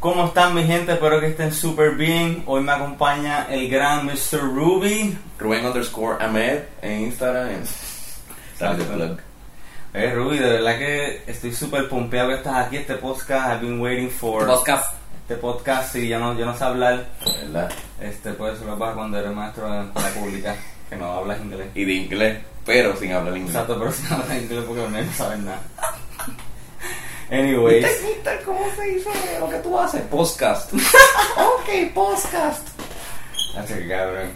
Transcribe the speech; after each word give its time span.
¿Cómo 0.00 0.28
están 0.28 0.54
mi 0.54 0.64
gente? 0.64 0.92
Espero 0.92 1.20
que 1.20 1.26
estén 1.26 1.52
súper 1.52 1.94
bien. 1.94 2.42
Hoy 2.46 2.62
me 2.62 2.72
acompaña 2.72 3.48
el 3.50 3.68
gran 3.68 4.06
Mr. 4.06 4.40
Ruby. 4.40 5.14
Rubén 5.38 5.66
underscore 5.66 6.24
Ahmed 6.24 6.60
en 6.80 7.02
Instagram. 7.02 7.50
En... 7.50 7.62
Plug. 8.58 9.18
Eh, 9.92 10.14
Ruby, 10.14 10.38
de 10.38 10.52
verdad 10.52 10.78
que 10.78 11.22
estoy 11.26 11.52
súper 11.52 11.86
pompeado 11.86 12.30
que 12.30 12.36
estás 12.36 12.66
aquí. 12.66 12.78
Este 12.78 12.94
podcast, 12.94 13.50
I've 13.52 13.60
been 13.60 13.78
waiting 13.78 14.08
for. 14.08 14.46
Podcast. 14.46 14.94
Este 15.20 15.36
podcast, 15.36 15.92
sí, 15.92 16.08
yo 16.08 16.18
no, 16.18 16.34
yo 16.34 16.46
no 16.46 16.56
sé 16.56 16.64
hablar. 16.64 17.06
¿Verdad? 17.42 17.70
Este, 18.00 18.32
por 18.32 18.54
eso 18.54 18.64
lo 18.64 18.78
vas 18.78 18.94
cuando 18.94 19.18
eres 19.18 19.34
maestro 19.34 19.70
de 19.70 19.84
la 19.84 20.08
pública, 20.18 20.56
que 20.88 20.96
no 20.96 21.12
hablas 21.12 21.38
inglés. 21.42 21.68
Y 21.74 21.84
de 21.84 21.92
inglés, 21.92 22.38
pero 22.64 22.96
sin 22.96 23.12
hablar 23.12 23.36
inglés. 23.36 23.54
Exacto, 23.54 23.78
pero 23.78 23.92
si 23.92 24.02
no 24.04 24.16
hablas 24.16 24.42
inglés 24.42 24.64
porque 24.66 24.88
no 24.88 25.12
sabes 25.12 25.38
nada. 25.40 25.60
Anyways. 27.30 27.86
¿Cómo 28.44 28.60
se 28.76 28.92
hizo 28.92 29.10
lo 29.38 29.48
que 29.48 29.56
tú 29.58 29.78
haces? 29.78 30.02
Podcast. 30.02 30.72
ok, 30.74 31.92
podcast. 31.94 32.66
Así 33.56 33.74
que 33.74 33.88
cabrón. 33.88 34.30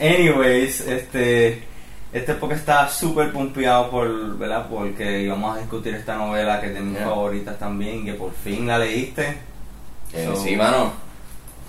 Anyways, 0.00 0.80
este. 0.82 1.62
Este 2.12 2.34
podcast 2.34 2.60
está 2.60 2.88
súper 2.88 3.32
pompeado 3.32 3.90
por, 3.90 4.38
¿verdad? 4.38 4.66
Porque 4.70 5.20
íbamos 5.22 5.56
a 5.56 5.60
discutir 5.60 5.94
esta 5.94 6.16
novela 6.16 6.58
que 6.60 6.68
es 6.68 6.74
de 6.74 6.80
mis 6.80 6.96
Yeah. 6.96 7.06
favoritas 7.08 7.58
también, 7.58 8.04
que 8.06 8.14
por 8.14 8.32
fin 8.32 8.66
la 8.66 8.78
leíste. 8.78 9.36
Eh, 10.14 10.24
So- 10.32 10.42
sí, 10.42 10.56
mano. 10.56 10.92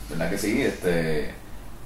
¿Verdad 0.09 0.29
que 0.29 0.37
sí? 0.37 0.61
Este, 0.61 1.33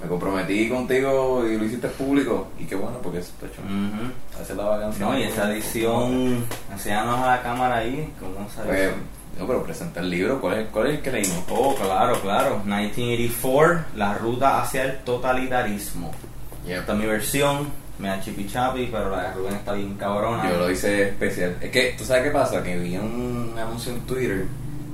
me 0.04 0.08
comprometí 0.08 0.68
contigo 0.68 1.44
y 1.48 1.56
lo 1.56 1.64
hiciste 1.64 1.88
público. 1.88 2.48
Y 2.58 2.64
qué 2.64 2.74
bueno, 2.74 2.98
porque 3.02 3.18
está 3.18 3.46
hecho. 3.46 3.62
Ujú. 3.62 4.40
Hace 4.40 4.54
la 4.54 4.64
vacancia. 4.64 5.06
No, 5.06 5.18
y 5.18 5.22
esa 5.22 5.50
edición, 5.50 6.44
enséñanos 6.70 7.20
a 7.20 7.36
la 7.36 7.42
cámara 7.42 7.76
ahí, 7.78 8.12
¿cómo 8.20 8.48
se 8.50 8.62
Pues, 8.62 8.90
no, 9.38 9.46
pero 9.46 9.62
presenta 9.64 10.00
el 10.00 10.10
libro. 10.10 10.40
¿Cuál 10.40 10.60
es, 10.60 10.68
cuál 10.68 10.88
es 10.88 10.94
el 10.96 11.02
que 11.02 11.10
leímos? 11.10 11.44
Oh, 11.48 11.74
claro, 11.74 12.20
claro. 12.20 12.60
1984, 12.64 13.84
La 13.96 14.14
ruta 14.14 14.62
hacia 14.62 14.84
el 14.84 14.98
totalitarismo. 14.98 16.12
Yep. 16.66 16.80
Esta 16.80 16.92
es 16.92 16.98
mi 16.98 17.06
versión, 17.06 17.68
me 17.98 18.08
da 18.08 18.20
chipi 18.20 18.46
chapi, 18.46 18.88
pero 18.92 19.10
la 19.10 19.24
de 19.24 19.34
Rubén 19.34 19.54
está 19.54 19.72
bien 19.72 19.94
cabrona. 19.94 20.50
Yo 20.50 20.58
lo 20.58 20.70
hice 20.70 21.08
especial. 21.08 21.56
Es 21.60 21.70
que, 21.70 21.94
¿tú 21.96 22.04
sabes 22.04 22.24
qué 22.24 22.30
pasa? 22.30 22.62
Que 22.62 22.76
vi 22.78 22.96
un 22.96 23.54
anuncio 23.58 23.92
en 23.92 24.00
Twitter 24.02 24.44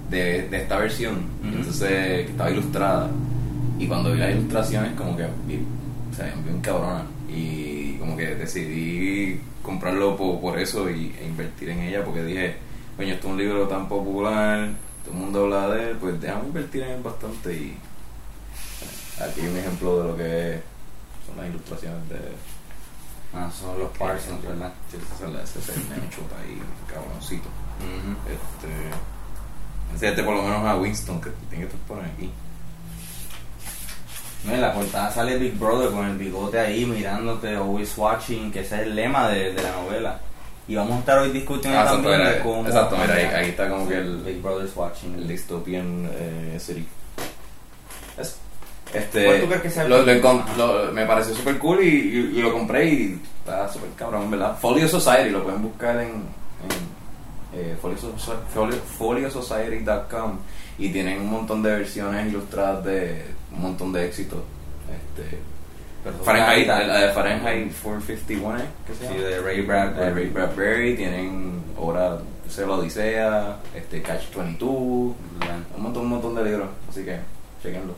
de, 0.09 0.49
de 0.49 0.57
esta 0.57 0.79
versión, 0.79 1.23
entonces, 1.45 1.89
que 1.89 2.31
estaba 2.31 2.51
ilustrada. 2.51 3.11
Y 3.81 3.87
cuando 3.89 4.13
vi 4.13 4.19
las 4.19 4.31
ilustraciones, 4.31 4.93
como 4.95 5.17
que 5.17 5.27
vi, 5.47 5.59
o 6.13 6.15
sea, 6.15 6.27
bien 6.45 6.61
cabrona. 6.61 7.05
Y 7.29 7.95
como 7.99 8.17
que 8.17 8.35
decidí 8.35 9.41
comprarlo 9.63 10.17
por, 10.17 10.41
por 10.41 10.59
eso 10.59 10.91
y, 10.91 11.15
e 11.19 11.27
invertir 11.27 11.71
en 11.71 11.81
ella, 11.81 12.05
porque 12.05 12.23
dije, 12.23 12.57
coño, 12.97 13.15
esto 13.15 13.27
es 13.29 13.33
un 13.33 13.39
libro 13.39 13.69
tan 13.69 13.89
popular, 13.89 14.71
todo 15.05 15.15
el 15.15 15.21
mundo 15.21 15.45
habla 15.45 15.69
de 15.75 15.91
él, 15.91 15.97
pues 15.99 16.21
déjame 16.21 16.47
invertir 16.49 16.83
en 16.83 16.91
él 16.91 17.03
bastante. 17.03 17.55
Y 17.55 17.77
aquí 19.23 19.41
hay 19.41 19.49
un 19.49 19.57
ejemplo 19.57 20.03
de 20.03 20.09
lo 20.09 20.17
que 20.17 20.61
son 21.27 21.37
las 21.39 21.47
ilustraciones 21.49 22.09
de 22.09 22.19
Ah, 23.33 23.49
son 23.57 23.79
los 23.79 23.97
Parsons, 23.97 24.43
¿verdad? 24.43 24.73
Sí, 24.91 24.97
ese 24.97 25.59
es 25.61 25.69
el- 25.69 26.11
chuta 26.11 26.35
ahí, 26.43 26.61
cabroncito. 26.93 27.49
Ujú. 27.79 28.17
Este. 29.95 30.23
Por 30.25 30.35
lo 30.35 30.43
menos 30.43 30.65
a 30.67 30.77
Winston, 30.77 31.21
que 31.21 31.31
tiene 31.49 31.67
que 31.67 31.71
estar 31.73 31.81
por 31.87 32.01
aquí. 32.05 32.29
No, 34.45 34.55
en 34.55 34.61
la 34.61 34.73
portada 34.73 35.11
sale 35.11 35.37
Big 35.37 35.59
Brother 35.59 35.91
con 35.91 36.07
el 36.07 36.17
bigote 36.17 36.59
ahí 36.59 36.87
mirándote, 36.87 37.55
always 37.57 37.93
watching, 37.99 38.51
que 38.51 38.61
ese 38.61 38.77
es 38.77 38.81
el 38.83 38.95
lema 38.97 39.29
de, 39.29 39.53
de 39.53 39.63
la 39.63 39.73
novela. 39.73 40.19
Y 40.67 40.77
vamos 40.77 40.97
a 40.97 40.99
estar 41.01 41.19
hoy 41.19 41.31
discutiendo 41.31 41.79
Ah, 41.79 41.83
exacto, 41.83 42.03
también 42.03 42.21
mira, 42.21 42.33
de 42.33 42.41
cómo... 42.43 42.67
exacto, 42.67 42.97
mira, 42.97 43.15
ahí- 43.15 43.25
ahí 43.45 43.49
está 43.51 43.69
como 43.69 43.89
que 43.89 43.99
el- 43.99 44.17
Big 44.19 44.41
Brother's 44.41 44.73
watching. 44.77 45.15
El 45.15 45.29
Dystopian 45.29 46.09
eh, 46.13 46.57
City. 46.61 46.87
Es- 48.19 48.37
¿Cuál 48.91 49.03
Este. 49.05 49.39
tú 49.41 49.47
crees 49.47 49.63
que 49.63 49.71
sea 49.71 49.85
lo, 49.85 50.03
lo 50.03 50.45
lo- 50.57 50.93
me 50.93 51.07
pareció 51.07 51.35
super 51.35 51.59
cool 51.59 51.83
y, 51.85 51.87
y- 51.89 52.39
y 52.39 52.43
lo 52.43 52.53
compré 52.53 52.87
y 52.87 53.21
está 53.41 53.69
super 53.73 53.91
cabrón, 53.97 54.31
¿verdad? 54.31 54.57
Folio 54.61 54.89
Society, 54.89 55.31
lo 55.31 55.45
pueden 55.45 55.63
buscar 55.63 55.97
en, 56.01 56.09
en 56.09 57.00
eh, 57.55 57.77
folio, 57.81 57.97
Soci- 57.99 58.37
folio, 58.55 58.77
foliosociety.com 58.99 60.39
y 60.79 60.89
tienen 60.91 61.21
un 61.21 61.31
montón 61.31 61.63
de 61.63 61.71
versiones 61.71 62.27
ilustradas 62.29 62.85
de 62.85 63.25
un 63.53 63.63
montón 63.63 63.93
de 63.93 64.07
éxitos. 64.07 64.41
Este, 64.89 65.39
Fahrenheit, 66.25 66.67
la 66.67 66.99
de 67.07 67.13
Fahrenheit 67.13 67.73
451, 67.83 68.59
¿eh? 68.59 68.65
¿qué 68.87 68.95
se 68.95 69.07
Sí, 69.07 69.15
llama? 69.15 69.29
de 69.29 69.41
Ray 69.41 69.61
Bradbury. 69.63 70.05
de 70.07 70.11
Ray 70.15 70.27
Bradbury, 70.29 70.97
tienen 70.97 71.63
obra 71.79 72.19
Se 72.49 72.67
la 72.67 72.73
Odisea, 72.73 73.57
este, 73.77 74.01
Catch 74.03 74.35
22, 74.35 75.15
Ya. 75.41 75.59
un 75.77 75.83
montón, 75.83 76.03
un 76.05 76.09
montón 76.09 76.35
de 76.35 76.45
libros, 76.45 76.69
así 76.89 77.05
que 77.05 77.19
chequenlo. 77.63 77.95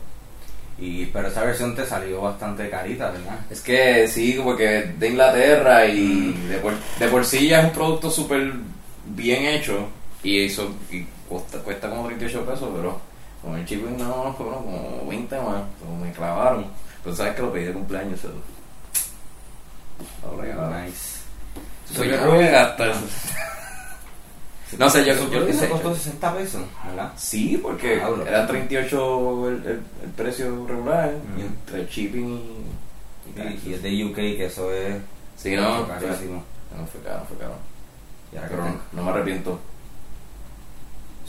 Y, 0.77 1.05
pero 1.07 1.27
esa 1.29 1.43
versión 1.43 1.75
te 1.75 1.85
salió 1.85 2.21
bastante 2.21 2.69
carita, 2.69 3.11
¿verdad? 3.11 3.39
Es 3.49 3.61
que 3.61 4.07
sí, 4.07 4.39
porque 4.43 4.91
de 4.99 5.09
Inglaterra 5.09 5.85
y 5.85 6.33
de 6.49 6.57
por, 6.57 6.73
de 6.99 7.07
por 7.07 7.23
sí 7.25 7.47
ya 7.47 7.59
es 7.61 7.65
un 7.65 7.71
producto 7.71 8.11
súper 8.11 8.53
bien 9.05 9.45
hecho 9.45 9.87
y 10.23 10.45
eso 10.45 10.73
y 10.91 11.05
cuesta, 11.27 11.59
cuesta 11.59 11.89
como 11.89 12.05
38 12.07 12.45
pesos, 12.45 12.69
pero 12.75 12.99
con 13.41 13.55
el 13.57 13.65
shipping 13.65 13.97
no, 13.97 14.33
fueron 14.37 14.63
como 14.63 15.05
20 15.07 15.35
más, 15.41 15.63
me 16.01 16.11
clavaron. 16.11 16.65
Pero 17.03 17.15
sabes 17.15 17.35
que 17.35 17.41
lo 17.41 17.51
pedí 17.51 17.65
de 17.65 17.73
cumpleaños, 17.73 18.19
se 18.19 18.27
lo, 18.27 18.35
regalaron. 20.41 20.85
Nice. 20.85 21.19
Soy 21.93 22.09
yo 22.09 22.25
voy 22.31 22.45
a 22.45 22.51
gastar. 22.51 22.95
No 24.79 24.89
sé, 24.89 25.05
yo, 25.05 25.13
creo 25.29 25.45
que 25.45 25.53
se 25.53 25.69
costó 25.69 25.93
60 25.93 26.35
pesos, 26.35 26.63
¿verdad? 26.87 27.11
Sí, 27.15 27.59
porque 27.61 27.97
Diablo. 27.97 28.25
era 28.25 28.47
38 28.47 29.49
el, 29.49 29.53
el, 29.53 29.83
el 30.03 30.09
precio 30.15 30.65
regular 30.65 31.13
y 31.37 31.41
entre 31.41 31.85
shipping 31.85 32.39
y, 32.39 33.29
y 33.29 33.33
taxes. 33.33 33.65
Y, 33.65 33.69
y 33.69 33.73
es 33.75 33.83
de 33.83 34.05
UK, 34.05 34.15
que 34.15 34.45
eso 34.45 34.71
es 34.73 34.95
Sí, 35.37 35.55
no, 35.55 35.87
carísimo. 35.87 36.43
No, 36.75 36.85
fue 36.87 37.01
caro, 37.01 37.25
fue 37.27 37.37
caro. 37.37 37.55
Y 38.33 38.37
ahora 38.37 38.49
que 38.49 38.55
no, 38.95 39.03
me 39.03 39.09
arrepiento. 39.11 39.59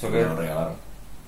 So 0.00 0.08
me 0.08 0.18
que, 0.18 0.24
lo 0.24 0.36
regalaron. 0.36 0.74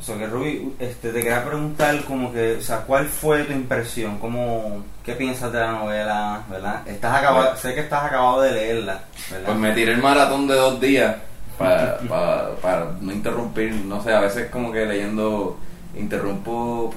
so 0.00 0.19
que 0.19 0.26
Ruby, 0.26 0.75
este, 0.78 1.10
te 1.12 1.20
quería 1.22 1.44
preguntar 1.44 2.04
como 2.04 2.32
que, 2.32 2.56
o 2.56 2.60
sea, 2.62 2.78
¿cuál 2.81 3.06
fue 3.06 3.44
tu 3.44 3.53
impresión? 3.53 4.19
¿Cómo, 4.19 4.82
¿Qué 5.04 5.12
piensas 5.15 5.53
de 5.53 5.60
la 5.60 5.72
novela, 5.72 6.42
verdad? 6.50 6.86
Estás 6.86 7.15
acabado, 7.19 7.50
Pues- 7.50 7.60
sé 7.60 7.75
que 7.75 7.81
estás 7.81 8.04
acabado 8.04 8.41
de 8.42 8.53
leerla, 8.53 9.00
¿verdad? 9.31 9.47
Pues 9.47 9.59
me 9.59 9.72
tiré 9.72 9.92
el 9.92 10.03
maratón 10.03 10.47
de 10.48 10.54
dos 10.54 10.81
días 10.81 11.16
para, 11.59 11.98
para, 12.09 12.50
para 12.56 12.86
no 13.00 13.12
interrumpir. 13.12 13.72
No 13.72 14.03
sé, 14.03 14.12
a 14.12 14.20
veces 14.20 14.50
como 14.50 14.72
que 14.72 14.84
leyendo 14.84 15.56
interrumpo 15.97 16.92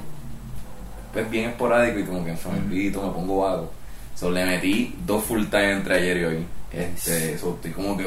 pues 1.14 1.30
bien 1.30 1.50
esporádico 1.50 2.00
y 2.00 2.04
como 2.04 2.24
que 2.24 2.32
me 2.34 2.60
olvido, 2.60 3.02
me 3.02 3.14
pongo 3.14 3.42
vago. 3.42 3.72
So, 4.20 4.30
le 4.30 4.44
metí 4.46 4.94
dos 5.06 5.24
full 5.24 5.46
time 5.46 5.72
entre 5.72 5.96
ayer 5.96 6.18
y 6.18 6.24
hoy. 6.26 6.46
Este, 6.74 7.38
so, 7.38 7.56
estoy 7.56 7.72
como 7.72 7.96
que... 7.96 8.06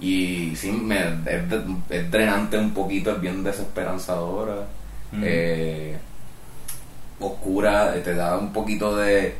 y 0.00 0.54
sí, 0.54 0.70
me, 0.70 0.98
es, 1.26 1.48
de- 1.50 1.64
es 1.90 2.10
drenante 2.10 2.56
un 2.58 2.72
poquito, 2.72 3.10
es 3.12 3.20
bien 3.20 3.42
desesperanzadora. 3.42 4.66
Mm. 5.12 5.22
eh, 5.24 5.96
oscura, 7.20 7.94
te 8.02 8.14
da 8.14 8.36
un 8.38 8.52
poquito 8.52 8.96
de, 8.96 9.34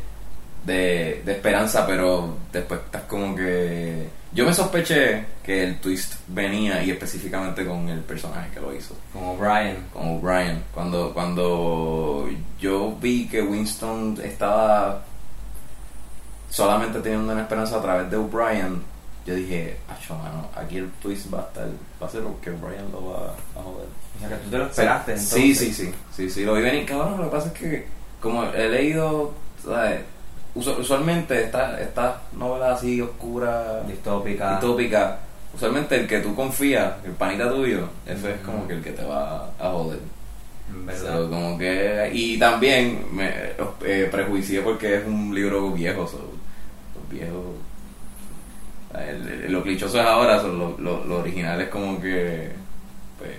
de, 0.65 1.23
de 1.25 1.33
esperanza, 1.33 1.87
pero 1.87 2.37
después 2.53 2.81
estás 2.85 3.03
como 3.03 3.35
que... 3.37 4.09
Yo 4.35 4.45
me 4.45 4.53
sospeché 4.53 5.25
que 5.45 5.63
el 5.63 5.79
twist 5.81 6.15
venía 6.27 6.83
y 6.83 6.91
específicamente 6.91 7.65
con 7.65 7.89
el 7.89 8.01
personaje 8.01 8.51
que 8.53 8.61
lo 8.61 8.75
hizo, 8.75 8.97
Como 9.13 9.37
Brian. 9.37 9.77
con 9.93 10.09
O'Brien. 10.19 10.63
Cuando, 10.75 11.15
cuando 11.15 12.29
yo 12.59 12.97
vi 13.01 13.29
que 13.29 13.41
Winston 13.43 14.19
estaba 14.25 15.05
solamente 16.51 17.01
teniendo 17.01 17.33
una 17.33 17.43
esperanza 17.43 17.77
a 17.79 17.83
través 17.83 18.11
de 18.11 18.17
O'Brien, 18.17 18.83
yo 19.27 19.35
dije, 19.35 19.77
acho, 19.89 20.17
mano, 20.17 20.49
aquí 20.57 20.79
el 20.79 20.91
twist 21.01 21.33
va 21.33 21.39
a 21.39 21.43
estar, 21.43 21.69
va 22.03 22.07
a 22.07 22.11
ser 22.11 22.23
que 22.43 22.51
O'Brien 22.51 22.91
lo 22.93 23.11
va 23.11 23.35
a 23.57 23.63
joder. 23.63 23.89
O 24.17 24.19
sea, 24.21 24.29
que 24.29 24.35
tú 24.45 24.51
te 24.51 24.59
lo 24.59 24.67
esperaste, 24.67 25.17
Sí, 25.19 25.37
entonces. 25.37 25.59
sí, 25.59 25.73
sí, 25.87 25.95
sí, 26.15 26.31
sí, 26.31 26.45
lo 26.45 26.55
vi 26.55 26.63
venir, 26.63 26.87
cabrón, 26.87 27.19
lo 27.19 27.25
que 27.25 27.37
pasa 27.37 27.49
es 27.49 27.55
que 27.55 27.87
como 28.21 28.45
he 28.45 28.69
leído, 28.69 29.33
¿sabes? 29.65 30.01
Usu- 30.55 30.79
usualmente 30.79 31.43
estas 31.45 31.81
esta 31.81 32.23
novelas 32.37 32.79
así 32.79 33.01
oscuras, 33.01 33.87
Distópica. 33.89 34.51
distópicas, 34.53 35.15
usualmente 35.55 35.97
el 35.97 36.07
que 36.07 36.21
tú 36.21 36.35
confías, 36.35 36.93
el 37.05 37.13
panita 37.13 37.51
tuyo, 37.51 37.89
eso 38.07 38.29
es 38.29 38.41
como 38.41 38.67
que 38.69 38.75
el 38.75 38.83
que 38.83 38.93
te 38.93 39.05
va 39.05 39.51
a 39.59 39.71
joder. 39.71 39.99
So, 40.97 41.29
como 41.29 41.59
que, 41.59 42.11
y 42.13 42.39
también 42.39 43.05
me 43.13 43.31
eh, 43.85 44.09
prejuicié 44.11 44.61
porque 44.63 44.97
es 44.99 45.07
un 45.07 45.35
libro 45.35 45.71
viejo, 45.73 46.07
so, 46.07 46.19
los 46.19 47.09
viejos, 47.11 47.45
el- 48.95 49.29
el- 49.45 49.53
lo 49.53 49.63
clichoso 49.63 50.01
es 50.01 50.07
ahora, 50.07 50.41
so, 50.41 50.49
lo, 50.49 50.77
lo, 50.79 51.05
lo 51.05 51.19
original 51.19 51.61
es 51.61 51.69
como 51.69 52.01
que, 52.01 52.51
pues, 53.19 53.31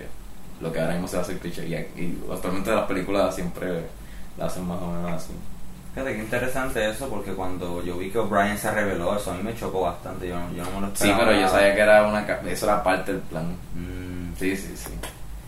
lo 0.60 0.72
que 0.72 0.80
ahora 0.80 0.92
mismo 0.92 1.08
se 1.08 1.18
hace 1.18 1.38
cliché, 1.38 1.66
y, 1.66 1.74
y 2.00 2.18
actualmente 2.32 2.70
las 2.70 2.86
películas 2.86 3.34
siempre 3.34 3.68
la 4.38 4.46
hacen 4.46 4.66
más 4.66 4.80
o 4.80 4.86
menos 4.92 5.12
así. 5.12 5.32
Fíjate 5.96 6.14
qué 6.14 6.22
interesante 6.22 6.90
eso, 6.90 7.08
porque 7.08 7.32
cuando 7.32 7.82
yo 7.82 7.96
vi 7.96 8.10
que 8.10 8.18
O'Brien 8.18 8.58
se 8.58 8.70
reveló, 8.70 9.16
eso 9.16 9.30
a 9.30 9.34
mí 9.34 9.42
me 9.42 9.56
chocó 9.56 9.80
bastante. 9.80 10.28
Yo, 10.28 10.38
no- 10.38 10.52
yo 10.52 10.62
no 10.64 10.70
me 10.72 10.80
lo 10.82 10.86
Sí, 10.88 11.04
esperaba. 11.08 11.24
pero 11.24 11.40
yo 11.40 11.48
sabía 11.48 11.74
que 11.74 11.80
era 11.80 12.06
una, 12.06 12.20
eso 12.50 12.66
era 12.66 12.82
parte 12.82 13.12
del 13.12 13.22
plan. 13.22 13.56
Mm, 13.74 14.36
Sí, 14.38 14.54
sí, 14.54 14.74
sí. 14.76 14.90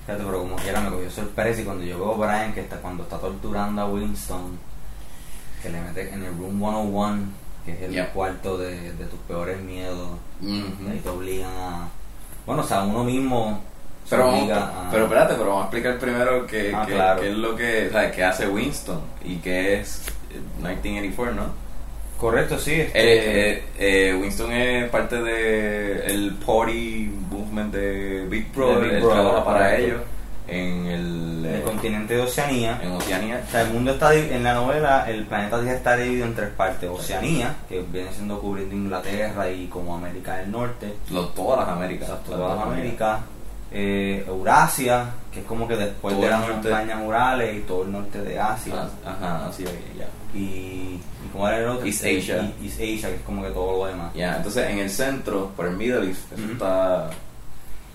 Fíjate, 0.06 0.25
pero 0.25 0.39
como 0.39 0.56
quiera 0.56 0.81
me 0.81 0.89
cogió 0.89 1.11
sorpresa 1.11 1.61
y 1.61 1.65
cuando 1.65 1.85
yo 1.85 1.99
veo 1.99 2.15
a 2.15 2.27
Brian 2.27 2.55
que 2.55 2.61
está 2.62 2.77
cuando 2.77 3.03
está 3.03 3.19
torturando 3.19 3.83
a 3.83 3.87
Winston, 3.91 4.59
que 5.62 5.69
le 5.69 5.81
mete 5.83 6.09
en 6.15 6.23
el 6.25 6.31
Room 6.39 6.59
101, 6.59 7.27
que 7.67 7.73
es 7.73 7.83
el 7.83 7.91
Yeah. 7.93 8.11
cuarto 8.15 8.56
de, 8.56 8.93
de 8.95 9.05
tus 9.05 9.19
peores 9.29 9.61
miedos, 9.61 10.09
Ujú. 10.41 10.49
y 10.87 10.91
ahí 10.91 11.00
te 11.03 11.09
obligan 11.11 11.50
a... 11.59 11.89
Bueno, 12.47 12.62
o 12.62 12.65
sea, 12.67 12.85
uno 12.85 13.05
mismo 13.05 13.61
Pero, 14.09 14.25
vamos- 14.25 14.41
obliga 14.41 14.87
a... 14.87 14.91
pero 14.91 15.05
espérate, 15.05 15.35
pero 15.35 15.49
vamos 15.50 15.61
a 15.61 15.67
explicar 15.67 15.99
primero 15.99 16.47
qué, 16.47 16.73
Ah, 16.75 16.85
qué- 16.87 16.95
claro. 16.95 17.21
qué 17.21 17.29
es 17.31 17.37
lo 17.37 17.55
que, 17.55 17.89
o 17.89 17.91
sea, 17.93 18.11
qué 18.11 18.25
hace 18.25 18.49
Winston 18.49 19.00
y 19.23 19.37
qué 19.37 19.81
es 19.81 20.03
1984, 20.58 21.35
¿no? 21.35 21.69
Correcto, 22.19 22.58
sí. 22.58 22.73
este- 22.73 22.99
Eh, 22.99 23.52
eh, 23.79 24.11
eh, 24.11 24.14
Winston 24.20 24.50
es 24.52 24.90
parte 24.90 25.23
de 25.23 26.05
el 26.06 26.35
party 26.35 27.11
movement 27.31 27.73
de 27.73 28.26
Big 28.29 28.52
Brother, 28.52 28.81
Big 28.82 28.93
él 28.94 29.00
Brother, 29.02 29.23
trabaja 29.23 29.44
para 29.44 29.76
ellos 29.76 30.00
en 30.49 30.87
el, 30.87 31.44
el 31.46 31.55
eh, 31.56 31.62
continente 31.62 32.14
de 32.14 32.23
Oceanía. 32.23 32.81
en 32.82 32.90
Oceanía. 32.90 33.40
O 33.46 33.50
sea, 33.52 33.62
el 33.62 33.70
mundo 33.70 33.93
está 33.93 34.12
en 34.14 34.43
la 34.43 34.55
novela, 34.55 35.08
el 35.08 35.26
planeta 35.26 35.61
Tierra 35.61 35.76
está 35.76 35.96
dividido 35.96 36.26
en 36.26 36.35
tres 36.35 36.49
partes. 36.56 36.90
Oceanía, 36.90 37.55
que 37.69 37.85
viene 37.93 38.11
siendo 38.12 38.40
cubriendo 38.40 38.75
Inglaterra 38.75 39.49
y 39.50 39.67
como 39.69 39.94
América 39.94 40.38
del 40.38 40.50
Norte. 40.50 40.94
Lo- 41.11 41.29
todas 41.29 41.61
las 41.61 41.69
Américas. 41.69 42.08
Exacto, 42.08 42.31
Las 42.32 42.40
todas 42.40 42.56
dos 42.56 42.67
Américas. 42.67 43.20
Eh, 43.70 44.25
Eurasia, 44.26 45.11
que 45.32 45.41
es 45.41 45.47
como 45.47 45.69
que 45.69 45.76
después 45.76 46.15
Todo 46.15 46.25
de 46.25 46.31
las 46.31 46.49
montañas 46.49 47.00
Urales 47.06 47.56
y 47.56 47.61
todo 47.61 47.82
el 47.85 47.93
norte 47.93 48.23
de 48.23 48.38
Asia. 48.41 48.73
Ah, 49.05 49.11
Ajá, 49.11 49.47
así 49.49 49.65
ya. 49.65 50.06
Y, 50.35 50.38
y 50.38 51.29
como 51.32 51.47
era 51.49 51.59
el 51.59 51.69
otro, 51.69 51.87
East 51.87 52.00
Asia. 52.00 52.50
y- 52.61 52.65
East 52.67 52.76
Asia, 52.81 53.09
que 53.11 53.17
es 53.17 53.23
como 53.23 53.43
que 53.43 53.50
todo 53.50 53.79
lo 53.85 53.87
demás. 53.91 54.12
Ya, 54.15 54.37
entonces 54.38 54.70
en 54.70 54.79
el 54.79 54.88
centro, 54.91 55.53
por 55.55 55.67
el 55.67 55.76
Middle 55.76 56.09
East, 56.09 56.32
eso 56.32 56.53
está. 56.53 57.11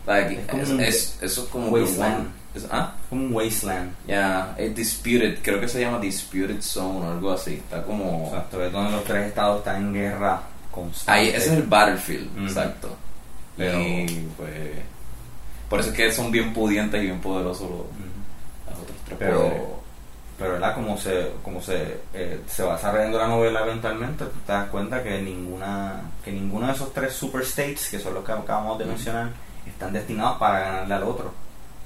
está 0.01 0.15
aquí. 0.15 0.35
Es 0.35 0.45
como 0.47 0.61
Es- 0.63 0.69
un 0.69 0.79
es- 0.81 1.17
eso 1.21 1.43
es 1.43 1.49
como 1.49 1.67
wasteland. 1.69 2.27
es- 2.53 2.67
ah, 2.71 2.93
Como 3.09 3.25
un 3.25 3.33
wasteland. 3.33 3.91
ya, 4.07 4.53
es 4.57 4.75
disputed, 4.75 5.39
creo 5.41 5.59
que 5.59 5.67
se 5.67 5.81
llama 5.81 5.97
disputed 5.99 6.61
zone 6.61 7.07
o 7.07 7.11
algo 7.13 7.31
así. 7.31 7.53
Está 7.55 7.81
como. 7.81 8.27
Exacto, 8.27 8.59
que 8.59 8.67
es 8.67 8.71
donde 8.71 8.91
los 8.91 9.03
tres 9.05 9.27
estados 9.27 9.57
están 9.59 9.77
en 9.77 9.93
guerra 9.93 10.39
constante. 10.71 11.19
Ahí, 11.19 11.27
ese 11.29 11.37
es 11.47 11.51
el 11.53 11.63
battlefield, 11.63 12.47
exacto. 12.47 12.95
Pero- 13.57 13.79
Y 13.79 14.27
pues. 14.37 14.51
Por 15.73 15.79
eso 15.79 15.89
es 15.89 15.95
que 15.95 16.11
son 16.11 16.31
bien 16.31 16.53
pudientes 16.53 17.01
y 17.01 17.05
bien 17.05 17.19
poderosos 17.19 17.61
los, 17.69 17.79
Ujú. 17.79 18.69
los 18.69 18.79
otros 18.79 18.97
tres 19.05 19.17
poderes. 19.17 19.39
pero 19.53 19.83
pero 20.37 20.51
verdad 20.53 20.73
como 20.75 20.97
se 20.97 21.31
como 21.43 21.61
se 21.61 21.97
eh, 22.13 22.41
se 22.47 22.63
va 22.63 22.75
desarrollando 22.75 23.17
la 23.17 23.27
novela 23.27 23.61
eventualmente 23.61 24.25
tú 24.25 24.39
te 24.45 24.51
das 24.51 24.67
cuenta 24.69 25.01
que 25.03 25.21
ninguna 25.21 26.01
que 26.23 26.31
ninguno 26.31 26.67
de 26.67 26.73
esos 26.73 26.91
tres 26.93 27.13
super 27.13 27.41
states 27.43 27.89
que 27.89 27.99
son 27.99 28.13
los 28.15 28.23
que 28.23 28.31
acabamos 28.33 28.77
de 28.77 28.83
Ujú. 28.83 28.93
mencionar 28.93 29.29
están 29.67 29.93
destinados 29.93 30.37
para 30.37 30.59
ganarle 30.59 30.93
al 30.93 31.03
otro 31.03 31.31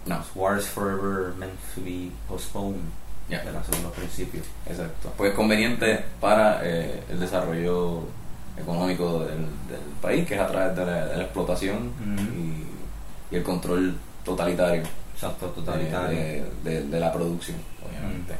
No, 0.05 0.23
War 0.35 0.57
is 0.57 0.65
forever 0.67 1.33
meant 1.37 1.53
to 1.75 1.81
be 1.81 2.09
postponed 2.27 2.79
ya. 3.29 3.43
¿verdad? 3.43 3.61
según 3.69 3.83
los 3.83 3.93
principios 3.93 4.45
Exacto. 4.65 5.13
Pues 5.17 5.31
es 5.31 5.35
conveniente 5.35 6.03
para 6.21 6.59
eh, 6.63 7.03
el 7.09 7.19
desarrollo 7.19 8.01
económico 8.57 9.19
del, 9.19 9.39
del 9.69 9.81
país, 10.01 10.25
que 10.27 10.35
es 10.35 10.41
a 10.41 10.47
través 10.47 10.75
de 10.75 10.85
la, 10.85 11.05
de 11.05 11.17
la 11.17 11.23
explotación 11.23 11.91
Ujú. 12.01 12.21
y, 12.33 12.63
y 13.31 13.35
el 13.35 13.43
control 13.43 13.95
totalitario. 14.23 14.83
Exacto 15.13 15.47
de, 15.47 15.53
totalitario. 15.53 16.17
De- 16.19 16.43
de- 16.63 16.83
de 16.83 16.99
la 16.99 17.11
producción, 17.11 17.57
obviamente. 17.87 18.33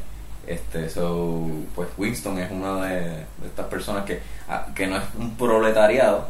Este, 0.45 0.89
so, 0.89 1.45
pues 1.75 1.89
Winston 1.97 2.37
es 2.39 2.49
una 2.51 2.85
de, 2.85 2.99
de 3.01 3.47
estas 3.47 3.65
personas 3.67 4.05
que, 4.05 4.19
ah, 4.47 4.67
que 4.73 4.87
no 4.87 4.97
es 4.97 5.03
un 5.17 5.35
proletariado, 5.35 6.29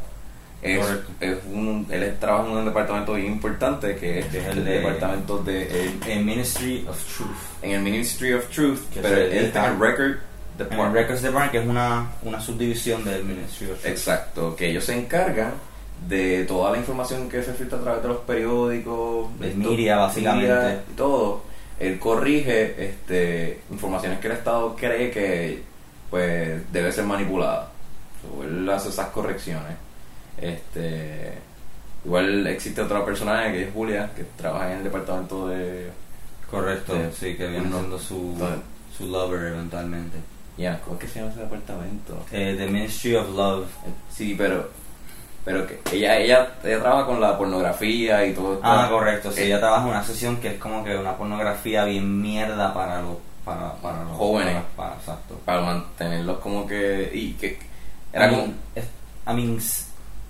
es, 0.62 0.80
es 1.20 1.38
un, 1.52 1.86
él 1.92 2.18
trabaja 2.20 2.50
en 2.50 2.58
un 2.58 2.66
departamento 2.66 3.14
bien 3.14 3.34
importante 3.34 3.96
que 3.96 4.20
es, 4.20 4.34
el 4.34 4.46
el 4.58 4.66
de- 4.66 4.72
departamento 4.80 5.38
de 5.44 5.64
el- 5.84 6.00
el 6.10 6.26
Ministry 6.26 6.84
of 6.90 6.98
Truth. 7.16 7.30
en 7.62 7.72
el 7.72 7.82
Ministry 7.82 8.34
of 8.34 8.48
Truth, 8.50 8.90
Que 8.92 9.02
pero 9.02 9.18
él 9.18 9.34
está 9.34 9.68
en 9.68 9.74
el 9.74 9.80
Record. 9.80 10.16
Records 10.94 11.22
Department 11.22 11.52
que 11.52 11.58
es 11.60 11.68
una 11.68 12.08
una 12.24 12.42
subdivisión 12.42 13.04
del 13.06 13.24
Ministry 13.24 13.68
of 13.70 13.80
Truth. 13.80 13.86
Exacto, 13.92 14.56
que 14.56 14.70
ellos 14.72 14.84
se 14.86 14.98
encargan 14.98 15.52
de 16.08 16.46
toda 16.46 16.72
la 16.72 16.78
información 16.78 17.30
que 17.30 17.42
se 17.44 17.54
filtra 17.54 17.78
a 17.80 17.82
través 17.82 18.02
de 18.02 18.08
los 18.10 18.18
periódicos, 18.20 19.30
media, 19.40 19.98
básicamente. 19.98 20.48
media 20.54 20.82
todo. 20.96 21.42
Él 21.80 22.00
corrige 22.00 22.84
este, 22.90 23.62
informaciones 23.72 24.20
que 24.20 24.28
el 24.28 24.34
Estado 24.34 24.76
cree 24.76 25.12
que 25.12 25.64
pues 26.10 26.72
debe 26.72 26.92
ser 26.92 27.04
manipulada. 27.06 27.70
So, 28.22 28.44
él 28.44 28.68
hace 28.70 28.90
esas 28.90 29.10
correcciones. 29.10 29.76
Este, 30.42 31.34
igual 32.06 32.48
existe 32.48 32.82
otra 32.82 33.04
personaje 33.06 33.52
que 33.52 33.64
es 33.66 33.74
Julia, 33.74 34.12
que 34.16 34.24
trabaja 34.38 34.72
en 34.72 34.78
el 34.80 34.84
departamento 34.86 35.48
de... 35.50 35.88
correcto 36.50 36.94
de- 36.96 37.12
sí 37.12 37.36
que 37.36 37.48
viene 37.48 37.66
uno- 37.68 37.80
siendo 37.80 38.00
su 38.00 38.36
su 38.98 39.08
lover 39.08 39.48
eventualmente 39.54 40.18
Ya, 40.58 40.80
¿cómo 40.82 40.96
es 40.96 41.02
que 41.02 41.08
se 41.08 41.20
llama 41.20 41.32
ese 41.32 41.42
departamento? 41.42 42.18
Eh, 42.32 42.56
the 42.58 42.68
Ministry 42.68 43.16
of 43.16 43.30
Love 43.36 43.66
Sí, 44.12 44.36
pero 44.38 44.70
pero 45.48 45.66
que 45.66 45.80
ella, 45.96 46.18
ella 46.20 46.48
ella 46.64 46.80
trabaja 46.82 47.06
con 47.06 47.22
la 47.22 47.38
pornografía 47.38 48.26
y 48.26 48.34
todo 48.34 48.56
esto. 48.56 48.66
Ah, 48.68 48.88
correcto. 48.92 49.32
Sí, 49.32 49.42
Eh, 49.42 49.46
ella 49.48 49.60
trabaja 49.60 49.84
en 49.84 49.90
una 49.90 50.04
sesión 50.04 50.38
que 50.38 50.50
es 50.50 50.58
como 50.60 50.84
que 50.84 50.96
una 50.98 51.16
pornografía 51.16 51.86
bien 51.86 52.22
mierda 52.22 52.74
para 52.74 53.02
los 53.02 53.16
para, 53.46 53.72
para 53.76 54.04
los 54.04 54.18
Jóvenes. 54.18 54.56
Para, 54.76 54.90
para- 54.90 55.00
exacto. 55.00 55.40
para 55.46 55.62
mantenerlos 55.62 56.40
como 56.40 56.68
que 56.68 57.10
y 57.14 57.32
que 57.34 57.58
era 58.12 58.28
I 58.28 58.30
como 58.32 58.54
es- 58.76 58.84
I 59.26 59.34
mean, 59.34 59.58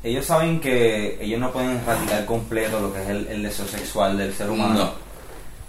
ellos 0.03 0.25
saben 0.25 0.59
que 0.59 1.17
ellos 1.19 1.39
no 1.39 1.51
pueden 1.51 1.77
erradicar 1.77 2.25
completo 2.25 2.79
lo 2.79 2.93
que 2.93 3.01
es 3.01 3.09
el, 3.09 3.27
el 3.27 3.41
deseo 3.43 3.65
sexual 3.67 4.17
del 4.17 4.31
ser 4.33 4.49
humano. 4.51 4.73
no 4.75 5.06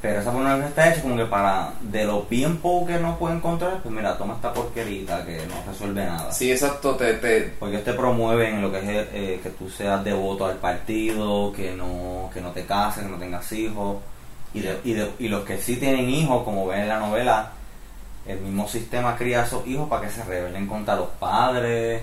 Pero 0.01 0.21
esa 0.21 0.31
pornografía 0.31 0.69
está 0.69 0.93
hecha 0.93 1.03
como 1.03 1.17
que 1.17 1.25
para, 1.25 1.73
de 1.81 2.05
lo 2.05 2.23
bien 2.23 2.59
poco 2.59 2.87
que 2.87 2.99
no 3.01 3.19
pueden 3.19 3.41
controlar, 3.41 3.83
pues 3.83 3.93
mira, 3.93 4.17
toma 4.17 4.35
esta 4.35 4.53
porquerita 4.53 5.25
que 5.27 5.39
no 5.47 5.55
resuelve 5.69 6.05
nada. 6.05 6.31
sí 6.31 6.53
exacto 6.53 6.95
te, 6.95 7.15
te 7.15 7.41
Porque 7.59 7.79
te 7.79 7.93
promueven 7.95 8.63
lo 8.63 8.71
que 8.71 8.79
es 8.79 8.85
eh, 9.13 9.41
que 9.43 9.51
tú 9.51 9.69
seas 9.69 10.05
devoto 10.05 10.47
al 10.47 10.57
partido, 10.59 11.53
que 11.53 11.73
no, 11.75 12.31
que 12.33 12.41
no 12.41 12.51
te 12.53 12.65
cases, 12.65 13.03
que 13.05 13.09
no 13.11 13.17
tengas 13.19 13.51
hijos. 13.53 13.97
Y, 14.55 14.61
de- 14.61 14.81
y, 14.85 14.93
de- 14.93 15.13
y 15.19 15.27
los 15.29 15.45
que 15.45 15.59
sí 15.59 15.77
tienen 15.77 16.09
hijos, 16.09 16.45
como 16.45 16.67
ven 16.69 16.83
en 16.83 16.89
la 16.89 17.01
novela, 17.01 17.51
el 18.25 18.39
mismo 18.41 18.69
sistema 18.69 19.17
cría 19.17 19.43
a 19.43 19.47
esos 19.47 19.67
hijos 19.67 19.89
para 19.89 20.03
que 20.07 20.11
se 20.13 20.23
rebelen 20.23 20.67
contra 20.69 20.95
los 20.95 21.09
padres, 21.19 22.03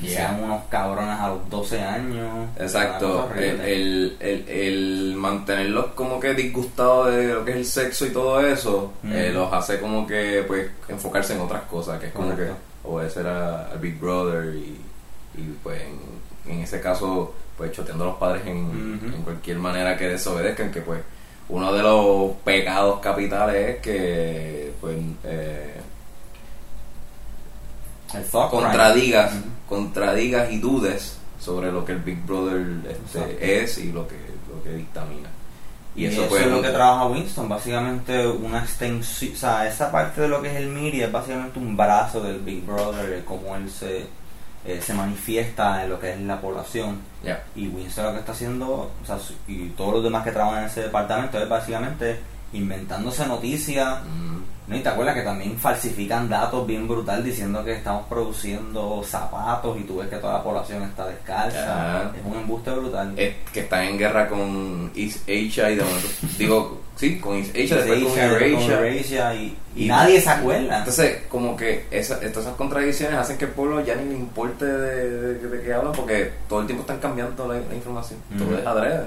que 0.00 0.06
Yeah. 0.08 0.28
sean 0.28 0.44
unos 0.44 0.64
cabrones 0.68 1.18
a 1.18 1.28
los 1.28 1.48
12 1.48 1.80
años. 1.80 2.48
exacto 2.58 3.28
cosa 3.28 3.40
el, 3.40 3.60
el, 3.62 4.16
el, 4.20 4.48
el 4.48 5.14
mantenerlos 5.16 5.86
como 5.94 6.20
que 6.20 6.34
disgustados 6.34 7.14
de 7.14 7.28
lo 7.32 7.44
que 7.46 7.52
es 7.52 7.56
el 7.56 7.64
sexo 7.66 8.04
y 8.06 8.10
todo 8.10 8.40
eso 8.46 8.92
Mm. 9.02 9.12
eh, 9.14 9.30
los 9.32 9.50
hace 9.52 9.80
como 9.80 10.06
que 10.06 10.44
pues 10.46 10.70
enfocarse 10.88 11.32
en 11.34 11.40
otras 11.40 11.62
cosas 11.62 11.98
que 11.98 12.08
es 12.08 12.12
como 12.12 12.30
Correcto. 12.32 12.54
que 12.82 12.88
obedecer 12.88 13.26
a- 13.26 13.68
al 13.72 13.78
Big 13.78 13.98
Brother 13.98 14.54
y, 14.54 14.78
y 15.38 15.56
pues 15.62 15.80
en, 15.82 16.52
en 16.52 16.60
ese 16.60 16.80
caso 16.80 17.34
pues 17.56 17.72
choteando 17.72 18.04
a 18.04 18.08
los 18.08 18.16
padres 18.16 18.42
en, 18.46 19.00
en 19.14 19.22
cualquier 19.22 19.58
manera 19.58 19.96
que 19.96 20.08
desobedezcan 20.08 20.70
que 20.70 20.82
pues 20.82 21.00
uno 21.48 21.72
de 21.72 21.82
los 21.82 22.32
pecados 22.44 23.00
capitales 23.00 23.76
es 23.76 23.80
que 23.80 24.72
pues 24.80 24.96
eh, 25.24 25.80
contradigas. 28.50 29.32
Contradigas 29.68 30.52
y 30.52 30.58
dudes 30.58 31.18
sobre 31.40 31.70
lo 31.70 31.84
que 31.84 31.92
el 31.92 31.98
Big 31.98 32.24
Brother 32.24 32.66
este, 32.88 33.62
es 33.62 33.78
y 33.78 33.92
lo 33.92 34.06
que 34.06 34.16
lo 34.52 34.62
que 34.62 34.70
dictamina. 34.70 35.28
Y, 35.94 36.04
eso, 36.04 36.24
es 36.36 36.46
lo 36.46 36.60
que 36.60 36.68
trabaja 36.68 37.06
Winston, 37.06 37.48
básicamente 37.48 38.26
una 38.26 38.60
extensión, 38.60 39.32
o 39.32 39.36
sea, 39.36 39.66
esa 39.66 39.90
parte 39.90 40.20
de 40.20 40.28
lo 40.28 40.42
que 40.42 40.50
es 40.50 40.56
el 40.56 40.68
media 40.68 41.06
es 41.06 41.12
básicamente 41.12 41.58
un 41.58 41.74
brazo 41.74 42.20
del 42.20 42.40
Big 42.40 42.66
Brother, 42.66 43.24
cómo 43.24 43.56
él 43.56 43.70
se, 43.70 44.06
eh, 44.66 44.80
se 44.82 44.92
manifiesta 44.92 45.82
en 45.82 45.90
lo 45.90 45.98
que 45.98 46.12
es 46.12 46.20
la 46.20 46.38
población. 46.38 47.00
Y 47.54 47.68
Winston 47.68 48.04
lo 48.04 48.12
que 48.12 48.18
está 48.18 48.32
haciendo, 48.32 48.68
o 49.02 49.06
sea, 49.06 49.18
y 49.48 49.68
todos 49.70 49.94
los 49.94 50.04
demás 50.04 50.22
que 50.22 50.32
trabajan 50.32 50.64
en 50.64 50.68
ese 50.68 50.82
departamento, 50.82 51.38
es 51.38 51.48
básicamente 51.48 52.20
inventándose 52.52 53.26
noticias. 53.26 53.98
Mm, 54.04 54.36
¿no? 54.68 54.76
Y 54.76 54.80
te 54.80 54.88
acuerdas 54.88 55.14
que 55.14 55.22
también 55.22 55.56
falsifican 55.56 56.28
datos 56.28 56.66
bien 56.66 56.88
brutal 56.88 57.22
diciendo 57.22 57.64
que 57.64 57.74
estamos 57.74 58.04
produciendo 58.08 59.00
zapatos 59.04 59.78
y 59.78 59.84
tú 59.84 59.98
ves 59.98 60.08
que 60.08 60.16
toda 60.16 60.34
la 60.38 60.42
población 60.42 60.82
está 60.82 61.06
descalza. 61.06 62.10
Es 62.18 62.24
un 62.24 62.34
embuste 62.40 62.70
brutal. 62.72 63.12
es 63.16 63.34
que 63.52 63.60
están 63.60 63.84
en 63.84 63.98
guerra 63.98 64.28
con 64.28 64.90
East 64.96 65.18
Asia 65.28 65.70
y 65.70 65.76
de 65.76 65.84
momento 65.84 66.08
digo 66.38 66.80
sí 66.96 67.20
con 67.20 67.36
East 67.36 67.50
Asia 67.54 67.76
después 67.76 68.00
con 68.02 68.10
Asia, 68.12 68.28
después 68.28 68.40
con 68.54 68.62
Eurasia 68.62 68.74
Eurasia, 68.88 69.34
y, 69.36 69.56
y 69.76 69.84
Y- 69.84 69.88
nadie 69.88 70.20
se 70.20 70.30
acuerda. 70.30 70.78
entonces 70.78 71.22
como 71.28 71.56
que 71.56 71.86
esa, 71.92 72.16
todas 72.18 72.36
esas 72.38 72.56
contradicciones 72.56 73.18
hacen 73.20 73.38
que 73.38 73.44
el 73.44 73.50
pueblo 73.52 73.84
ya 73.84 73.94
ni 73.94 74.08
le 74.08 74.16
importe 74.18 74.64
de, 74.64 75.10
de, 75.34 75.48
de 75.48 75.62
qué 75.62 75.74
hablan 75.74 75.92
porque 75.92 76.32
todo 76.48 76.62
el 76.62 76.66
tiempo 76.66 76.80
están 76.82 76.98
cambiando 76.98 77.46
la, 77.46 77.54
la 77.60 77.74
información 77.74 78.18
todo 78.36 78.58
es 78.58 78.66
adrede 78.66 79.04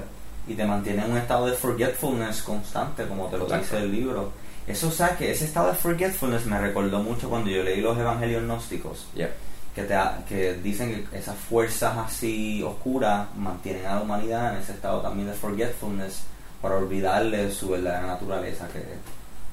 y 0.50 0.54
te 0.56 0.64
mantiene 0.64 1.04
en 1.04 1.12
un 1.12 1.16
estado 1.16 1.46
de 1.46 1.52
forgetfulness 1.52 2.42
constante, 2.42 3.06
como 3.06 3.26
te 3.26 3.38
lo 3.38 3.44
Exacto. 3.44 3.76
dice 3.76 3.84
el 3.84 3.92
libro. 3.92 4.32
Eso, 4.66 4.88
o 4.88 4.90
sea, 4.90 5.16
que 5.16 5.30
ese 5.30 5.44
estado 5.44 5.68
de 5.68 5.76
forgetfulness 5.76 6.44
me 6.46 6.58
recordó 6.58 7.00
mucho 7.00 7.30
cuando 7.30 7.50
yo 7.50 7.62
leí 7.62 7.80
los 7.80 7.96
evangelios 7.96 8.42
gnósticos, 8.42 9.06
ya 9.14 9.30
que, 9.74 9.84
te, 9.84 9.96
que 10.28 10.54
dicen 10.54 11.06
que 11.08 11.18
esas 11.18 11.36
fuerzas 11.36 11.96
así 11.98 12.62
oscuras 12.64 13.28
mantienen 13.36 13.86
a 13.86 13.94
la 13.94 14.02
humanidad 14.02 14.54
en 14.54 14.62
ese 14.62 14.72
estado 14.72 15.00
también 15.00 15.28
de 15.28 15.34
forgetfulness, 15.34 16.24
para 16.60 16.76
olvidarle 16.76 17.50
su 17.52 17.68
verdadera 17.68 18.06
naturaleza, 18.08 18.66
que 18.68 18.78
es 18.78 18.84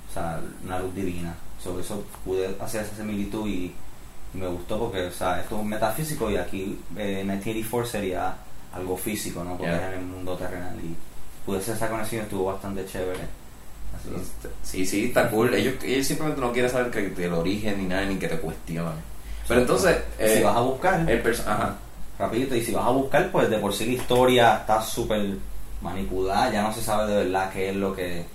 o 0.09 0.13
sea, 0.13 0.41
una 0.65 0.79
luz 0.79 0.95
divina. 0.95 1.35
Sobre 1.63 1.83
eso 1.83 2.03
pude 2.25 2.55
hacer 2.59 2.83
esa 2.83 2.95
similitud 2.95 3.47
y, 3.47 3.71
y 4.33 4.37
me 4.37 4.47
gustó 4.47 4.79
porque 4.79 5.05
o 5.05 5.11
sea, 5.11 5.41
esto 5.41 5.59
es 5.59 5.65
metafísico 5.65 6.31
y 6.31 6.37
aquí 6.37 6.79
eh, 6.97 7.23
1984 7.23 7.85
sería 7.89 8.35
algo 8.77 8.97
físico, 8.97 9.43
¿no? 9.43 9.51
Porque 9.57 9.71
Yeah. 9.71 9.87
en 9.89 9.99
el 9.99 10.05
mundo 10.05 10.35
terrenal 10.35 10.75
y 10.83 10.95
pude 11.45 11.59
hacer 11.59 11.75
esa 11.75 11.89
conexión 11.89 12.23
estuvo 12.23 12.45
bastante 12.45 12.85
chévere. 12.85 13.19
Así 13.95 14.09
Sí, 14.63 14.85
sí, 14.85 15.05
está 15.05 15.29
cool. 15.29 15.53
Ellos, 15.53 15.75
ellos 15.83 16.05
simplemente 16.05 16.41
no 16.41 16.51
quieren 16.51 16.69
saber 16.71 16.91
que, 16.91 17.25
el 17.25 17.33
origen 17.33 17.77
ni 17.79 17.85
nada, 17.87 18.05
ni 18.05 18.17
que 18.17 18.27
te 18.27 18.37
cuestionen. 18.37 18.93
Pero 19.47 19.61
entonces, 19.61 19.97
si 20.17 20.23
eh, 20.23 20.41
vas 20.43 20.57
a 20.57 20.59
buscar, 20.61 21.09
el 21.09 21.21
ajá. 21.47 21.75
rapidito, 22.19 22.55
y 22.55 22.63
si 22.63 22.73
vas 22.73 22.85
a 22.85 22.89
buscar, 22.89 23.31
pues 23.31 23.49
de 23.49 23.57
por 23.59 23.73
sí 23.73 23.85
la 23.85 23.93
historia 23.93 24.57
está 24.57 24.81
súper 24.81 25.37
manipulada, 25.81 26.51
ya 26.51 26.63
no 26.63 26.73
se 26.73 26.81
sabe 26.81 27.09
de 27.11 27.23
verdad 27.23 27.49
qué 27.53 27.69
es 27.69 27.75
lo 27.75 27.95
que, 27.95 28.25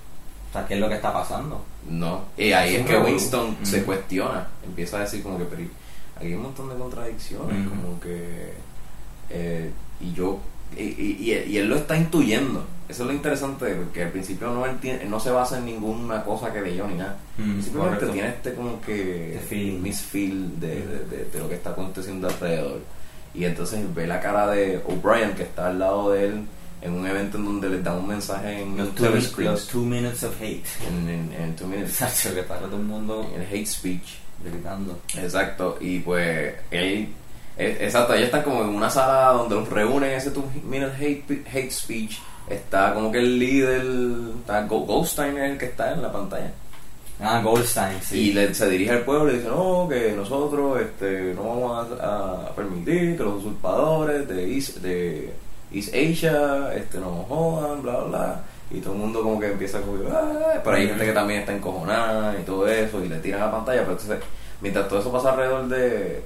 o 0.48 0.52
sea, 0.52 0.66
qué 0.66 0.74
es 0.74 0.80
lo 0.80 0.88
que 0.88 0.94
está 0.94 1.12
pasando. 1.12 1.62
No, 1.88 2.24
y 2.36 2.52
ahí 2.52 2.76
Es 2.76 2.86
que. 2.86 2.96
Winston 2.96 3.56
Mm. 3.60 3.64
se 3.66 3.84
cuestiona, 3.84 4.46
empieza 4.64 4.96
a 4.98 5.00
decir 5.00 5.22
como 5.22 5.36
que, 5.38 5.44
pero 5.44 5.62
aquí 6.16 6.26
hay 6.28 6.34
un 6.34 6.42
montón 6.44 6.68
de 6.70 6.76
contradicciones, 6.76 7.58
Mm. 7.58 7.68
como 7.68 8.00
que, 8.00 8.54
eh, 9.30 9.70
y 10.02 10.12
yo, 10.12 10.38
y, 10.76 10.82
y- 10.82 11.44
y 11.48 11.56
él- 11.58 11.68
lo 11.68 11.76
está 11.76 11.96
intuyendo, 11.96 12.64
eso 12.88 13.02
es 13.04 13.06
lo 13.08 13.12
interesante, 13.14 13.74
porque 13.74 14.04
al 14.04 14.10
principio 14.10 14.48
no, 14.52 14.66
él 14.66 14.76
no 15.08 15.20
se 15.20 15.30
basa 15.30 15.58
en 15.58 15.66
ninguna 15.66 16.24
cosa 16.24 16.52
que 16.52 16.60
leyó 16.60 16.86
ni 16.86 16.94
nada, 16.94 17.16
Mm, 17.38 17.60
simplemente 17.60 17.72
correcto. 18.06 18.10
tiene 18.12 18.28
este 18.28 18.54
como 18.54 18.80
que 18.80 19.34
Este 19.36 19.46
feeling. 19.46 19.80
misfeel 19.82 20.60
de, 20.60 20.68
de, 20.68 21.04
de- 21.04 21.24
de 21.32 21.38
lo 21.38 21.48
que 21.48 21.54
está 21.56 21.70
aconteciendo 21.70 22.28
alrededor, 22.28 22.80
y 23.34 23.44
entonces 23.44 23.82
ve 23.94 24.06
la 24.06 24.20
cara 24.20 24.48
de 24.50 24.78
O'Brien 24.86 25.32
que 25.34 25.42
está 25.44 25.68
al 25.68 25.78
lado 25.78 26.10
de 26.12 26.26
él 26.26 26.42
en 26.82 26.92
un 26.94 27.06
evento 27.06 27.38
en 27.38 27.44
donde 27.44 27.68
les 27.70 27.84
da 27.84 27.94
un 27.96 28.08
mensaje 28.08 28.60
en 28.62 28.76
Los 28.76 28.94
two, 28.94 29.06
telescreen, 29.06 29.52
los 29.52 29.68
two 29.68 29.82
minutes 29.84 30.24
of 30.24 30.34
hate. 30.40 30.64
en, 30.88 31.08
en, 31.08 31.32
en 31.40 31.54
two 31.56 31.66
minutes, 31.68 31.92
Exacto, 32.02 32.34
que 32.34 32.40
está 32.40 32.58
todo 32.58 32.76
el 32.76 32.82
mundo 32.82 33.30
en 33.34 33.40
el 33.42 33.46
hate 33.46 33.66
speech. 33.66 34.16
gritando. 34.44 34.98
Exacto, 35.16 35.78
y 35.80 36.00
pues 36.00 36.54
él, 36.72 37.08
exacto, 37.58 38.14
ellos 38.14 38.26
están 38.26 38.42
como 38.42 38.62
en 38.62 38.68
una 38.68 38.88
sala 38.90 39.32
donde 39.32 39.54
los 39.56 39.68
reúnen 39.68 40.10
ese 40.12 40.30
two 40.30 40.44
minute 40.64 40.92
hate, 40.98 41.46
hate 41.52 41.70
speech. 41.70 42.18
Está 42.48 42.92
como 42.94 43.12
que 43.12 43.18
el 43.18 43.38
líder, 43.38 43.82
está 44.40 44.62
Go- 44.66 44.80
Goldstein 44.86 45.36
es 45.38 45.52
el 45.52 45.58
que 45.58 45.66
está 45.66 45.92
en 45.92 46.02
la 46.02 46.10
pantalla. 46.12 46.50
Ah, 47.20 47.40
Goldstein, 47.42 48.00
sí. 48.02 48.30
Y 48.30 48.32
le- 48.32 48.52
se 48.54 48.68
dirige 48.68 48.90
al 48.90 49.02
pueblo 49.02 49.30
y 49.30 49.36
dice, 49.36 49.48
no, 49.48 49.86
que 49.88 50.12
nosotros 50.12 50.80
este, 50.80 51.34
no 51.34 51.42
vamos 51.44 52.00
a, 52.00 52.46
a 52.46 52.54
permitir 52.56 53.16
que 53.16 53.22
los 53.22 53.34
usurpadores 53.36 54.26
de 54.28 54.54
East, 54.56 54.78
de 54.78 55.32
East 55.72 55.90
Asia 55.94 56.74
este, 56.74 56.98
nos 56.98 57.26
jodan, 57.28 57.80
bla, 57.82 57.98
bla, 57.98 58.04
bla. 58.08 58.40
Y 58.72 58.80
todo 58.80 58.94
el 58.94 58.98
mundo 59.00 59.22
como 59.22 59.38
que 59.38 59.52
empieza 59.52 59.78
a 59.78 59.82
que, 59.82 59.86
"Ah", 60.10 60.60
pero 60.64 60.76
hay 60.76 60.88
gente 60.88 61.04
que 61.04 61.12
también 61.12 61.40
está 61.40 61.52
encojonada 61.54 62.34
y 62.40 62.42
todo 62.42 62.66
eso 62.66 63.04
y 63.04 63.08
le 63.08 63.18
tiran 63.20 63.42
a 63.42 63.46
la 63.46 63.52
pantalla. 63.52 63.80
Pero 63.82 63.92
entonces, 63.92 64.18
mientras 64.60 64.88
todo 64.88 64.98
eso 65.00 65.12
pasa 65.12 65.30
alrededor 65.30 65.68
de, 65.68 66.24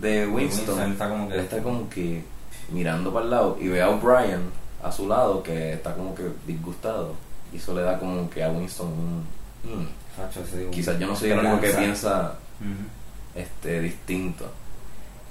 de 0.00 0.26
Winston, 0.26 0.76
Winston 0.78 0.92
está 0.92 1.08
como 1.08 1.28
que- 1.28 1.34
él 1.34 1.40
está 1.40 1.62
como 1.62 1.90
que 1.90 2.24
mirando 2.72 3.12
para 3.12 3.24
el 3.24 3.30
lado 3.30 3.58
y 3.60 3.68
ve 3.68 3.82
a 3.82 3.90
O'Brien 3.90 4.40
a 4.82 4.90
su 4.92 5.06
lado 5.08 5.42
que 5.42 5.74
está 5.74 5.94
como 5.94 6.14
que 6.14 6.22
disgustado. 6.46 7.14
Y 7.52 7.56
eso 7.56 7.74
le 7.74 7.82
da 7.82 7.98
como 7.98 8.30
que 8.30 8.42
a 8.44 8.48
Winston 8.50 8.86
un... 8.88 9.24
"Hmm, 9.64 9.86
Sacho, 10.16 10.40
ese 10.44 10.58
digo, 10.58 10.70
Quizás 10.70 10.98
yo 10.98 11.06
no 11.06 11.16
soy 11.16 11.30
el 11.30 11.38
único 11.40 11.60
que 11.60 11.70
piensa 11.70 12.34
este 13.34 13.80
distinto. 13.80 14.50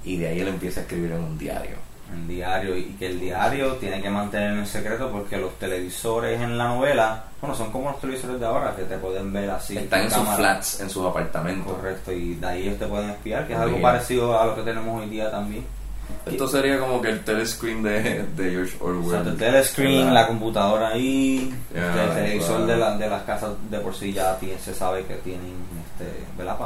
Y 0.04 0.18
de 0.18 0.28
ahí 0.28 0.40
él 0.40 0.48
empieza 0.48 0.80
a 0.82 0.84
escribir 0.84 1.12
en 1.12 1.24
un 1.24 1.38
diario. 1.38 1.76
En 2.14 2.28
diario 2.28 2.76
y 2.76 2.84
que 2.98 3.08
el 3.08 3.20
diario 3.20 3.74
tiene 3.76 4.02
que 4.02 4.10
mantener 4.10 4.52
en 4.54 4.66
secreto 4.66 5.10
porque 5.12 5.38
los 5.38 5.54
televisores 5.60 6.42
en 6.42 6.58
la 6.58 6.70
novela, 6.70 7.24
bueno, 7.40 7.56
son 7.56 7.72
como 7.72 7.92
los 7.92 8.02
televisores 8.02 8.40
de 8.40 8.46
ahora 8.48 8.76
que 8.76 8.84
te 8.84 8.98
pueden 8.98 9.32
ver 9.32 9.50
así. 9.52 9.78
Están 9.78 10.02
en 10.04 10.12
sus 10.12 10.28
flats, 10.30 10.80
en 10.82 10.90
sus 10.90 11.06
apartamentos. 11.06 11.72
Correcto, 11.74 12.12
y 12.12 12.36
de 12.36 12.48
ahí 12.48 12.62
ellos 12.64 12.80
te 12.80 12.88
pueden 12.88 13.12
espiar, 13.12 13.46
que 13.46 13.54
es 13.54 13.60
algo 13.60 13.80
parecido 13.82 14.40
a 14.40 14.46
lo 14.48 14.56
que 14.56 14.62
tenemos 14.64 15.02
hoy 15.02 15.10
día 15.10 15.30
también. 15.30 15.66
Esto 16.26 16.48
sería 16.48 16.80
como 16.80 17.00
que 17.02 17.10
el 17.10 17.24
telescreen 17.24 17.84
de, 17.84 18.24
de 18.36 18.50
George 18.52 18.76
Orwell. 18.82 19.06
O 19.06 19.12
sea, 19.12 19.20
el 19.32 19.38
telescreen, 19.38 20.00
¿Verdad? 20.00 20.14
la 20.14 20.28
computadora 20.28 20.88
ahí, 20.90 21.54
este, 21.74 22.04
el 22.04 22.10
televisor 22.16 22.66
de, 22.66 22.76
la- 22.78 22.98
de 22.98 23.10
las 23.10 23.22
casas 23.24 23.52
de 23.70 23.78
por 23.80 23.96
sí 23.96 24.12
ya 24.14 24.36
se 24.64 24.74
sabe 24.74 25.04
que 25.06 25.14
tienen, 25.18 25.54
este, 25.86 26.12
¿verdad? 26.36 26.58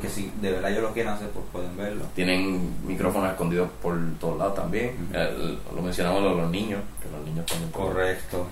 Que 0.00 0.08
si 0.08 0.30
de 0.40 0.52
verdad 0.52 0.70
ellos 0.70 0.82
lo 0.82 0.92
quieren 0.92 1.12
hacer, 1.12 1.28
pues 1.30 1.44
pueden 1.52 1.76
verlo. 1.76 2.04
Tienen 2.14 2.74
micrófonos 2.86 3.30
escondidos 3.30 3.68
por 3.80 3.96
todos 4.20 4.38
lados 4.38 4.54
también. 4.54 5.08
El- 5.12 5.58
lo 5.74 5.82
mencionamos 5.82 6.22
lo 6.22 6.30
de 6.36 6.42
los 6.42 6.50
niños, 6.50 6.80
que 7.02 7.08
los 7.16 7.24
niños 7.26 7.46
también. 7.46 7.70
Correcto. 7.72 8.46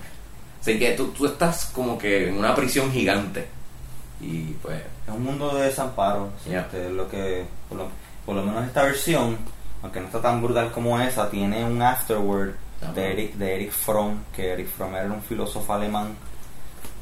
Así 0.61 0.77
que 0.79 0.91
tú, 0.91 1.07
tú 1.07 1.25
estás 1.25 1.65
como 1.73 1.97
que 1.97 2.29
en 2.29 2.37
una 2.37 2.53
prisión 2.55 2.91
gigante. 2.91 3.47
Y 4.19 4.53
pues, 4.61 4.81
Es 5.07 5.13
un 5.13 5.23
mundo 5.23 5.55
de 5.55 5.63
desamparo, 5.63 6.29
Ya. 6.49 6.61
este, 6.61 6.85
es 6.87 6.91
lo 6.91 7.09
que, 7.09 7.43
por 7.67 7.77
lo, 7.79 7.87
por 8.25 8.35
lo 8.35 8.43
menos 8.43 8.65
esta 8.65 8.83
versión, 8.83 9.37
aunque 9.81 9.99
no 9.99 10.05
está 10.05 10.21
tan 10.21 10.41
brutal 10.41 10.71
como 10.71 10.99
esa, 10.99 11.29
tiene 11.29 11.65
un 11.65 11.81
afterword 11.81 12.51
de 12.95 13.11
Eric, 13.11 13.33
de 13.35 13.55
Eric 13.55 13.71
Fromm, 13.71 14.19
que 14.35 14.53
Eric 14.53 14.67
Fromm 14.67 14.95
era 14.95 15.05
un 15.11 15.21
filósofo 15.23 15.73
alemán, 15.73 16.15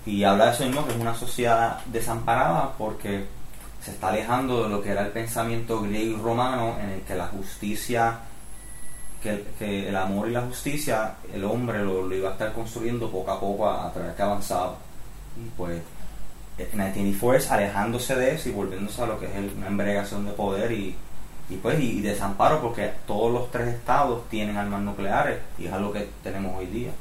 y 0.05 0.23
habla 0.23 0.45
de 0.47 0.51
eso 0.53 0.65
mismo, 0.65 0.85
que 0.87 0.93
es 0.93 0.99
una 0.99 1.13
sociedad 1.13 1.79
desamparada 1.87 2.71
porque 2.77 3.25
se 3.83 3.91
está 3.91 4.09
alejando 4.09 4.63
de 4.63 4.69
lo 4.69 4.81
que 4.81 4.89
era 4.91 5.01
el 5.05 5.11
pensamiento 5.11 5.81
griego 5.81 6.17
y 6.17 6.21
romano, 6.21 6.75
en 6.81 6.89
el 6.89 7.01
que 7.01 7.15
la 7.15 7.27
justicia, 7.27 8.19
que 9.23 9.29
el, 9.31 9.43
que 9.57 9.89
el 9.89 9.95
amor 9.95 10.27
y 10.29 10.31
la 10.31 10.41
justicia, 10.41 11.15
el 11.33 11.43
hombre 11.43 11.79
lo, 11.83 12.03
lo 12.07 12.15
iba 12.15 12.29
a 12.29 12.31
estar 12.33 12.53
construyendo 12.53 13.09
poco 13.09 13.31
a 13.31 13.39
poco 13.39 13.69
a, 13.69 13.87
a 13.87 13.93
través 13.93 14.15
que 14.15 14.21
avanzaba. 14.21 14.75
Y 15.37 15.49
pues 15.57 15.81
1984 16.57 17.37
es 17.37 17.51
alejándose 17.51 18.15
de 18.15 18.35
eso 18.35 18.49
y 18.49 18.51
volviéndose 18.51 19.01
a 19.01 19.05
lo 19.05 19.19
que 19.19 19.27
es 19.27 19.35
el- 19.35 19.53
una 19.57 19.67
embregación 19.67 20.25
de 20.25 20.31
poder 20.33 20.71
y, 20.71 20.95
y 21.49 21.55
pues 21.55 21.79
y, 21.79 22.01
desamparo 22.01 22.61
porque 22.61 22.91
todos 23.07 23.31
los 23.31 23.49
tres 23.51 23.69
estados 23.69 24.27
tienen 24.29 24.57
armas 24.57 24.81
nucleares 24.81 25.39
y 25.57 25.67
es 25.67 25.73
algo 25.73 25.91
que 25.93 26.09
tenemos 26.23 26.57
hoy 26.57 26.65
día. 26.67 26.91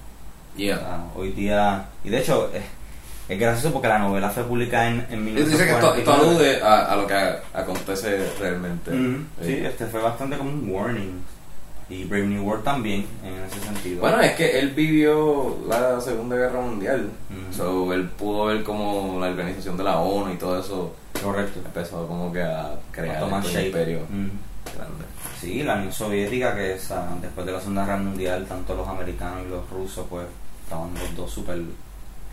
O 0.55 0.59
yeah. 0.59 0.79
sea, 0.79 1.05
hoy 1.17 1.33
día, 1.33 1.87
y 2.05 2.09
de 2.11 2.19
hecho 2.21 2.51
es, 2.55 2.63
es 3.29 3.39
gracioso 3.39 3.73
porque 3.73 3.89
la 3.89 3.99
novela 3.99 4.31
fue 4.31 4.45
publicada 4.45 4.89
en, 4.89 5.07
en 5.11 5.25
Dice 5.27 5.57
que 5.67 5.73
1949. 5.73 6.13
alude 6.15 6.63
a, 6.63 6.93
a 6.93 6.97
lo 6.97 7.07
que 7.07 7.15
acontece 7.55 8.19
realmente. 8.41 8.91
Sí, 8.91 9.27
Sí. 9.47 9.53
este 9.65 9.87
fue 9.87 10.01
bastante 10.01 10.37
como 10.39 10.51
un 10.51 10.71
warning. 10.71 11.23
Y 11.91 12.05
Brave 12.05 12.27
New 12.27 12.45
World 12.45 12.65
también, 12.65 13.07
en 13.25 13.33
ese 13.45 13.61
sentido. 13.61 14.01
Bueno, 14.03 14.21
es 14.21 14.33
que 14.33 14.59
él 14.59 14.71
vivió 14.71 15.57
la 15.67 15.99
Segunda 16.03 16.37
Guerra 16.37 16.61
Mundial. 16.61 17.09
Ujú. 17.31 17.57
So, 17.57 17.93
él 17.95 18.11
pudo 18.11 18.45
ver 18.47 18.63
como 18.63 19.19
la 19.19 19.29
organización 19.29 19.79
de 19.79 19.85
la 19.85 19.99
ONU 19.99 20.35
y 20.35 20.37
todo 20.37 20.61
eso 20.61 20.95
correcto. 21.23 21.61
empezó 21.65 22.07
como 22.07 22.31
que 22.31 22.43
a 22.43 22.73
crear 22.93 23.21
tomar 23.21 23.43
este 23.43 23.69
imperio 23.69 24.01
grande. 24.77 25.05
Sí, 25.41 25.63
la 25.63 25.77
Unión 25.77 25.93
Soviética, 25.93 26.55
que 26.55 26.79
sea, 26.79 27.09
después 27.23 27.47
de 27.47 27.53
la 27.53 27.59
Segunda 27.61 27.87
Guerra 27.87 27.97
Mundial, 27.99 28.45
tanto 28.47 28.75
los 28.75 28.87
americanos 28.87 29.41
y 29.47 29.51
los 29.51 29.71
rusos, 29.71 30.05
pues 30.11 30.27
estaban 30.65 30.93
los 30.93 31.17
dos 31.17 31.31
súper 31.31 31.59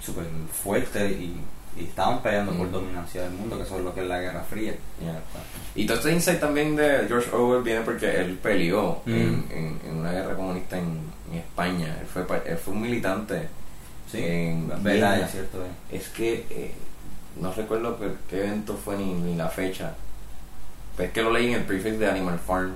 super 0.05 0.24
fuertes 0.63 1.12
y, 1.12 1.35
y 1.77 1.83
estaban 1.85 2.21
peleando 2.21 2.53
por 2.53 2.67
Mm. 2.67 2.71
dominancia 2.71 3.21
del 3.24 3.31
mundo, 3.31 3.57
que 3.57 3.63
eso 3.63 3.77
es 3.77 3.83
lo 3.83 3.93
que 3.93 4.01
es 4.01 4.07
la 4.07 4.19
Guerra 4.21 4.43
Fría. 4.43 4.74
Yeah. 5.01 5.19
Y 5.75 5.85
todo 5.85 5.97
este 5.97 6.12
insight 6.13 6.39
también 6.39 6.75
de 6.75 7.05
George 7.07 7.29
Orwell 7.33 7.63
viene 7.63 7.81
porque 7.81 8.15
él 8.21 8.38
peleó 8.41 9.01
Mm. 9.05 9.12
en, 9.13 9.45
en- 9.51 9.79
en 9.89 9.95
una 9.97 10.12
guerra 10.12 10.35
comunista 10.35 10.77
en, 10.77 11.00
en 11.31 11.38
España. 11.39 11.97
Él 12.00 12.07
fue, 12.07 12.25
él 12.45 12.57
fue 12.57 12.74
un 12.74 12.81
militante. 12.81 13.47
Sí, 14.12 14.19
en 14.24 14.67
verdad, 14.83 15.19
es 15.21 15.31
cierto. 15.31 15.57
eh. 15.65 15.95
Es 15.97 16.09
que 16.09 16.45
eh, 16.50 16.71
no 17.41 17.51
recuerdo 17.51 17.97
qué, 18.00 18.12
qué 18.29 18.45
evento 18.45 18.77
fue 18.77 18.95
ni, 18.97 19.13
ni 19.13 19.35
la 19.35 19.50
fecha. 19.50 19.93
Pues 20.95 21.07
es 21.09 21.13
que 21.13 21.21
lo 21.24 21.31
leí 21.33 21.47
en 21.47 21.55
el 21.59 21.63
prefix 21.65 22.00
de 22.00 22.07
Animal 22.09 22.39
Farm. 22.39 22.74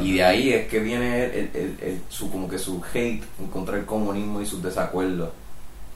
Y 0.00 0.14
de 0.14 0.24
ahí 0.24 0.52
es 0.52 0.66
que 0.68 0.80
viene 0.80 1.24
el, 1.26 1.30
el- 1.32 1.50
el- 1.54 1.78
el- 1.82 2.00
su 2.08 2.30
como 2.30 2.48
que 2.48 2.58
su 2.58 2.82
hate 2.92 3.22
en 3.38 3.46
contra 3.52 3.76
del 3.76 3.84
comunismo 3.86 4.40
y 4.40 4.46
sus 4.46 4.62
desacuerdos. 4.62 5.30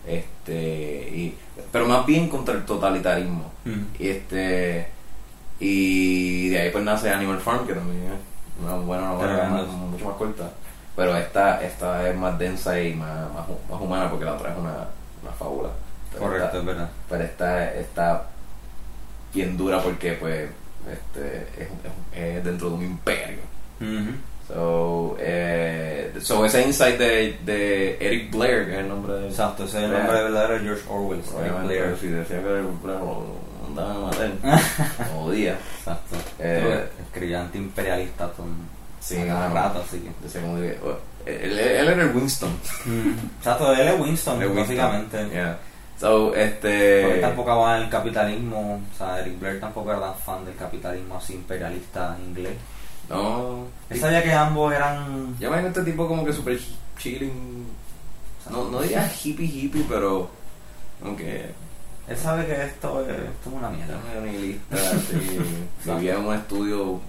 Este, 0.07 1.09
y, 1.15 1.35
pero 1.73 1.87
más 1.87 2.05
bien 2.07 2.29
contra 2.29 2.55
el 2.55 2.65
totalitarismo. 2.65 3.51
Mm. 3.65 3.83
Y 3.99 4.09
este 4.09 4.89
y 5.61 6.49
de 6.51 6.61
ahí 6.61 6.71
pues 6.71 6.85
nace 6.85 7.11
Animal 7.11 7.41
Farm, 7.41 7.67
que 7.67 7.75
también 7.75 8.03
es 8.13 8.63
una 8.65 8.75
buena 8.77 9.09
novela, 9.09 9.45
más- 9.49 9.67
mucho 9.69 10.05
más 10.07 10.17
corta. 10.17 10.51
Pero 10.97 11.17
esta, 11.17 11.63
esta 11.65 12.09
es 12.09 12.17
más 12.17 12.39
densa 12.39 12.81
y 12.81 12.95
más, 12.95 13.33
más, 13.33 13.47
más 13.71 13.81
humana 13.81 14.09
porque 14.11 14.25
la 14.25 14.35
otra 14.35 14.53
es 14.53 14.59
una, 14.59 14.75
una 15.23 15.33
fábula. 15.39 15.71
Pero 16.13 16.25
Correcto, 16.25 16.47
esta- 16.47 16.59
es 16.59 16.65
verdad. 16.65 16.91
pero 17.09 17.25
esta 17.25 17.75
está 17.75 18.25
bien 19.33 19.57
dura 19.57 19.83
porque 19.83 20.13
pues 20.13 20.49
este 20.93 21.49
es, 21.59 21.69
es- 22.13 22.19
es 22.37 22.45
dentro 22.45 22.69
de 22.71 22.75
un 22.77 22.85
imperio. 22.85 23.41
So, 24.49 25.17
eh, 25.19 26.13
so 26.21 26.45
ese 26.45 26.63
insight 26.67 26.99
de, 26.99 27.39
de 27.45 27.97
Eric 27.99 28.31
Blair, 28.31 28.67
que 28.67 28.73
es 28.75 28.79
el 28.81 28.89
nombre 28.89 29.15
de 29.15 29.29
Exacto, 29.29 29.65
ese 29.65 29.79
es 29.79 29.85
el 29.85 29.93
nombre 29.93 30.23
verdadero 30.23 30.55
de 30.55 30.61
George 30.61 30.83
Orwell. 30.89 31.23
Eric 31.41 31.63
Blair. 31.65 31.97
si 31.99 32.09
decía 32.09 32.43
que 32.43 32.49
Eric 32.49 32.83
Blair 32.83 32.99
lo 33.01 33.25
mandaban 33.63 33.97
a 33.97 34.01
matar, 34.01 34.31
lo 35.15 35.21
odia. 35.21 35.57
Exacto. 35.79 36.17
Eh, 36.39 36.87
Escribía 37.07 37.41
antiimperialista. 37.41 38.29
Tom. 38.33 38.47
Sí, 39.01 39.19
a 39.19 39.27
cada 39.27 39.49
no. 39.49 39.55
rato, 39.55 39.83
así 39.87 39.99
que. 40.01 40.09
Entonces, 40.09 40.43
como 40.43 40.57
que, 40.57 40.79
oh, 40.85 40.99
él, 41.27 41.59
él 41.59 41.89
era 41.89 42.03
el 42.03 42.15
Winston. 42.15 42.51
Mm, 42.85 43.13
Exacto, 43.39 43.73
él 43.75 43.89
es 43.89 44.01
Winston, 44.01 44.43
El 44.43 44.49
Winston. 44.49 44.63
básicamente. 44.77 45.29
Yeah. 45.31 45.59
So, 45.99 46.27
Porque 46.27 46.45
este. 46.45 47.15
él 47.15 47.21
tampoco 47.21 47.57
va 47.61 47.77
en 47.79 47.85
el 47.85 47.89
capitalismo, 47.91 48.81
o 48.93 48.97
sea, 48.99 49.21
Eric 49.21 49.39
Blair 49.41 49.61
tampoco 49.61 49.91
era 49.91 50.01
tan 50.01 50.15
fan 50.17 50.45
del 50.45 50.57
capitalismo 50.57 51.17
así 51.17 51.35
imperialista 51.35 52.17
inglés. 52.27 52.53
No. 53.09 53.65
Él 53.91 54.01
sabía 54.01 54.23
que 54.23 54.33
ambos 54.33 54.73
eran. 54.73 55.37
Yo 55.39 55.49
imagino 55.49 55.69
este 55.69 55.83
tipo 55.83 56.09
como 56.09 56.25
que 56.25 56.33
super 56.33 56.59
chilling. 56.99 57.67
No, 58.51 58.69
no 58.71 58.81
diría 58.83 59.11
hippie 59.23 59.47
hippie, 59.47 59.85
pero. 59.89 60.29
Como 61.03 61.17
que. 61.17 61.51
Él 62.07 62.17
sabe 62.19 62.47
que 62.47 62.53
esto 62.65 63.01
es, 63.03 63.09
esto 63.09 63.49
es 63.51 63.55
una 63.55 63.71
mierda. 63.71 63.99
Era 64.13 64.21
nihilista, 64.21 64.77
así, 64.77 65.39
vivía 65.87 66.15
en 66.17 66.27
un 66.27 66.35
estudio, 66.35 67.01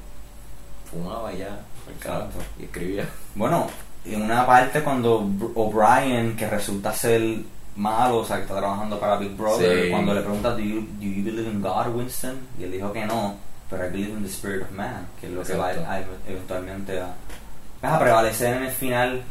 fumaba 0.90 1.34
ya, 1.34 1.60
carajo, 2.00 2.26
Exacto. 2.28 2.40
y 2.60 2.64
escribía. 2.64 3.06
Bueno, 3.36 3.68
en 4.06 4.22
una 4.22 4.46
parte 4.46 4.82
cuando 4.82 5.22
Br- 5.26 5.52
O'Brien, 5.56 6.36
que 6.38 6.48
resulta 6.50 6.94
ser 6.94 7.40
malo, 7.76 8.20
o 8.20 8.26
sea, 8.26 8.38
que 8.38 8.44
está 8.44 8.56
trabajando 8.58 8.98
para 8.98 9.18
Big 9.18 9.36
Brother, 9.36 9.84
Sí. 9.86 9.92
cuando 9.92 10.14
le 10.14 10.22
pregunta, 10.22 10.52
¿Do 10.52 10.60
you, 10.60 10.80
do 10.98 11.04
you 11.06 11.24
believe 11.26 11.50
in 11.52 11.62
God, 11.62 11.88
Winston? 11.94 12.38
Y 12.58 12.64
él 12.64 12.72
dijo 12.72 12.94
que 12.94 13.06
no, 13.06 13.36
pero 13.70 13.86
I 13.86 13.90
believe 13.90 14.10
in 14.12 14.24
the 14.24 14.30
spirit 14.30 14.62
of 14.62 14.72
man, 14.72 15.08
que 15.20 15.28
es 15.28 15.34
lo 15.34 15.44
que 15.44 15.54
va 15.56 15.72
Exacto. 15.74 15.92
a, 15.92 16.30
eventualmente 16.32 17.00
a, 17.00 17.14
a 17.82 18.00
prevalecer 18.00 18.58
en 18.58 18.64
el 18.64 18.72
final, 18.72 19.24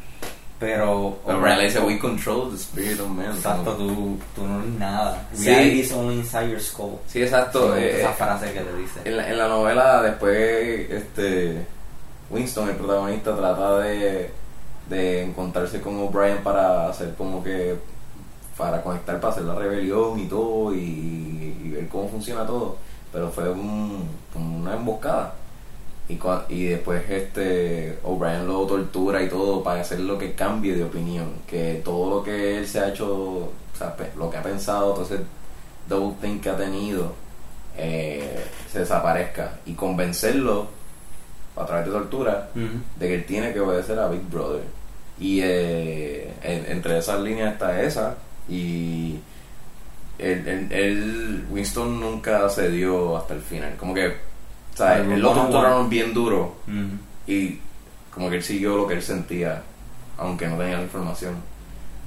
pero... 0.58 1.18
Pero 1.26 1.40
Brian 1.40 1.58
le 1.58 1.64
dice, 1.64 1.80
we 1.80 1.98
control 1.98 2.50
the 2.50 2.56
spirit 2.56 3.00
of 3.00 3.08
man. 3.08 3.26
Exacto, 3.34 3.74
tú, 3.74 4.18
tú 4.34 4.46
no 4.46 4.60
eres 4.60 4.72
nada. 4.78 5.26
Sí. 5.34 5.46
Reality 5.46 5.80
is 5.80 5.92
only 5.92 6.16
inside 6.16 6.48
your 6.48 6.60
skull. 6.60 7.00
Sí, 7.06 7.22
exacto. 7.22 7.74
Sí, 7.74 7.82
eh, 7.82 8.00
esa 8.00 8.10
eh, 8.10 8.14
frase 8.14 8.52
que 8.52 8.60
te 8.60 8.76
dice. 8.76 9.00
en, 9.04 9.16
la, 9.16 9.28
en 9.28 9.38
la 9.38 9.48
novela, 9.48 10.02
después, 10.02 10.90
este. 10.90 11.66
Winston, 12.30 12.70
el 12.70 12.76
protagonista, 12.76 13.36
trata 13.36 13.78
de, 13.80 14.30
de 14.88 15.22
encontrarse 15.24 15.80
con 15.80 15.98
O'Brien 16.00 16.38
para 16.42 16.88
hacer 16.88 17.14
como 17.14 17.42
que. 17.42 17.76
para 18.56 18.80
conectar, 18.82 19.20
para 19.20 19.32
hacer 19.32 19.44
la 19.44 19.56
rebelión 19.56 20.18
y 20.18 20.26
todo, 20.26 20.72
y, 20.74 21.58
y 21.62 21.70
ver 21.70 21.88
cómo 21.88 22.08
funciona 22.08 22.46
todo. 22.46 22.76
Pero 23.14 23.30
fue 23.30 23.48
un, 23.48 24.06
una 24.34 24.74
emboscada. 24.74 25.32
Y, 26.08 26.18
y 26.50 26.64
después 26.66 27.08
este 27.08 27.98
O'Brien 28.04 28.46
lo 28.46 28.66
tortura 28.66 29.22
y 29.22 29.28
todo 29.30 29.62
para 29.62 29.80
hacer 29.80 30.00
lo 30.00 30.18
que 30.18 30.34
cambie 30.34 30.74
de 30.74 30.84
opinión. 30.84 31.32
Que 31.46 31.80
todo 31.82 32.16
lo 32.18 32.22
que 32.24 32.58
él 32.58 32.66
se 32.68 32.80
ha 32.80 32.88
hecho, 32.90 33.06
o 33.14 33.52
sea, 33.78 33.96
lo 34.18 34.28
que 34.28 34.36
ha 34.36 34.42
pensado, 34.42 34.92
todo 34.92 35.04
ese 35.04 35.20
double 35.88 36.16
think 36.20 36.42
que 36.42 36.50
ha 36.50 36.56
tenido, 36.56 37.12
eh, 37.78 38.44
se 38.70 38.80
desaparezca. 38.80 39.52
Y 39.64 39.72
convencerlo 39.74 40.66
a 41.56 41.64
través 41.64 41.86
de 41.86 41.92
tortura 41.92 42.50
Ujú. 42.54 42.66
de 42.98 43.08
que 43.08 43.14
él 43.14 43.24
tiene 43.26 43.52
que 43.52 43.60
obedecer 43.60 43.98
a 43.98 44.08
Big 44.08 44.28
Brother. 44.28 44.62
Y 45.20 45.38
eh, 45.40 46.34
en- 46.42 46.66
entre 46.72 46.98
esas 46.98 47.20
líneas 47.20 47.52
está 47.54 47.80
esa. 47.80 48.16
Y 48.48 49.20
el- 50.18 50.72
el- 50.72 51.44
Winston 51.50 52.00
nunca 52.00 52.48
cedió 52.48 53.16
hasta 53.16 53.34
el 53.34 53.40
final. 53.40 53.74
Como 53.76 53.94
que, 53.94 54.14
Pero 55.04 55.14
él 55.14 55.20
lo 55.20 55.28
torturaron 55.52 55.88
bien 55.88 56.12
duro. 56.14 56.56
Y 57.26 57.58
como 58.12 58.28
que 58.30 58.36
él 58.36 58.42
siguió 58.42 58.76
lo 58.76 58.86
que 58.86 58.94
él 58.94 59.02
sentía, 59.02 59.62
aunque 60.18 60.46
no 60.48 60.56
tenía 60.56 60.76
la 60.78 60.82
información. 60.84 61.34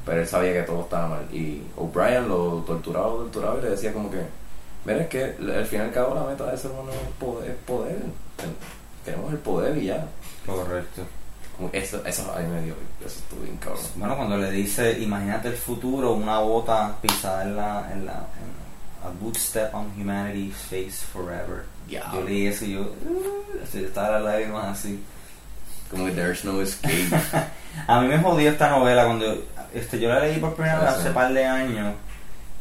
Pero 0.05 0.21
él 0.21 0.27
sabía 0.27 0.53
que 0.53 0.61
todo 0.63 0.81
estaba 0.83 1.07
mal. 1.09 1.25
Y 1.33 1.61
O'Brien 1.75 2.29
lo 2.29 2.63
torturaba, 2.65 3.07
lo 3.09 3.15
torturaba 3.23 3.59
y 3.59 3.63
le 3.63 3.69
decía 3.71 3.91
como 3.91 4.09
que, 4.09 4.21
mira, 4.85 5.01
es 5.01 5.07
que 5.07 5.23
al 5.23 5.65
fin 5.65 5.79
y 5.79 5.83
al 5.83 5.91
cabo 5.91 6.15
la 6.15 6.23
meta 6.23 6.49
de 6.49 6.57
ser 6.57 6.71
humano 6.71 6.91
es 6.91 7.13
poder. 7.19 7.51
es 7.51 7.57
poder. 7.65 7.97
Queremos 9.03 9.31
el 9.33 9.39
poder 9.39 9.77
y 9.77 9.85
ya. 9.87 10.05
Correcto. 10.45 11.01
Eso, 11.71 12.05
eso 12.05 12.33
ahí 12.35 12.45
me 12.45 12.61
dio, 12.61 12.75
eso 13.03 13.17
estuvo 13.17 13.41
bien 13.41 13.57
cabrón. 13.57 13.83
Bueno, 13.95 14.15
cuando 14.15 14.37
le 14.37 14.51
dice, 14.51 14.99
imagínate 14.99 15.47
el 15.47 15.55
futuro, 15.55 16.13
una 16.13 16.39
bota 16.39 16.95
pisada 17.01 17.43
en 17.43 17.55
la, 17.55 17.89
en 17.91 18.05
la, 18.05 18.13
en 18.13 18.57
a 19.03 19.11
good 19.19 19.37
step 19.37 19.73
on 19.73 19.91
humanity's 19.97 20.55
face 20.55 21.03
forever. 21.03 21.65
Ya. 21.87 22.11
Yo 22.13 22.21
leí 22.21 22.47
eso 22.47 22.65
y 22.65 22.73
yo, 22.73 22.81
uh, 22.81 23.77
estaba 23.77 24.19
las 24.19 24.23
lágrimas 24.23 24.77
así. 24.77 25.03
Como 25.89 26.05
que 26.05 26.11
there's 26.11 26.43
no 26.43 26.61
escape. 26.61 27.09
A 27.87 28.01
mí 28.01 28.07
me 28.07 28.19
jodió 28.19 28.51
esta 28.51 28.69
novela 28.69 29.05
cuando, 29.05 29.43
este, 29.73 29.99
yo 29.99 30.09
la 30.09 30.19
leí 30.19 30.37
por 30.39 30.53
primera 30.53 30.79
vez 30.79 30.89
hace 30.89 31.11
par 31.11 31.33
de 31.33 31.45
años. 31.45 31.95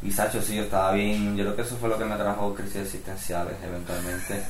Y 0.02 0.10
Sacho, 0.10 0.40
sí, 0.40 0.56
yo 0.56 0.62
estaba 0.62 0.92
bien, 0.92 1.36
yo 1.36 1.44
creo 1.44 1.56
que 1.56 1.62
eso 1.62 1.76
fue 1.76 1.88
lo 1.88 1.98
que 1.98 2.04
me 2.04 2.16
trajo 2.16 2.54
crisis 2.54 2.76
existenciales 2.76 3.54
eventualmente. 3.64 4.42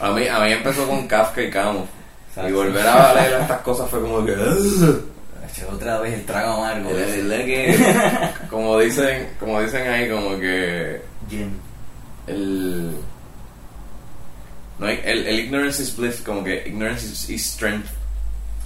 A 0.00 0.10
mí, 0.10 0.26
a 0.26 0.40
mí 0.40 0.52
empezó 0.52 0.86
con 0.88 1.06
Kafka 1.06 1.42
y 1.42 1.50
Camus. 1.50 1.88
Exacto. 2.32 2.48
Y 2.48 2.52
volver 2.52 2.86
a 2.86 3.14
leer 3.14 3.40
estas 3.42 3.60
cosas 3.60 3.90
fue 3.90 4.00
como 4.00 4.24
que... 4.24 4.34
Sacho, 4.34 5.68
Otra 5.70 6.00
vez 6.00 6.14
el 6.14 6.24
trago 6.24 6.52
amargo. 6.64 6.88
Que- 6.90 8.30
como 8.48 8.78
dicen 8.78 9.28
como 9.38 9.60
dicen 9.60 9.86
ahí 9.88 10.08
como 10.08 10.38
que 10.38 11.02
el 12.26 12.96
no 14.78 14.86
hay, 14.86 15.00
el, 15.04 15.26
el 15.26 15.40
ignorance 15.40 15.82
is 15.82 15.94
bliss 15.96 16.20
como 16.22 16.42
que 16.42 16.66
ignorance 16.66 17.04
is, 17.04 17.28
is 17.28 17.44
strength 17.44 17.88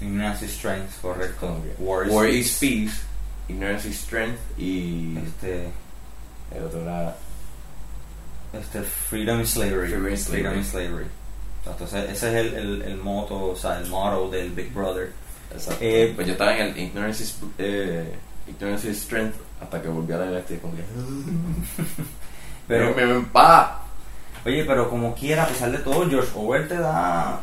Ignorance 0.00 0.44
is 0.44 0.52
strength, 0.52 1.00
correcto. 1.00 1.40
como 1.40 1.62
que 1.62 1.74
War 1.78 2.06
is 2.06 2.12
war 2.12 2.26
peace. 2.26 2.38
is 2.38 2.58
peace 2.58 3.02
ignorance 3.48 3.88
is 3.88 3.98
strength 3.98 4.38
y 4.58 5.16
Este, 5.26 5.68
el 6.54 6.64
otro 6.64 6.82
era 6.82 7.16
este, 8.52 8.82
freedom 8.82 9.40
is 9.40 9.50
slavery. 9.50 9.88
Freedom 9.88 10.06
is 10.12 10.22
slavery. 10.24 10.42
Freedom 10.42 10.60
is 10.60 10.66
slavery. 10.68 11.06
Exacto, 11.66 11.84
ese, 11.84 12.10
es 12.12 12.22
el, 12.22 12.54
el, 12.54 12.82
el 12.82 12.96
moto, 12.96 13.50
o 13.50 13.56
sea, 13.56 13.78
el 13.80 13.86
motto 13.88 14.30
del 14.30 14.50
Big 14.52 14.72
Brother. 14.72 15.10
exacto. 15.52 15.78
Eh, 15.84 16.12
pues 16.14 16.26
yo 16.26 16.32
estaba 16.34 16.56
en 16.56 16.68
el 16.68 16.78
ignorance 16.78 17.22
is 17.24 17.38
eh, 17.58 18.14
ignorance 18.46 18.88
is 18.88 19.02
strength 19.02 19.34
hasta 19.60 19.82
que 19.82 19.88
volví 19.88 20.12
a 20.12 20.38
este 20.38 20.54
y 20.54 20.58
como 20.58 20.74
que 20.76 20.82
Pero, 22.68 22.94
me, 22.94 23.06
me, 23.06 23.14
me- 23.14 23.26
pa. 23.26 23.82
oye, 24.44 24.64
pero 24.64 24.88
como 24.90 25.14
quiera, 25.14 25.44
a 25.44 25.48
pesar 25.48 25.70
de 25.70 25.78
todo, 25.78 26.08
George 26.08 26.30
Orwell 26.34 26.68
te 26.68 26.76
da, 26.78 27.40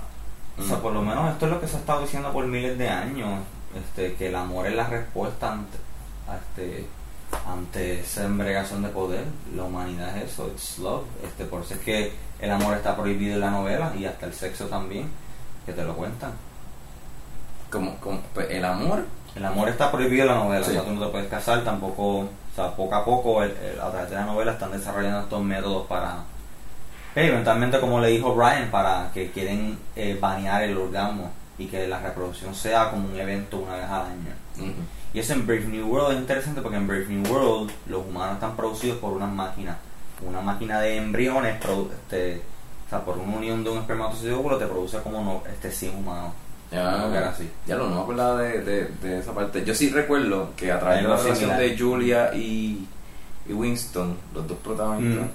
o 0.57 0.63
sea, 0.63 0.77
Mm. 0.77 0.81
por 0.81 0.93
lo 0.93 1.01
menos 1.01 1.31
esto 1.31 1.45
es 1.45 1.51
lo 1.51 1.59
que 1.61 1.67
se 1.67 1.77
ha 1.77 1.79
estado 1.79 2.01
diciendo 2.01 2.31
por 2.31 2.45
miles 2.45 2.77
de 2.77 2.87
años, 2.89 3.39
este, 3.75 4.13
que 4.15 4.27
el 4.27 4.35
amor 4.35 4.67
es 4.67 4.75
la 4.75 4.87
respuesta 4.87 5.51
ante, 5.53 5.77
a 6.29 6.35
este, 6.37 6.85
ante 7.47 7.99
esa 8.01 8.25
embregación 8.25 8.81
de 8.83 8.89
poder. 8.89 9.23
La 9.55 9.63
humanidad 9.63 10.15
es 10.17 10.31
eso, 10.31 10.47
it's 10.47 10.79
love. 10.79 11.03
Este, 11.23 11.45
por 11.45 11.61
eso 11.61 11.73
es 11.75 11.79
que 11.81 12.13
el 12.39 12.51
amor 12.51 12.75
está 12.75 12.95
prohibido 12.95 13.35
en 13.35 13.41
la 13.41 13.51
novela 13.51 13.93
y 13.97 14.05
hasta 14.05 14.25
el 14.25 14.33
sexo 14.33 14.65
también, 14.67 15.09
que 15.65 15.73
te 15.73 15.83
lo 15.83 15.95
cuentan. 15.95 16.31
como, 17.71 17.95
como 17.97 18.19
pues, 18.35 18.51
el 18.51 18.63
amor 18.65 19.03
El 19.35 19.45
amor 19.45 19.67
está 19.67 19.91
prohibido 19.91 20.23
en 20.25 20.27
la 20.29 20.35
novela, 20.35 20.63
Sí. 20.63 20.69
o 20.71 20.73
sea, 20.75 20.83
tú 20.83 20.91
no 20.91 21.05
te 21.07 21.11
puedes 21.11 21.27
casar, 21.27 21.63
tampoco, 21.63 22.19
o 22.19 22.29
sea, 22.55 22.75
poco 22.75 22.93
a 22.93 23.03
poco 23.03 23.41
el- 23.41 23.49
el- 23.57 23.81
a 23.81 23.89
través 23.89 24.11
de 24.11 24.15
la 24.15 24.25
novela 24.25 24.51
están 24.51 24.71
desarrollando 24.71 25.21
estos 25.21 25.41
métodos 25.41 25.87
para, 25.87 26.17
eh, 27.15 27.25
eventualmente 27.29 27.79
como 27.79 27.99
le 27.99 28.09
dijo 28.09 28.35
Brian, 28.35 28.69
para 28.69 29.09
que 29.11 29.31
quieren 29.31 29.79
eh, 29.95 30.15
banear 30.21 30.61
el 30.61 30.77
orgasmo 30.77 31.31
y 31.57 31.65
que 31.65 31.87
la 31.87 31.99
reproducción 31.99 32.53
sea 32.53 32.91
como 32.91 33.07
un 33.09 33.19
evento 33.19 33.57
una 33.57 33.75
vez 33.77 33.85
al 33.85 34.01
año. 34.05 34.75
Y 35.13 35.19
eso 35.19 35.33
en 35.33 35.45
Brave 35.45 35.65
New 35.65 35.87
World 35.87 36.13
es 36.15 36.19
interesante 36.21 36.61
porque 36.61 36.77
en 36.77 36.87
Brave 36.87 37.05
New 37.07 37.31
World 37.31 37.71
los 37.87 38.05
humanos 38.05 38.35
están 38.35 38.55
producidos 38.55 38.97
por 38.97 39.13
unas 39.13 39.31
máquinas, 39.31 39.77
una 40.27 40.41
máquina 40.41 40.79
de 40.81 40.97
embriones, 40.97 41.55
este, 41.55 42.41
o 42.87 42.89
sea, 42.89 43.05
por 43.05 43.17
una 43.17 43.37
unión 43.37 43.63
de 43.63 43.69
un 43.69 43.77
espermatozoide 43.79 44.33
óvulo 44.33 44.57
te 44.57 44.65
produce 44.65 44.97
como 45.01 45.21
no, 45.23 45.43
este 45.51 45.69
100 45.71 45.95
humanos. 45.97 46.33
Ya, 46.71 47.07
era 47.15 47.29
así. 47.29 47.47
ya 47.67 47.75
lo 47.75 47.87
no 47.87 47.97
me 47.97 48.01
acordaba 48.01 48.41
de, 48.41 48.61
de, 48.63 48.85
de 48.87 49.19
esa 49.19 49.31
parte. 49.33 49.63
Yo 49.63 49.75
sí 49.75 49.89
recuerdo 49.89 50.49
que 50.57 50.71
a 50.71 50.79
través 50.79 51.03
de 51.03 51.07
la 51.07 51.17
relación 51.17 51.57
de 51.59 51.77
Julia 51.77 52.33
y, 52.33 52.87
y 53.47 53.53
Winston, 53.53 54.17
los 54.33 54.47
dos 54.47 54.57
protagonistas, 54.63 55.25
Mm. 55.27 55.29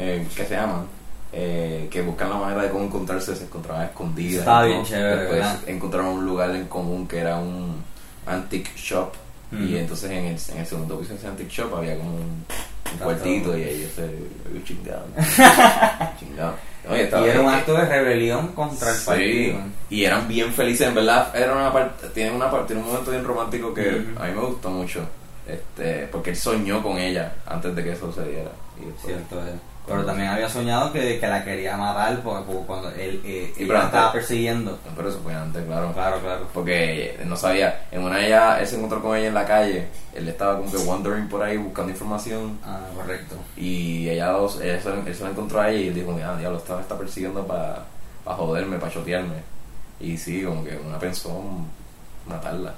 eh, 0.00 0.26
que 0.34 0.46
se 0.46 0.56
aman, 0.56 0.86
eh, 1.32 1.88
que 1.90 2.00
buscan 2.00 2.30
la 2.30 2.36
manera 2.36 2.62
de 2.62 2.70
cómo 2.70 2.84
encontrarse, 2.84 3.36
se 3.36 3.44
encontraban 3.44 3.84
escondidas. 3.86 4.46
Y 4.64 4.68
bien 4.68 4.84
chévere, 4.84 5.16
Después 5.16 5.40
¿verdad? 5.40 5.58
encontraron 5.66 6.08
un 6.14 6.24
lugar 6.24 6.50
en 6.56 6.66
común 6.68 7.06
que 7.06 7.18
era 7.18 7.36
un 7.36 7.82
antique 8.28 8.70
shop. 8.76 9.12
Mm. 9.50 9.68
Y 9.68 9.76
entonces 9.78 10.10
en 10.10 10.24
el, 10.24 10.36
en 10.52 10.58
el 10.58 10.66
segundo 10.66 10.98
piso 10.98 11.12
de 11.14 11.18
ese 11.18 11.26
antique 11.28 11.50
shop 11.50 11.74
había 11.76 11.96
como 11.96 12.16
un, 12.16 12.44
cuartito 13.02 13.56
y 13.56 13.62
ellos 13.64 13.90
se 13.94 14.08
chingaban. 14.64 15.04
chingaban. 16.18 16.54
Oye, 16.88 17.04
estaba- 17.04 17.26
Y 17.26 17.30
era 17.30 17.40
un 17.40 17.50
eh, 17.52 17.54
acto 17.56 17.74
de 17.74 17.84
rebelión 17.84 18.48
contra 18.48 18.90
el 18.90 18.96
Sí, 18.96 19.04
partido. 19.06 19.58
y 19.90 20.04
eran 20.04 20.26
bien 20.28 20.52
felices, 20.52 20.88
en 20.88 20.94
verdad, 20.94 21.34
era 21.36 21.52
una 21.54 21.72
parte, 21.72 22.08
tiene 22.10 22.30
una 22.32 22.50
parte, 22.50 22.68
tiene 22.68 22.82
un 22.82 22.88
momento 22.88 23.10
bien 23.10 23.24
romántico 23.24 23.74
que 23.74 23.88
Ujú. 23.90 24.22
a 24.22 24.26
mí 24.26 24.32
me 24.34 24.40
gustó 24.40 24.70
mucho, 24.70 25.00
este, 25.46 26.08
porque 26.10 26.30
él 26.30 26.36
soñó 26.36 26.82
con 26.82 26.96
ella 26.98 27.34
antes 27.46 27.74
de 27.76 27.84
que 27.84 27.92
eso 27.92 28.10
sucediera. 28.12 28.50
Y 28.80 28.86
después- 28.86 29.06
Cierto 29.16 29.40
es. 29.46 29.54
Pero 29.88 30.04
también 30.04 30.28
había 30.28 30.48
soñado 30.48 30.92
que, 30.92 31.18
que 31.18 31.26
la 31.26 31.42
quería 31.44 31.76
matar 31.76 32.20
porque, 32.22 32.44
porque 32.46 32.66
cuando 32.66 32.90
él, 32.90 33.20
eh, 33.24 33.54
la 33.66 33.84
estaba 33.84 34.12
persiguiendo. 34.12 34.78
Pero 34.96 35.08
eso 35.08 35.20
fue 35.22 35.34
antes, 35.34 35.64
claro. 35.64 35.92
Claro, 35.92 36.20
claro. 36.20 36.48
Porque 36.52 37.18
no 37.24 37.36
sabía, 37.36 37.86
en 37.90 38.02
una 38.02 38.16
de 38.18 38.26
ellas, 38.26 38.60
él 38.60 38.66
se 38.66 38.76
encontró 38.76 39.00
con 39.02 39.16
ella 39.16 39.28
en 39.28 39.34
la 39.34 39.46
calle, 39.46 39.88
él 40.14 40.28
estaba 40.28 40.58
como 40.58 40.70
que 40.70 40.76
wandering 40.78 41.28
por 41.28 41.42
ahí 41.42 41.56
buscando 41.56 41.90
información 41.92 42.58
Ah, 42.64 42.80
correcto. 42.94 43.36
y 43.56 44.08
ella, 44.08 44.32
los, 44.32 44.60
él, 44.60 44.80
se, 44.82 44.90
él 44.90 45.14
se 45.14 45.24
la 45.24 45.30
encontró 45.30 45.60
a 45.60 45.70
ella 45.70 45.80
y 45.80 45.88
él 45.88 45.94
dijo, 45.94 46.16
ah, 46.24 46.36
diablo, 46.38 46.58
esta 46.58 46.76
me 46.76 46.82
está 46.82 46.98
persiguiendo 46.98 47.46
para 47.46 47.84
joderme, 48.24 48.78
para 48.78 48.92
chotearme. 48.92 49.36
Y 50.00 50.16
sí, 50.16 50.42
como 50.44 50.62
que 50.64 50.76
una 50.76 50.98
pensó 50.98 51.42
matarla. 52.26 52.74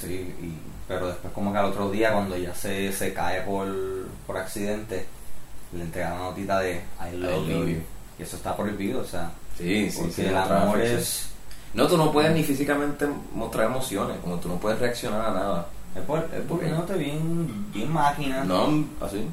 Sí, 0.00 0.14
y, 0.40 0.54
pero 0.86 1.08
después 1.08 1.32
como 1.32 1.52
que 1.52 1.58
al 1.58 1.64
otro 1.66 1.90
día 1.90 2.12
cuando 2.12 2.36
ella 2.36 2.54
se, 2.54 2.92
se 2.92 3.12
cae 3.12 3.40
por, 3.42 3.66
por 4.26 4.36
accidente, 4.38 5.06
le 5.72 5.82
entrega 5.82 6.14
una 6.14 6.24
notita 6.24 6.58
de 6.60 6.72
I 7.00 7.16
love, 7.16 7.30
love 7.32 7.48
you. 7.48 7.66
you. 7.68 7.82
Y 8.18 8.22
eso 8.22 8.36
está 8.36 8.56
prohibido, 8.56 9.00
o 9.00 9.04
sea, 9.04 9.30
Sí, 9.56 9.90
sí, 9.90 9.98
porque 9.98 10.12
sí. 10.12 10.22
el 10.26 10.36
amor 10.36 10.80
es, 10.80 11.30
No, 11.74 11.86
tú 11.86 11.96
no 11.96 12.10
puedes 12.12 12.32
ni 12.32 12.42
físicamente 12.42 13.06
mostrar 13.34 13.66
emociones, 13.66 14.16
como 14.22 14.36
tú 14.36 14.48
no 14.48 14.56
puedes 14.56 14.78
reaccionar 14.78 15.20
a 15.20 15.30
nada. 15.32 15.66
es, 15.94 16.02
por, 16.02 16.18
es 16.18 16.40
poniéndote 16.48 16.94
bien, 16.94 17.70
bien 17.72 17.92
máquina. 17.92 18.44
No, 18.44 18.84
así. 19.00 19.26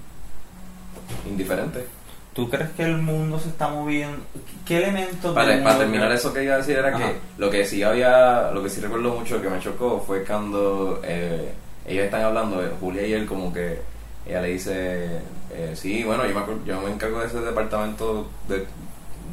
Indiferente. 1.30 1.86
¿Tú 2.34 2.50
crees 2.50 2.70
que 2.72 2.84
el 2.84 2.98
mundo 2.98 3.40
se 3.40 3.50
está 3.50 3.68
moviendo? 3.70 4.20
¿Qué 4.66 4.78
elementos 4.78 5.34
Para, 5.34 5.48
del 5.48 5.60
para 5.64 5.72
mundo 5.76 5.86
terminar 5.86 6.12
eso 6.12 6.32
que 6.32 6.44
iba 6.44 6.54
a 6.54 6.58
decir 6.58 6.78
era 6.78 6.90
Ajá. 6.90 6.98
que 7.00 7.16
lo 7.40 7.50
que 7.50 7.66
sí 7.66 7.82
había, 7.82 8.52
lo 8.52 8.62
que 8.62 8.70
sí 8.70 8.80
recuerdo 8.80 9.16
mucho 9.18 9.42
que 9.42 9.50
me 9.50 9.60
chocó 9.60 10.04
fue 10.06 10.24
cuando 10.24 11.02
eh, 11.04 11.52
ellos 11.88 12.06
están 12.06 12.22
hablando, 12.22 12.64
eh, 12.64 12.70
Julia 12.80 13.08
y 13.08 13.14
él 13.14 13.26
como 13.26 13.52
que 13.52 13.82
ella 14.28 14.42
le 14.42 14.50
dice, 14.50 15.20
eh, 15.54 15.74
sí, 15.76 16.04
bueno, 16.04 16.26
yo 16.28 16.34
me, 16.36 16.42
acuer- 16.42 16.64
yo 16.66 16.82
me 16.82 16.92
encargo 16.92 17.20
de 17.20 17.28
ese 17.28 17.40
departamento 17.42 18.28
de, 18.48 18.66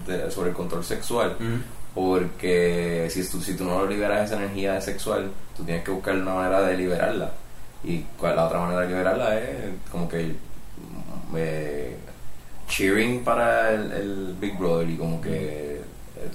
de- 0.07 0.31
sobre 0.31 0.51
el 0.51 0.55
control 0.57 0.85
sexual, 0.85 1.37
porque 1.95 3.09
si 3.11 3.29
tú, 3.29 3.41
si 3.41 3.55
tú 3.55 3.65
no 3.65 3.87
liberas 3.87 4.31
esa 4.31 4.41
energía 4.43 4.81
sexual, 4.81 5.31
tú 5.57 5.65
tienes 5.65 5.85
que 5.85 5.91
buscar 5.91 6.15
una 6.17 6.35
manera 6.35 6.63
de 6.63 6.77
liberarla. 6.77 7.33
Y 7.83 8.01
cuál- 8.19 8.37
la 8.37 8.47
otra 8.47 8.61
manera 8.61 8.81
de 8.83 8.89
liberarla 8.89 9.39
es 9.39 9.49
como 9.91 10.09
que 10.09 10.25
mm, 10.27 11.35
eh, 11.37 11.97
cheering 12.69 13.23
para 13.25 13.73
el, 13.73 13.93
el 13.93 14.37
Big 14.41 14.57
Brother 14.59 14.89
y 14.89 14.97
como 14.97 15.21
que 15.21 15.77
eh, 15.77 15.81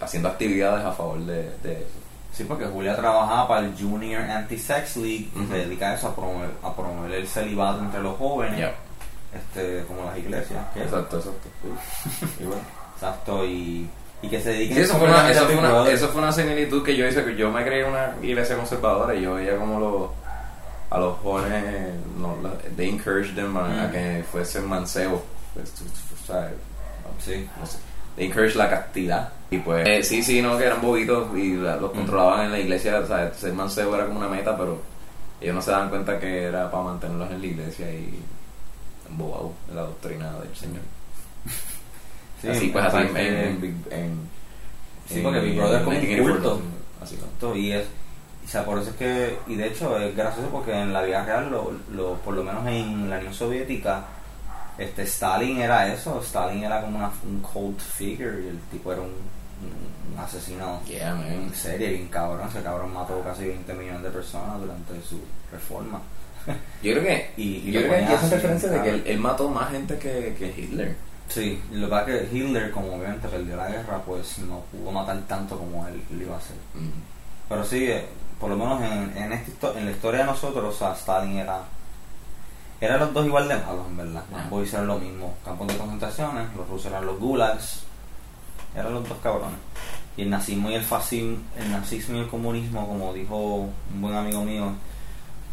haciendo 0.01 0.29
actividades 0.29 0.85
a 0.85 0.91
favor 0.91 1.19
de, 1.19 1.43
de 1.63 1.73
eso. 1.73 1.99
Sí, 2.39 2.45
porque 2.47 2.65
Julia 2.67 2.95
trabajaba 2.95 3.47
para 3.49 3.65
el 3.65 3.75
Junior 3.77 4.21
Anti-Sex 4.23 4.95
League 4.95 5.27
Ujú. 5.35 5.45
se 5.47 5.53
dedica 5.57 5.91
a 5.91 5.95
eso, 5.95 6.07
a 6.07 6.15
promover, 6.15 6.49
a 6.63 6.73
promover 6.73 7.11
el 7.11 7.27
celibato 7.27 7.79
entre 7.79 7.99
los 8.01 8.15
jóvenes, 8.17 8.71
este, 9.35 9.83
como 9.85 10.05
las 10.05 10.17
iglesias. 10.17 10.65
¿qué? 10.73 10.83
Exacto, 10.83 11.17
exacto. 11.17 11.49
Y 12.39 12.43
bueno. 12.45 12.61
Exacto, 12.95 13.45
y, 13.45 13.89
y 14.21 14.29
que 14.29 14.41
se 14.41 14.51
dediquen 14.53 14.77
Sí, 14.77 14.83
eso, 14.83 14.97
fue 14.97 15.07
una, 15.09 15.29
eso, 15.29 15.45
fue 15.47 15.57
una, 15.57 15.89
eso 15.89 16.07
fue 16.07 16.21
una 16.21 16.31
similitud 16.31 16.81
que 16.81 16.95
yo 16.95 17.05
hice, 17.05 17.25
que 17.25 17.35
yo 17.35 17.51
me 17.51 17.65
creí 17.65 17.83
una 17.83 18.13
iglesia 18.21 18.55
conservadora 18.55 19.13
y 19.15 19.21
yo 19.23 19.33
veía 19.35 19.57
como 19.57 19.77
los, 19.79 20.09
a 20.91 20.97
los 20.97 21.17
jóvenes, 21.19 21.93
no, 22.17 22.37
la- 22.41 22.57
they 22.77 22.87
encouraged 22.89 23.35
them 23.35 23.57
a, 23.57 23.83
a 23.83 23.87
Mm. 23.87 23.91
que 23.91 24.23
fuesen 24.31 24.65
mancebos. 24.67 25.21
Pues, 25.53 25.73
Sí. 27.19 27.45
no 27.59 27.65
sé, 27.65 27.77
they 28.19 28.27
encouraged 28.27 28.55
la 28.55 28.69
castidad. 28.69 29.29
Y 29.49 29.57
pues, 29.57 29.87
eh, 29.87 30.03
sí, 30.03 30.21
sí, 30.21 30.41
no, 30.43 30.57
que 30.59 30.65
eran 30.65 30.81
bobitos 30.81 31.35
y 31.35 31.53
la- 31.55 31.77
los 31.77 31.91
Mm. 31.91 31.97
controlaban 31.97 32.45
en 32.45 32.51
la 32.51 32.59
iglesia, 32.59 32.99
o 32.99 33.07
sea, 33.07 33.33
ser 33.33 33.53
mancebo 33.53 33.95
era 33.95 34.05
como 34.05 34.19
una 34.19 34.27
meta, 34.29 34.55
pero 34.55 34.79
ellos 35.41 35.55
no 35.55 35.61
se 35.61 35.71
daban 35.71 35.89
cuenta 35.89 36.19
que 36.19 36.43
era 36.43 36.69
para 36.69 36.83
mantenerlos 36.83 37.31
en 37.31 37.41
la 37.41 37.47
iglesia 37.47 37.91
y 37.91 38.19
embobados 39.09 39.51
en 39.69 39.75
la 39.75 39.81
doctrina 39.83 40.31
del 40.39 40.55
Señor. 40.55 40.81
Sí, 42.41 42.47
así 42.49 42.67
pues, 42.67 42.85
así 42.85 42.97
en, 42.97 43.17
en, 43.17 43.83
en 43.89 44.29
Sí, 45.07 45.21
porque 45.23 45.39
Big 45.39 45.55
Brother 45.57 45.77
es 45.79 45.83
como 45.83 45.97
un 45.97 46.17
culto. 46.33 46.61
Así. 47.01 47.15
Exacto, 47.15 47.55
y 47.55 47.71
es 47.71 47.85
o 48.45 48.47
sea, 48.51 48.65
por 48.65 48.79
eso 48.79 48.89
es 48.91 48.95
que 48.95 49.37
y 49.47 49.55
de 49.55 49.67
hecho 49.67 49.97
es 49.99 50.15
gracioso 50.15 50.49
porque 50.49 50.71
en 50.73 50.91
la 50.93 51.01
vida 51.03 51.23
real 51.25 51.49
lo, 51.51 51.71
lo- 51.93 52.15
por 52.15 52.33
lo 52.35 52.43
menos 52.43 52.65
en 52.67 53.09
la 53.09 53.17
Unión 53.17 53.33
Soviética 53.33 54.03
este 54.79 55.03
Stalin 55.03 55.59
era 55.61 55.91
eso 55.93 56.21
Stalin 56.23 56.63
era 56.63 56.81
como 56.81 56.97
una, 56.97 57.11
un 57.23 57.39
cult 57.41 57.79
figure 57.79 58.41
y 58.43 58.47
el 58.47 58.59
tipo 58.71 58.91
era 58.93 59.01
un, 59.01 59.07
un- 59.09 60.13
un 60.13 60.19
asesino 60.19 60.81
Yeah, 60.87 61.11
en 61.27 61.53
serie 61.53 61.89
bien 61.89 62.07
cabrón 62.07 62.47
ese 62.49 62.61
cabrón 62.63 62.93
mató 62.93 63.21
casi 63.23 63.45
20 63.47 63.73
millones 63.73 64.03
de 64.03 64.09
personas 64.09 64.59
durante 64.59 64.93
su 65.07 65.19
reforma 65.51 65.99
Yo 66.81 66.93
creo 66.93 67.03
que, 67.03 67.31
Y- 67.37 67.57
y 67.67 67.71
yo 67.71 67.81
creo 67.81 67.91
que 68.07 68.13
así, 68.13 68.29
referencia 68.35 68.69
de 68.69 68.81
que 68.81 68.89
él, 68.89 69.03
él 69.05 69.19
mató 69.19 69.49
más 69.49 69.69
gente 69.71 69.97
que, 69.99 70.33
que 70.39 70.47
Hitler. 70.57 70.95
sí 71.27 71.61
lo 71.71 71.87
que 71.87 71.91
pasa 71.91 72.11
es 72.11 72.29
que 72.29 72.37
Hitler 72.37 72.71
como 72.71 72.95
obviamente 72.95 73.27
perdió 73.27 73.55
la 73.57 73.67
guerra 73.69 74.01
pues 74.05 74.39
no 74.39 74.61
pudo 74.71 74.91
matar 74.91 75.19
tanto 75.27 75.57
como 75.59 75.85
él 75.87 76.01
lo 76.11 76.23
iba 76.23 76.35
a 76.35 76.39
hacer 76.39 76.55
Mm. 76.73 76.89
Pero 77.49 77.63
sí, 77.65 77.85
eh, 77.85 78.05
por 78.39 78.49
lo 78.51 78.55
menos 78.55 78.81
en, 78.81 79.17
en, 79.17 79.31
histo- 79.33 79.75
en 79.75 79.85
la 79.85 79.91
historia 79.91 80.19
de 80.21 80.27
nosotros, 80.27 80.75
o 80.75 80.77
sea, 80.77 80.93
Stalin 80.93 81.37
era. 81.37 81.59
Eran 82.81 82.99
los 82.99 83.13
dos 83.13 83.25
igual 83.25 83.47
de 83.47 83.55
malos, 83.57 83.85
en 83.87 83.97
verdad. 83.97 84.23
Ah. 84.33 84.41
Ambos 84.43 84.65
hicieron 84.65 84.87
lo 84.87 84.99
mismo. 84.99 85.33
Campos 85.43 85.67
de 85.67 85.77
concentraciones, 85.77 86.47
los 86.55 86.67
rusos 86.67 86.85
eran 86.87 87.05
los 87.05 87.19
gulags. 87.19 87.81
Eran 88.75 88.93
los 88.93 89.07
dos 89.07 89.17
cabrones. 89.21 89.57
Y 90.15 90.21
el 90.23 90.29
nazismo 90.29 90.69
y 90.69 90.75
el 90.75 90.83
fascismo, 90.83 91.37
el 91.57 91.71
nazismo 91.71 92.17
y 92.17 92.21
el 92.21 92.27
comunismo, 92.27 92.87
como 92.87 93.13
dijo 93.13 93.37
un 93.37 94.01
buen 94.01 94.15
amigo 94.15 94.43
mío, 94.43 94.71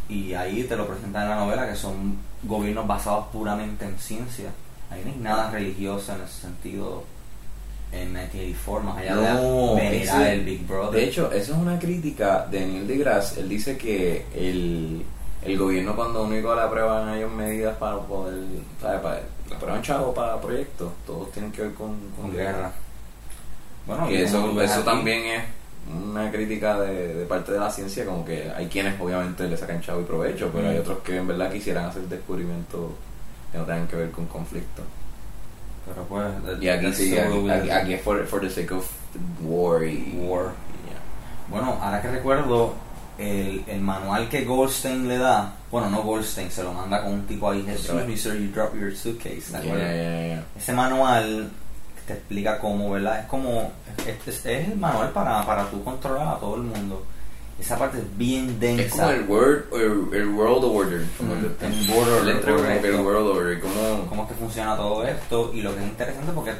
y 0.08 0.34
ahí 0.34 0.64
te 0.64 0.76
lo 0.76 0.86
presentan 0.86 1.24
en 1.24 1.28
la 1.30 1.36
novela, 1.36 1.68
que 1.68 1.74
son 1.76 2.16
gobiernos 2.44 2.86
basados 2.86 3.26
puramente 3.32 3.84
en 3.84 3.98
ciencia. 3.98 4.50
Ahí 4.90 5.02
no 5.04 5.10
hay 5.12 5.18
nada 5.18 5.50
religioso 5.50 6.14
en 6.14 6.22
ese 6.22 6.42
sentido 6.42 7.04
en 7.92 8.12
1984, 8.12 8.82
más 8.84 8.98
allá 8.98 9.14
No, 9.14 9.74
de 9.76 10.02
ese- 10.02 10.32
el 10.32 10.44
Big 10.44 10.66
Brother. 10.66 11.00
De 11.00 11.04
hecho, 11.08 11.32
eso 11.32 11.52
es 11.54 11.58
una 11.58 11.78
crítica 11.78 12.46
de 12.50 12.66
Neil 12.66 12.86
deGrasse. 12.86 13.40
Él 13.40 13.48
dice 13.48 13.76
que 13.78 14.26
el, 14.34 15.04
el 15.46 15.58
gobierno 15.58 15.94
cuando 15.96 16.22
único 16.24 16.54
le 16.54 16.60
aprueban 16.62 17.08
a 17.08 17.16
ellos 17.16 17.30
medidas 17.32 17.76
para 17.76 17.98
poder, 17.98 18.34
¿sabes? 18.80 19.00
Para, 19.00 19.20
aprueban 19.56 19.82
chavos 19.82 20.14
para 20.14 20.40
proyectos, 20.40 20.92
todos 21.06 21.30
tienen 21.32 21.52
que 21.52 21.62
ver 21.62 21.74
con, 21.74 21.96
guerra. 22.32 22.70
Bueno, 23.86 24.10
Y 24.10 24.16
eso, 24.16 24.60
eso 24.60 24.80
también 24.82 25.24
es 25.26 25.42
una 25.88 26.30
crítica 26.32 26.80
de, 26.80 27.14
de 27.14 27.26
parte 27.26 27.52
de 27.52 27.60
la 27.60 27.70
ciencia, 27.70 28.04
como 28.04 28.24
que 28.24 28.50
hay 28.56 28.66
quienes 28.66 29.00
obviamente 29.00 29.46
le 29.46 29.56
sacan 29.56 29.80
chavo 29.80 30.00
y 30.00 30.04
provecho, 30.04 30.50
pero 30.52 30.66
Mm. 30.66 30.70
hay 30.70 30.78
otros 30.78 30.98
que 30.98 31.16
en 31.16 31.28
verdad 31.28 31.52
quisieran 31.52 31.84
hacer 31.86 32.02
descubrimientos 32.02 32.90
que 33.52 33.58
no 33.58 33.64
tengan 33.64 33.86
que 33.86 33.96
ver 33.96 34.10
con 34.10 34.26
conflicto. 34.26 34.82
Pero 35.86 36.02
pues, 36.08 36.60
Y 36.60 36.68
aquí 36.68 36.92
sí, 36.92 37.16
aquí, 37.16 37.48
aquí- 37.48 37.70
aquí 37.70 37.94
es 37.94 38.02
for, 38.02 38.26
for 38.26 38.40
the 38.40 38.50
sake 38.50 38.72
of 38.72 38.84
war 39.42 39.84
y... 39.84 40.18
War. 40.26 40.46
Bueno, 41.48 41.78
ahora 41.80 42.02
que 42.02 42.08
recuerdo, 42.10 42.74
el, 43.18 43.64
el 43.66 43.80
manual 43.80 44.28
que 44.28 44.44
Goldstein 44.44 45.08
le 45.08 45.18
da, 45.18 45.54
bueno, 45.70 45.88
no 45.90 46.02
Goldstein, 46.02 46.50
se 46.50 46.62
lo 46.62 46.72
manda 46.72 47.02
con 47.02 47.12
un 47.14 47.26
tipo 47.26 47.50
ahí, 47.50 47.64
Excuse 47.68 48.04
me 48.06 48.16
sir, 48.16 48.34
you 48.34 48.50
drop 48.52 48.74
your 48.74 48.94
suitcase. 48.94 49.40
¿te 49.40 49.50
Yeah, 49.52 49.58
acuerdas? 49.60 49.90
yeah, 49.94 50.26
yeah. 50.26 50.44
Ese 50.56 50.72
manual 50.72 51.50
te 52.06 52.12
explica 52.12 52.58
cómo, 52.58 52.90
¿verdad? 52.90 53.20
Es 53.20 53.26
como, 53.26 53.72
es, 54.06 54.28
es- 54.28 54.46
es 54.46 54.68
el 54.68 54.76
manual 54.76 55.10
para, 55.10 55.44
para 55.46 55.64
tú 55.70 55.82
controlar 55.82 56.28
a 56.36 56.38
todo 56.38 56.56
el 56.56 56.62
mundo. 56.62 57.04
Esa 57.58 57.78
parte 57.78 57.98
es 57.98 58.18
bien 58.18 58.60
densa. 58.60 58.82
Es 58.84 58.90
como 58.92 59.10
el 59.10 59.22
word, 59.22 59.64
el, 60.12 60.14
el 60.20 60.28
world 60.28 60.64
order. 60.64 61.06
Como 61.16 61.34
Mm, 61.34 61.38
el, 61.38 61.56
el 61.68 61.90
world 61.90 62.12
order, 62.18 63.46
el 63.56 63.64
world 63.64 64.08
cómo 64.08 64.22
es 64.24 64.28
que 64.28 64.34
funciona 64.34 64.76
todo 64.76 65.04
esto 65.06 65.50
y 65.54 65.62
lo 65.62 65.74
que 65.74 65.80
es 65.82 65.86
interesante 65.88 66.32
porque 66.34 66.52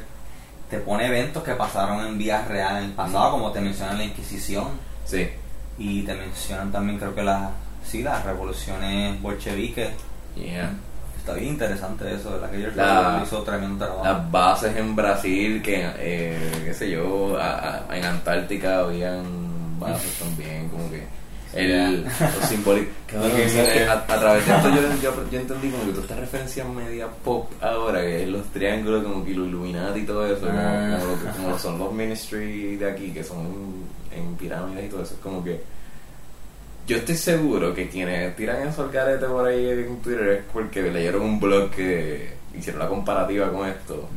te 0.71 0.79
pone 0.79 1.05
eventos 1.05 1.43
que 1.43 1.53
pasaron 1.53 2.05
en 2.05 2.17
vías 2.17 2.47
reales 2.47 2.83
en 2.83 2.89
el 2.89 2.95
pasado, 2.95 3.31
como 3.31 3.51
te 3.51 3.61
mencionan 3.61 3.97
la 3.99 4.03
Inquisición 4.05 4.67
sí. 5.05 5.29
Y 5.77 6.01
te 6.03 6.13
mencionan 6.15 6.71
también 6.71 6.97
creo 6.99 7.13
que 7.15 7.23
las 7.23 7.49
sí, 7.85 8.03
las 8.03 8.23
revoluciones 8.25 9.21
bolcheviques. 9.21 9.89
Yeah. 10.35 10.71
Está 11.17 11.33
bien 11.33 11.47
interesante 11.53 12.13
eso, 12.13 12.31
¿verdad? 12.31 12.51
Que 12.51 12.71
La- 12.75 13.21
hizo 13.25 13.41
tremendo 13.43 13.85
trabajo. 13.85 14.05
Las 14.05 14.31
bases 14.31 14.75
en 14.77 14.95
Brasil, 14.95 15.61
que, 15.61 15.89
eh, 15.97 16.51
qué 16.65 16.73
sé 16.73 16.89
yo, 16.89 17.37
a- 17.37 17.83
a- 17.89 17.97
en 17.97 18.05
Antártica 18.05 18.79
habían 18.79 19.23
bases 19.79 20.11
también, 20.19 20.69
como 20.69 20.89
que 20.89 21.03
el, 21.53 22.03
lo 22.03 22.47
simbólico. 22.47 22.91
como 23.11 23.23
que, 23.25 23.45
eh, 23.83 23.87
a, 23.87 23.93
a 23.93 24.05
través 24.05 24.45
de 24.45 24.55
esto 24.55 24.69
yo, 24.69 24.81
yo, 25.01 25.29
yo 25.31 25.39
entendí 25.39 25.69
como 25.69 25.83
que 25.85 25.91
toda 25.91 26.01
esta 26.03 26.15
referencia 26.15 26.63
media 26.65 27.07
pop 27.23 27.51
ahora, 27.61 28.01
que 28.01 28.23
es 28.23 28.29
los 28.29 28.45
triángulos, 28.47 29.03
como 29.03 29.25
que 29.25 29.33
los 29.33 29.47
Illuminati 29.47 29.99
y 30.01 30.05
todo 30.05 30.25
eso, 30.27 30.45
como, 30.47 30.59
Ah. 30.59 30.97
como 30.99 31.11
lo 31.13 31.21
que 31.23 31.29
como 31.37 31.49
lo 31.49 31.59
son 31.59 31.77
los 31.79 31.91
ministry 31.93 32.75
de 32.77 32.91
aquí, 32.91 33.11
que 33.11 33.23
son 33.23 33.85
en, 34.11 34.35
pirámides 34.35 34.85
y 34.85 34.89
todo 34.89 35.03
eso, 35.03 35.15
es 35.15 35.19
como 35.19 35.43
que 35.43 35.61
yo 36.87 36.97
estoy 36.97 37.15
seguro 37.15 37.73
que 37.73 37.89
quienes 37.89 38.35
tiran 38.35 38.67
eso 38.67 38.83
al 38.83 38.91
carete 38.91 39.25
por 39.25 39.45
ahí 39.45 39.69
en 39.69 40.01
Twitter 40.01 40.27
es 40.29 40.43
porque 40.51 40.83
leyeron 40.83 41.21
un 41.21 41.39
blog 41.39 41.69
que 41.71 42.33
hicieron 42.57 42.79
la 42.79 42.87
comparativa 42.87 43.51
con 43.51 43.67
esto 43.67 44.07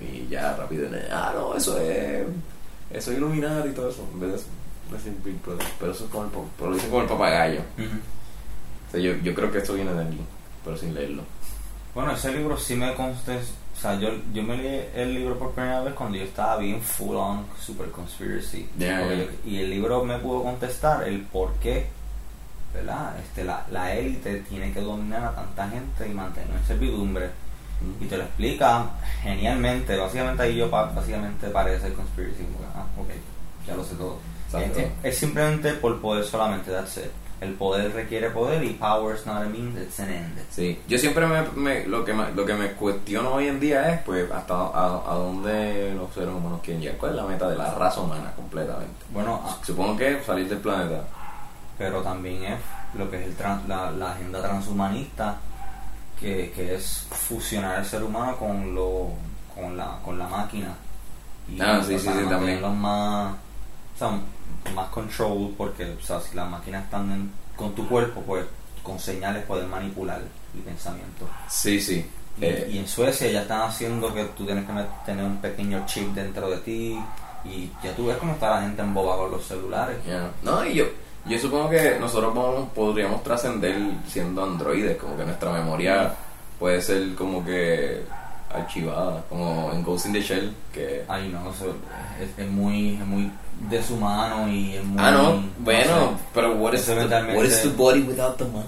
y 0.00 0.28
ya 0.28 0.56
rápido, 0.56 0.88
ah, 1.10 1.32
no, 1.34 1.56
eso 1.56 1.80
es, 1.80 2.26
eso 2.90 3.12
es 3.12 3.16
iluminar 3.16 3.66
y 3.66 3.70
todo 3.70 3.90
eso, 3.90 4.06
en 4.12 4.20
vez 4.20 4.32
de 4.32 4.38
pero 5.80 5.92
eso 5.92 6.04
es 6.04 6.10
como 6.10 6.24
el, 6.24 6.30
pero 6.56 6.70
lo 6.70 6.76
dicen 6.76 6.90
como 6.90 7.02
el 7.02 7.08
papagayo. 7.08 7.60
Ujú. 7.76 7.96
O 8.88 8.90
sea, 8.92 9.00
yo, 9.00 9.16
yo 9.16 9.34
creo 9.34 9.50
que 9.50 9.58
esto 9.58 9.74
viene 9.74 9.92
de 9.92 10.02
aquí, 10.02 10.20
pero 10.64 10.76
sin 10.76 10.94
leerlo. 10.94 11.22
Bueno, 11.94 12.12
ese 12.12 12.32
libro 12.32 12.56
sí 12.56 12.76
me 12.76 12.94
consta, 12.94 13.36
o 13.76 13.80
sea, 13.80 13.98
yo, 14.00 14.08
yo 14.32 14.42
me 14.42 14.56
leí 14.56 14.88
el 14.94 15.14
libro 15.14 15.38
por 15.38 15.52
primera 15.52 15.82
vez 15.82 15.92
cuando 15.94 16.16
yo 16.16 16.24
estaba 16.24 16.56
bien 16.56 16.80
full 16.80 17.14
on 17.16 17.44
super 17.60 17.90
conspiracy. 17.90 18.68
Ya. 18.78 19.00
yo- 19.06 19.26
y 19.44 19.58
el 19.58 19.70
libro 19.70 20.02
me 20.04 20.16
pudo 20.18 20.42
contestar 20.44 21.06
el 21.06 21.20
por 21.22 21.52
qué, 21.54 21.86
¿verdad? 22.74 23.14
Este, 23.20 23.44
la, 23.44 23.64
la 23.70 23.94
élite 23.94 24.40
tiene 24.48 24.72
que 24.72 24.80
dominar 24.80 25.24
a 25.24 25.32
tanta 25.34 25.68
gente 25.68 26.08
y 26.08 26.14
mantener 26.14 26.50
en 26.56 26.66
servidumbre. 26.66 27.30
Y 28.00 28.06
te 28.06 28.16
lo 28.16 28.22
explica 28.24 28.86
genialmente. 29.22 29.96
Básicamente 29.96 30.42
ahí 30.44 30.56
yo 30.56 30.70
pa- 30.70 30.86
básicamente 30.92 31.48
parece 31.48 31.92
conspiracy. 31.92 32.42
como 32.44 32.58
que, 32.58 32.64
Ah, 32.74 32.86
ok, 32.98 33.08
ya 33.68 33.76
lo 33.76 33.84
sé 33.84 33.94
todo. 33.96 34.18
Es, 35.02 35.12
es 35.12 35.18
simplemente 35.18 35.72
por 35.74 36.00
poder 36.00 36.24
solamente, 36.24 36.70
it. 36.70 37.10
El 37.40 37.52
poder 37.52 37.92
requiere 37.92 38.30
poder 38.30 38.64
y 38.64 38.70
power 38.74 39.14
is 39.14 39.26
not 39.26 39.42
a 39.42 39.48
means, 39.48 39.76
it's 39.78 40.00
an 40.00 40.08
end. 40.10 40.38
Sí, 40.50 40.80
yo 40.88 40.96
siempre 40.98 41.26
me, 41.26 41.42
me- 41.54 41.86
lo 41.86 42.02
que 42.04 42.14
me, 42.14 42.32
lo 42.32 42.46
que 42.46 42.54
me 42.54 42.72
cuestiono 42.72 43.32
hoy 43.34 43.48
en 43.48 43.60
día 43.60 43.92
es 43.92 44.00
pues 44.02 44.30
hasta 44.32 44.54
a, 44.54 44.86
a 45.06 45.14
dónde 45.16 45.92
los 45.94 46.12
seres 46.14 46.30
humanos 46.30 46.60
quieren 46.62 46.80
llegar, 46.82 46.96
cuál 46.96 47.10
es 47.12 47.16
la 47.18 47.24
meta 47.24 47.48
de 47.48 47.56
la 47.56 47.74
raza 47.74 48.00
humana 48.00 48.32
completamente. 48.34 49.04
Bueno, 49.12 49.40
ah, 49.44 49.58
Supongo 49.62 49.96
que 49.98 50.22
salir 50.24 50.48
del 50.48 50.58
planeta. 50.58 51.04
pero 51.76 52.00
también 52.00 52.42
es 52.44 52.58
lo 52.94 53.10
que 53.10 53.20
es 53.20 53.26
el 53.26 53.36
tran- 53.36 53.66
la, 53.66 53.90
la 53.90 54.12
agenda 54.12 54.40
transhumanista, 54.40 55.36
que, 56.18 56.50
que 56.56 56.74
es 56.76 57.06
fusionar 57.10 57.80
el 57.80 57.84
ser 57.84 58.02
humano 58.02 58.36
con 58.38 58.74
lo 58.74 59.10
con 59.54 59.76
la, 59.76 59.98
con 60.02 60.18
la 60.18 60.26
máquina. 60.26 60.68
Y, 61.50 61.60
Ah, 61.60 61.80
sí, 61.82 61.98
sí, 61.98 61.98
sí, 62.00 62.06
también. 62.06 62.30
mantenerlos 62.30 62.74
más, 62.76 63.34
o 63.94 63.98
sea, 63.98 64.10
más 64.72 64.88
control, 64.88 65.54
porque 65.56 65.84
o 65.84 66.00
sea, 66.04 66.20
si 66.20 66.34
las 66.36 66.48
máquinas 66.48 66.84
están 66.84 67.10
en- 67.12 67.30
con 67.56 67.74
tu 67.74 67.88
cuerpo, 67.88 68.20
pues 68.22 68.44
con 68.82 68.98
señales 68.98 69.44
pueden 69.44 69.68
manipular 69.70 70.20
el 70.54 70.60
pensamiento. 70.62 71.26
Sí, 71.48 71.80
sí. 71.80 72.04
Y, 72.40 72.44
Eh, 72.44 72.68
y 72.72 72.78
en 72.78 72.86
Suecia 72.86 73.30
ya 73.30 73.42
están 73.42 73.62
haciendo 73.62 74.12
que 74.12 74.22
tú 74.36 74.44
tienes 74.44 74.64
que 74.66 74.72
tener 75.06 75.24
un 75.24 75.38
pequeño 75.38 75.84
chip 75.86 76.08
dentro 76.14 76.50
de 76.50 76.58
ti 76.58 76.98
y 77.44 77.70
ya 77.82 77.94
tú 77.96 78.06
ves 78.06 78.16
cómo 78.18 78.34
está 78.34 78.50
la 78.50 78.62
gente 78.62 78.82
embobada 78.82 79.22
con 79.22 79.30
los 79.30 79.44
celulares. 79.46 79.96
No, 80.42 80.64
y 80.66 80.74
yo, 80.74 80.84
yo 81.24 81.38
supongo 81.38 81.70
que 81.70 81.96
nosotros 81.98 82.34
podemos- 82.34 82.68
podríamos 82.74 83.22
trascender 83.22 83.74
siendo 84.06 84.44
androides, 84.44 84.98
como 84.98 85.16
que 85.16 85.24
nuestra 85.24 85.50
memoria 85.52 86.12
puede 86.58 86.82
ser 86.82 87.14
como 87.14 87.42
que 87.44 88.02
archivada, 88.54 89.22
como 89.28 89.70
en 89.72 89.82
Ghost 89.82 90.06
in 90.06 90.12
the 90.12 90.20
Shell, 90.20 90.54
que... 90.72 91.04
Ay, 91.08 91.28
no, 91.28 91.50
eso 91.50 91.74
es, 92.20 92.38
es 92.38 92.50
muy, 92.50 92.94
es 92.94 93.06
muy 93.06 93.30
deshumano 93.68 94.48
y 94.48 94.74
es 94.76 94.84
muy... 94.84 95.02
Ah, 95.02 95.10
no, 95.10 95.22
no 95.34 95.42
bueno, 95.58 95.82
sé. 95.84 96.08
pero 96.34 96.52
what 96.54 96.72
is, 96.74 96.86
the, 96.86 96.94
what 97.34 97.44
is 97.44 97.62
the 97.62 97.68
body 97.70 98.00
without 98.02 98.36
the 98.36 98.44
mind? 98.44 98.64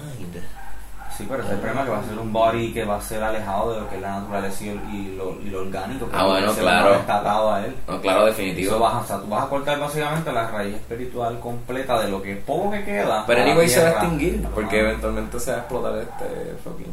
Sí, 1.17 1.27
pero 1.29 1.43
ese 1.43 1.49
es 1.51 1.55
el 1.57 1.61
problema 1.63 1.85
que 1.85 1.91
va 1.91 1.99
a 1.99 2.05
ser 2.05 2.17
un 2.17 2.33
body 2.33 2.73
que 2.73 2.85
va 2.85 2.97
a 2.97 3.01
ser 3.01 3.21
alejado 3.21 3.73
de 3.75 3.81
lo 3.81 3.89
que 3.91 3.97
es 3.97 4.03
la 4.03 4.21
naturaleza 4.21 4.65
y, 4.65 4.69
el- 4.69 4.95
y 4.95 5.17
lo, 5.17 5.37
y 5.43 5.51
lo 5.51 5.63
orgánico. 5.63 6.09
que 6.09 6.17
Ah, 6.17 6.25
bueno, 6.27 6.53
se 6.55 6.61
claro. 6.61 6.95
Está 6.95 7.19
atado 7.19 7.53
a 7.55 7.65
él. 7.67 7.75
No, 7.89 8.01
claro, 8.01 8.27
definitivo. 8.27 8.71
Eso 8.71 8.79
vas, 8.79 9.03
o 9.03 9.07
sea, 9.09 9.19
tú 9.19 9.27
vas 9.27 9.43
a 9.45 9.49
cortar 9.49 9.81
básicamente 9.81 10.31
la 10.33 10.49
raíz 10.49 10.77
espiritual 10.77 11.41
completa 11.41 12.01
de 12.03 12.09
lo 12.09 12.23
que 12.23 12.37
poco 12.37 12.71
que 12.71 12.85
queda. 12.85 13.25
Pero 13.27 13.43
anyway 13.43 13.69
se 13.69 13.83
va 13.83 13.89
a 13.89 13.93
extinguir, 13.95 14.43
porque 14.55 14.79
eventualmente 14.79 15.41
se 15.41 15.51
va 15.51 15.57
a 15.57 15.61
explotar 15.61 15.99
este 15.99 16.55
fucking... 16.63 16.87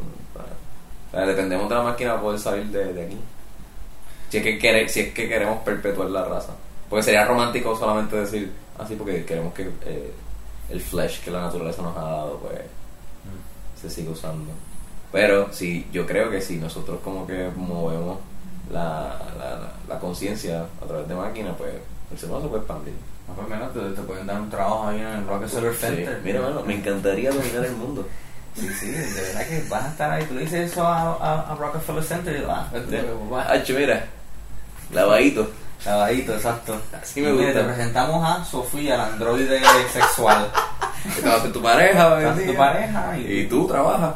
Sea, 1.16 1.26
dependemos 1.26 1.70
de 1.70 1.76
la 1.76 1.82
máquina 1.84 2.12
para 2.12 2.22
poder 2.22 2.40
salir 2.40 2.66
de, 2.68 2.94
de 2.94 3.06
aquí. 3.06 3.18
Si 4.30 4.38
es, 4.38 4.44
que 4.44 4.60
quere- 4.60 4.88
si 4.90 5.00
es 5.02 5.14
que 5.14 5.28
queremos 5.30 5.60
perpetuar 5.64 6.10
la 6.10 6.26
raza. 6.26 6.54
Porque 6.90 7.04
sería 7.04 7.26
romántico 7.26 7.76
solamente 7.78 8.16
decir, 8.18 8.52
así 8.78 8.96
porque 8.96 9.24
queremos 9.26 9.54
que 9.54 9.64
eh, 9.86 10.12
el 10.70 10.82
flesh 10.82 11.22
que 11.24 11.32
la 11.32 11.42
naturaleza 11.42 11.82
nos 11.82 11.96
ha 11.98 12.02
dado, 12.02 12.38
pues, 12.40 12.60
Mm. 12.60 13.80
se 13.82 13.90
siga 13.90 14.12
usando. 14.12 14.52
Pero 15.12 15.48
sí, 15.54 15.88
yo 15.94 16.06
creo 16.06 16.30
que 16.30 16.42
si 16.42 16.58
nosotros 16.58 17.00
como 17.04 17.26
que 17.26 17.50
movemos 17.56 18.20
la, 18.72 19.18
la, 19.40 19.72
la- 19.88 20.00
conciencia 20.00 20.66
a 20.84 20.86
través 20.86 21.08
de 21.08 21.16
máquinas, 21.16 21.56
pues 21.58 21.72
el 22.12 22.18
ser 22.20 22.30
humano 22.30 22.44
se 22.44 22.50
puede 22.50 22.62
expandir. 22.64 22.94
No, 23.28 23.34
pues 23.36 23.48
menos 23.48 23.74
te, 23.74 23.80
te 23.80 24.02
pueden 24.02 24.28
dar 24.28 24.40
un 24.42 24.50
trabajo 24.50 24.88
ahí 24.90 25.00
en 25.00 25.08
el 25.08 25.28
Rockefeller 25.28 25.74
Sí, 25.74 25.80
Center. 25.80 26.22
Mira, 26.24 26.42
mano, 26.42 26.62
me 26.64 26.76
encantaría 26.76 27.32
dominar 27.32 27.66
el 27.66 27.76
mundo. 27.76 28.06
Sí, 28.56 28.70
sí, 28.80 28.88
de 28.92 29.22
verdad 29.22 29.48
que 29.48 29.66
vas 29.70 29.84
a 29.84 29.88
estar 29.90 30.12
ahí. 30.12 30.24
Tú 30.26 30.34
le 30.36 30.42
dices 30.42 30.72
eso 30.72 30.86
a, 30.86 31.14
a, 31.16 31.52
a 31.52 31.56
Rockefeller 31.56 32.04
Center 32.04 32.36
y 32.40 32.46
ah, 32.50 32.68
este, 32.74 33.04
va, 33.32 33.52
Hacho, 33.52 33.74
mira, 33.74 34.06
lavadito. 34.92 35.52
Lavadito, 35.86 36.34
exacto. 36.36 36.82
Así 37.02 37.22
me 37.22 37.32
gusta. 37.34 37.54
Te 37.54 37.64
presentamos 37.64 38.28
a 38.28 38.46
Sofía, 38.46 38.98
la 38.98 39.08
androide 39.08 39.62
sexual. 39.92 40.50
Que 41.16 41.22
te 41.22 41.28
va 41.28 41.36
a 41.36 41.38
hacer 41.38 41.54
tu 41.54 41.62
pareja, 41.62 42.36
tu 42.48 42.56
pareja 42.56 43.16
y, 43.20 43.42
Y 43.42 43.46
tú 43.46 43.68
trabajas. 43.68 44.16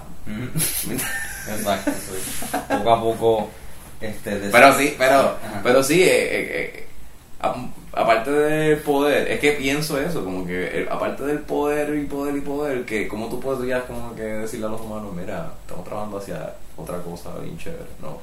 Exacto, 1.47 1.91
sí. 1.91 2.57
Poco 2.67 2.93
a 2.93 3.01
poco. 3.01 3.49
Este, 4.01 4.31
Pero 4.51 4.73
sí, 4.75 4.95
pero, 4.97 5.19
Ajá. 5.19 5.61
pero 5.61 5.83
sí, 5.83 6.01
eh, 6.01 6.07
eh, 6.07 6.87
eh, 7.41 7.47
aparte 7.93 8.31
del 8.31 8.77
poder, 8.79 9.27
es 9.31 9.39
que 9.39 9.53
pienso 9.53 9.99
eso, 9.99 10.23
como 10.23 10.45
que 10.45 10.81
eh, 10.81 10.87
aparte 10.89 11.23
del 11.25 11.39
poder 11.39 11.95
y 11.95 12.05
poder 12.05 12.35
y 12.35 12.41
poder, 12.41 12.85
que 12.85 13.07
como 13.07 13.27
tú 13.29 13.39
podrías 13.39 13.83
como 13.83 14.13
que 14.15 14.21
decirle 14.23 14.67
a 14.67 14.69
los 14.69 14.81
humanos, 14.81 15.13
mira, 15.15 15.51
estamos 15.61 15.85
trabajando 15.85 16.17
hacia 16.17 16.53
otra 16.77 16.97
cosa 17.01 17.31
bien 17.41 17.57
chévere. 17.57 17.85
No, 18.01 18.17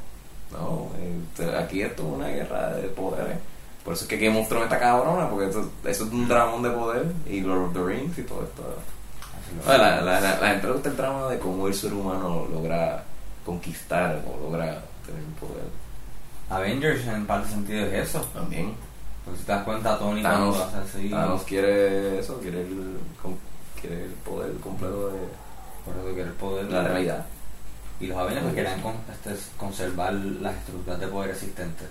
no, 0.56 0.88
eh, 0.98 1.56
aquí 1.58 1.82
esto 1.82 2.02
es 2.02 2.08
una 2.14 2.28
guerra 2.28 2.74
de 2.76 2.88
poderes. 2.88 3.38
Por 3.84 3.94
eso 3.94 4.04
es 4.04 4.08
que 4.08 4.16
Game 4.18 4.40
of 4.40 4.48
Thrones 4.48 4.64
está 4.66 4.80
cabrona, 4.80 5.28
porque 5.30 5.48
eso, 5.48 5.70
eso 5.84 6.04
es 6.04 6.10
un 6.12 6.26
dramón 6.28 6.62
de 6.62 6.70
poder 6.70 7.06
y 7.28 7.40
Lord 7.40 7.66
of 7.68 7.72
the 7.74 7.84
Rings 7.84 8.18
y 8.18 8.22
todo 8.22 8.42
esto. 8.42 8.62
Lo- 8.62 9.64
Bueno, 9.64 9.82
la, 9.84 10.00
la, 10.00 10.20
la, 10.20 10.40
la 10.40 10.48
gente 10.48 10.66
le 10.66 10.72
gusta 10.72 10.88
el 10.88 10.96
drama 10.96 11.28
de 11.30 11.38
cómo 11.38 11.68
el 11.68 11.74
ser 11.74 11.92
humano 11.92 12.46
logra 12.52 13.04
conquistar 13.44 14.20
o 14.26 14.42
logra 14.42 14.82
tener 15.06 15.22
poder. 15.40 15.66
Avengers 16.50 17.06
en 17.06 17.26
parte 17.26 17.48
sentido 17.50 17.86
es 17.86 18.08
eso. 18.08 18.20
También. 18.34 18.74
Porque 19.26 19.40
si 19.40 19.44
te 19.46 19.52
das 19.52 19.64
cuenta, 19.64 19.98
Tony 19.98 20.22
Thanos, 20.22 20.56
cuando 20.56 20.78
hace 20.78 20.98
así. 20.98 21.10
Thanos 21.10 21.42
quiere 21.42 22.18
eso, 22.20 22.38
quiere 22.40 22.60
el, 22.62 22.96
quiere 23.80 24.04
el 24.04 24.10
poder 24.12 24.54
completo 24.60 25.08
de 25.08 25.18
Por 25.84 25.96
eso 25.96 26.14
que 26.14 26.22
el 26.22 26.30
poder. 26.30 26.64
la 26.70 26.82
realidad. 26.84 27.26
Y 28.00 28.06
los 28.06 28.16
Avengers 28.18 28.44
pues, 28.44 28.54
querían 28.54 28.80
con- 28.80 28.94
este, 29.12 29.34
conservar 29.58 30.12
las 30.14 30.54
estructuras 30.56 31.00
de 31.00 31.06
poder 31.08 31.30
existentes. 31.30 31.88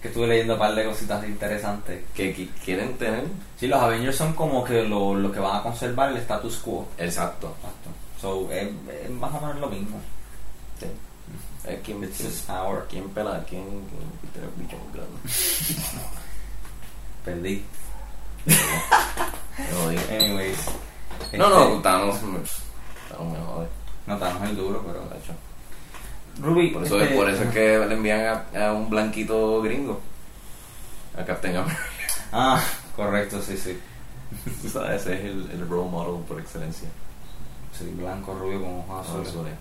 Que 0.00 0.08
estuve 0.08 0.28
leyendo 0.28 0.54
un 0.54 0.58
par 0.60 0.74
de 0.74 0.84
cositas 0.84 1.22
interesantes. 1.26 2.04
Que, 2.14 2.34
qui- 2.34 2.48
quieren 2.64 2.96
tener. 2.96 3.24
Sí, 3.58 3.66
los 3.66 3.80
Avengers 3.82 4.16
son 4.16 4.32
como 4.34 4.64
que 4.64 4.82
lo, 4.82 5.14
lo 5.14 5.30
que 5.32 5.40
van 5.40 5.56
a 5.56 5.62
conservar 5.62 6.10
el 6.12 6.16
status 6.18 6.56
quo. 6.58 6.86
Exacto. 6.96 7.54
Exacto. 7.58 7.90
So, 8.20 8.50
es, 8.52 8.68
es 9.04 9.10
más 9.10 9.30
o 9.34 9.40
menos 9.40 9.58
lo 9.60 9.68
mismo. 9.68 9.98
Sí. 10.78 10.86
Es 11.66 11.80
quien, 11.82 12.00
quien, 12.00 12.30
power. 12.46 12.84
quien 12.88 13.08
pela, 13.10 13.44
quien, 13.48 13.64
quien 13.64 14.32
tiene 14.32 14.46
el 14.48 14.62
bicho 14.62 14.76
muy 14.78 14.92
grande. 14.94 15.18
Perdí. 17.24 17.64
Anyways. 20.10 20.58
no, 20.66 20.72
este, 21.24 21.38
no, 21.38 21.80
Thanos, 21.82 22.22
me- 22.22 22.38
Thanos 23.08 23.32
me 23.32 23.38
jode. 23.44 23.68
No, 24.06 24.16
Thanos 24.18 24.42
es 24.42 24.50
el 24.50 24.56
duro, 24.56 24.82
pero. 24.86 25.00
Tacho. 25.00 25.32
Ruby, 26.40 26.70
Por 26.70 26.84
eso, 26.84 27.00
este, 27.00 27.14
por 27.14 27.28
eso 27.28 27.42
es 27.42 27.50
que 27.50 27.78
le 27.86 27.94
envían 27.94 28.44
a, 28.54 28.68
a 28.68 28.72
un 28.72 28.88
blanquito 28.88 29.60
gringo. 29.62 30.00
A 31.18 31.24
Captain 31.24 31.56
America. 31.56 31.80
Ah, 32.32 32.62
correcto, 32.94 33.42
sí, 33.42 33.56
sí. 33.56 33.76
Tú 34.62 34.68
sabes, 34.68 35.00
ese 35.02 35.14
es 35.14 35.20
el, 35.24 35.50
el 35.50 35.68
role 35.68 35.90
model 35.90 36.22
por 36.24 36.38
excelencia. 36.38 36.88
Sí, 37.76 37.92
blanco, 37.98 38.34
rubio 38.34 38.60
con 38.60 38.78
ojos 38.80 39.06
azules. 39.26 39.54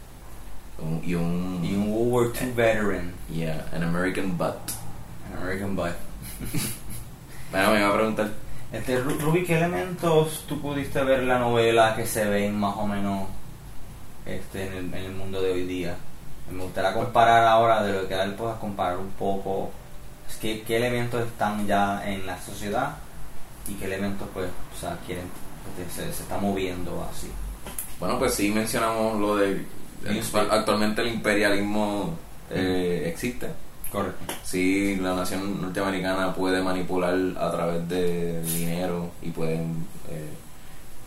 Un- 0.78 1.02
y 1.04 1.16
un. 1.16 1.62
Y 1.66 1.74
un 1.76 1.90
World 1.92 2.32
War 2.36 2.44
II 2.44 2.52
veteran. 2.56 3.14
Yeah, 3.28 3.66
an 3.74 3.82
American 3.84 4.38
butt. 4.38 4.56
An 5.32 5.42
American 5.42 5.76
boy. 5.76 5.90
Bueno, 7.52 7.72
me 7.72 7.80
iba 7.80 7.90
a 7.90 7.94
preguntar. 7.94 8.30
Este, 8.72 9.04
Ru- 9.04 9.20
Ruby, 9.20 9.44
¿qué 9.44 9.58
elementos 9.58 10.46
tú 10.48 10.62
pudiste 10.62 11.04
ver 11.04 11.22
en 11.22 11.28
la 11.28 11.40
novela 11.40 11.96
que 11.96 12.06
se 12.06 12.26
ven 12.26 12.56
más 12.60 12.76
o 12.78 12.86
menos 12.86 13.28
este, 14.26 14.68
en, 14.68 14.74
el, 14.74 14.86
en 14.94 15.06
el 15.06 15.12
mundo 15.14 15.42
de 15.42 15.52
hoy 15.54 15.64
día? 15.66 15.96
Me 16.52 16.64
gustaría 16.64 16.94
comparar 16.94 17.46
ahora 17.46 17.84
de 17.84 17.94
lo 17.94 18.08
que 18.08 18.20
él 18.20 18.34
puedas 18.34 18.58
comparar 18.60 18.98
un 18.98 19.10
poco. 19.12 19.72
Es 20.30 20.36
que, 20.38 20.62
¿Qué 20.62 20.78
elementos 20.78 21.26
están 21.26 21.66
ya 21.66 22.04
en 22.08 22.26
la 22.28 22.40
sociedad 22.42 22.96
y 23.68 23.74
qué 23.76 23.86
elementos 23.86 24.28
pues, 24.34 24.48
o 24.76 24.80
sea, 24.80 24.98
quieren, 25.06 25.26
este, 25.80 25.92
se, 26.06 26.14
se 26.14 26.24
está 26.24 26.38
moviendo 26.38 27.08
así? 27.12 27.32
Bueno, 28.00 28.20
pues 28.20 28.36
sí 28.36 28.52
mencionamos 28.52 29.20
lo 29.20 29.36
de. 29.38 29.66
el- 30.06 30.24
actualmente 30.52 31.02
el 31.02 31.08
imperialismo 31.10 32.16
eh, 32.52 33.06
existe. 33.12 33.48
Correcto. 33.92 34.34
Sí, 34.44 34.98
la 34.98 35.16
nación 35.16 35.62
norteamericana 35.62 36.34
puede 36.34 36.62
manipular 36.62 37.16
a 37.40 37.52
través 37.52 37.88
de 37.90 38.42
dinero 38.44 39.10
y 39.22 39.32
pueden 39.32 39.86
eh, 40.10 40.30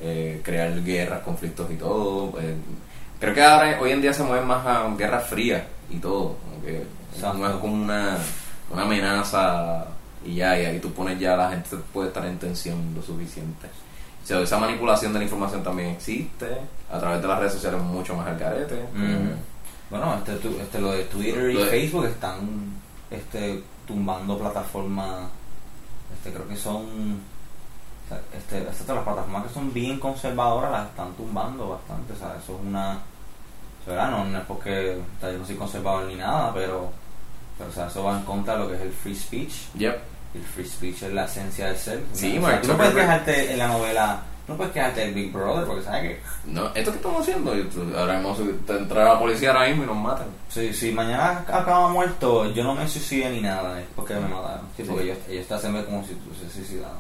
eh, 0.00 0.40
crear 0.44 0.82
guerras, 0.82 1.20
conflictos 1.22 1.70
y 1.70 1.76
todo. 1.76 2.32
eh, 2.40 2.56
creo 3.20 3.34
que 3.34 3.42
ahora, 3.42 3.78
hoy 3.80 3.92
en 3.92 4.02
día 4.02 4.12
se 4.12 4.24
mueven 4.24 4.46
más 4.48 4.66
a 4.66 4.88
guerras 4.96 5.28
frías 5.28 5.62
y 5.90 5.98
todo. 5.98 6.36
Como 6.44 6.62
que 6.64 6.82
Exacto. 7.14 7.38
no 7.38 7.48
es 7.48 7.56
como 7.56 7.74
una, 7.74 8.18
una 8.72 8.82
amenaza 8.82 9.86
y 10.24 10.36
ya, 10.36 10.58
y 10.58 10.64
ahí 10.66 10.78
tú 10.80 10.92
pones 10.92 11.18
ya 11.20 11.36
la 11.36 11.50
gente 11.50 11.76
puede 11.92 12.08
estar 12.08 12.24
en 12.26 12.38
tensión 12.38 12.94
lo 12.96 13.02
suficiente. 13.02 13.68
O 14.24 14.26
sea, 14.26 14.40
esa 14.40 14.58
manipulación 14.58 15.12
de 15.12 15.18
la 15.20 15.24
información 15.24 15.62
también 15.62 15.90
existe 15.90 16.46
a 16.92 16.98
través 16.98 17.20
de 17.22 17.28
las 17.28 17.38
redes 17.38 17.52
sociales 17.54 17.80
mucho 17.80 18.14
más 18.16 18.26
al 18.28 18.38
carete. 18.38 18.74
Mm. 18.94 19.51
Bueno, 19.92 20.14
este, 20.16 20.34
tu- 20.36 20.58
este, 20.60 20.80
lo 20.80 20.90
de 20.92 21.04
Twitter 21.04 21.50
y 21.50 21.56
Facebook 21.64 22.06
están 22.06 22.40
este, 23.10 23.62
tumbando 23.86 24.38
plataformas, 24.38 25.26
este, 26.16 26.32
creo 26.32 26.48
que 26.48 26.56
son, 26.56 27.20
este, 28.34 28.58
este, 28.68 28.94
las 28.94 29.04
plataformas 29.04 29.44
que 29.46 29.52
son 29.54 29.72
bien 29.72 30.00
conservadoras 30.00 30.72
las 30.72 30.88
están 30.88 31.12
tumbando 31.12 31.68
bastante, 31.68 32.14
o 32.14 32.16
sea, 32.16 32.36
eso 32.42 32.54
es 32.58 32.66
una, 32.66 32.98
o 33.86 33.90
sea, 33.90 34.06
no, 34.08 34.24
no 34.24 34.38
es 34.38 34.44
porque 34.46 34.96
o 34.98 35.20
sea, 35.20 35.30
yo 35.30 35.38
no 35.38 35.46
soy 35.46 35.56
conservador 35.56 36.04
ni 36.06 36.14
nada, 36.14 36.52
pero, 36.54 36.90
pero 37.58 37.68
o 37.70 37.72
sea, 37.72 37.86
eso 37.88 38.02
va 38.04 38.16
en 38.18 38.24
contra 38.24 38.54
de 38.54 38.60
lo 38.60 38.68
que 38.68 38.74
es 38.76 38.80
el 38.80 38.92
free 38.92 39.14
speech 39.14 39.52
Yep. 39.74 39.98
el 40.36 40.42
free 40.42 40.66
speech 40.66 41.02
es 41.02 41.12
la 41.12 41.24
esencia 41.26 41.66
del 41.66 41.76
ser. 41.76 42.02
Sí, 42.14 42.38
O 42.38 42.46
sea, 42.46 42.60
tú 42.62 42.68
no 42.68 42.76
puedes 42.78 42.94
quejarte 42.94 43.52
en 43.52 43.58
la 43.58 43.68
novela, 43.68 44.22
no 44.48 44.56
puedes 44.56 44.72
quejarte 44.72 45.00
del 45.02 45.14
Big 45.14 45.32
Brother 45.32 45.64
porque 45.66 45.82
sabes 45.84 46.02
que 46.02 46.20
No, 46.50 46.66
esto 46.74 46.90
que 46.90 46.96
estamos 46.98 47.20
haciendo, 47.22 47.54
ahora 47.98 48.14
mismo 48.18 48.36
se- 48.36 48.72
entrará 48.78 49.12
la 49.14 49.18
policía 49.18 49.50
ahora 49.52 49.68
mismo 49.68 49.84
y 49.84 49.86
nos 49.86 49.96
matan. 49.96 50.26
si, 50.48 50.72
si 50.74 50.92
mañana 50.92 51.44
acaba 51.48 51.88
muerto, 51.88 52.50
yo 52.52 52.64
no 52.64 52.74
me 52.74 52.88
suicidé 52.88 53.30
ni 53.30 53.40
nada, 53.40 53.80
es 53.80 53.86
porque 53.94 54.14
me 54.14 54.28
mataron. 54.28 54.62
Sí, 54.76 54.82
Sí. 54.82 54.88
porque 54.88 55.04
ellos, 55.04 55.18
ellos 55.28 55.46
te 55.46 55.54
hacen 55.54 55.72
ver 55.74 55.84
como 55.84 56.02
si 56.04 56.14
tú 56.14 56.30
se 56.34 56.50
suicidaron. 56.50 56.98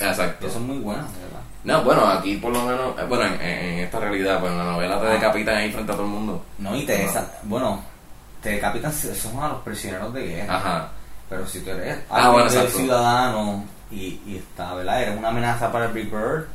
Exacto. 0.00 0.46
Eso 0.46 0.58
es 0.58 0.64
muy 0.64 0.78
bueno, 0.78 1.02
de 1.02 1.24
¿verdad? 1.24 1.40
No, 1.64 1.84
bueno, 1.84 2.06
aquí 2.08 2.36
por 2.38 2.52
lo 2.52 2.62
menos, 2.64 2.98
eh, 2.98 3.04
bueno, 3.08 3.24
en, 3.26 3.40
en 3.40 3.78
esta 3.80 4.00
realidad, 4.00 4.40
pues 4.40 4.50
en 4.50 4.58
la 4.58 4.64
novela 4.64 5.00
te 5.00 5.06
Ah. 5.06 5.10
decapitan 5.10 5.56
ahí 5.56 5.70
frente 5.72 5.92
a 5.92 5.94
todo 5.94 6.04
el 6.06 6.10
mundo. 6.12 6.44
No, 6.58 6.74
y 6.76 6.84
te 6.84 6.98
No. 7.04 7.08
desa- 7.10 7.28
bueno, 7.44 7.82
te 8.42 8.50
decapitan, 8.50 8.92
son 8.92 9.40
a 9.42 9.48
los 9.48 9.62
prisioneros 9.62 10.12
de 10.12 10.26
guerra. 10.26 10.56
Ajá. 10.56 10.88
Pero 11.28 11.46
si 11.46 11.60
tú 11.60 11.70
eres 11.70 11.98
Ah, 12.10 12.30
bueno, 12.30 12.50
ciudadano 12.50 13.64
y, 13.90 14.20
y 14.26 14.36
está, 14.38 14.74
¿verdad? 14.74 15.02
Eres 15.02 15.16
una 15.16 15.28
amenaza 15.28 15.70
para 15.70 15.86
el 15.86 15.92
Big 15.92 16.10
Bird. 16.10 16.46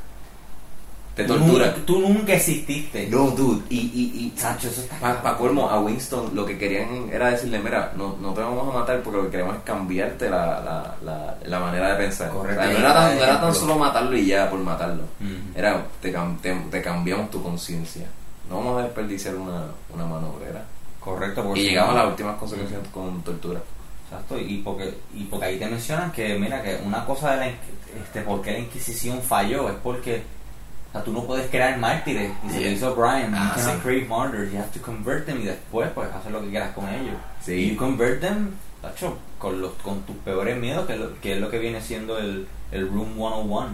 Te 1.18 1.24
tortura. 1.26 1.66
nunca- 1.68 1.86
Tú 1.86 2.00
nunca 2.00 2.34
exististe. 2.34 3.08
No, 3.08 3.32
dude, 3.32 3.64
y, 3.70 3.78
y, 3.78 4.34
y 4.34 4.40
Sacho, 4.40 4.70
eso 4.70 4.82
está 4.82 4.98
para 5.22 5.38
colmo, 5.38 5.70
a 5.70 5.80
Winston 5.82 6.34
lo 6.34 6.46
que 6.46 6.58
querían 6.58 7.10
era 7.12 7.32
decirle, 7.32 7.60
mira, 7.60 7.92
no, 7.98 8.16
no 8.22 8.34
te 8.34 8.42
vamos 8.42 8.74
a 8.74 8.80
matar 8.80 9.02
porque 9.02 9.18
lo 9.18 9.24
que 9.26 9.32
queremos 9.32 9.56
es 9.58 9.64
cambiarte 9.64 10.30
la, 10.30 10.60
la, 10.62 10.96
la, 11.04 11.36
la 11.44 11.60
manera 11.60 11.90
de 11.92 12.06
pensar. 12.06 12.30
Correcto. 12.30 12.62
O 12.62 12.64
sea, 12.64 12.72
no, 12.74 12.80
era 12.80 12.94
tan, 12.94 13.18
no 13.18 13.24
era 13.24 13.42
tan 13.42 13.54
solo 13.56 13.78
matarlo 13.78 14.16
y 14.18 14.26
ya 14.28 14.50
por 14.50 14.60
matarlo. 14.60 15.04
Era, 15.56 15.84
te, 16.02 16.16
te, 16.42 16.54
te 16.72 16.82
cambiamos 16.82 17.30
tu 17.32 17.42
conciencia. 17.44 18.06
No 18.50 18.58
vamos 18.60 18.80
a 18.80 18.84
desperdiciar 18.84 19.36
una, 19.36 19.66
una 19.94 20.06
mano 20.06 20.30
obrera. 20.30 20.64
Correcto, 21.00 21.44
porque 21.44 21.60
Y 21.62 21.64
llegamos 21.70 21.96
a 21.96 22.00
las 22.00 22.08
últimas 22.08 22.38
consecuencias 22.38 22.80
con 22.94 23.22
tortura. 23.24 23.60
Exacto, 24.10 24.40
y 24.40 24.58
porque, 24.60 24.94
y 25.16 25.24
porque 25.26 25.46
ahí 25.48 25.58
te 25.60 25.66
mencionan 25.68 26.12
que, 26.12 26.38
mira, 26.40 26.62
que 26.62 26.80
una 26.86 27.04
cosa 27.06 27.32
de 27.32 27.38
la, 27.38 27.48
este, 27.48 28.22
por 28.24 28.42
qué 28.42 28.52
la 28.54 28.60
Inquisición 28.60 29.22
falló 29.22 29.68
es 29.70 29.76
porque, 29.84 30.24
sea, 30.98 31.04
tú 31.06 31.14
no 31.14 31.24
puedes 31.24 31.50
crear 31.50 31.78
mártires, 31.78 32.32
y 32.46 32.50
se 32.52 32.62
lo 32.62 32.68
hizo 32.70 32.96
Brian, 32.96 33.34
Ah, 33.36 33.54
you 33.56 33.62
cannot 33.62 33.76
sí. 33.76 33.82
create 33.84 34.08
martyrs, 34.08 34.52
you 34.52 34.58
have 34.60 34.70
to 34.72 34.82
convert 34.82 35.26
them, 35.26 35.42
y 35.42 35.46
después, 35.46 35.90
pues, 35.94 36.08
hacer 36.14 36.32
lo 36.32 36.42
que 36.42 36.50
quieras 36.50 36.74
con 36.74 36.88
ellos. 36.90 37.16
Sí. 37.44 37.72
You 37.72 37.78
convert 37.78 38.22
them, 38.22 38.52
tacho, 38.82 39.18
con, 39.40 39.62
los, 39.62 39.74
con 39.84 40.02
tus 40.04 40.16
peores 40.18 40.58
miedos, 40.58 40.86
que 40.88 40.94
es 40.94 41.00
lo 41.00 41.20
que, 41.22 41.34
es 41.34 41.40
lo 41.40 41.50
que 41.50 41.60
viene 41.60 41.82
siendo 41.82 42.18
el, 42.18 42.48
el 42.72 42.88
Room 42.90 43.14
101. 43.16 43.68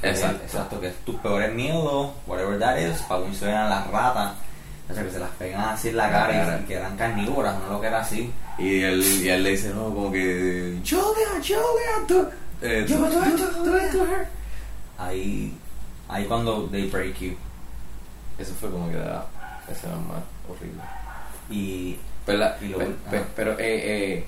Que 0.00 0.10
es- 0.10 0.18
Exacto. 0.20 0.42
exacto, 0.44 0.80
que 0.80 0.88
es 0.88 0.96
tus 1.04 1.14
peores 1.16 1.52
miedos, 1.54 2.10
whatever 2.26 2.58
that 2.58 2.76
is, 2.78 2.98
para 3.02 3.20
Winston 3.22 3.48
eran 3.48 3.70
las 3.70 3.86
ratas, 3.90 4.32
o 4.90 4.92
sea, 4.94 5.02
que 5.02 5.10
se 5.10 5.18
las 5.18 5.30
pegan 5.30 5.60
así 5.62 5.88
en 5.88 5.96
la 5.96 6.10
cara 6.10 6.32
y- 6.32 6.36
cara. 6.44 6.60
y 6.60 6.64
que 6.66 6.74
eran 6.74 6.96
carnívoras, 6.96 7.54
no 7.60 7.72
lo 7.74 7.80
que 7.80 7.86
era 7.86 8.00
así. 8.00 8.30
Y 8.58 8.82
él, 8.82 9.02
y 9.02 9.28
él 9.28 9.42
le 9.42 9.50
dice, 9.50 9.70
no, 9.70 9.84
como 9.94 10.12
que... 10.12 10.78
Julia, 10.84 11.28
Julia, 11.38 12.06
tú... 12.06 12.26
Eh, 12.60 12.84
Yo, 12.88 12.96
tú- 12.96 13.02
yo, 13.04 13.20
tú- 13.20 13.36
yo, 13.36 13.46
tú- 13.48 13.64
tú- 13.64 13.98
tú- 13.98 14.04
her. 14.04 14.26
Ahí, 14.98 15.56
ahí 16.08 16.24
cuando 16.26 16.64
they 16.70 16.88
break 16.90 17.18
you. 17.20 17.34
Eso 18.38 18.52
fue 18.54 18.70
como 18.70 18.88
que 18.90 18.96
la 18.96 19.24
escena 19.70 19.94
más 19.96 20.22
horrible. 20.48 20.82
Y 21.50 21.98
Pero, 22.26 22.38
la- 22.38 22.56
Y 22.60 22.68
lo- 22.68 22.78
pe- 22.78 22.86
pe- 23.10 23.16
ajá. 23.18 23.26
pero, 23.36 23.52
eh, 23.52 23.56
eh, 23.60 24.24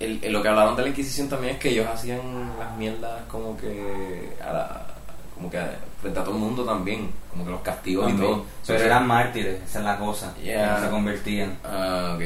el- 0.00 0.22
el- 0.22 0.32
lo 0.32 0.42
que 0.42 0.48
hablaron 0.48 0.76
de 0.76 0.82
la 0.82 0.88
Inquisición 0.88 1.28
también 1.30 1.54
es 1.54 1.60
que 1.60 1.70
ellos 1.70 1.86
hacían 1.92 2.20
las 2.58 2.76
mierdas 2.76 3.22
como 3.28 3.56
que 3.56 4.36
a 4.46 4.52
la- 4.52 4.86
como 5.34 5.50
que 5.50 5.58
frente 6.00 6.20
a 6.20 6.22
todo 6.24 6.34
el 6.34 6.40
mundo 6.40 6.62
también, 6.64 7.10
como 7.30 7.44
que 7.44 7.50
los 7.50 7.60
castigos 7.62 8.10
y 8.12 8.16
todo. 8.16 8.44
pero 8.66 8.78
So, 8.78 8.84
eran 8.84 9.06
mártires, 9.06 9.62
esa 9.62 9.78
es 9.78 9.84
la 9.84 9.98
cosa. 9.98 10.34
Yeah. 10.42 10.78
se 10.80 10.90
convertían. 10.90 11.56
Ah, 11.64 12.12
ok. 12.16 12.22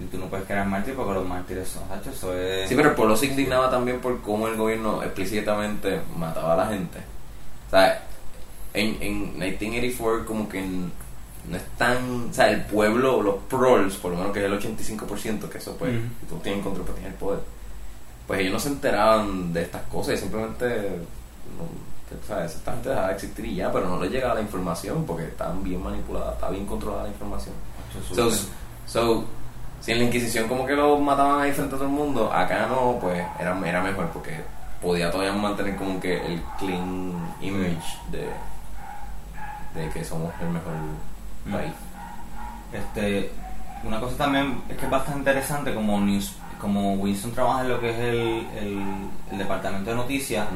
Y 0.00 0.04
tú 0.10 0.18
no 0.18 0.26
puedes 0.26 0.46
crear 0.46 0.66
mártires 0.66 0.96
porque 0.96 1.14
los 1.14 1.26
mártires 1.28 1.68
son. 1.68 1.82
Eso 2.12 2.36
es. 2.36 2.68
Sí, 2.68 2.74
pero 2.74 2.88
el 2.90 2.94
pueblo 2.96 3.16
se 3.16 3.26
indignaba 3.26 3.70
también 3.70 4.00
por 4.00 4.20
cómo 4.20 4.48
el 4.48 4.56
gobierno 4.56 5.02
explícitamente 5.04 6.00
mataba 6.16 6.54
a 6.54 6.56
la 6.56 6.66
gente. 6.66 6.98
O 7.72 7.76
sea, 7.76 8.02
en, 8.74 8.96
en 9.02 9.20
1984 9.38 10.26
como 10.26 10.46
que 10.48 10.58
n- 10.58 10.90
no 11.48 11.56
es 11.56 11.62
tan... 11.78 12.28
O 12.30 12.32
sea, 12.34 12.50
el 12.50 12.62
pueblo, 12.66 13.22
los 13.22 13.36
proles, 13.48 13.94
por 13.96 14.12
lo 14.12 14.18
menos 14.18 14.32
que 14.32 14.40
es 14.40 14.44
el 14.44 14.58
85%, 14.60 15.48
que 15.48 15.58
eso 15.58 15.74
pues, 15.76 15.90
Ujú. 15.96 16.02
si 16.20 16.26
tú 16.26 16.36
tienes 16.40 16.62
control, 16.62 16.84
pues 16.84 16.96
tienes 16.98 17.14
el 17.14 17.18
poder. 17.18 17.40
Pues 18.26 18.40
ellos 18.40 18.52
no 18.52 18.58
se 18.60 18.68
enteraban 18.68 19.52
de 19.52 19.62
estas 19.62 19.82
cosas 19.84 20.14
y 20.14 20.18
simplemente... 20.18 20.66
No, 21.58 21.64
o 21.64 22.26
sea, 22.26 22.44
esta 22.44 22.72
gente 22.72 22.90
dejaba 22.90 23.08
de 23.08 23.14
existir 23.14 23.44
y 23.46 23.54
ya, 23.56 23.72
pero 23.72 23.88
no 23.88 23.98
les 23.98 24.10
llegaba 24.12 24.34
la 24.34 24.42
información 24.42 25.04
porque 25.06 25.24
estaban 25.24 25.62
bien 25.64 25.82
manipuladas, 25.82 26.34
estaba 26.34 26.52
bien 26.52 26.66
controlada 26.66 27.04
la 27.04 27.08
información. 27.08 27.54
Eso 28.12 28.28
es 28.28 28.48
So, 28.86 29.00
so, 29.00 29.24
si 29.80 29.92
en 29.92 29.98
la 29.98 30.04
Inquisición 30.04 30.46
como 30.46 30.66
que 30.66 30.74
lo 30.74 30.98
mataban 30.98 31.40
ahí 31.40 31.52
frente 31.52 31.74
a 31.74 31.78
todo 31.78 31.88
el 31.88 31.94
mundo, 31.94 32.30
acá 32.30 32.66
no, 32.66 32.98
pues 33.00 33.18
era, 33.40 33.58
era 33.66 33.82
mejor 33.82 34.10
porque 34.10 34.36
podía 34.82 35.10
todavía 35.10 35.32
mantener 35.32 35.76
como 35.76 35.98
que 36.00 36.16
el 36.26 36.42
clean 36.58 37.12
image 37.40 37.98
de, 38.10 38.28
de 39.74 39.88
que 39.90 40.04
somos 40.04 40.32
el 40.40 40.48
mejor 40.48 40.72
Mm. 41.44 41.52
país. 41.52 41.72
Este, 42.72 43.32
una 43.84 43.98
cosa 43.98 44.16
también 44.16 44.62
es 44.68 44.76
que 44.76 44.84
es 44.84 44.90
bastante 44.90 45.18
interesante 45.18 45.74
como 45.74 45.98
news, 46.00 46.36
como 46.60 46.94
Winston 46.94 47.32
trabaja 47.32 47.62
en 47.62 47.68
lo 47.70 47.80
que 47.80 47.90
es 47.90 47.98
el, 47.98 48.46
el, 48.56 48.82
el 49.32 49.38
departamento 49.38 49.90
de 49.90 49.96
noticias, 49.96 50.46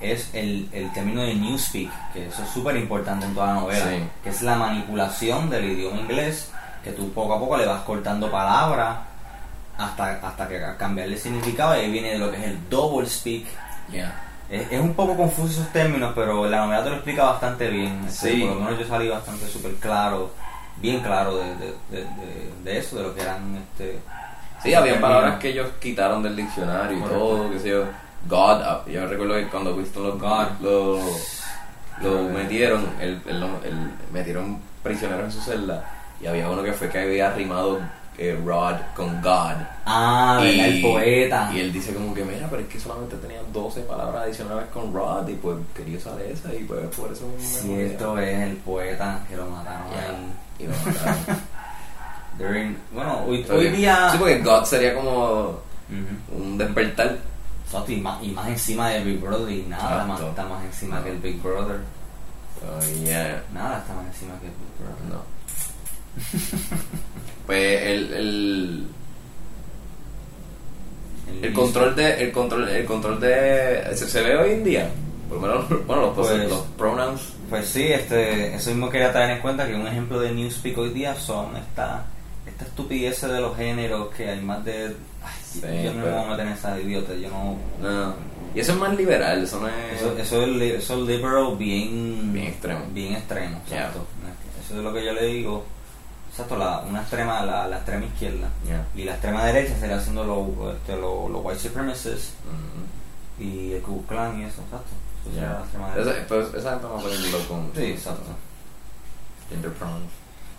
es 0.00 0.30
el, 0.34 0.68
el 0.72 0.92
término 0.92 1.22
de 1.22 1.34
newspeak, 1.34 2.12
que 2.12 2.26
eso 2.26 2.42
es 2.42 2.48
súper 2.50 2.76
importante 2.76 3.24
en 3.24 3.34
toda 3.34 3.46
la 3.54 3.60
novela, 3.60 3.84
Sí. 3.88 4.02
que 4.24 4.30
es 4.30 4.42
la 4.42 4.56
manipulación 4.56 5.48
del 5.48 5.64
idioma 5.64 6.00
inglés, 6.00 6.50
que 6.82 6.90
tú 6.90 7.10
poco 7.12 7.34
a 7.34 7.38
poco 7.38 7.56
le 7.56 7.66
vas 7.66 7.82
cortando 7.82 8.30
palabras 8.30 8.96
hasta, 9.78 10.10
hasta 10.26 10.48
que 10.48 10.60
cambiarle 10.78 11.14
el 11.14 11.20
significado 11.20 11.76
y 11.76 11.80
ahí 11.80 11.90
viene 11.90 12.18
lo 12.18 12.30
que 12.30 12.36
es 12.38 12.44
el 12.44 12.68
double 12.70 13.06
speak. 13.08 13.44
Yeah. 13.90 14.14
Es, 14.50 14.70
es 14.72 14.80
un 14.80 14.94
poco 14.94 15.16
confuso 15.16 15.60
esos 15.60 15.72
términos, 15.72 16.12
pero 16.14 16.46
la 16.48 16.58
novela 16.64 16.84
te 16.84 16.90
lo 16.90 16.96
explica 16.96 17.24
bastante 17.24 17.68
bien. 17.68 18.04
Este, 18.06 18.32
Sí. 18.32 18.40
Por 18.42 18.54
lo 18.56 18.60
menos 18.62 18.78
yo 18.80 18.86
salí 18.86 19.08
bastante 19.08 19.46
súper 19.48 19.74
claro, 19.76 20.30
bien 20.76 21.00
claro 21.00 21.36
de, 21.36 21.44
de, 21.56 21.74
de, 21.90 22.06
de- 22.64 22.78
eso, 22.78 22.96
de 22.96 23.02
lo 23.02 23.14
que 23.14 23.22
eran 23.22 23.56
este, 23.56 23.98
Sí, 24.62 24.72
había 24.74 25.00
palabras 25.00 25.38
que 25.38 25.50
ellos 25.50 25.68
quitaron 25.80 26.22
del 26.22 26.34
diccionario 26.36 26.96
y 26.96 27.00
Correcto. 27.00 27.20
todo, 27.24 27.50
qué 27.50 27.58
sé 27.60 27.68
yo. 27.70 27.84
God, 28.28 28.62
ah, 28.62 28.82
yo 28.88 29.06
recuerdo 29.06 29.34
que 29.34 29.46
cuando 29.48 29.74
Winston 29.76 30.02
lo, 30.04 30.18
God. 30.18 30.46
lo, 30.60 31.00
lo 32.02 32.22
metieron, 32.30 32.84
el, 33.00 33.20
el, 33.26 33.42
el- 33.42 33.90
metieron 34.12 34.58
prisioneros 34.82 35.24
en 35.26 35.32
su 35.32 35.40
celda 35.40 35.84
y 36.20 36.26
había 36.26 36.48
uno 36.50 36.62
que 36.62 36.72
fue 36.72 36.88
que 36.88 36.98
había 37.00 37.30
rimado 37.32 37.78
eh, 38.18 38.40
Rod 38.44 38.76
con 38.94 39.20
God. 39.20 39.56
Ah, 39.84 40.38
¿verdad? 40.42 40.66
el 40.66 40.80
poeta. 40.82 41.50
Y 41.54 41.60
él 41.60 41.72
dice 41.72 41.92
como 41.94 42.14
que, 42.14 42.24
mira, 42.24 42.46
pero 42.48 42.62
es 42.62 42.68
que 42.68 42.80
solamente 42.80 43.16
tenían 43.16 43.44
12 43.52 43.80
palabras 43.82 44.22
adicionales 44.24 44.66
con 44.72 44.92
Rod 44.92 45.28
y 45.28 45.34
pues 45.34 45.56
quería 45.74 45.98
usar 45.98 46.20
esa 46.22 46.52
y 46.54 46.64
pues 46.64 46.86
por 46.96 47.12
eso 47.12 47.24
Cierto 47.38 48.18
es 48.18 48.38
el 48.42 48.56
poeta 48.56 49.20
que 49.28 49.36
lo 49.36 49.46
mataron 49.46 49.90
Ya, 49.92 50.08
ahí. 50.10 50.32
y 50.58 50.66
lo 50.66 50.72
mataron. 50.84 51.16
During- 52.38 52.76
bueno, 52.92 53.24
hoy, 53.26 53.42
Porque- 53.44 53.68
hoy 53.68 53.68
día. 53.70 54.10
Sí, 54.12 54.18
porque 54.18 54.38
God 54.42 54.64
sería 54.64 54.94
como 54.94 55.60
un 56.36 56.58
despertar. 56.58 57.16
Exacto, 57.64 57.90
y, 57.92 57.96
más, 58.00 58.22
y 58.22 58.28
más 58.28 58.46
encima 58.48 58.88
del 58.90 59.04
Big 59.04 59.20
Brother, 59.20 59.50
y 59.52 59.62
nada 59.62 60.04
más 60.04 60.20
está 60.20 60.44
más 60.46 60.64
encima 60.64 60.98
No. 60.98 61.04
que 61.04 61.10
el 61.10 61.18
Big 61.18 61.42
Brother. 61.42 61.80
Oh, 62.62 62.80
yeah. 63.02 63.42
Nada 63.52 63.78
está 63.78 63.92
más 63.94 64.06
encima 64.06 64.34
que 64.40 64.46
el 64.46 64.52
Big 64.52 64.78
Brother. 64.78 65.04
No. 65.10 65.35
Pues 67.46 67.82
el, 67.82 68.12
el, 68.12 68.86
el 71.42 71.52
control 71.52 71.94
de 71.94 72.22
el 72.24 72.32
control 72.32 72.68
el 72.68 72.84
control 72.84 73.20
de 73.20 73.90
se, 73.94 74.08
se 74.08 74.22
ve 74.22 74.36
hoy 74.36 74.50
en 74.52 74.64
día 74.64 74.90
por 75.28 75.40
lo 75.40 75.46
menos 75.46 75.86
bueno 75.86 76.02
los, 76.06 76.14
Pues- 76.14 76.48
los 76.48 76.60
pronouns 76.78 77.20
Pues 77.50 77.66
sí, 77.68 77.84
este, 77.84 78.54
eso 78.56 78.70
mismo 78.70 78.90
quería 78.90 79.12
traer 79.12 79.30
en 79.36 79.40
cuenta 79.42 79.66
que 79.66 79.74
un 79.74 79.86
ejemplo 79.86 80.18
de 80.20 80.32
Newspeak 80.32 80.76
hoy 80.78 80.90
día 80.90 81.14
son 81.14 81.56
esta, 81.56 82.04
esta 82.46 82.64
estupidez 82.64 83.20
de 83.20 83.40
los 83.40 83.56
géneros 83.56 84.08
que 84.16 84.28
hay 84.30 84.40
más 84.40 84.64
de... 84.64 84.96
Ay, 85.22 85.32
Sí, 85.44 85.60
yo 85.84 85.94
no 85.94 86.04
me 86.04 86.10
voy 86.10 86.24
a 86.24 86.26
meter 86.30 86.46
en 86.48 86.52
esa 86.52 86.80
idiota, 86.80 87.14
yo 87.14 87.28
no... 87.30 87.56
no 87.80 88.14
y 88.54 88.60
eso 88.60 88.72
es 88.72 88.78
más 88.78 88.96
liberal 88.96 89.42
eso 89.44 89.60
no 89.60 89.68
es 89.68 89.74
Eso, 90.00 90.16
eso, 90.18 90.42
es, 90.42 90.48
li- 90.48 90.70
eso 90.72 90.94
es 90.94 91.08
liberal 91.08 91.56
bien... 91.56 92.32
Bien 92.32 92.46
extremo. 92.48 92.80
Bien 92.92 93.12
extremo, 93.14 93.60
Yeah. 93.70 93.90
Eso 94.64 94.76
es 94.78 94.82
lo 94.82 94.92
que 94.92 95.04
yo 95.04 95.12
le 95.12 95.26
digo. 95.26 95.64
Exacto, 96.36 96.56
la, 96.58 96.80
una 96.80 97.00
extrema, 97.00 97.42
la, 97.46 97.66
la 97.66 97.76
extrema 97.76 98.04
izquierda. 98.04 98.48
Yeah. 98.66 98.84
Y 98.94 99.04
la 99.04 99.12
extrema 99.12 99.44
derecha 99.46 99.74
sería 99.80 99.96
haciendo 99.96 100.22
los 100.24 100.74
este, 100.76 100.92
lo, 100.96 101.30
lo 101.30 101.38
white 101.38 101.58
supremacists 101.60 102.34
y 103.40 103.72
el 103.72 103.80
Ku 103.80 104.04
Klan 104.06 104.38
y 104.40 104.44
eso, 104.44 104.60
exacto. 104.62 104.90
Eso 105.24 105.34
Yeah. 105.40 105.52
la 105.52 105.60
extrema 105.60 105.88
Esa- 105.92 106.04
derecha. 106.04 106.26
pues, 106.28 106.54
esa 106.54 106.70
gente 106.72 106.86
no 106.88 106.96
puede 107.00 107.14
irlo 107.16 107.38
con 107.48 107.72
Sí, 107.74 107.84
exacto. 107.84 108.22
gender 109.48 109.72
pronouns 109.72 110.10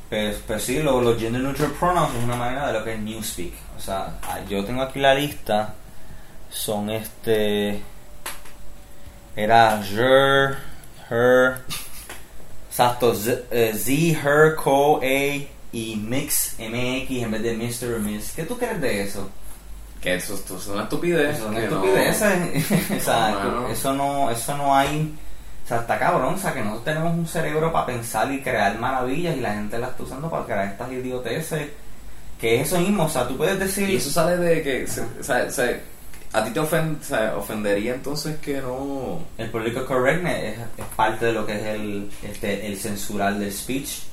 Pues, 0.10 0.38
pues 0.48 0.64
sí, 0.64 0.82
lo- 0.82 1.00
los 1.02 1.20
gender 1.20 1.42
neutral 1.44 1.72
pronouns 1.74 2.16
es 2.16 2.24
una 2.24 2.36
manera 2.36 2.68
de 2.68 2.74
lo 2.74 2.84
que 2.84 2.94
es 2.96 3.00
newspeak. 3.00 3.54
O 3.78 3.80
sea, 3.80 4.18
ah, 4.24 4.40
yo 4.50 4.66
tengo 4.66 4.82
aquí 4.82 5.00
la 5.00 5.14
lista. 5.14 5.74
Son 6.50 6.90
este. 6.90 7.82
Era 9.36 9.80
her, 9.82 10.58
her. 11.10 11.58
Exacto, 12.70 13.14
z, 13.14 13.44
eh, 13.52 13.74
Z, 13.76 13.92
her, 14.24 14.56
co, 14.56 15.00
a 15.04 15.48
y 15.78 15.96
mix, 15.96 16.56
mx 16.60 17.10
en 17.12 17.32
vez 17.32 17.44
de 17.44 17.54
Mr. 17.58 17.96
o 17.96 18.00
Miss. 18.00 18.32
¿Qué 18.36 18.44
tú 18.44 18.58
crees 18.58 18.80
de 18.82 19.04
eso? 19.04 19.30
Que 20.02 20.16
eso, 20.16 20.36
eso 20.36 20.58
es 20.58 20.68
una 20.68 20.84
estupidez. 20.84 21.36
Eso 21.38 21.46
es 21.46 21.50
una 21.52 21.60
no- 21.60 21.66
estupidez. 21.66 22.16
o 22.16 23.00
sea, 23.04 23.30
No, 23.32 23.44
no, 23.44 23.62
no. 23.62 23.68
eso 23.70 23.94
no, 23.94 24.32
eso 24.32 24.58
no 24.58 24.76
hay. 24.76 25.14
O 25.64 25.68
sea, 25.68 25.80
está 25.82 26.00
cabrón, 26.00 26.36
o 26.36 26.38
sea, 26.38 26.54
que 26.54 26.62
nosotros 26.62 26.86
tenemos 26.86 27.14
un 27.14 27.28
cerebro 27.28 27.72
para 27.74 27.86
pensar 27.88 28.32
y 28.32 28.42
crear 28.42 28.80
maravillas 28.80 29.36
y 29.36 29.42
la 29.42 29.54
gente 29.56 29.78
la 29.78 29.88
está 29.88 30.04
usando 30.04 30.30
para 30.30 30.46
crear 30.46 30.68
estas 30.68 30.92
idioteces. 30.92 31.68
Que 32.40 32.62
es 32.62 32.68
eso 32.68 32.80
mismo, 32.80 33.06
o 33.06 33.10
sea, 33.10 33.28
tú 33.28 33.36
puedes 33.36 33.60
decir. 33.60 33.90
Y 33.90 33.98
eso 33.98 34.10
sale 34.12 34.38
de 34.38 34.62
que, 34.62 34.88
se- 34.88 35.02
o 35.02 35.24
sea, 35.24 35.46
o 35.48 35.52
sea, 35.52 35.80
a 36.34 36.44
ti 36.44 36.52
te 36.52 36.60
ofen- 36.62 37.00
o 37.02 37.04
sea, 37.04 37.36
ofendería 37.36 37.96
entonces 37.96 38.38
que 38.38 38.62
no... 38.62 39.20
El 39.38 39.50
political 39.50 39.86
correctness 39.86 40.44
es, 40.44 40.60
es 40.78 40.86
parte 40.96 41.26
de 41.26 41.34
lo 41.34 41.46
que 41.46 41.54
es 41.56 41.64
el, 41.66 42.10
este, 42.24 42.68
el 42.68 42.78
censurar 42.78 43.34
del 43.40 43.52
speech. 43.52 44.04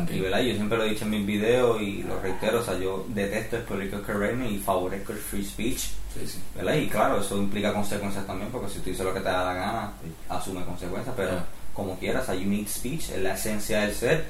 Ok. 0.00 0.10
Y, 0.10 0.20
¿verdad? 0.20 0.40
Yo 0.40 0.54
siempre 0.54 0.78
lo 0.78 0.84
he 0.84 0.90
dicho 0.90 1.04
en 1.04 1.10
mis 1.10 1.26
videos 1.26 1.80
y 1.80 2.02
lo 2.02 2.20
reitero, 2.20 2.60
o 2.60 2.62
sea, 2.62 2.78
yo 2.78 3.04
detesto 3.08 3.56
el 3.56 3.62
political 3.62 4.02
correctness 4.02 4.52
y 4.52 4.58
favorezco 4.58 5.12
el 5.12 5.18
free 5.18 5.44
speech. 5.44 5.78
Sí, 5.78 6.26
sí. 6.26 6.38
¿verdad? 6.54 6.74
Y 6.74 6.88
claro, 6.88 7.20
eso 7.20 7.36
implica 7.36 7.72
consecuencias 7.72 8.26
también, 8.26 8.50
porque 8.50 8.68
si 8.68 8.80
tú 8.80 8.90
dices 8.90 9.04
lo 9.04 9.14
que 9.14 9.20
te 9.20 9.26
da 9.26 9.44
la 9.44 9.54
gana, 9.54 9.92
asume 10.28 10.64
consecuencias, 10.64 11.14
pero 11.16 11.30
como 11.72 11.98
quieras, 11.98 12.28
hay 12.28 12.44
unique 12.44 12.68
speech, 12.68 13.10
es 13.10 13.22
la 13.22 13.34
esencia 13.34 13.80
del 13.80 13.94
ser, 13.94 14.24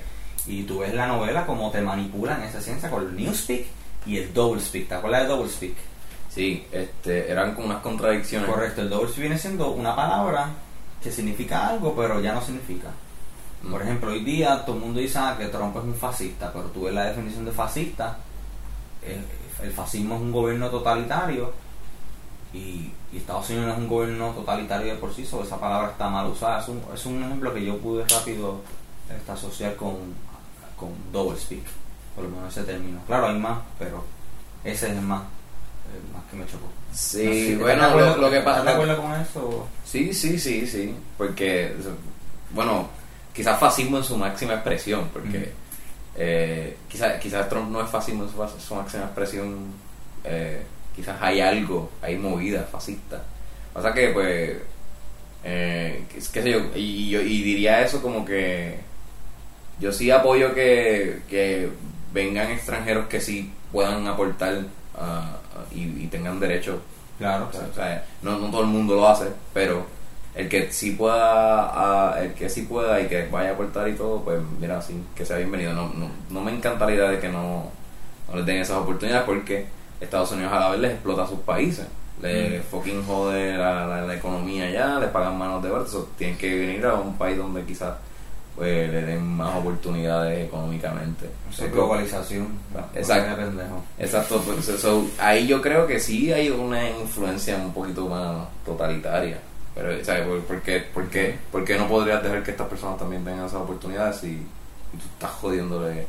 y 0.46 0.62
tú 0.62 0.80
ves 0.80 0.94
la 0.94 1.06
novela 1.06 1.46
como 1.46 1.70
te 1.70 1.80
manipulan 1.80 2.42
esa 2.42 2.58
esencia 2.58 2.90
con 2.90 3.02
el 3.02 3.16
newspeak 3.16 3.66
y 4.06 4.18
el 4.18 4.32
doublespeak, 4.32 4.88
¿te 4.88 4.94
acuerdas 4.94 5.22
de 5.22 5.28
doublespeak? 5.28 5.74
Sí, 6.28 6.64
este, 6.72 7.30
eran 7.30 7.54
como 7.54 7.66
unas 7.66 7.82
contradicciones. 7.82 8.48
Correcto, 8.48 8.82
el 8.82 8.90
doublespeak 8.90 9.20
viene 9.20 9.38
siendo 9.38 9.70
una 9.70 9.94
palabra 9.94 10.50
que 11.02 11.10
significa 11.10 11.68
algo, 11.68 11.94
pero 11.94 12.20
ya 12.20 12.32
no 12.32 12.40
significa. 12.40 12.88
Por 13.70 13.80
ejemplo, 13.82 14.10
hoy 14.10 14.24
día 14.24 14.64
todo 14.64 14.76
el 14.76 14.82
mundo 14.82 15.00
dice 15.00 15.18
ah, 15.18 15.36
que 15.38 15.46
Trump 15.46 15.76
es 15.76 15.84
un 15.84 15.94
fascista, 15.94 16.52
pero 16.52 16.66
tú 16.66 16.82
ves 16.84 16.94
la 16.94 17.04
definición 17.06 17.44
de 17.44 17.52
fascista, 17.52 18.18
eh, 19.02 19.20
el 19.62 19.70
fascismo 19.72 20.16
es 20.16 20.20
un 20.20 20.32
gobierno 20.32 20.68
totalitario 20.68 21.52
y, 22.52 22.90
y 23.12 23.16
Estados 23.18 23.48
Unidos 23.50 23.68
no 23.68 23.72
es 23.74 23.78
un 23.78 23.88
gobierno 23.88 24.30
totalitario 24.32 24.94
de 24.94 24.98
por 24.98 25.14
sí, 25.14 25.24
so 25.24 25.42
esa 25.42 25.58
palabra 25.60 25.90
está 25.92 26.08
mal 26.10 26.26
usada. 26.26 26.60
Es 26.60 26.68
un, 26.68 26.82
es 26.92 27.06
un 27.06 27.22
ejemplo 27.22 27.54
que 27.54 27.64
yo 27.64 27.78
pude 27.78 28.04
rápido 28.08 28.60
este, 29.08 29.32
asociar 29.32 29.76
con, 29.76 29.94
con 30.76 30.90
double 31.12 31.38
speak, 31.38 31.62
por 32.16 32.24
lo 32.24 32.30
menos 32.30 32.56
ese 32.56 32.66
término. 32.66 33.00
Claro, 33.06 33.28
hay 33.28 33.38
más, 33.38 33.58
pero 33.78 34.04
ese 34.64 34.86
es 34.88 34.92
el 34.92 35.00
más, 35.02 35.22
el 35.94 36.12
más 36.12 36.24
que 36.30 36.36
me 36.36 36.46
chocó. 36.46 36.66
Sí, 36.92 37.18
No 37.24 37.32
sé, 37.32 37.38
¿estás 37.52 37.58
de 37.58 37.62
bueno, 37.62 37.84
acuerdo- 37.84 38.16
lo, 38.16 38.22
lo 38.22 38.30
que 38.30 38.38
¿Estás 38.38 38.56
de 38.56 38.62
pasa... 38.64 38.72
acuerdo 38.74 39.02
con 39.02 39.12
eso? 39.20 39.68
Sí, 39.84 40.12
sí, 40.12 40.38
sí, 40.38 40.66
sí, 40.66 40.94
porque, 41.16 41.74
bueno, 42.50 42.88
quizás 43.34 43.58
fascismo 43.58 43.98
en 43.98 44.04
su 44.04 44.16
máxima 44.16 44.54
expresión, 44.54 45.08
porque 45.12 45.38
Ujú. 45.38 45.46
eh, 46.16 46.76
quizás, 46.88 47.18
quizás 47.20 47.48
Trump 47.48 47.70
no 47.70 47.80
es 47.82 47.90
fascismo 47.90 48.24
en 48.24 48.30
su, 48.60 48.74
máxima 48.74 49.04
expresión, 49.04 49.66
eh, 50.24 50.62
quizás 50.94 51.16
hay 51.20 51.40
algo, 51.40 51.90
hay 52.02 52.16
movida 52.16 52.62
fascista. 52.70 53.22
Pasa 53.72 53.92
que, 53.94 54.08
pues, 54.08 54.56
eh, 55.44 56.04
qué, 56.12 56.20
sé 56.20 56.50
yo, 56.50 56.60
y, 56.74 57.10
yo- 57.10 57.22
y 57.22 57.42
diría 57.42 57.82
eso 57.82 58.00
como 58.02 58.24
que 58.24 58.78
yo 59.80 59.92
sí 59.92 60.10
apoyo 60.10 60.54
que, 60.54 61.20
que 61.28 61.68
vengan 62.12 62.50
extranjeros 62.50 63.06
que 63.08 63.20
sí 63.20 63.50
puedan 63.72 64.06
aportar 64.06 64.60
ah, 64.96 65.36
y, 65.74 66.04
y 66.04 66.08
tengan 66.10 66.38
derecho 66.38 66.80
Claro, 67.18 67.48
o 67.50 67.52
sea, 67.52 67.66
o 67.70 67.74
sea, 67.74 68.04
no, 68.22 68.38
no 68.38 68.50
todo 68.50 68.62
el 68.62 68.66
mundo 68.68 68.96
lo 68.96 69.08
hace, 69.08 69.26
pero 69.54 69.86
el 70.34 70.48
que 70.48 70.72
sí 70.72 70.92
pueda, 70.92 71.20
ah, 71.20 72.16
el 72.20 72.32
que 72.34 72.48
sí 72.48 72.62
pueda 72.62 73.00
y 73.00 73.06
que 73.06 73.26
vaya 73.30 73.50
a 73.50 73.52
aportar 73.52 73.88
y 73.88 73.92
todo, 73.94 74.22
pues 74.22 74.40
mira, 74.60 74.80
sí, 74.80 75.02
que 75.14 75.24
sea 75.26 75.36
bienvenido. 75.36 75.72
No, 75.74 75.88
no, 75.94 76.08
no 76.30 76.40
me 76.40 76.52
encanta 76.52 76.86
la 76.86 76.92
idea 76.94 77.10
de 77.10 77.18
que 77.20 77.28
no, 77.28 77.66
no 78.28 78.36
les 78.36 78.46
den 78.46 78.56
esas 78.58 78.78
oportunidades 78.78 79.24
porque 79.24 79.66
Estados 80.00 80.32
Unidos 80.32 80.52
a 80.52 80.60
la 80.60 80.70
vez 80.70 80.80
les 80.80 80.92
explota 80.92 81.24
a 81.24 81.28
sus 81.28 81.40
países. 81.40 81.86
Le 82.22 82.60
Mm. 82.60 82.62
fucking 82.70 83.04
jode 83.06 83.56
la, 83.56 83.86
la, 83.86 84.02
la 84.02 84.14
economía 84.14 84.70
ya, 84.70 84.98
les 85.00 85.10
pagan 85.10 85.36
manos 85.38 85.62
de 85.62 85.70
obra, 85.70 85.84
tienen 86.16 86.36
que 86.38 86.54
venir 86.54 86.84
a 86.86 86.94
un 86.94 87.16
país 87.16 87.36
donde 87.36 87.64
quizás 87.64 87.94
pues, 88.54 88.90
le 88.92 89.02
den 89.02 89.26
más 89.26 89.56
oportunidades 89.56 90.46
económicamente. 90.46 91.26
Es 91.50 91.56
So, 91.56 91.68
globalización. 91.70 92.48
Exacto. 92.94 93.42
Exacto, 93.98 94.42
pues, 94.46 94.64
so, 94.80 95.06
ahí 95.18 95.46
yo 95.46 95.60
creo 95.62 95.86
que 95.86 95.98
sí 95.98 96.32
hay 96.32 96.50
una 96.50 96.88
influencia 96.90 97.56
un 97.56 97.72
poquito 97.72 98.06
más 98.08 98.46
totalitaria. 98.64 99.38
Pero, 99.74 100.04
¿sabes? 100.04 100.26
¿Por, 100.26 100.40
por 100.42 100.62
qué, 100.62 100.80
por, 100.92 101.08
qué, 101.08 101.38
por 101.50 101.64
qué 101.64 101.78
no 101.78 101.88
podrías 101.88 102.22
dejar 102.22 102.42
que 102.42 102.50
estas 102.50 102.68
personas 102.68 102.98
también 102.98 103.24
tengan 103.24 103.46
esas 103.46 103.60
oportunidades 103.62 104.16
si 104.18 104.36
tú 104.92 104.98
estás 105.14 105.30
jodiéndole 105.32 106.06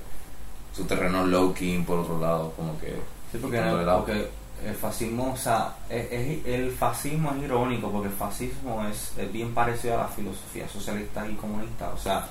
su 0.76 0.84
terreno 0.86 1.26
low-key 1.26 1.82
por 1.84 2.00
otro 2.00 2.20
lado? 2.20 2.52
Como 2.58 2.78
que. 2.80 2.88
Sí, 3.32 3.38
porque, 3.42 4.28
el 4.66 4.76
fascismo, 4.76 5.34
o 5.34 5.38
sea, 5.38 5.76
es- 5.90 6.12
es- 6.12 6.46
el 6.46 6.72
fascismo 6.72 7.34
es 7.38 7.44
irónico 7.44 7.90
porque 7.92 8.08
el 8.10 8.14
fascismo 8.14 8.86
es, 8.88 9.12
es 9.18 9.32
bien 9.32 9.54
parecido 9.54 9.96
a 9.96 10.04
la 10.04 10.08
filosofía 10.08 10.68
socialista 10.68 11.28
y 11.28 11.34
comunista. 11.36 11.90
O 11.94 11.98
sea, 11.98 12.28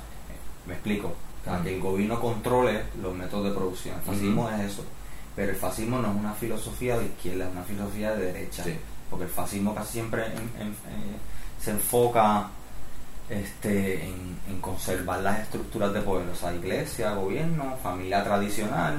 me 0.66 0.74
explico, 0.74 1.08
o 1.08 1.44
sea, 1.44 1.54
Ujú. 1.54 1.64
que 1.64 1.74
el 1.74 1.80
gobierno 1.80 2.20
controle 2.20 2.82
los 3.02 3.14
métodos 3.14 3.46
de 3.46 3.50
producción. 3.52 3.96
El 3.96 4.02
fascismo 4.02 4.48
es 4.50 4.60
eso. 4.72 4.84
Pero 5.34 5.50
el 5.52 5.56
fascismo 5.56 5.98
no 5.98 6.10
es 6.10 6.16
una 6.16 6.32
filosofía 6.34 6.98
de 6.98 7.06
izquierda, 7.06 7.46
es 7.46 7.52
una 7.52 7.62
filosofía 7.64 8.14
de 8.14 8.26
derecha. 8.32 8.64
Sí. 8.64 8.76
Porque 9.12 9.26
el 9.26 9.30
fascismo 9.30 9.74
casi 9.74 9.92
siempre 9.92 10.24
en- 10.26 10.60
en- 10.60 10.72
eh, 10.72 11.16
se 11.60 11.70
enfoca 11.72 12.48
este, 13.28 14.04
en, 14.08 14.36
en 14.48 14.60
conservar 14.60 15.20
las 15.20 15.40
estructuras 15.40 15.92
de 15.94 16.00
poder, 16.00 16.28
o 16.28 16.34
sea, 16.34 16.52
iglesia, 16.54 17.14
gobierno, 17.14 17.76
familia 17.82 18.24
tradicional, 18.24 18.98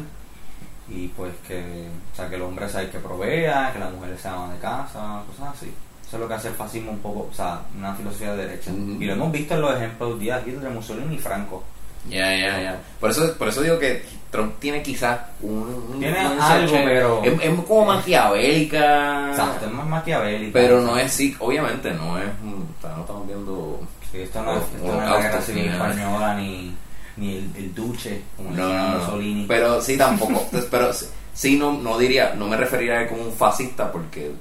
y 0.89 1.07
pues 1.09 1.34
que, 1.47 1.88
o 2.11 2.16
sea, 2.16 2.30
que 2.30 2.36
el 2.36 2.41
hombre 2.41 2.68
sea 2.70 2.82
el 2.82 2.89
que 2.89 2.99
provea, 2.99 3.72
que 3.74 3.80
las 3.80 3.91
mujeres 3.91 4.22
se 4.22 4.28
aman 4.30 4.53
de 4.53 4.59
casa, 4.59 5.22
cosas 5.28 5.55
así. 5.55 5.72
Eso 6.07 6.18
es 6.18 6.22
lo 6.22 6.28
que 6.28 6.34
hace 6.36 6.47
el 6.49 6.53
fascismo 6.55 6.91
un 6.91 6.99
poco, 6.99 7.28
o 7.32 7.34
sea, 7.34 7.61
una 7.78 7.93
filosofía 7.95 8.34
de 8.36 8.45
derecha. 8.47 8.72
Y 8.72 9.05
lo 9.05 9.14
hemos 9.14 9.32
visto 9.32 9.53
en 9.55 9.61
los 9.61 9.76
ejemplos 9.76 10.20
días 10.20 10.41
Hitler, 10.47 10.72
Mussolini 10.72 11.16
y 11.16 11.20
Franco. 11.20 11.64
Ya, 12.10 12.36
ya, 12.36 12.62
ya. 12.62 12.82
Por 12.99 13.12
eso, 13.12 13.34
por 13.38 13.47
eso 13.47 13.62
digo 13.62 13.80
que 13.80 14.04
Trump 14.30 14.56
tiene 14.60 14.82
quizás 14.84 15.20
un. 15.41 15.97
Tiene 15.99 16.20
algo, 16.20 16.74
pero- 16.84 17.24
Es, 17.24 17.34
es 17.41 17.60
como 17.68 17.86
maquiavélica. 17.86 19.30
Exacto, 19.32 19.66
es 19.66 19.72
más 19.72 19.88
maquiavélico. 19.88 20.54
Pero 20.54 20.82
no 20.82 20.97
es, 20.97 21.12
sí, 21.12 21.36
obviamente 21.39 21.91
no 21.91 22.18
es. 22.18 22.26
no 22.43 23.01
estamos 23.01 23.28
viendo. 23.28 23.80
Sí, 24.12 24.22
esto 24.22 24.41
no, 24.43 24.58
es, 24.58 24.64
esto 24.76 24.88
no 24.93 25.01
es 25.04 25.10
la 25.10 25.18
guerra 25.22 25.41
civil 25.41 25.66
española 25.68 26.36
ni, 26.36 26.76
ni 27.18 27.38
el, 27.38 27.51
el 27.58 27.74
duche, 27.76 28.22
como 28.38 28.51
No, 28.51 28.68
decía 28.68 28.82
no, 28.84 28.89
no. 28.93 28.97
Mussolini. 28.99 29.45
Pero 29.47 29.82
sí, 29.82 29.97
tampoco. 29.97 30.45
Pero 30.70 30.93
sí- 30.93 31.08
sí, 31.34 31.58
no, 31.58 31.72
no 31.74 31.97
diría, 31.97 32.34
no 32.36 32.47
me 32.47 32.58
referiría 32.58 32.95
a 32.95 33.01
él 33.04 33.10
como 33.10 33.24
un 33.24 33.32
fascista 33.34 33.91
porque 33.91 34.32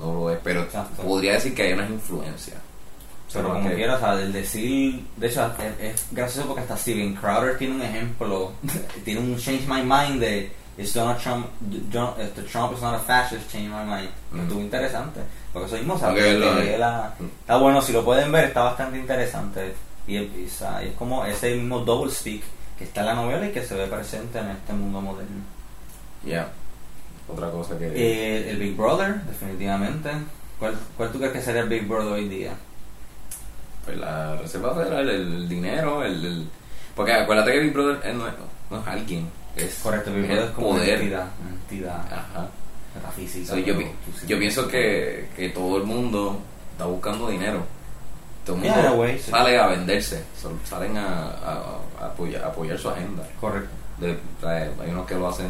no 0.00 0.12
lo 0.12 0.30
es, 0.30 0.38
pero 0.42 0.62
Exacto. 0.62 1.02
podría 1.02 1.34
decir 1.34 1.54
que 1.54 1.62
hay 1.62 1.72
unas 1.72 1.88
influencias. 1.90 2.56
Pero 3.32 3.48
como 3.52 3.68
quiera, 3.74 3.96
o 3.96 3.98
sea, 3.98 4.14
el 4.14 4.32
decir, 4.32 5.04
de 5.16 5.26
hecho, 5.26 5.44
es, 5.80 5.94
es 5.94 6.06
gracioso 6.12 6.46
porque 6.48 6.62
hasta 6.62 6.76
Steven 6.76 7.14
Crowder 7.14 7.58
tiene 7.58 7.74
un 7.74 7.82
ejemplo, 7.82 8.52
tiene 9.04 9.20
un 9.20 9.36
Change 9.36 9.66
My 9.66 9.82
Mind 9.82 10.20
de 10.20 10.52
Is 10.78 10.94
Donald 10.94 11.18
Trump, 11.20 11.46
John, 11.92 12.14
este, 12.18 12.42
Trump 12.42 12.74
is 12.74 12.82
not 12.82 12.94
a 12.94 12.98
fascist, 12.98 13.50
change 13.50 13.68
my 13.68 13.84
mind. 13.84 14.10
Mm. 14.30 14.40
Estuvo 14.40 14.60
interesante, 14.60 15.20
porque 15.52 15.66
eso 15.68 15.76
mismo, 15.76 15.94
o 15.94 15.98
sea, 15.98 16.14
Tengo 16.14 16.56
que 16.60 16.78
la- 16.78 17.14
está 17.40 17.56
bueno, 17.56 17.80
si 17.82 17.92
lo 17.92 18.04
pueden 18.04 18.30
ver, 18.30 18.44
está 18.46 18.62
bastante 18.62 18.98
interesante. 18.98 19.74
Y, 20.06 20.16
y, 20.18 20.46
o 20.46 20.50
sea, 20.58 20.84
y 20.84 20.88
es 20.88 20.94
como 20.94 21.24
ese 21.24 21.54
mismo 21.56 21.80
double 21.80 22.12
speak 22.12 22.42
que 22.78 22.84
está 22.84 23.00
en 23.00 23.06
la 23.06 23.14
novela 23.14 23.46
y 23.46 23.52
que 23.52 23.64
se 23.64 23.74
ve 23.74 23.86
presente 23.86 24.38
en 24.38 24.50
este 24.50 24.72
mundo 24.72 25.00
moderno. 25.00 25.42
Ya. 26.24 26.48
Otra 27.28 27.50
cosa 27.50 27.76
que. 27.78 27.86
Eh, 27.94 28.50
el 28.50 28.58
Big 28.58 28.76
Brother, 28.76 29.20
definitivamente. 29.22 30.10
¿Cuál, 30.58 30.78
¿Cuál 30.96 31.10
tú 31.10 31.18
crees 31.18 31.32
que 31.32 31.42
sería 31.42 31.62
el 31.62 31.68
Big 31.68 31.88
Brother 31.88 32.12
hoy 32.12 32.28
día? 32.28 32.52
Pues 33.86 33.96
la 33.98 34.36
Reserva 34.36 34.74
Federal, 34.74 35.08
el, 35.08 35.48
dinero, 35.48 36.02
el, 36.04 36.24
el- 36.24 36.48
Porque 36.94 37.12
acuérdate 37.14 37.52
que 37.52 37.60
Big 37.60 37.72
Brother 37.72 38.00
eh, 38.04 38.12
no, 38.12 38.26
es, 38.28 38.34
no 38.70 38.80
es 38.80 38.86
alguien. 38.86 39.30
Es, 39.56 39.76
Correcto, 39.82 40.12
Big 40.12 40.26
Brother 40.26 40.44
es 40.44 40.50
como 40.50 40.68
una 40.70 40.80
poder. 40.80 40.98
entidad, 41.00 41.26
una 41.40 41.50
entidad 41.50 42.00
Ajá. 42.12 42.48
metafísica. 42.94 43.46
So, 43.46 43.56
yo, 43.58 44.38
pienso 44.38 44.66
que, 44.68 45.28
que 45.36 45.48
todo 45.50 45.76
el 45.78 45.84
mundo 45.84 46.40
está 46.72 46.84
buscando 46.86 47.28
dinero. 47.28 47.64
Todo 48.44 48.56
el 48.56 48.62
mundo 48.62 49.04
sí. 49.16 49.30
sale 49.30 49.58
a 49.58 49.66
venderse, 49.68 50.24
salen 50.64 50.96
a, 50.96 51.06
a- 51.30 51.78
a 52.00 52.06
apoyar, 52.06 52.44
a 52.44 52.48
apoyar 52.48 52.78
su 52.78 52.88
agenda. 52.88 53.22
Correcto. 53.40 53.70
De- 53.98 54.18
hay 54.46 54.90
unos 54.90 55.06
que 55.06 55.14
lo 55.14 55.28
hacen 55.28 55.48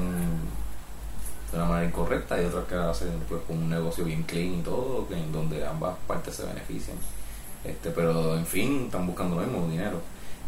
de 1.51 1.57
una 1.59 1.66
manera 1.66 1.87
incorrecta 1.89 2.41
y 2.41 2.45
otros 2.45 2.66
que 2.68 2.74
lo 2.74 2.91
hacen 2.91 3.09
pues, 3.28 3.41
con 3.47 3.57
un 3.59 3.70
negocio 3.70 4.05
bien 4.05 4.22
clean 4.24 4.61
y 4.61 4.62
todo, 4.62 5.07
que 5.09 5.14
en 5.14 5.32
donde 5.32 5.66
ambas 5.66 5.95
partes 6.07 6.34
se 6.37 6.45
benefician. 6.45 6.97
Este, 7.65 7.91
pero 7.91 8.37
en 8.37 8.47
fin, 8.47 8.85
están 8.87 9.07
buscando 9.07 9.37
lo 9.37 9.43
mismo, 9.43 9.67
dinero. 9.69 10.01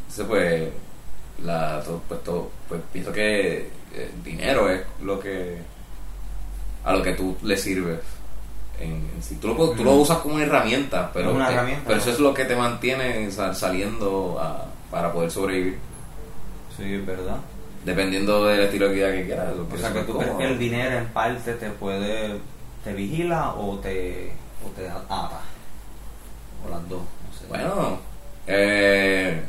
Entonces 0.02 0.26
pues, 0.26 0.68
la, 1.44 1.80
todo, 1.84 2.00
pues, 2.08 2.22
todo- 2.24 2.50
pues 2.68 2.80
pienso 2.92 3.12
que 3.12 3.70
eh, 3.94 4.10
dinero 4.24 4.70
es 4.70 4.82
lo 5.02 5.18
que 5.20 5.58
a 6.84 6.92
lo 6.92 7.02
que 7.02 7.12
tú 7.12 7.36
le 7.42 7.56
sirves. 7.56 8.00
En, 8.80 8.92
en 8.92 9.22
sí. 9.22 9.36
tú, 9.40 9.48
lo, 9.48 9.70
tú 9.70 9.82
lo 9.82 9.92
usas 9.94 10.18
como 10.18 10.36
una 10.36 10.44
herramienta, 10.44 11.10
pero, 11.12 11.30
Es 11.30 11.36
una 11.36 11.50
herramienta, 11.50 11.82
pero 11.86 11.98
eso 11.98 12.10
es 12.10 12.20
lo 12.20 12.32
que 12.32 12.44
te 12.44 12.54
mantiene 12.54 13.28
sa- 13.32 13.52
saliendo 13.54 14.38
a- 14.40 14.66
para 14.90 15.12
poder 15.12 15.30
sobrevivir. 15.30 15.78
Sí, 16.76 16.94
es 16.94 17.04
verdad. 17.04 17.38
Dependiendo 17.84 18.44
del 18.44 18.60
estilo 18.60 18.88
de 18.88 18.94
vida 18.94 19.12
que 19.12 19.24
quieras. 19.26 19.56
Lo 19.56 19.64
O 19.64 19.68
que 19.68 19.78
sea, 19.78 19.92
que 19.92 20.02
tú 20.02 20.16
crees 20.18 20.36
que 20.36 20.44
el 20.44 20.58
dinero 20.58 20.96
en 20.98 21.06
parte 21.08 21.54
te 21.54 21.70
puede 21.70 22.38
te 22.84 22.92
vigila 22.92 23.54
o 23.54 23.76
te, 23.78 24.32
o 24.64 24.68
te 24.70 24.88
ata. 24.88 25.40
O 26.66 26.70
las 26.70 26.88
dos, 26.88 27.00
no 27.00 27.38
sé. 27.38 27.46
Bueno, 27.48 27.98
eh, 28.46 29.42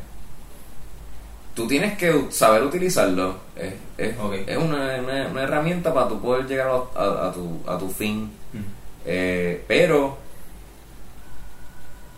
tú 1.56 1.68
tienes 1.68 1.98
que 1.98 2.28
saber 2.32 2.64
utilizarlo. 2.64 3.36
Es, 3.56 3.74
es, 3.98 4.16
es 4.48 4.58
una, 4.58 4.96
una- 4.98 5.28
una 5.28 5.44
herramienta 5.44 5.94
para 5.94 6.08
tú 6.08 6.22
poder 6.22 6.46
llegar 6.48 6.68
a, 6.70 7.00
a- 7.02 7.28
a 7.30 7.32
tu, 7.34 7.60
a 7.68 7.78
tu 7.78 7.90
fin. 7.90 8.32
Mm. 8.54 8.58
Eh, 9.06 9.64
pero, 9.68 10.18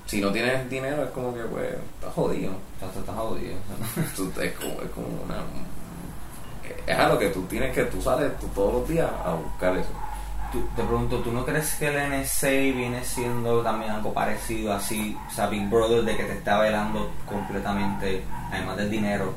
si 0.06 0.20
no 0.22 0.32
tienes 0.32 0.70
dinero, 0.70 1.04
es 1.04 1.10
como 1.12 1.34
que, 1.34 1.42
pues, 1.42 1.70
estás 1.96 2.14
jodido. 2.14 2.52
Te 2.80 3.00
estás 3.00 3.16
jodido. 3.16 3.56
Tú- 4.16 4.32
es, 4.42 4.54
como, 4.54 4.72
es 4.82 4.90
como 4.94 5.08
una. 5.24 5.36
Es 6.86 6.98
algo 6.98 7.18
que 7.20 7.30
tú 7.30 7.44
tienes 7.44 7.74
que. 7.74 7.84
Tú 7.86 8.02
sales 8.02 8.38
tú 8.40 8.48
todos 8.56 8.74
los 8.74 8.88
días 8.90 9.10
a 9.24 9.34
buscar 9.36 9.78
eso. 9.78 9.90
Te 10.76 10.84
pregunto, 10.84 11.18
¿tú 11.20 11.32
no 11.32 11.46
crees 11.46 11.76
que 11.76 11.88
el 11.88 12.22
NSA 12.22 12.50
viene 12.50 13.04
siendo 13.06 13.62
también 13.62 13.92
algo 13.92 14.14
parecido 14.14 14.74
así? 14.74 15.18
O 15.30 15.34
sea, 15.34 15.48
Big 15.48 15.70
Brother 15.70 16.04
de 16.04 16.18
que 16.18 16.24
te 16.26 16.34
está 16.34 16.60
velando 16.60 17.10
completamente, 17.26 18.24
además 18.52 18.78
del 18.78 18.90
dinero, 18.92 19.34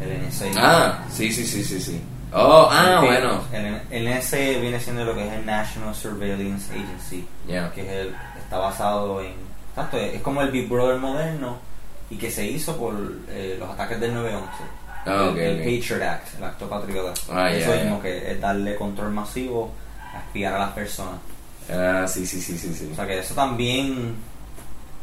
el 0.00 0.26
NSA. 0.28 0.46
Ah, 0.56 0.98
sí, 1.10 1.30
sí, 1.32 1.44
sí, 1.46 1.62
sí, 1.62 1.80
sí. 1.80 2.02
Oh, 2.32 2.68
ah, 2.70 3.00
bueno. 3.04 3.42
El, 3.52 3.80
el 3.90 4.18
NSA 4.18 4.36
viene 4.60 4.80
siendo 4.80 5.04
lo 5.04 5.14
que 5.14 5.24
es 5.26 5.32
el 5.32 5.46
National 5.46 5.94
Surveillance 5.94 6.72
Agency, 6.72 7.24
Ya. 7.46 7.70
que 7.72 7.82
es 7.82 7.88
el, 7.88 8.14
está 8.42 8.58
basado 8.58 9.20
en... 9.20 9.34
Exacto, 9.70 9.96
es 9.98 10.20
como 10.22 10.42
el 10.42 10.50
Big 10.50 10.68
Brother 10.68 10.98
moderno 10.98 11.58
y 12.10 12.16
que 12.16 12.30
se 12.30 12.44
hizo 12.46 12.76
por 12.76 12.94
eh, 13.28 13.56
los 13.58 13.70
ataques 13.70 14.00
del 14.00 14.14
9-11. 14.16 14.40
Ah, 15.06 15.28
ok, 15.30 15.36
el. 15.36 15.58
Patriot 15.58 16.02
Act, 16.02 16.34
el 16.38 16.44
acto 16.44 16.68
patriota. 16.68 17.12
Ah, 17.30 17.50
Eso 17.52 17.74
ya, 17.74 17.82
mismo 17.82 18.00
que 18.00 18.32
es 18.32 18.40
darle 18.40 18.74
control 18.76 19.10
masivo 19.12 19.70
a 20.14 20.20
espiar 20.20 20.54
a 20.54 20.58
las 20.58 20.70
personas. 20.72 21.18
Ah, 21.70 22.06
sí, 22.06 22.26
sí, 22.26 22.40
sí, 22.40 22.56
sí, 22.58 22.74
sí. 22.74 22.88
O 22.92 22.94
sea 22.96 23.06
que 23.06 23.18
eso 23.18 23.34
también 23.34 24.14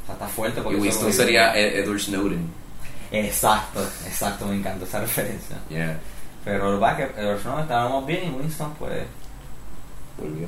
o 0.03 0.05
sea, 0.05 0.13
está 0.15 0.27
fuerte. 0.27 0.59
Y 0.59 0.63
porque 0.63 0.77
eso 0.77 0.83
Winston 0.83 1.13
sería 1.13 1.55
Ed- 1.55 1.79
Edward 1.83 1.99
Snowden. 1.99 2.49
Exacto, 3.11 3.81
exacto, 4.05 4.45
me 4.47 4.55
encanta 4.55 4.85
esa 4.85 4.99
referencia. 5.01 5.57
Yeah. 5.69 5.99
Pero 6.45 6.79
va 6.79 6.95
que 6.97 7.03
Edward 7.03 7.39
Snowden 7.41 7.61
estábamos 7.63 8.05
bien 8.05 8.27
y 8.27 8.31
Winston 8.31 8.73
pues... 8.79 9.03
Volvió. 10.17 10.47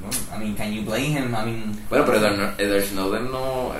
no, 0.00 0.36
I 0.36 0.38
mean, 0.38 0.54
can 0.56 0.72
you 0.72 0.82
blame 0.82 1.12
him? 1.18 1.34
I 1.34 1.44
mean... 1.44 1.86
Bueno, 1.88 2.04
pero 2.04 2.18
Edward, 2.18 2.54
Edward 2.60 2.84
Snowden 2.84 3.30
no, 3.30 3.72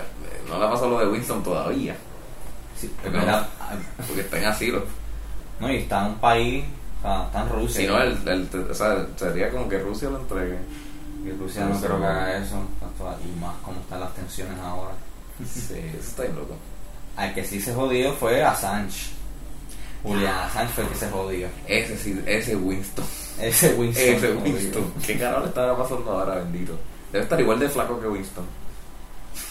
no 0.48 0.58
le 0.58 0.64
ha 0.64 0.70
pasado 0.70 0.90
lo 0.90 0.98
de 1.00 1.06
Winston 1.08 1.42
todavía. 1.42 1.96
Sí, 2.80 2.90
Porque 3.02 3.18
no. 3.18 3.46
Porque 4.06 4.20
está 4.22 4.38
en 4.38 4.44
asilo. 4.44 4.84
no, 5.60 5.70
y 5.72 5.76
está 5.76 6.00
en 6.00 6.06
un 6.12 6.18
país, 6.18 6.64
está 7.26 7.42
en 7.42 7.48
Rusia. 7.48 7.80
Si 7.80 7.86
no, 7.86 8.00
el, 8.02 8.28
el- 8.28 8.70
o 8.70 8.74
sea, 8.74 9.06
sería 9.16 9.50
como 9.50 9.68
que 9.68 9.78
Rusia 9.78 10.08
lo 10.10 10.18
entregue. 10.20 10.58
Y 11.24 11.30
Rusia 11.32 11.64
no 11.66 11.78
creo 11.80 11.98
que 12.00 12.04
haga 12.06 12.36
eso, 12.38 12.56
y 13.24 13.40
más 13.40 13.54
como 13.62 13.80
están 13.80 14.00
las 14.00 14.14
tensiones 14.14 14.58
ahora. 14.60 14.92
Sí, 15.52 15.74
eso 15.98 16.08
está 16.08 16.22
bien 16.22 16.36
loco. 16.36 16.54
Al 17.16 17.34
que 17.34 17.44
sí 17.44 17.60
se 17.60 17.74
jodió 17.74 18.12
fue 18.14 18.42
Assange. 18.42 19.10
Julian 20.02 20.34
Assange 20.34 20.72
fue 20.74 20.84
el 20.84 20.90
que 20.90 20.96
se 20.96 21.10
jodió. 21.10 21.48
Ese 21.66 21.96
sí, 21.98 22.22
ese 22.26 22.56
Winston. 22.56 23.04
Ese 23.40 23.74
Winston. 23.74 24.04
Ese. 24.14 24.32
Winston. 24.34 24.92
¿Qué 25.06 25.18
carajo 25.18 25.40
le 25.42 25.48
estará 25.48 25.76
pasando 25.76 26.10
ahora, 26.10 26.34
bendito? 26.36 26.76
Debe 27.12 27.24
estar 27.24 27.40
igual 27.40 27.58
de 27.60 27.68
flaco 27.68 28.00
que 28.00 28.08
Winston. 28.08 28.44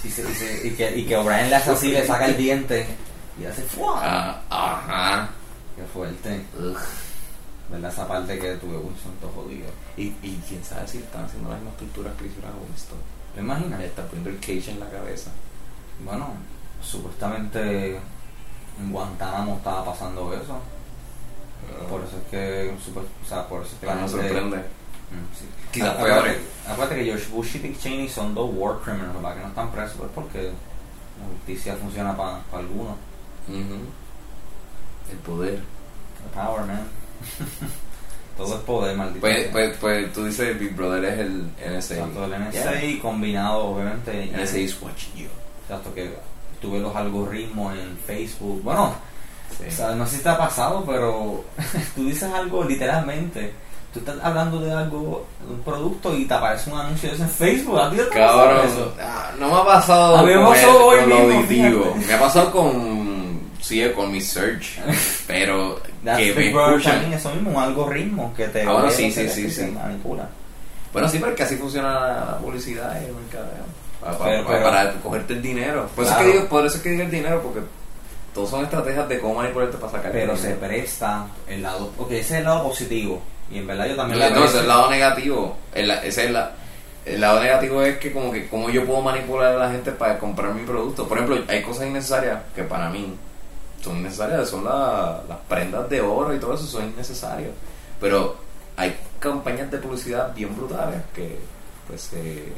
Y, 0.03 0.09
se- 0.09 0.21
y 0.29 0.33
se- 0.33 0.67
y 0.67 0.71
que, 0.71 0.97
y 0.97 1.05
que 1.05 1.15
O'Brien 1.17 1.49
le 1.49 1.55
hace 1.55 1.71
así, 1.71 1.91
le 1.91 2.05
saca 2.05 2.25
el 2.25 2.37
diente 2.37 2.85
y 3.41 3.45
hace 3.45 3.61
¡fua! 3.63 3.99
Ah, 4.01 4.41
ajá. 4.49 5.29
Qué 5.75 5.83
fuerte. 5.93 6.41
Ugh. 6.59 6.77
¿Verdad? 7.71 7.91
Esa 7.91 8.07
parte 8.07 8.37
que 8.37 8.55
tuve 8.55 8.77
Winston 8.77 9.13
todo 9.21 9.31
jodido. 9.31 9.67
Y, 9.97 10.07
y 10.21 10.43
quién 10.47 10.63
sabe 10.63 10.87
si 10.87 10.97
están 10.97 11.25
haciendo 11.25 11.49
las 11.49 11.59
mismas 11.59 11.77
torturas 11.77 12.13
que 12.17 12.25
hicieron 12.27 12.51
a 12.51 12.55
Winston. 12.67 12.97
¿Te 13.33 13.39
imaginas? 13.41 13.79
Le 13.79 13.85
está 13.85 14.03
poniendo 14.05 14.29
el 14.29 14.39
cage 14.39 14.71
en 14.71 14.79
la 14.79 14.89
cabeza. 14.89 15.31
Bueno, 16.03 16.33
supuestamente 16.83 17.95
en 17.95 18.91
Guantánamo 18.91 19.55
estaba 19.57 19.85
pasando 19.85 20.33
eso. 20.33 20.59
Por 21.89 22.01
eso 22.03 22.17
es 22.17 22.23
que, 22.29 22.75
super- 22.83 23.03
o 23.03 23.27
sea, 23.29 23.47
por 23.47 23.61
eso 23.61 23.73
es 23.73 23.79
que 23.79 23.85
la 23.85 23.93
Ah, 23.93 23.95
no 23.95 24.07
gente- 24.07 24.23
sorprende. 24.27 24.57
Mm, 24.57 25.37
sí. 25.37 25.45
Quizás 25.71 25.89
Ah, 25.89 26.03
peor. 26.03 26.25
acuérdate, 26.67 26.95
que 26.95 27.05
George 27.05 27.27
Bush 27.31 27.55
y 27.55 27.59
Dick 27.59 27.79
Cheney 27.79 28.09
son 28.09 28.33
dos 28.33 28.49
war 28.53 28.79
criminals, 28.81 29.13
¿verdad? 29.13 29.35
Que 29.35 29.41
no 29.41 29.47
están 29.49 29.71
presos, 29.71 29.95
pues 29.97 30.09
porque 30.15 30.43
la 30.43 31.27
justicia 31.37 31.75
funciona 31.75 32.15
para 32.17 32.41
algunos. 32.53 32.95
Ujú. 33.47 33.79
El 35.11 35.17
poder. 35.19 35.59
The 35.59 36.35
power, 36.39 36.65
man. 36.65 36.87
Todo 38.37 38.55
es 38.55 38.61
poder, 38.61 38.95
maldito. 38.97 39.19
Pues, 39.21 39.47
pues, 39.51 39.77
pues 39.79 40.13
tú 40.13 40.25
dices 40.25 40.57
Big 40.59 40.75
Brother 40.75 41.03
es 41.05 41.19
el 41.19 41.43
NSA. 41.77 41.95
Exacto, 41.95 42.25
el 42.25 42.31
NSA 42.49 43.01
combinado, 43.01 43.65
obviamente. 43.65 44.31
NSA 44.35 44.57
is 44.59 44.77
watching 44.81 45.13
you. 45.15 45.27
Exacto, 45.63 45.93
que 45.93 46.09
tuve 46.61 46.79
los 46.79 46.95
algoritmos 46.95 47.77
en 47.77 47.97
Facebook. 48.05 48.61
Bueno, 48.63 48.95
Sí. 49.57 49.65
o 49.67 49.71
sea, 49.71 49.91
no 49.91 50.07
sé 50.07 50.17
si 50.17 50.23
te 50.23 50.29
ha 50.29 50.37
pasado, 50.37 50.83
pero 50.87 51.43
tú 51.95 52.05
dices 52.05 52.31
algo 52.33 52.63
literalmente. 52.63 53.51
Tú 53.93 53.99
estás 53.99 54.15
hablando 54.23 54.61
de 54.61 54.71
algo, 54.71 55.25
de 55.45 55.53
un 55.53 55.59
producto 55.63 56.15
y 56.17 56.23
te 56.23 56.33
aparece 56.33 56.71
un 56.71 56.79
anuncio 56.79 57.09
de 57.09 57.15
eso 57.15 57.23
en 57.25 57.29
Facebook. 57.29 57.77
¿A 57.77 57.89
ti 57.91 57.97
te 57.97 58.07
Cabrón, 58.07 58.65
eso? 58.65 58.95
ah, 59.01 59.31
no 59.37 59.49
me 59.49 59.55
ha 59.55 59.65
pasado 59.65 60.15
A 60.15 60.23
mí 60.23 60.29
me 60.29 60.35
con, 60.35 60.45
pasó 60.53 60.93
el- 60.97 61.11
hoy 61.11 61.35
mismo. 61.49 61.93
Me 62.07 62.13
ha 62.13 62.19
pasado 62.19 62.49
con, 62.53 63.41
sí, 63.59 63.83
con 63.93 64.09
mi 64.09 64.21
search, 64.21 64.79
pero 65.27 65.81
That's 66.03 66.19
que 66.19 66.33
me 66.33 66.47
escuchan. 66.49 66.93
también, 66.93 67.13
eso 67.13 67.29
mismo, 67.31 67.51
un 67.51 67.63
algoritmo 67.63 68.33
que 68.35 68.47
te 68.47 68.63
Ah, 68.63 68.71
bueno, 68.73 68.89
sí, 68.91 69.11
sí, 69.11 69.29
sí, 69.29 69.49
sí. 69.51 69.65
manipula. 69.67 70.27
Bueno, 70.93 71.07
sí, 71.07 71.19
porque 71.19 71.43
así 71.43 71.55
funciona 71.55 71.93
la 72.25 72.37
publicidad 72.39 72.99
y 73.01 73.05
el 73.05 73.13
mercadeo. 73.13 73.63
Para, 74.01 74.17
para- 74.17 74.31
Pero- 74.31 74.45
para- 74.45 74.57
pero- 74.59 74.69
para 74.71 74.91
cogerte 75.01 75.33
el 75.33 75.41
dinero. 75.41 75.87
Por, 75.95 76.05
eso 76.05 76.13
es 76.13 76.19
que 76.19 76.31
digo, 76.31 76.45
por 76.45 76.65
eso 76.65 76.77
es 76.77 76.81
que 76.83 76.89
digo 76.89 77.03
el 77.03 77.11
dinero, 77.11 77.41
porque 77.43 77.59
todos 78.33 78.49
son 78.49 78.63
estrategias 78.63 79.07
de 79.07 79.19
cómo 79.19 79.35
manipularte 79.35 79.77
para 79.77 79.91
sacar 79.91 80.11
Pero 80.11 80.31
el 80.33 80.37
se 80.37 80.47
dinero. 80.53 80.67
presta 80.67 81.25
el 81.47 81.61
lado. 81.61 81.91
Ok, 81.97 82.11
ese 82.11 82.19
es 82.21 82.31
el 82.31 82.43
lado 82.45 82.63
positivo. 82.63 83.21
Y 83.51 83.59
en 83.59 83.67
verdad 83.67 83.85
yo 83.87 83.95
también 83.95 84.19
No, 84.19 84.29
lo 84.29 84.35
no, 84.35 84.45
ese 84.45 84.55
es 84.55 84.61
el 84.61 84.67
lado 84.67 84.89
negativo. 84.89 85.57
El, 85.73 85.91
ese 85.91 86.25
es 86.25 86.31
la, 86.31 86.51
el 87.05 87.21
lado 87.21 87.39
negativo 87.41 87.81
es 87.83 87.97
que 87.97 88.11
como 88.11 88.31
que 88.31 88.47
cómo 88.47 88.69
yo 88.69 88.85
puedo 88.85 89.01
manipular 89.01 89.53
a 89.55 89.57
la 89.59 89.69
gente 89.71 89.91
para 89.91 90.17
comprar 90.17 90.53
mi 90.53 90.63
producto. 90.65 91.07
Por 91.07 91.17
ejemplo, 91.17 91.43
hay 91.47 91.61
cosas 91.61 91.87
innecesarias 91.87 92.39
que 92.55 92.63
para 92.63 92.89
mí 92.89 93.13
son 93.81 93.97
innecesarias, 93.97 94.49
son 94.49 94.63
la- 94.63 95.21
las 95.27 95.37
prendas 95.49 95.89
de 95.89 96.01
oro 96.01 96.33
y 96.35 96.39
todo 96.39 96.53
eso 96.55 96.65
son 96.65 96.85
innecesarios. 96.89 97.51
Pero 97.99 98.35
hay 98.77 98.95
campañas 99.19 99.69
de 99.71 99.77
publicidad 99.77 100.33
bien 100.33 100.55
brutales 100.55 101.01
que 101.13 101.37
pues 101.87 102.01
se, 102.01 102.51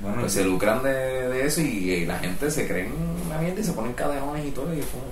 Bueno, 0.00 0.20
pues, 0.20 0.32
se 0.32 0.44
lucran 0.44 0.82
de, 0.82 0.90
de 1.28 1.46
eso 1.46 1.60
y, 1.60 1.90
y 1.90 2.06
la 2.06 2.18
gente 2.18 2.50
se 2.50 2.66
cree 2.66 2.86
en 2.86 2.92
una 3.26 3.38
mierda 3.38 3.60
y 3.60 3.64
se 3.64 3.72
ponen 3.72 3.92
caderones 3.94 4.44
y 4.46 4.50
todo 4.50 4.72
y 4.74 4.80
es 4.80 4.86
como 4.86 5.04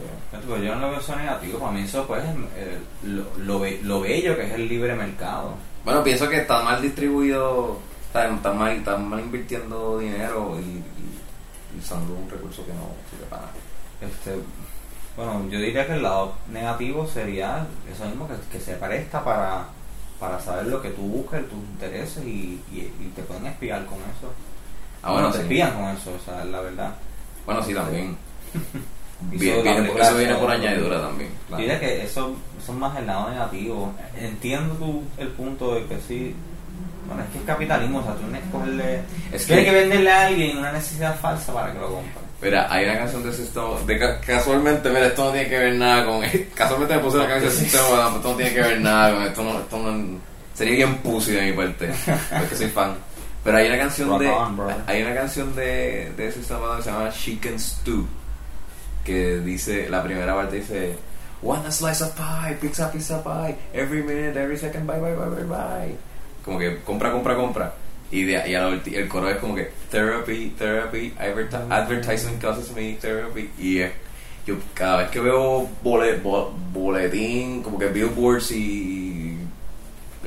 yo 0.62 0.74
no 0.74 0.80
lo 0.80 0.90
veo 0.90 1.00
eso 1.00 1.14
negativo, 1.16 1.58
para 1.58 1.72
mí 1.72 1.82
eso 1.82 2.06
pues 2.06 2.22
es 2.24 2.30
eh, 2.56 2.78
lo, 3.04 3.24
lo, 3.38 3.60
be- 3.60 3.80
lo 3.82 4.00
bello 4.00 4.36
que 4.36 4.46
es 4.46 4.52
el 4.52 4.68
libre 4.68 4.94
mercado. 4.94 5.54
Bueno, 5.84 6.02
pienso 6.04 6.28
que 6.28 6.38
está 6.38 6.62
mal 6.62 6.80
distribuido, 6.82 7.78
está, 8.06 8.28
está 8.28 8.52
mal, 8.52 8.72
está 8.72 8.96
mal 8.96 9.20
invirtiendo 9.20 9.98
dinero 9.98 10.56
y, 10.58 10.62
y- 10.64 10.84
y 11.76 11.78
usando 11.80 12.14
un 12.14 12.28
recurso 12.30 12.64
que 12.66 12.72
no 12.72 12.88
sirve 13.10 13.24
para 13.30 13.42
nada. 13.42 13.52
Este, 14.00 14.32
bueno, 15.16 15.42
yo 15.50 15.58
diría 15.58 15.86
que 15.86 15.94
el 15.94 16.02
lado 16.02 16.34
negativo 16.50 17.06
sería 17.06 17.66
eso 17.92 18.04
mismo, 18.06 18.26
que, 18.28 18.34
que 18.50 18.64
se 18.64 18.74
presta 18.74 19.22
para, 19.24 19.66
para 20.18 20.40
saber 20.40 20.66
lo 20.66 20.80
que 20.80 20.90
tú 20.90 21.02
buscas, 21.02 21.42
tus 21.42 21.58
intereses 21.58 22.24
y, 22.24 22.60
y, 22.72 22.92
y 23.00 23.12
te 23.14 23.22
pueden 23.22 23.46
espiar 23.46 23.84
con 23.86 23.98
eso. 23.98 24.32
Ah, 25.02 25.12
bueno, 25.12 25.28
bueno, 25.28 25.30
te 25.32 25.38
sí. 25.38 25.42
espían 25.44 25.72
con 25.72 25.84
eso, 25.90 26.12
o 26.14 26.24
sea, 26.24 26.44
la 26.44 26.60
verdad. 26.60 26.94
Bueno, 27.44 27.62
sí, 27.62 27.74
también. 27.74 28.16
Y 29.30 29.36
Viene- 29.36 29.62
película 29.62 30.04
eso 30.08 30.16
viene 30.18 30.34
por 30.34 30.50
añadidura 30.50 31.00
también. 31.00 31.30
Yo 31.30 31.46
claro. 31.48 31.60
diría 31.62 31.80
que 31.80 32.02
eso, 32.04 32.36
eso 32.60 32.72
es 32.72 32.78
más 32.78 32.96
el 32.98 33.06
lado 33.06 33.30
negativo. 33.30 33.92
Entiendo 34.16 34.74
tú 34.74 35.02
el 35.18 35.28
punto 35.28 35.74
de 35.74 35.84
que 35.86 35.98
sí. 36.00 36.34
Bueno, 37.06 37.22
es 37.24 37.30
que 37.30 37.38
es 37.38 37.44
capitalismo, 37.44 37.98
o 37.98 38.02
sea, 38.04 38.14
tú 38.14 38.20
tienes 38.22 38.42
que 38.44 38.50
cogerle. 38.50 39.02
Es 39.32 39.46
tienes 39.46 39.64
que- 39.64 39.70
que 39.70 39.76
venderle 39.76 40.10
a 40.12 40.26
alguien 40.26 40.58
una 40.58 40.72
necesidad 40.72 41.16
falsa 41.20 41.52
para 41.52 41.72
que 41.72 41.78
lo 41.78 41.86
compre. 41.94 42.21
Mira, 42.42 42.66
hay 42.72 42.84
una 42.86 42.98
canción 42.98 43.22
de 43.22 43.32
System 43.32 43.86
de 43.86 43.98
ca- 43.98 44.20
casualmente, 44.20 44.88
mira, 44.88 45.06
esto 45.06 45.24
no 45.26 45.30
tiene 45.30 45.48
que 45.48 45.58
ver 45.58 45.74
nada 45.76 46.04
con 46.04 46.22
casualmente 46.54 46.96
me 46.96 47.00
puse 47.02 47.18
la 47.18 47.28
canción 47.28 47.50
de 47.52 47.56
System 47.56 47.80
of 47.80 47.92
a 47.92 47.96
Down, 47.96 48.08
pero 48.08 48.16
esto 48.18 48.30
no 48.30 48.36
tiene 48.36 48.52
que 48.52 48.60
ver 48.60 48.80
nada 48.80 49.14
con 49.14 49.22
esto, 49.22 49.42
no, 49.44 49.58
esto 49.60 49.78
no, 49.78 50.18
sería 50.52 50.74
bien 50.74 50.96
pussy 50.98 51.32
de 51.32 51.42
mi 51.42 51.52
parte, 51.52 51.90
porque 52.38 52.56
soy 52.56 52.68
fan. 52.68 52.94
Pero 53.44 53.56
hay 53.58 53.66
una 53.68 53.78
canción 53.78 54.08
Rock 54.10 54.20
de 54.20 54.28
on, 54.28 54.60
hay 54.86 55.02
una 55.02 55.14
canción 55.14 55.54
de, 55.54 56.12
de 56.16 56.32
System 56.32 56.56
of 56.58 56.62
a 56.62 56.66
Down 56.66 56.76
que 56.78 56.82
se 56.82 56.90
llama 56.90 57.10
Chicken 57.10 57.60
Stew 57.60 58.06
que 59.04 59.38
dice, 59.40 59.88
la 59.88 60.02
primera 60.02 60.34
parte 60.34 60.56
dice 60.56 60.96
One 61.42 61.70
slice 61.72 62.04
of 62.04 62.12
pie, 62.14 62.54
pizza, 62.60 62.90
pizza 62.90 63.22
pie, 63.22 63.56
every 63.72 64.02
minute, 64.02 64.36
every 64.40 64.56
second, 64.56 64.86
bye, 64.86 65.00
bye, 65.00 65.14
bye, 65.14 65.28
bye, 65.28 65.44
bye. 65.44 65.96
Como 66.44 66.56
que 66.58 66.80
compra, 66.82 67.10
compra, 67.10 67.34
compra. 67.34 67.72
Y, 68.12 68.24
de, 68.24 68.34
y 68.48 68.52
ulti- 68.52 68.94
el 68.94 69.08
coro 69.08 69.28
es 69.30 69.38
como 69.38 69.54
que 69.54 69.70
therapy, 69.90 70.54
therapy, 70.58 71.14
adverti- 71.18 71.66
advertisement 71.70 72.40
causes 72.40 72.70
me 72.72 72.92
therapy. 73.00 73.50
Y 73.58 73.78
es, 73.80 73.90
yo 74.46 74.56
cada 74.74 74.98
vez 74.98 75.08
que 75.10 75.18
veo 75.20 75.66
bole- 75.82 76.18
bo- 76.20 76.52
boletín, 76.72 77.62
como 77.62 77.78
que 77.78 77.86
billboards 77.88 78.50
y 78.52 79.38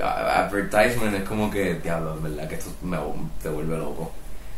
a- 0.01 0.45
advertisement 0.45 1.15
es 1.15 1.23
como 1.23 1.49
que, 1.51 1.75
diablo, 1.75 2.15
en 2.17 2.23
verdad 2.23 2.49
que 2.49 2.55
esto 2.55 2.71
me 2.81 2.97
te 3.41 3.49
vuelve 3.49 3.77
loco. 3.77 4.11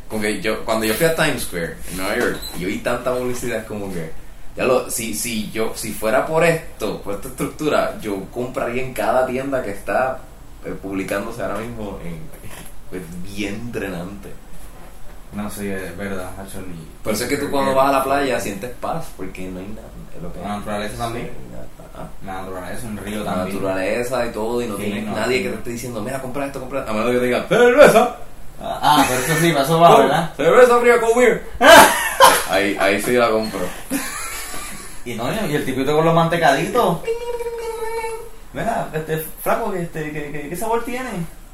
Como 0.07 0.21
que 0.21 0.41
yo, 0.41 0.63
cuando 0.63 0.86
yo 0.86 0.93
fui 0.93 1.05
a 1.05 1.13
Times 1.15 1.43
Square 1.43 1.75
en 1.91 1.97
Nueva 1.97 2.17
York, 2.17 2.38
yo 2.57 2.67
vi 2.67 2.78
tanta 2.78 3.13
publicidad, 3.13 3.67
como 3.67 3.91
que, 3.93 4.09
diablo, 4.55 4.89
si, 4.89 5.13
si 5.13 5.51
yo, 5.51 5.73
si 5.75 5.91
fuera 5.91 6.25
por 6.25 6.45
esto, 6.45 7.01
por 7.01 7.15
esta 7.15 7.28
estructura, 7.28 7.99
yo 8.01 8.23
compraría 8.32 8.84
en 8.84 8.93
cada 8.93 9.28
tienda 9.28 9.61
que 9.61 9.71
está 9.71 10.19
eh, 10.65 10.73
publicándose 10.82 11.41
ahora 11.43 11.57
mismo 11.59 11.99
en, 12.05 12.13
es 12.91 13.23
bien 13.35 13.71
drenante. 13.71 14.29
No, 15.33 15.49
sí, 15.51 15.67
es 15.67 15.95
verdad, 15.97 16.29
ni- 16.67 16.88
Por 17.03 17.13
eso 17.13 17.23
es 17.25 17.29
que 17.29 17.38
tú 17.38 17.51
cuando 17.51 17.75
vas 17.75 17.89
a 17.89 17.91
la 17.91 18.03
playa 18.03 18.39
sientes 18.39 18.71
paz, 18.81 19.07
porque 19.17 19.47
no 19.49 19.59
hay 19.59 19.67
nada. 19.67 19.88
es 20.15 20.23
lo 20.23 20.31
que 20.33 20.39
La 20.39 20.47
naturaleza 20.57 20.97
también. 20.97 21.31
Nada. 21.51 21.65
Ah. 21.99 22.07
La 22.25 22.33
naturaleza, 22.41 22.88
un 22.88 22.97
río 22.97 23.23
la 23.23 23.33
también. 23.33 23.55
naturaleza 23.55 24.25
y 24.25 24.29
todo, 24.31 24.61
y 24.61 24.67
no 24.67 24.77
Sí, 24.77 24.83
tienes 24.83 25.05
no. 25.05 25.15
nadie 25.15 25.43
que 25.43 25.49
te 25.49 25.55
esté 25.55 25.69
diciendo, 25.71 26.01
mira, 26.01 26.21
compra 26.21 26.45
esto, 26.45 26.59
compra 26.59 26.79
esto. 26.79 26.91
A 26.91 26.93
menos 26.95 27.11
que 27.11 27.17
te 27.19 27.25
diga, 27.25 27.45
cerveza, 27.47 28.15
Ah, 28.59 28.79
ah, 28.81 29.05
pero 29.07 29.19
eso 29.19 29.33
sí, 29.39 29.51
para 29.51 29.65
eso 29.65 29.79
va, 29.79 29.99
¿verdad? 29.99 30.33
cerveza 30.35 30.79
fría 30.79 30.99
con 30.99 31.15
beer. 31.19 31.43
ahí, 32.49 32.75
ahí 32.79 32.99
sí 33.01 33.11
la 33.11 33.29
compro. 33.29 33.59
Y 35.05 35.13
no, 35.13 35.29
y 35.47 35.55
el 35.55 35.63
tipito 35.65 35.95
con 35.95 36.05
los 36.05 36.15
mantecaditos. 36.15 36.99
Mira, 38.53 38.89
este 38.93 39.17
flaco, 39.43 39.71
que 39.71 39.81
este, 39.83 40.11
que, 40.11 40.31
que- 40.31 40.49
¿qué 40.49 40.55
sabor 40.55 40.83
tiene? 40.85 41.09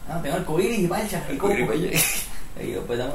Ah, 0.09 0.19
tengo 0.21 0.35
arcoíris 0.35 0.79
y. 0.79 0.83
Y 1.33 1.37
coco. 1.37 1.53
Arcoíris, 1.53 1.69
oye. 1.69 1.99
Y 2.61 2.71
yo, 2.73 2.85
pues 2.85 2.99
dame 2.99 3.13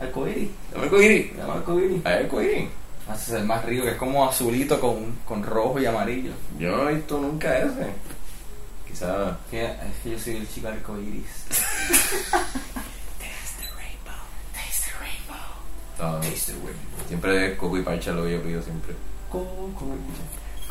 arcoíris. 0.00 0.50
Dame 0.72 0.84
el 0.84 0.90
coiri. 0.90 1.32
Dame 1.36 1.52
arcoíris. 1.52 2.06
Ahí 2.06 2.22
el 2.22 2.28
coiri. 2.28 2.68
Hace 3.08 3.32
ser 3.32 3.44
más 3.44 3.64
rico, 3.64 3.84
que 3.84 3.90
es 3.90 3.96
como 3.96 4.26
azulito 4.26 4.80
con, 4.80 5.16
con 5.26 5.42
rojo 5.42 5.78
y 5.78 5.86
amarillo. 5.86 6.32
Yo 6.58 6.76
no 6.76 6.88
he 6.88 6.94
visto 6.94 7.18
nunca 7.18 7.58
ese. 7.58 7.92
Quizá. 8.88 9.38
Que, 9.50 9.64
es 9.64 9.72
que 10.02 10.10
yo 10.10 10.18
soy 10.18 10.36
el 10.36 10.48
chico 10.48 10.68
arcoíris. 10.68 11.26
no, 15.98 16.22
siempre 17.06 17.52
es 17.52 17.58
coco 17.58 17.78
y 17.78 17.82
parcha 17.82 18.12
lo 18.12 18.24
que 18.24 18.32
yo 18.32 18.42
pido 18.42 18.62
siempre. 18.62 18.94
Coco. 19.30 19.96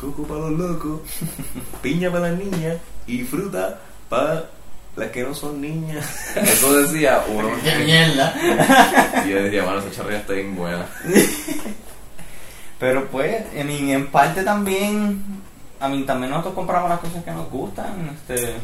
Coco 0.00 0.24
para 0.24 0.40
los 0.40 0.52
locos, 0.52 1.00
piña 1.82 2.10
para 2.10 2.30
las 2.30 2.38
niñas 2.38 2.78
y 3.06 3.22
fruta 3.22 3.80
para 4.08 4.50
las 4.96 5.10
que 5.10 5.22
no 5.22 5.34
son 5.34 5.60
niñas. 5.60 6.06
Eso 6.36 6.72
decía 6.82 7.24
uno. 7.28 7.48
¡Qué 7.62 7.76
mierda! 7.84 8.34
Y 9.26 9.30
yo 9.30 9.42
decía, 9.42 9.64
bueno, 9.64 9.78
esa 9.80 9.90
charrea 9.90 10.18
está 10.18 10.32
bien 10.34 10.54
buena. 10.54 10.86
Pero 12.78 13.06
pues, 13.08 13.44
en, 13.54 13.70
en 13.70 14.06
parte 14.08 14.42
también, 14.42 15.22
a 15.80 15.88
mí 15.88 16.02
también 16.02 16.30
nosotros 16.30 16.54
compramos 16.54 16.90
las 16.90 16.98
cosas 17.00 17.24
que 17.24 17.30
nos 17.30 17.48
gustan. 17.50 18.10
Este, 18.28 18.54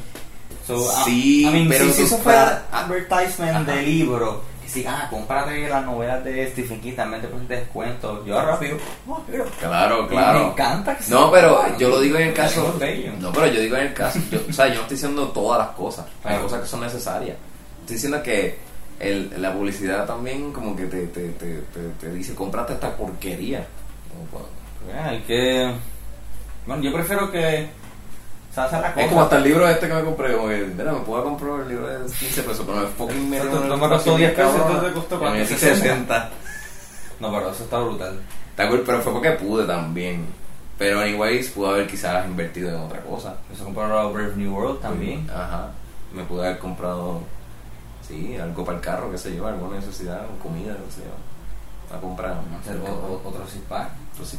so, 0.67 0.91
a- 0.91 1.05
Sí, 1.05 1.67
pero 1.69 1.87
si, 1.87 1.93
si 1.93 2.03
eso 2.03 2.19
fuera 2.19 2.67
para- 2.71 2.85
advertisement 2.85 3.69
Ajá. 3.69 3.73
de 3.73 3.83
libro, 3.83 4.43
si, 4.71 4.87
ah, 4.87 5.07
cómprate 5.11 5.69
las 5.69 5.85
novelas 5.85 6.23
de 6.25 6.51
Stephen 6.53 6.81
King, 6.81 6.95
también 6.95 7.21
te 7.23 7.29
pones 7.29 7.49
descuento. 7.49 8.25
Yo 8.25 8.41
rápido, 8.41 8.77
oh. 9.09 9.21
Claro, 9.59 10.05
Y 10.05 10.09
claro. 10.09 10.39
Me 10.39 10.47
encanta 10.53 10.97
que 10.97 11.05
No, 11.11 11.19
sea- 11.23 11.31
pero 11.33 11.79
yo 11.79 11.89
lo 11.89 12.01
digo 12.01 12.17
en 12.19 12.29
el 12.29 12.35
caso. 12.35 12.75
No, 13.19 13.33
pero 13.33 13.47
yo 13.47 13.61
digo 13.61 13.77
en 13.77 13.87
el 13.89 13.95
caso. 13.95 14.19
yo- 14.31 14.41
o 14.49 14.53
sea, 14.53 14.69
yo 14.69 14.75
no 14.77 14.81
estoy 14.83 14.97
diciendo 14.97 15.29
todas 15.29 15.59
las 15.67 15.77
cosas. 15.77 16.07
Hay 16.25 16.31
Claro. 16.31 16.43
cosas 16.45 16.61
que 16.63 16.67
son 16.69 16.81
necesarias. 16.81 17.37
Estoy 17.81 17.97
diciendo 17.97 18.23
que 18.23 18.59
el, 19.01 19.33
la 19.43 19.53
publicidad 19.53 20.07
también, 20.07 20.53
como 20.53 20.77
que 20.77 20.85
te, 20.85 21.07
te, 21.09 21.29
te, 21.31 21.55
te, 21.63 21.81
te 22.01 22.13
dice, 22.13 22.35
cómprate 22.35 22.75
esta 22.75 22.97
porquería. 22.97 23.67
Como 24.11 24.25
pa- 24.45 24.49
Pues, 24.85 24.97
hay 24.97 25.19
que. 25.21 25.73
Bueno, 26.67 26.83
yo 26.83 26.93
prefiero 26.93 27.31
que. 27.33 27.69
O 28.51 28.53
sea, 28.53 28.65
hacer 28.65 28.81
la 28.81 28.93
cosa. 28.93 29.05
Es 29.05 29.09
como 29.09 29.23
hasta 29.23 29.37
el 29.37 29.45
libro 29.45 29.69
este 29.69 29.87
que 29.87 29.95
me 29.95 30.03
compré. 30.03 30.37
Como 30.37 30.49
que, 30.49 30.73
mira, 30.77 30.93
me 30.93 31.01
puedo 31.01 31.25
comprar 31.25 31.61
el 31.61 31.69
libro 31.69 31.87
de 31.87 32.13
15 32.13 32.43
pesos, 32.43 32.65
pero 32.67 32.81
me 32.81 32.87
fucking 32.89 33.31
medio 33.31 33.45
no 33.45 33.77
me 33.77 33.89
costó 33.89 34.17
10 34.17 34.33
pesos, 34.35 34.57
esto 34.57 34.81
te 34.81 34.93
costó 34.93 35.15
A 35.15 35.19
mí 35.19 35.25
cuánto, 35.25 35.47
sí 35.47 35.55
60. 35.55 35.85
60. 35.85 36.31
No, 37.21 37.33
pero 37.33 37.51
eso 37.51 37.65
está 37.65 37.79
brutal. 37.79 38.21
Está 38.51 38.69
cool, 38.69 38.83
pero 38.85 39.01
fue 39.01 39.13
porque 39.13 39.31
pude 39.33 39.67
también. 39.67 40.27
Pero 40.79 41.01
anyways, 41.01 41.51
pude 41.51 41.69
haber 41.69 41.87
quizás 41.87 42.27
invertido 42.27 42.71
en 42.71 42.77
otra 42.77 43.01
cosa. 43.03 43.37
Eso 43.53 43.65
compró 43.65 44.13
Brave 44.13 44.35
New 44.37 44.55
World 44.55 44.81
también. 44.81 45.29
Ajá. 45.31 45.69
Me 46.13 46.25
pude 46.25 46.47
haber 46.47 46.59
comprado, 46.59 47.21
sí, 48.07 48.37
algo 48.37 48.65
para 48.65 48.79
el 48.79 48.83
carro, 48.83 49.11
qué 49.13 49.19
sé 49.19 49.37
yo, 49.37 49.47
alguna 49.47 49.77
necesidad, 49.77 50.23
comida, 50.43 50.75
qué 50.75 50.93
sé 50.93 51.03
yo. 51.03 51.97
A 51.97 52.01
comprar 52.01 52.33
otro. 52.33 53.31
Entonces 53.31 53.61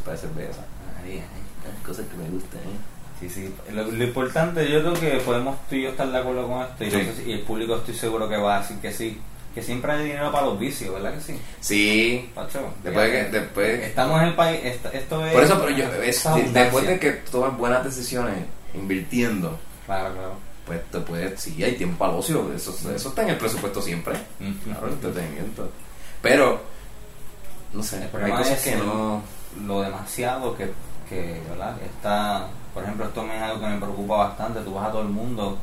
para 0.04 0.16
de 0.16 0.18
cerveza. 0.18 0.62
Ahí, 1.02 1.20
ahí. 1.20 1.84
Cosas 1.86 2.06
que 2.08 2.18
me 2.18 2.30
gustan, 2.30 2.60
¿eh? 2.60 3.01
Sí, 3.22 3.30
sí. 3.30 3.54
Lo, 3.72 3.84
lo 3.84 4.04
importante, 4.04 4.70
yo 4.70 4.82
creo 4.82 4.94
que 4.96 5.22
podemos 5.24 5.56
tú 5.70 5.76
y 5.76 5.84
yo 5.84 5.90
estar 5.92 6.12
de 6.12 6.18
acuerdo 6.18 6.48
con 6.48 6.62
esto. 6.64 6.84
Y, 6.84 6.88
no 6.88 7.00
Sí. 7.00 7.06
sé 7.06 7.16
si- 7.24 7.30
y 7.30 7.34
el 7.34 7.42
público 7.42 7.76
estoy 7.78 7.94
seguro 7.96 8.28
que 8.28 8.36
va 8.38 8.58
a 8.58 8.62
decir 8.62 8.78
que 8.78 8.92
sí. 8.92 9.20
Que 9.54 9.62
siempre 9.62 9.92
hay 9.92 10.04
dinero 10.06 10.32
para 10.32 10.46
los 10.48 10.58
vicios, 10.60 10.94
¿verdad 10.94 11.14
que 11.14 11.22
sí? 11.22 11.40
Sí. 11.60 12.32
Pacho. 12.34 12.62
Después 12.84 13.10
que, 13.12 13.24
después, 13.26 13.80
Estamos 13.84 14.22
en 14.22 14.28
el 14.30 14.34
país. 14.36 14.60
Esto, 14.64 14.90
es. 14.94 15.04
por 15.34 15.44
eso, 15.44 15.60
pero 15.60 15.70
yo, 15.78 15.86
es- 16.02 16.24
después 16.54 16.88
de 16.88 16.98
que 17.00 17.12
tomes 17.30 17.58
buenas 17.58 17.84
decisiones 17.84 18.36
invirtiendo, 18.74 19.60
Claro, 19.86 20.14
claro. 20.14 20.34
pues 20.66 20.80
te 20.90 21.00
puedes, 21.02 21.40
sí, 21.40 21.62
hay 21.64 21.74
tiempo 21.76 22.06
al 22.06 22.12
ocio, 22.12 22.50
eso, 22.56 22.76
eso 22.96 23.10
está 23.10 23.24
en 23.24 23.30
el 23.30 23.38
presupuesto 23.38 23.82
siempre. 23.82 24.16
Claro, 24.64 24.88
entretenimiento. 24.88 25.70
Pero, 26.22 26.62
no 27.74 27.84
sé, 27.84 27.98
El 28.14 28.24
hay 28.24 28.32
cosas 28.32 28.52
es 28.58 28.64
que 28.64 28.74
el- 28.74 28.86
no. 28.86 29.22
lo 29.68 29.82
demasiado 29.82 30.56
que, 30.56 30.72
que 31.12 31.42
¿verdad? 31.50 31.76
Está, 31.84 32.48
por 32.74 32.84
ejemplo, 32.84 33.06
esto 33.06 33.24
me 33.24 33.36
es 33.36 33.42
algo 33.42 33.60
que 33.60 33.68
me 33.68 33.78
preocupa 33.78 34.18
bastante. 34.18 34.62
Tú 34.62 34.74
vas 34.74 34.88
a 34.88 34.92
todo 34.92 35.02
el 35.02 35.10
mundo, 35.10 35.58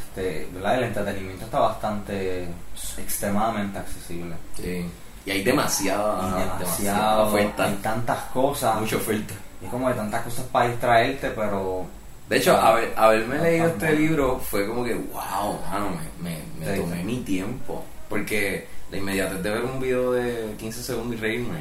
este, 0.00 0.48
¿verdad? 0.52 0.78
El 0.78 0.84
entretenimiento 0.84 1.44
está 1.44 1.58
bastante, 1.58 2.48
extremadamente 2.96 3.78
accesible. 3.78 4.36
Sí. 4.56 4.88
Y 5.26 5.30
hay 5.30 5.42
demasiada, 5.42 6.38
demasiada 6.38 6.58
demasiado, 6.58 7.26
oferta. 7.26 7.64
hay 7.64 7.74
tantas 7.82 8.18
cosas. 8.32 8.80
Mucha 8.80 8.96
oferta. 8.96 9.34
Y 9.60 9.64
es 9.66 9.70
como 9.70 9.88
de 9.88 9.94
tantas 9.94 10.22
cosas 10.22 10.44
para 10.46 10.68
distraerte, 10.68 11.30
pero 11.30 11.86
De 12.28 12.36
hecho, 12.38 12.56
haber, 12.56 12.94
haberme 12.96 13.38
leído 13.38 13.66
este 13.66 13.92
libro 13.92 14.38
fue 14.38 14.66
como 14.66 14.84
que, 14.84 14.94
wow, 14.94 15.60
mano, 15.68 15.90
me, 16.22 16.30
me, 16.30 16.66
me 16.66 16.78
tomé 16.78 17.02
mi 17.02 17.18
tiempo. 17.18 17.84
Porque 18.08 18.66
la 18.90 18.96
inmediatez 18.96 19.42
de 19.42 19.50
ver 19.50 19.64
un 19.64 19.80
video 19.80 20.12
de 20.12 20.54
15 20.58 20.82
segundos 20.82 21.18
y 21.18 21.20
reírme, 21.20 21.58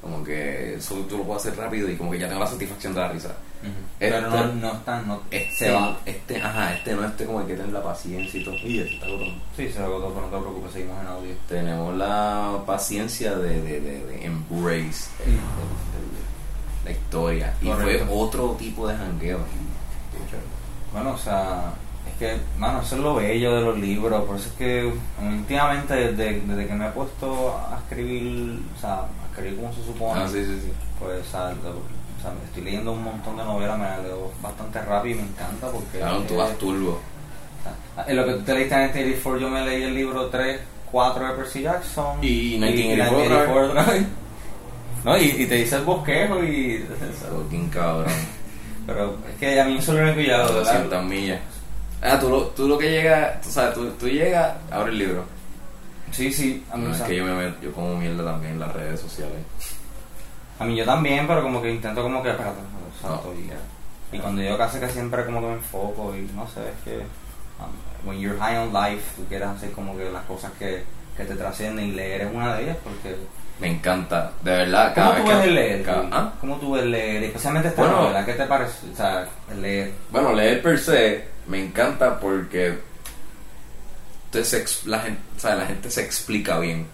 como 0.00 0.22
que 0.24 0.74
eso 0.76 0.94
tú 1.08 1.18
lo 1.18 1.24
puedes 1.24 1.44
hacer 1.46 1.58
rápido 1.58 1.90
y 1.90 1.96
como 1.96 2.10
que 2.12 2.18
ya 2.18 2.28
tengo 2.28 2.40
la 2.40 2.46
satisfacción 2.46 2.94
de 2.94 3.00
la 3.00 3.08
risa. 3.08 3.34
pero 3.98 4.18
Este- 4.18 4.30
no, 4.30 4.46
no 4.54 4.72
está, 4.72 5.02
no, 5.02 5.20
Este, 5.30 5.54
se 5.56 5.70
va. 5.72 5.96
este, 6.06 6.40
ajá, 6.40 6.74
este 6.74 6.94
no, 6.94 7.04
este 7.04 7.24
como 7.24 7.40
hay 7.40 7.46
que 7.46 7.54
tener 7.56 7.72
la 7.72 7.82
paciencia 7.82 8.40
y 8.40 8.44
todo. 8.44 8.54
Y 8.54 8.78
este 8.78 8.94
está 8.94 9.06
agotando. 9.06 9.34
Sí, 9.56 9.68
se 9.68 9.78
agotó, 9.82 10.08
pero 10.14 10.20
no 10.28 10.36
te 10.36 10.40
preocupes, 10.42 10.72
seguimos 10.72 11.00
en 11.00 11.06
audio. 11.08 11.34
Tenemos 11.48 11.96
la 11.96 12.62
paciencia 12.66 13.34
de, 13.36 13.60
de, 13.60 13.80
de, 13.80 14.04
de 14.06 14.24
embrace 14.24 15.10
el- 15.26 15.32
el- 15.32 15.38
el- 15.38 16.84
la 16.84 16.90
historia. 16.92 17.54
Y 17.60 17.66
fue 17.66 18.06
otro 18.08 18.52
tipo 18.58 18.86
de 18.86 18.96
jangueo. 18.96 19.40
Bueno, 20.92 21.10
o 21.12 21.18
sea, 21.18 21.72
es 22.08 22.14
que, 22.18 22.40
mano, 22.58 22.80
eso 22.80 22.96
es 22.96 23.02
lo 23.02 23.14
bello 23.16 23.54
de 23.56 23.62
los 23.62 23.78
libros. 23.78 24.24
Por 24.24 24.36
eso 24.36 24.48
es 24.48 24.54
que 24.54 24.92
últimamente, 25.20 25.94
desde, 25.94 26.40
desde 26.40 26.66
que 26.66 26.74
me 26.74 26.86
he 26.86 26.90
puesto 26.90 27.56
a 27.58 27.78
escribir, 27.78 28.60
o 28.76 28.80
sea, 28.80 29.02
como 29.56 29.72
se 29.72 29.84
supone, 29.84 30.20
Ah, 30.22 30.28
sí, 30.28 30.44
sí, 30.44 30.60
sí. 30.62 30.72
pues, 30.98 31.26
o 31.26 31.30
sea, 31.30 31.52
me 32.32 32.44
estoy 32.46 32.62
leyendo 32.64 32.92
un 32.92 33.02
montón 33.04 33.36
de 33.36 33.44
novelas, 33.44 33.78
me 33.78 33.84
las 33.84 34.02
leo 34.02 34.32
bastante 34.42 34.80
rápido 34.82 35.16
y 35.18 35.22
me 35.22 35.28
encanta 35.28 35.70
porque. 35.70 35.98
Claro, 35.98 36.20
tú 36.22 36.36
vas 36.36 36.56
turbo. 36.58 36.98
sea, 37.94 38.04
en 38.06 38.16
lo 38.16 38.24
que 38.26 38.32
tú 38.34 38.40
te 38.42 38.54
leíste 38.54 38.74
en 38.74 38.80
este 38.82 39.00
84, 39.04 39.40
yo 39.40 39.48
me 39.50 39.64
leí 39.64 39.82
el 39.84 39.94
libro 39.94 40.26
3, 40.26 40.60
4 40.90 41.26
de 41.28 41.32
Percy 41.34 41.62
Jackson. 41.62 42.18
Y 42.24 42.56
1984 42.58 43.58
1984 43.58 43.70
otra 43.70 43.84
vez. 43.92 44.06
No, 45.04 45.16
y, 45.16 45.42
y 45.42 45.46
te 45.46 45.54
dice 45.54 45.76
el 45.76 45.82
bosquejo 45.84 46.42
y. 46.42 46.84
Fucking 47.30 47.68
cabrón. 47.70 48.12
Pero 48.86 49.16
es 49.30 49.38
que 49.38 49.60
a 49.60 49.64
mí 49.66 49.76
eso 49.78 49.92
es 49.92 49.98
lo 49.98 50.04
único 50.04 50.16
que 50.16 50.26
yo 50.26 50.34
hago, 50.36 50.54
¿verdad? 50.54 50.72
200 50.72 51.04
millas. 51.04 51.40
Ah, 52.02 52.18
tú 52.18 52.28
lo, 52.30 52.42
tú 52.48 52.66
lo 52.68 52.78
que 52.78 52.90
llegas, 52.90 53.40
tú 53.42 53.50
sabes, 53.50 53.74
tú, 53.74 53.90
tú 53.98 54.08
llegas, 54.08 54.54
abre 54.70 54.92
el 54.92 54.98
libro. 54.98 55.24
Sí, 56.12 56.32
sí, 56.32 56.64
a 56.72 56.76
mí, 56.76 56.84
No, 56.88 56.94
es 56.94 57.02
que 57.02 57.16
yo 57.16 57.24
me 57.24 57.54
yo 57.62 57.72
como 57.72 57.96
mierda 57.96 58.24
también 58.32 58.54
en 58.54 58.60
las 58.60 58.72
redes 58.72 59.00
sociales. 59.00 59.38
a 60.58 60.64
mí 60.64 60.74
yo 60.76 60.84
también, 60.84 61.26
pero 61.26 61.42
como 61.42 61.60
que 61.62 61.70
intento 61.70 62.02
como 62.02 62.22
que, 62.22 62.30
espérate, 62.30 62.58
exacto, 62.96 63.34
y, 63.34 64.16
y 64.16 64.18
cuando 64.18 64.42
yo 64.42 64.56
casi 64.58 64.78
que 64.80 64.88
siempre 64.88 65.24
como 65.26 65.40
que 65.40 65.46
me 65.46 65.52
enfoco 65.54 66.14
y 66.16 66.22
no 66.34 66.46
sé, 66.48 66.60
es 66.70 66.76
que 66.84 66.96
um, 66.98 68.08
when 68.08 68.18
you're 68.20 68.38
high 68.38 68.56
on 68.56 68.72
life, 68.72 69.02
tú 69.16 69.24
quieres 69.26 69.48
hacer 69.48 69.70
como 69.72 69.96
que 69.96 70.10
las 70.10 70.24
cosas 70.24 70.50
que, 70.58 70.82
que 71.16 71.24
te 71.24 71.34
trascienden 71.34 71.86
y 71.88 71.92
leer 71.92 72.22
es 72.22 72.34
una 72.34 72.54
de 72.56 72.62
ellas 72.64 72.76
porque... 72.82 73.16
Me 73.60 73.68
encanta, 73.72 74.30
de 74.42 74.52
verdad. 74.52 74.94
¿Cómo 74.94 75.10
cada 75.10 75.20
tú 75.20 75.28
ves 75.28 75.36
que- 75.38 75.48
el 75.48 75.54
leer? 75.56 75.82
cada-? 75.82 76.08
¿ah? 76.12 76.32
¿Cómo 76.40 76.56
tú 76.58 76.72
ves 76.72 76.84
leer? 76.84 77.24
Especialmente 77.24 77.68
esta 77.68 77.82
Bueno. 77.82 78.02
novela, 78.02 78.24
¿qué 78.24 78.32
te 78.34 78.44
parece? 78.46 78.90
O 78.92 78.96
sea, 78.96 79.28
el 79.50 79.62
leer. 79.62 79.92
Bueno, 80.12 80.32
leer 80.32 80.62
per 80.62 80.78
se 80.78 81.24
me 81.48 81.64
encanta 81.64 82.20
porque 82.20 82.78
entonces 84.26 84.86
la, 84.86 85.00
gente, 85.00 85.20
o 85.38 85.40
sea, 85.40 85.54
la 85.54 85.64
gente 85.66 85.90
se 85.90 86.02
explica 86.02 86.58
bien. 86.58 86.86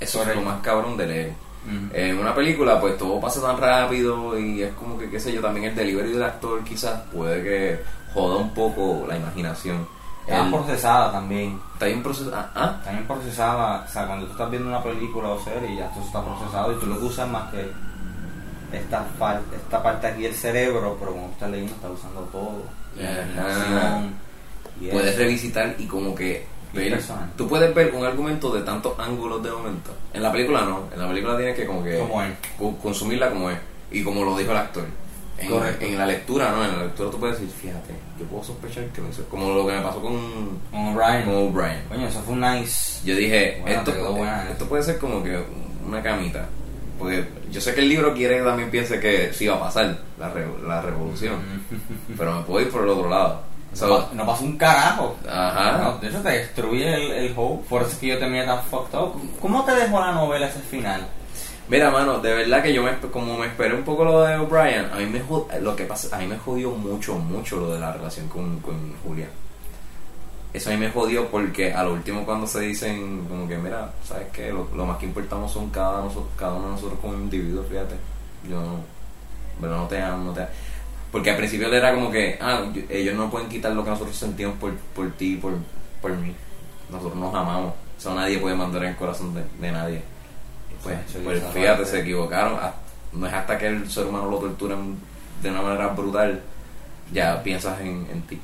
Eso 0.00 0.18
es 0.18 0.24
Correcto. 0.24 0.40
lo 0.40 0.50
más 0.50 0.60
cabrón 0.62 0.96
de 0.96 1.06
leer. 1.06 1.32
Ujú. 1.66 1.94
En 1.94 2.18
una 2.18 2.34
película, 2.34 2.80
pues 2.80 2.96
todo 2.96 3.20
pasa 3.20 3.40
tan 3.42 3.58
rápido 3.58 4.38
y 4.38 4.62
es 4.62 4.72
como 4.74 4.96
que, 4.98 5.10
qué 5.10 5.20
sé 5.20 5.32
yo, 5.32 5.40
también 5.40 5.66
el 5.66 5.74
delivery 5.74 6.12
del 6.12 6.22
actor 6.22 6.64
quizás 6.64 7.00
puede 7.12 7.42
que 7.42 7.82
joda 8.14 8.36
un 8.36 8.54
poco 8.54 9.04
la 9.06 9.16
imaginación. 9.16 9.86
Está 10.26 10.44
El- 10.44 10.50
procesada 10.52 11.12
también. 11.12 11.60
está 11.74 11.86
bien 11.86 12.02
procesada. 12.02 12.50
Ah, 12.54 12.76
Está 12.78 12.92
bien 12.92 13.06
procesada. 13.06 13.84
O 13.86 13.92
sea, 13.92 14.06
cuando 14.06 14.26
tú 14.26 14.32
estás 14.32 14.50
viendo 14.50 14.68
una 14.68 14.82
película 14.82 15.28
o 15.30 15.42
serie, 15.44 15.76
ya 15.76 15.88
todo 15.90 16.04
está 16.04 16.24
procesado 16.24 16.72
y 16.72 16.76
tú 16.76 16.86
lo 16.86 16.98
que 16.98 17.04
usas 17.04 17.28
más 17.28 17.50
que 17.50 17.70
esta, 18.72 19.06
esta 19.56 19.82
parte 19.82 20.06
aquí 20.06 20.22
del 20.22 20.34
cerebro, 20.34 20.96
pero 21.00 21.12
cuando 21.12 21.32
estás 21.32 21.50
leyendo 21.50 21.74
estás 21.74 21.90
usando 21.92 22.20
todo. 22.32 22.62
Y 22.96 23.02
la 23.02 23.10
Ajá. 23.10 23.20
imaginación, 23.50 24.14
y 24.80 24.86
puedes 24.88 25.16
revisitar 25.16 25.74
y 25.78 25.86
como 25.86 26.14
que 26.14 26.46
ver- 26.72 27.00
tú 27.36 27.48
puedes 27.48 27.74
ver 27.74 27.92
un 27.94 28.04
argumento 28.04 28.52
de 28.54 28.62
tantos 28.62 28.98
ángulos 28.98 29.42
de 29.42 29.50
momento. 29.50 29.90
En 30.12 30.22
la 30.22 30.30
película 30.32 30.62
no, 30.62 30.84
en 30.92 30.98
la 31.00 31.08
película 31.08 31.36
tienes 31.36 31.56
que 31.56 31.66
como 31.66 31.82
que 31.84 31.98
Como 31.98 32.22
es. 32.22 32.30
co- 32.58 32.76
consumirla 32.78 33.30
como 33.30 33.50
es 33.50 33.58
y 33.90 34.02
como 34.02 34.24
lo 34.24 34.36
dijo 34.36 34.50
el 34.52 34.56
actor. 34.58 34.84
En, 35.40 35.96
la 35.96 36.04
lectura, 36.04 36.50
no, 36.50 36.64
en 36.64 36.76
la 36.76 36.82
lectura 36.84 37.10
tú 37.12 37.20
puedes 37.20 37.38
decir, 37.40 37.54
fíjate, 37.54 37.92
yo 38.18 38.26
puedo 38.26 38.42
sospechar 38.42 38.84
que 38.86 39.00
me 39.00 39.08
como 39.30 39.52
lo 39.54 39.64
que 39.68 39.72
me 39.72 39.82
pasó 39.82 40.02
con 40.02 40.14
O'Brien. 40.72 41.24
con 41.24 41.34
O'Brien. 41.36 41.82
Coño, 41.88 42.08
eso 42.08 42.20
fue 42.22 42.34
un 42.34 42.40
nice. 42.40 43.00
Yo 43.04 43.14
dije, 43.14 43.62
esto, 43.64 43.92
buena. 44.14 44.48
puede 44.68 44.82
ser 44.82 44.98
como 44.98 45.22
que 45.22 45.38
una 45.86 46.02
camita. 46.02 46.46
Porque 46.98 47.24
yo 47.52 47.60
sé 47.60 47.72
que 47.72 47.82
el 47.82 47.88
libro 47.88 48.12
quiere 48.12 48.38
que 48.38 48.42
también 48.42 48.68
piense 48.72 48.98
que 48.98 49.32
sí 49.32 49.46
va 49.46 49.54
a 49.54 49.60
pasar 49.60 50.00
la, 50.18 50.30
re- 50.30 50.44
la 50.66 50.82
revolución. 50.82 51.36
Pero 52.18 52.34
me 52.38 52.42
puedo 52.42 52.66
ir 52.66 52.72
por 52.72 52.82
el 52.82 52.88
otro 52.88 53.08
lado. 53.08 53.42
So, 53.78 53.86
No, 53.86 54.08
no 54.14 54.26
pasó 54.26 54.44
un 54.44 54.56
carajo. 54.56 55.16
Ajá. 55.28 55.78
No, 55.78 55.98
de 55.98 56.08
hecho 56.08 56.20
te 56.20 56.30
destruye 56.30 56.94
el, 56.94 57.12
el 57.12 57.34
hope. 57.36 57.64
Por 57.68 57.82
eso 57.82 57.92
es 57.92 57.98
que 57.98 58.06
yo 58.08 58.18
terminé 58.18 58.44
tan 58.44 58.62
fucked 58.64 58.98
up. 58.98 59.12
¿Cómo 59.40 59.64
te 59.64 59.72
dejó 59.74 60.00
la 60.00 60.12
novela 60.12 60.46
ese 60.48 60.58
final? 60.60 61.06
Mira, 61.68 61.90
mano, 61.90 62.18
de 62.18 62.32
verdad 62.34 62.62
que 62.62 62.72
yo 62.72 62.82
me, 62.82 62.96
como 63.10 63.36
me 63.36 63.46
esperé 63.46 63.74
un 63.74 63.84
poco 63.84 64.02
lo 64.04 64.22
de 64.22 64.36
O'Brien, 64.36 64.86
a 64.90 64.96
mí 64.96 65.06
me 65.06 65.22
jod- 65.22 65.58
lo 65.60 65.76
que 65.76 65.84
pasa, 65.84 66.16
a 66.16 66.18
mí 66.18 66.26
me 66.26 66.38
jodió 66.38 66.70
mucho, 66.70 67.14
mucho 67.18 67.56
lo 67.56 67.74
de 67.74 67.78
la 67.78 67.92
relación 67.92 68.26
con, 68.28 68.58
con 68.60 68.94
Julia. 69.04 69.28
Eso 70.54 70.70
a 70.70 70.72
mí 70.72 70.78
me 70.78 70.90
jodió 70.90 71.28
porque 71.28 71.74
a 71.74 71.82
lo 71.84 71.92
último 71.92 72.24
cuando 72.24 72.46
se 72.46 72.60
dicen 72.60 73.26
como 73.28 73.46
que 73.46 73.58
mira, 73.58 73.92
sabes 74.02 74.28
qué? 74.32 74.50
lo, 74.50 74.66
lo 74.74 74.86
más 74.86 74.96
que 74.96 75.04
importamos 75.04 75.52
son 75.52 75.68
cada, 75.68 76.02
cada 76.38 76.54
uno 76.54 76.66
de 76.68 76.72
nosotros 76.72 76.98
como 77.00 77.12
individuos, 77.14 77.66
fíjate. 77.68 77.96
Yo 78.48 78.58
no, 78.60 78.76
pero 79.60 79.76
no 79.76 79.86
te 79.88 80.00
amo, 80.00 80.24
no 80.24 80.32
te 80.32 80.40
amo. 80.40 80.50
Porque 81.12 81.30
al 81.30 81.36
principio 81.38 81.68
él 81.68 81.74
era 81.74 81.94
como 81.94 82.10
que, 82.10 82.38
ah, 82.40 82.64
ellos 82.90 83.14
no 83.14 83.30
pueden 83.30 83.48
quitar 83.48 83.72
lo 83.72 83.82
que 83.84 83.90
nosotros 83.90 84.14
sentimos 84.16 84.56
por, 84.58 84.74
por 84.94 85.10
ti, 85.12 85.36
por, 85.36 85.54
por 86.02 86.12
mí. 86.16 86.34
Nosotros 86.90 87.16
nos 87.16 87.34
amamos. 87.34 87.74
Eso 87.98 88.14
nadie 88.14 88.38
puede 88.38 88.54
mandar 88.54 88.82
en 88.84 88.90
el 88.90 88.96
corazón 88.96 89.34
de, 89.34 89.42
de 89.60 89.72
nadie. 89.72 90.02
Pues, 90.82 90.96
Sí, 91.10 91.18
pues 91.24 91.42
fíjate, 91.52 91.84
se 91.86 92.00
equivocaron. 92.00 92.58
Ah, 92.60 92.74
No 93.12 93.26
es 93.26 93.32
hasta 93.32 93.56
que 93.58 93.66
el 93.68 93.90
ser 93.90 94.06
humano 94.06 94.30
lo 94.30 94.38
torturan 94.38 94.96
de 95.42 95.50
una 95.50 95.62
manera 95.62 95.88
brutal, 95.88 96.42
ya 97.12 97.42
piensas 97.42 97.80
en, 97.80 98.06
en 98.12 98.22
ti. 98.22 98.40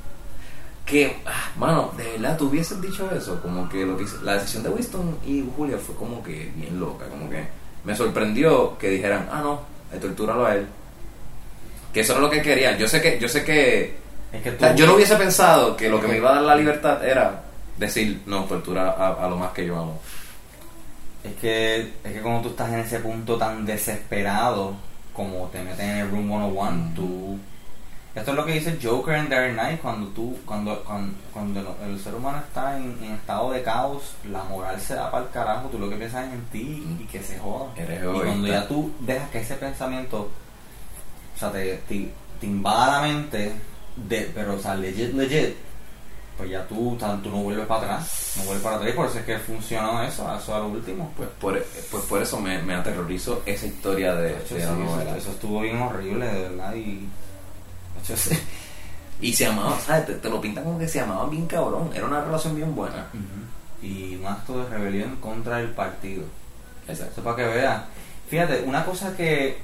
Que, 0.85 1.17
ah, 1.25 1.51
mano, 1.57 1.91
de 1.97 2.03
verdad, 2.13 2.37
tú 2.37 2.47
hubieses 2.47 2.81
dicho 2.81 3.09
eso. 3.11 3.41
Como 3.41 3.69
que 3.69 3.85
lo 3.85 3.95
que 3.97 4.03
hice- 4.03 4.21
la 4.23 4.33
decisión 4.33 4.63
de 4.63 4.69
Winston 4.69 5.17
y 5.25 5.47
Julia 5.55 5.77
fue 5.77 5.95
como 5.95 6.21
que 6.23 6.51
bien 6.55 6.79
loca. 6.79 7.05
Como 7.07 7.29
que 7.29 7.43
me 7.83 7.95
sorprendió 7.95 8.77
que 8.77 8.89
dijeran, 8.89 9.27
ah, 9.31 9.41
no, 9.41 9.61
tortúralo 9.99 10.45
a 10.45 10.55
él. 10.55 10.67
Que 11.95 12.01
eso 12.01 12.11
era 12.11 12.21
lo 12.21 12.29
que 12.29 12.41
querían. 12.41 12.77
Yo 12.77 12.87
sé 12.87 13.01
que, 13.01 13.17
yo 13.19 13.29
sé 13.29 13.43
que 13.45 13.95
Es 14.33 14.43
que 14.43 14.49
o 14.49 14.53
tú. 14.53 14.59
sea, 14.59 14.75
yo 14.75 14.85
no 14.85 14.95
hubiese 14.95 15.15
pensado 15.15 15.77
que 15.77 15.89
lo 15.89 16.01
que 16.01 16.07
me 16.07 16.17
iba 16.17 16.29
a 16.31 16.35
dar 16.35 16.43
la 16.43 16.55
libertad 16.55 17.03
era 17.07 17.41
decir, 17.77 18.21
no, 18.25 18.43
tortura 18.43 18.91
a, 18.91 19.25
a 19.25 19.29
lo 19.29 19.37
más 19.37 19.51
que 19.53 19.65
yo 19.65 19.77
amo. 19.77 19.99
Es 21.23 21.33
que, 21.41 21.79
es 22.03 22.13
que 22.13 22.21
cuando 22.21 22.41
tú 22.41 22.49
estás 22.49 22.71
en 22.73 22.79
ese 22.79 22.99
punto 22.99 23.37
tan 23.37 23.65
desesperado 23.65 24.75
como 25.13 25.47
te 25.47 25.63
meten 25.63 25.89
en 25.89 25.97
el 25.99 26.11
Room 26.11 26.27
101, 26.27 26.71
Mm. 26.71 26.93
tú... 26.95 27.39
Esto 28.13 28.31
es 28.31 28.37
lo 28.37 28.45
que 28.45 28.53
dice 28.53 28.77
Joker 28.81 29.15
en 29.15 29.29
Dark 29.29 29.53
Knight, 29.53 29.81
cuando 29.81 30.07
tú, 30.09 30.37
cuando, 30.45 30.81
cuando, 30.85 31.13
cuando 31.33 31.77
el, 31.85 31.99
ser 31.99 32.15
humano 32.15 32.37
está 32.45 32.77
en, 32.77 32.97
en 33.03 33.11
estado 33.13 33.51
de 33.51 33.61
caos, 33.61 34.13
la 34.31 34.43
moral 34.45 34.79
se 34.79 34.95
da 34.95 35.11
para 35.11 35.25
el 35.25 35.31
carajo, 35.31 35.67
tú 35.67 35.79
lo 35.79 35.89
que 35.89 35.97
piensas 35.97 36.27
es 36.27 36.33
en 36.33 36.45
ti 36.45 36.97
y 36.99 37.03
que 37.05 37.21
se 37.21 37.37
joda. 37.39 37.67
Eres 37.75 38.01
y 38.01 38.05
cuando 38.05 38.47
ya 38.47 38.67
tú 38.69 38.91
dejas 39.01 39.29
que 39.31 39.39
ese 39.39 39.55
pensamiento, 39.55 40.29
o 41.35 41.37
sea, 41.37 41.51
te, 41.51 41.77
te, 41.87 42.09
te 42.39 42.45
invada 42.45 43.01
la 43.01 43.07
mente, 43.07 43.51
de, 43.95 44.31
pero 44.33 44.55
o 44.55 44.59
sea, 44.59 44.75
legit, 44.75 45.13
legit, 45.13 45.55
pues 46.37 46.49
ya 46.49 46.67
tú, 46.67 46.97
tú 47.23 47.29
no 47.29 47.37
vuelves 47.43 47.65
para 47.65 47.81
atrás, 47.95 48.33
no 48.37 48.43
vuelves 48.43 48.63
para 48.63 48.75
atrás, 48.77 48.91
y 48.91 48.95
por 48.95 49.07
eso 49.07 49.19
es 49.19 49.25
que 49.25 49.39
funcionó 49.39 50.03
eso, 50.03 50.35
eso 50.35 50.55
a 50.55 50.59
lo 50.59 50.67
último. 50.67 51.11
Pues 51.15 51.29
por, 51.39 51.63
pues 51.91 52.03
por 52.05 52.21
eso 52.21 52.39
me, 52.39 52.61
me 52.61 52.75
aterrorizó 52.75 53.41
esa 53.45 53.65
historia 53.67 54.15
de, 54.15 54.29
De 54.29 54.37
hecho, 54.39 54.55
de 54.55 54.61
sí, 54.61 54.67
la 54.67 54.73
eso, 54.73 54.75
novela. 54.75 55.17
eso 55.17 55.31
estuvo 55.31 55.61
bien 55.61 55.81
horrible, 55.81 56.25
de 56.25 56.41
verdad, 56.41 56.75
y... 56.75 56.81
De 56.99 58.01
hecho, 58.03 58.17
sí. 58.17 58.37
Y 59.21 59.33
se 59.33 59.45
amaban, 59.45 59.79
¿sabes? 59.79 60.07
Te, 60.07 60.13
te 60.15 60.29
lo 60.29 60.41
pintan 60.41 60.65
como 60.65 60.77
que 60.77 60.89
se 60.89 60.99
amaban 60.99 61.29
bien 61.29 61.47
cabrón. 61.47 61.89
Era 61.95 62.05
una 62.05 62.21
relación 62.21 62.53
bien 62.53 62.75
buena. 62.75 63.07
Y 63.81 64.15
un 64.17 64.25
acto 64.25 64.61
de 64.61 64.69
rebelión 64.69 65.15
contra 65.17 65.61
el 65.61 65.69
partido. 65.69 66.23
Exacto. 66.85 67.13
Eso 67.13 67.23
para 67.23 67.35
que 67.37 67.45
veas. 67.45 67.81
Fíjate, 68.29 68.63
una 68.63 68.83
cosa 68.83 69.15
que, 69.15 69.57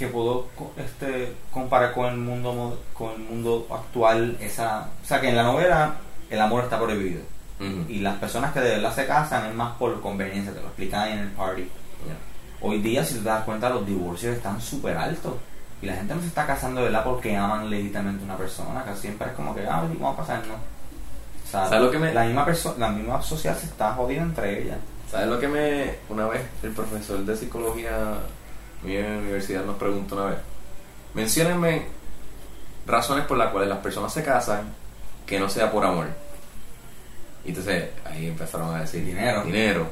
que 0.00 0.08
puedo 0.08 0.46
este, 0.76 1.34
comparar 1.52 1.92
con 1.92 2.06
el 2.06 2.16
mundo 2.16 2.80
con 2.94 3.12
el 3.12 3.18
mundo 3.18 3.66
actual, 3.70 4.36
esa, 4.40 4.88
o 5.02 5.06
sea 5.06 5.20
que 5.20 5.28
en 5.28 5.36
la 5.36 5.42
novela 5.44 5.94
el 6.28 6.40
amor 6.40 6.64
está 6.64 6.80
prohibido. 6.80 7.20
Ujú. 7.60 7.84
Y 7.88 8.00
las 8.00 8.16
personas 8.18 8.52
que 8.52 8.60
de 8.60 8.70
verdad 8.76 8.94
se 8.94 9.06
casan 9.06 9.46
es 9.50 9.54
más 9.54 9.76
por 9.76 10.00
conveniencia, 10.00 10.52
te 10.52 10.60
lo 10.60 10.66
explican 10.68 11.08
en 11.08 11.18
el 11.18 11.28
party. 11.28 11.62
Ya. 11.62 12.66
Hoy 12.66 12.78
día, 12.80 13.04
si 13.04 13.14
tú 13.14 13.20
te 13.20 13.28
das 13.28 13.44
cuenta, 13.44 13.68
los 13.68 13.86
divorcios 13.86 14.34
están 14.36 14.60
súper 14.60 14.96
altos. 14.96 15.34
Y 15.82 15.86
la 15.86 15.94
gente 15.96 16.14
no 16.14 16.20
se 16.20 16.26
está 16.28 16.46
casando 16.46 16.80
de 16.80 16.86
verdad 16.88 17.04
porque 17.04 17.36
aman 17.36 17.68
legítimamente 17.70 18.22
a 18.22 18.24
una 18.26 18.36
persona. 18.36 18.82
Casi 18.84 19.02
siempre 19.02 19.28
es 19.28 19.32
como 19.34 19.54
que, 19.54 19.66
ah, 19.66 19.82
vamos 19.98 20.14
a 20.18 20.22
casarnos. 20.22 20.56
O 20.56 21.50
sea, 21.50 21.64
¿Sabes 21.68 21.82
lo 21.84 21.90
que 21.90 21.98
me- 21.98 22.14
la, 22.14 22.24
misma 22.24 22.46
perso- 22.46 22.76
la 22.78 22.88
misma 22.90 23.20
sociedad 23.22 23.56
se 23.58 23.66
está 23.66 23.92
jodiendo 23.94 24.26
entre 24.26 24.62
ellas. 24.62 24.78
¿Sabes 25.10 25.28
lo 25.28 25.38
que 25.40 25.48
me... 25.48 25.94
Una 26.08 26.26
vez 26.28 26.42
el 26.62 26.70
profesor 26.72 27.18
de 27.24 27.36
psicología 27.36 27.92
mío 28.82 29.00
en 29.00 29.12
la 29.12 29.18
universidad 29.18 29.64
nos 29.64 29.76
preguntó 29.76 30.16
una 30.16 30.26
vez? 30.26 30.38
Menciónenme 31.14 31.86
razones 32.86 33.24
por 33.26 33.36
las 33.36 33.50
cuales 33.50 33.68
las 33.68 33.78
personas 33.78 34.12
se 34.12 34.22
casan 34.22 34.72
que 35.26 35.38
no 35.38 35.48
sea 35.48 35.70
por 35.70 35.84
amor. 35.84 36.08
Y 37.44 37.50
entonces 37.50 37.90
ahí 38.04 38.26
empezaron 38.26 38.74
a 38.74 38.80
decir... 38.80 39.04
Dinero. 39.04 39.44
Dinero. 39.44 39.86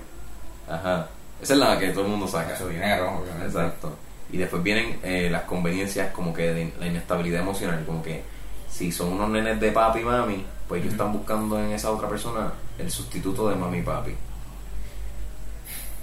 Ajá. 0.68 1.08
Esa 1.40 1.52
es 1.52 1.58
la 1.58 1.78
que 1.78 1.90
todo 1.90 2.04
el 2.04 2.10
mundo 2.10 2.26
saca. 2.26 2.54
Eso 2.54 2.68
dinero, 2.68 3.18
obviamente. 3.18 3.46
Exacto. 3.46 3.96
Y 4.30 4.36
después 4.36 4.62
vienen 4.62 4.98
eh, 5.02 5.28
las 5.30 5.42
conveniencias 5.42 6.12
como 6.12 6.34
que 6.34 6.52
de 6.52 6.72
la 6.78 6.86
inestabilidad 6.86 7.40
emocional, 7.40 7.84
como 7.86 8.02
que 8.02 8.22
si 8.68 8.92
son 8.92 9.12
unos 9.12 9.30
nenes 9.30 9.58
de 9.58 9.72
papi 9.72 10.00
y 10.00 10.04
mami, 10.04 10.44
pues 10.66 10.82
ellos 10.82 10.92
están 10.92 11.12
buscando 11.12 11.58
en 11.58 11.72
esa 11.72 11.90
otra 11.90 12.08
persona 12.08 12.52
el 12.78 12.90
sustituto 12.90 13.48
de 13.48 13.56
mami 13.56 13.78
y 13.78 13.82
papi. 13.82 14.14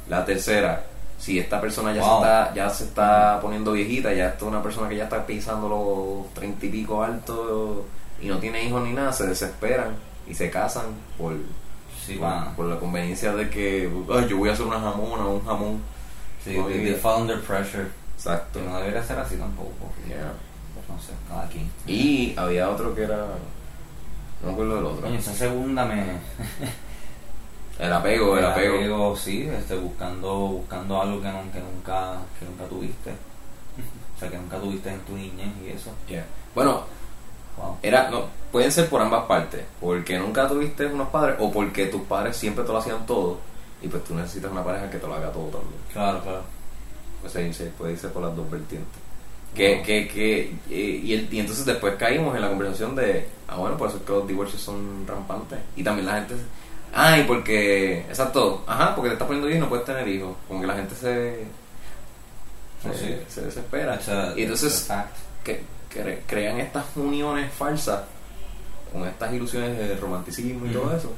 La 0.09 0.25
tercera, 0.25 0.83
si 1.17 1.39
esta 1.39 1.59
persona 1.61 1.93
ya, 1.93 2.01
Wow. 2.01 2.09
se, 2.09 2.15
está, 2.25 2.53
ya 2.53 2.69
se 2.69 2.83
está 2.85 3.39
poniendo 3.41 3.71
viejita, 3.71 4.13
ya 4.13 4.29
es 4.29 4.41
una 4.41 4.61
persona 4.61 4.89
que 4.89 4.97
ya 4.97 5.05
está 5.05 5.25
pisando 5.25 5.69
los 5.69 6.33
treinta 6.33 6.65
y 6.65 6.69
pico 6.69 7.03
altos 7.03 7.79
y 8.21 8.27
no 8.27 8.37
tiene 8.39 8.63
hijos 8.65 8.83
ni 8.83 8.93
nada, 8.93 9.11
se 9.13 9.25
desesperan 9.27 9.95
y 10.27 10.33
se 10.33 10.49
casan 10.49 10.85
por, 11.17 11.33
Sí, 12.05 12.19
por, 12.55 12.65
la 12.67 12.77
conveniencia 12.77 13.33
de 13.33 13.49
que 13.49 13.89
"Ay, 14.13 14.27
yo 14.29 14.37
voy 14.37 14.49
a 14.49 14.53
hacer 14.53 14.65
una 14.67 14.79
jamona 14.79 15.25
o 15.25 15.35
un 15.37 15.45
jamón. 15.45 15.81
Sí, 16.43 16.51
they, 16.67 16.93
fall 16.93 17.21
under 17.23 17.41
pressure. 17.41 17.87
Exacto. 18.15 18.59
Que 18.59 18.65
no 18.67 18.77
debería 18.77 19.01
ser 19.03 19.17
así 19.17 19.35
tampoco. 19.37 19.71
porque, 19.79 20.09
Yeah. 20.09 20.31
pues, 20.75 20.87
no 20.87 21.01
sé, 21.01 21.13
cada 21.27 21.47
quien. 21.47 21.67
Y 21.87 22.35
había 22.37 22.69
otro 22.69 22.93
que 22.93 23.03
era. 23.03 23.17
No 24.41 24.47
me 24.47 24.51
acuerdo 24.53 24.75
del 24.75 24.85
otro. 24.85 25.01
Coño, 25.01 25.17
esa 25.17 25.33
segunda 25.33 25.85
me. 25.85 26.03
El 27.79 27.91
apego, 27.91 28.37
el 28.37 28.45
apego. 28.45 29.15
sí, 29.17 29.43
este, 29.43 29.75
buscando, 29.75 30.33
buscando 30.33 31.01
algo 31.01 31.21
que, 31.21 31.27
no, 31.27 31.51
que, 31.51 31.59
nunca, 31.59 32.17
que 32.39 32.45
nunca 32.45 32.65
tuviste. 32.65 33.11
O 34.15 34.19
sea, 34.19 34.29
que 34.29 34.37
nunca 34.37 34.57
tuviste 34.57 34.89
en 34.89 34.99
tu 35.01 35.13
niñez 35.15 35.49
y 35.65 35.69
eso. 35.71 35.91
Yeah. 36.07 36.25
Bueno, 36.53 36.83
Wow. 37.57 37.77
era, 37.81 38.09
no, 38.09 38.25
pueden 38.51 38.69
ser 38.71 38.89
por 38.89 39.01
ambas 39.01 39.23
partes. 39.25 39.61
Porque 39.79 40.17
nunca 40.19 40.47
tuviste 40.47 40.85
unos 40.87 41.07
padres 41.09 41.37
o 41.39 41.51
porque 41.51 41.85
tus 41.85 42.01
padres 42.01 42.35
siempre 42.35 42.63
te 42.65 42.71
lo 42.71 42.77
hacían 42.79 43.05
todo. 43.05 43.39
Y 43.81 43.87
pues 43.87 44.03
tú 44.03 44.13
necesitas 44.15 44.51
una 44.51 44.63
pareja 44.63 44.89
que 44.89 44.97
te 44.97 45.07
lo 45.07 45.13
haga 45.13 45.31
todo 45.31 45.45
también. 45.47 45.81
Claro, 45.93 46.21
claro. 46.21 46.41
Pues 47.21 47.35
ahí 47.37 47.53
se 47.53 47.65
puede 47.67 47.93
irse 47.93 48.07
por 48.09 48.23
las 48.23 48.35
dos 48.35 48.49
vertientes. 48.51 48.99
Que, 49.53 49.81
que, 49.83 50.07
que, 50.09 50.41
eh, 50.69 51.01
y, 51.03 51.13
el- 51.13 51.33
y 51.33 51.39
entonces 51.39 51.65
después 51.65 51.95
caímos 51.95 52.35
en 52.35 52.41
la 52.41 52.49
conversación 52.49 52.93
de, 52.93 53.25
ah 53.47 53.55
bueno, 53.55 53.77
por 53.77 53.87
eso 53.87 53.97
es 53.99 54.03
que 54.03 54.11
los 54.11 54.27
divorcios 54.27 54.61
son 54.61 55.05
rampantes. 55.07 55.59
Y 55.77 55.83
también 55.83 56.07
la 56.07 56.15
gente, 56.15 56.35
ay, 56.95 57.23
porque, 57.27 57.99
exacto, 58.01 58.63
ajá, 58.65 58.95
porque 58.95 59.09
te 59.09 59.13
estás 59.13 59.27
poniendo 59.27 59.47
hijos 59.49 59.57
y 59.57 59.61
no 59.61 59.69
puedes 59.69 59.85
tener 59.85 60.07
hijos. 60.07 60.35
Como 60.47 60.61
que 60.61 60.67
la 60.67 60.75
gente 60.75 60.95
se, 60.95 61.45
se, 62.81 62.97
sí. 62.97 63.15
se 63.27 63.41
desespera. 63.41 63.95
It's 63.95 64.09
a- 64.09 64.33
y 64.35 64.43
entonces 64.43 64.89
que, 65.43 65.61
que 65.89 66.23
crean 66.25 66.59
estas 66.59 66.85
uniones 66.95 67.51
falsas 67.53 68.01
con 68.91 69.05
estas 69.07 69.33
ilusiones 69.33 69.77
de 69.77 69.95
romanticismo 69.97 70.65
y 70.65 70.69
todo 70.69 70.95
eso. 70.95 71.13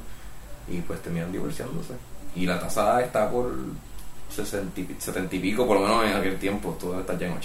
Y 0.67 0.81
pues 0.81 1.01
terminan 1.01 1.31
divorciándose. 1.31 1.93
Y 2.35 2.45
la 2.45 2.59
tasa 2.59 3.01
está 3.01 3.29
por 3.29 3.53
60 4.35 4.81
y- 4.81 4.95
70 4.99 5.35
y 5.35 5.39
pico, 5.39 5.65
por 5.65 5.79
lo 5.79 5.87
menos 5.87 6.05
en 6.05 6.13
aquel 6.17 6.37
tiempo, 6.37 6.75
todo 6.79 6.99
está 6.99 7.17
ya 7.17 7.27
en 7.27 7.33
80% 7.33 7.41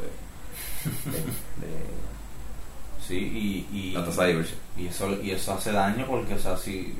de, 0.00 1.10
de, 1.10 1.18
de- 1.18 2.04
Sí, 3.06 3.16
y, 3.16 3.76
y, 3.76 3.92
la 3.92 4.02
tasa 4.04 4.22
de 4.24 4.28
divorcio. 4.30 4.56
y 4.78 4.86
eso 4.86 5.12
y 5.22 5.30
eso 5.32 5.52
hace 5.52 5.72
daño 5.72 6.06
porque 6.06 6.34
o 6.34 6.38
sea 6.38 6.56
si 6.56 6.94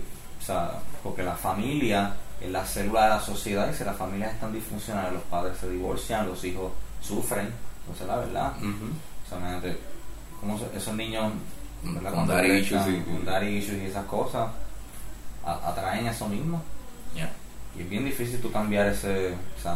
o 0.44 0.46
sea 0.46 0.72
porque 1.02 1.22
la 1.22 1.34
familia 1.34 2.12
es 2.40 2.50
la 2.50 2.64
célula 2.66 3.04
de 3.04 3.08
la 3.10 3.20
sociedad 3.20 3.70
y 3.72 3.74
si 3.74 3.82
las 3.84 3.96
familias 3.96 4.34
están 4.34 4.52
disfuncionales 4.52 5.14
los 5.14 5.22
padres 5.22 5.56
se 5.58 5.70
divorcian 5.70 6.26
los 6.26 6.44
hijos 6.44 6.70
sufren. 7.00 7.48
Esa 7.94 8.04
es 8.04 8.08
la 8.08 8.16
verdad 8.16 8.52
o 9.24 9.28
sea 9.28 9.38
imagínate 9.38 9.78
se- 10.58 10.76
esos 10.76 10.94
niños 10.94 11.32
con 12.10 12.26
crezcan, 12.46 12.84
issues 12.88 13.04
issues 13.42 13.82
y 13.82 13.86
esas 13.86 14.04
cosas 14.06 14.48
a- 15.44 15.68
atraen 15.70 16.06
eso 16.06 16.28
mismo. 16.28 16.62
Y 17.76 17.82
es 17.82 17.90
bien 17.90 18.04
difícil 18.04 18.40
tú 18.40 18.52
cambiar 18.52 18.86
ese 18.86 19.34
o 19.58 19.62
sea, 19.62 19.72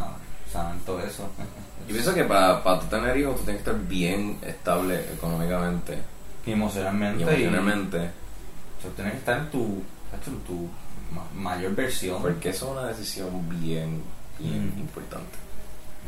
o 0.47 0.51
sea, 0.51 0.73
todo 0.85 0.99
eso. 1.01 1.27
Yo 1.87 1.93
pienso 1.93 2.13
que 2.13 2.23
para, 2.23 2.63
para 2.63 2.79
tú 2.79 2.85
tener 2.87 3.17
hijos 3.17 3.35
tú 3.37 3.43
tienes 3.43 3.63
que 3.63 3.69
estar 3.71 3.87
bien 3.87 4.37
estable 4.41 5.01
económicamente. 5.13 5.97
Y 6.45 6.51
emocionalmente 6.51 7.19
y 7.19 7.23
emocionalmente. 7.43 7.97
o 7.97 8.81
sea, 8.81 8.91
tienes 8.95 9.13
que 9.13 9.19
estar 9.19 9.37
en 9.39 9.51
tu 9.51 9.83
tu 10.45 10.67
ma- 11.13 11.27
mayor 11.33 11.75
versión 11.75 12.21
Porque 12.21 12.49
eso 12.49 12.65
es 12.67 12.71
una 12.71 12.87
decisión 12.87 13.29
bien, 13.61 14.01
bien 14.39 14.73
Mm. 14.75 14.79
importante. 14.79 15.37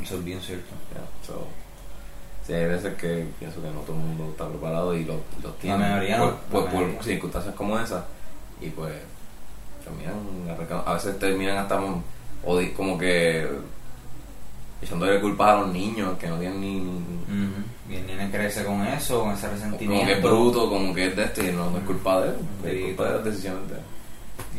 eso 0.02 0.16
es 0.18 0.24
bien 0.24 0.40
cierto 0.42 0.72
Ya, 0.94 1.02
so, 1.28 1.48
sí, 2.46 2.54
hay 2.54 2.66
veces 2.66 2.96
que 2.96 3.28
pienso 3.40 3.62
que 3.62 3.70
no 3.70 3.82
todo 3.82 3.96
el 3.96 4.02
mundo 4.04 4.30
está 4.32 4.48
preparado 4.48 4.96
y 4.96 5.06
lo- 5.06 5.22
los 5.44 5.58
tiene 5.60 5.78
mayoría 5.78 6.18
por, 6.20 6.28
no, 6.28 6.38
por- 6.50 6.64
la 6.66 6.70
por 6.72 6.82
mayoría. 6.82 7.04
circunstancias 7.04 7.56
como 7.56 7.80
esas 7.80 8.04
y 8.62 8.70
pues 8.70 8.94
terminan 9.84 10.16
arrancando- 10.50 10.84
a 10.88 10.94
veces 10.94 11.18
terminan 11.20 11.58
hasta 11.58 11.78
como 12.74 12.98
que 12.98 13.48
echándole 14.82 15.20
culpas 15.22 15.50
a 15.50 15.62
los 15.62 15.74
niños 15.74 16.18
que 16.18 16.28
no 16.28 16.38
tienen 16.40 16.60
ni, 16.62 16.80
ni- 16.80 17.02
Y 17.90 17.96
el 17.98 18.08
nene 18.08 18.32
crece 18.32 18.64
con 18.66 18.82
eso, 18.88 19.22
con 19.22 19.32
ese 19.34 19.50
resentimiento. 19.50 19.94
como 20.02 20.06
que 20.08 20.14
es 20.14 20.22
bruto, 20.24 20.70
como 20.70 20.94
que 20.94 21.08
es 21.08 21.16
de 21.16 21.24
este 21.26 21.50
y 21.50 21.54
no, 21.56 21.70
no 21.70 21.78
es 21.78 21.84
culpa 21.84 22.22
de 22.22 22.30
él, 22.30 22.36
es 22.66 22.72
Sí, 22.72 22.84
culpa 22.88 23.04
de 23.06 23.12
las 23.16 23.26
decisiones 23.26 23.70
de 23.70 23.76
él. 23.76 23.82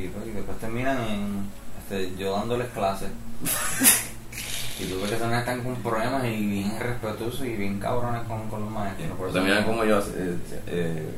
Y, 0.05 0.09
pues, 0.09 0.27
y 0.27 0.31
después 0.31 0.59
terminan 0.59 1.01
en, 1.09 1.47
este, 1.83 2.13
yo 2.17 2.33
dándoles 2.37 2.69
clases. 2.69 3.09
y 4.81 4.85
tú 4.87 5.01
ves 5.01 5.11
que 5.11 5.17
también 5.17 5.41
están 5.41 5.63
con 5.63 5.75
problemas 5.77 6.25
y 6.25 6.47
bien 6.47 6.79
respetuosos 6.79 7.45
y 7.47 7.57
bien 7.57 7.79
cabrones 7.79 8.23
con, 8.23 8.49
con 8.49 8.61
los 8.63 8.71
maestros. 8.71 9.11
por 9.17 9.27
O 9.27 9.31
eso- 9.31 9.35
terminan 9.39 9.65
como 9.65 9.85
yo 9.85 9.99
eh, 9.99 10.37
eh, 10.69 11.11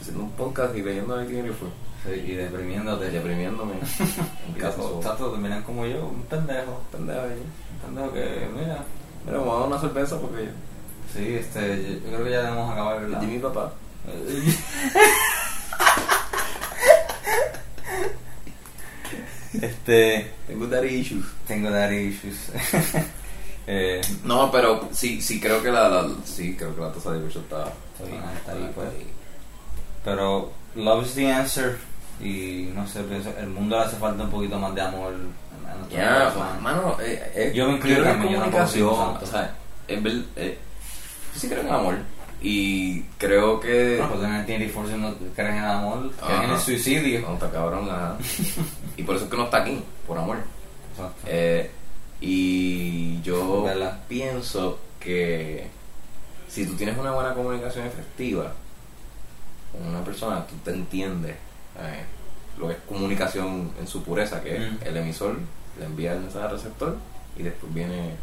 haciendo 0.00 0.22
un 0.24 0.30
podcast 0.32 0.76
y 0.76 0.82
leyendo 0.82 1.18
el 1.20 1.26
fue 1.54 1.68
Sí, 2.04 2.20
y 2.20 2.32
deprimiéndote. 2.36 3.10
deprimiéndome 3.10 3.72
en 4.48 4.56
Y 4.56 4.60
casa 4.60 4.76
los 4.78 4.86
so- 4.86 5.00
tatos 5.00 5.32
terminan 5.32 5.62
como 5.64 5.84
yo, 5.86 6.06
un 6.06 6.22
pendejo. 6.22 6.80
pendejo 6.92 7.20
ahí. 7.20 7.42
Pendejo 7.84 8.12
que, 8.12 8.48
mira. 8.56 8.84
Mira, 9.24 9.38
vamos 9.38 9.56
a 9.56 9.60
dar 9.60 9.68
una 9.68 9.80
cerveza 9.80 10.20
porque 10.20 10.48
Sí, 11.14 11.34
este, 11.34 11.82
yo, 11.82 11.88
yo 12.10 12.16
creo 12.16 12.24
que 12.24 12.30
ya 12.30 12.42
debemos 12.42 12.72
acabar, 12.72 13.00
¿verdad? 13.00 13.22
y 13.22 13.26
mi 13.26 13.38
papá. 13.38 13.72
este, 19.60 20.32
Tengo 20.46 20.66
daddy 20.66 20.88
issues. 20.88 21.24
tengo 21.46 21.70
daddy 21.70 21.96
issues. 22.08 22.50
eh, 23.66 24.00
No, 24.24 24.50
pero 24.50 24.88
sí, 24.92 25.20
sí 25.22 25.40
creo 25.40 25.62
que 25.62 25.70
la, 25.70 25.88
la- 25.88 26.08
sí 26.24 26.54
creo 26.56 26.74
que 26.74 26.80
la 26.82 26.92
tasa 26.92 27.10
de 27.12 27.16
divorcio 27.18 27.40
está, 27.42 27.72
Está 27.94 28.04
bien, 28.10 28.22
está 28.36 28.52
ahí, 28.52 28.70
pues. 28.74 28.88
Pero 30.04 30.52
love 30.74 31.06
is 31.06 31.14
the 31.14 31.32
answer. 31.32 31.78
Y 32.20 32.70
no 32.74 32.86
sé, 32.86 33.02
pienso, 33.02 33.30
el 33.38 33.48
mundo 33.48 33.76
le 33.78 33.84
hace 33.84 33.96
falta 33.96 34.24
un 34.24 34.30
poquito 34.30 34.58
más 34.58 34.74
de 34.74 34.80
amor. 34.82 35.14
Ya, 35.90 36.30
corazón. 36.32 36.62
mano, 36.62 36.96
eh, 37.00 37.32
eh, 37.34 37.52
Yo 37.54 37.66
me 37.68 37.74
incluyo 37.76 38.02
también, 38.02 38.32
yo 38.34 38.40
tampoco 38.40 38.64
comunicación, 38.64 38.96
santo. 38.96 39.24
o 39.24 39.28
sea, 39.28 39.54
es 39.88 40.02
ver, 40.02 40.22
eh, 40.36 40.58
yo 41.34 41.40
sí 41.40 41.48
creo 41.48 41.60
en 41.60 41.66
el 41.68 41.74
amor 41.74 41.94
y 42.42 43.02
creo 43.18 43.60
que 43.60 43.98
No, 44.00 44.08
pues 44.10 44.22
en 44.24 44.34
el 44.34 44.46
si 44.86 44.94
no 44.94 45.14
crees 45.34 45.50
en 45.50 45.56
el 45.58 45.64
amor, 45.70 46.10
crees 46.24 46.42
en 46.42 46.50
el 46.50 46.58
suicidio. 46.58 47.20
no 47.22 47.34
está 47.34 47.50
cabrón 47.50 47.86
nada. 47.88 48.18
y 48.96 49.02
por 49.02 49.16
eso 49.16 49.24
es 49.24 49.30
que 49.30 49.36
no 49.36 49.44
está 49.44 49.58
aquí, 49.58 49.82
por 50.06 50.18
amor. 50.18 50.38
Exacto. 50.92 51.20
Eh, 51.26 51.70
y 52.20 53.20
yo 53.22 53.62
¿Verdad? 53.64 54.00
pienso 54.08 54.78
que 55.00 55.68
si 56.48 56.66
tú 56.66 56.74
tienes 56.74 56.96
una 56.98 57.12
buena 57.12 57.34
comunicación 57.34 57.86
efectiva 57.86 58.52
con 59.72 59.86
una 59.88 60.02
persona, 60.04 60.46
tú 60.46 60.54
te 60.64 60.70
entiendes 60.70 61.36
eh, 61.78 62.04
lo 62.58 62.68
que 62.68 62.74
es 62.74 62.80
comunicación 62.88 63.70
en 63.78 63.86
su 63.86 64.02
pureza, 64.02 64.42
que 64.42 64.56
es 64.56 64.72
Mm. 64.72 64.76
el 64.86 64.96
emisor 64.96 65.36
le 65.78 65.84
envía 65.86 66.12
el 66.14 66.20
mensaje 66.20 66.44
al 66.46 66.52
receptor 66.52 66.96
y 67.36 67.42
después 67.42 67.72
viene 67.74 68.14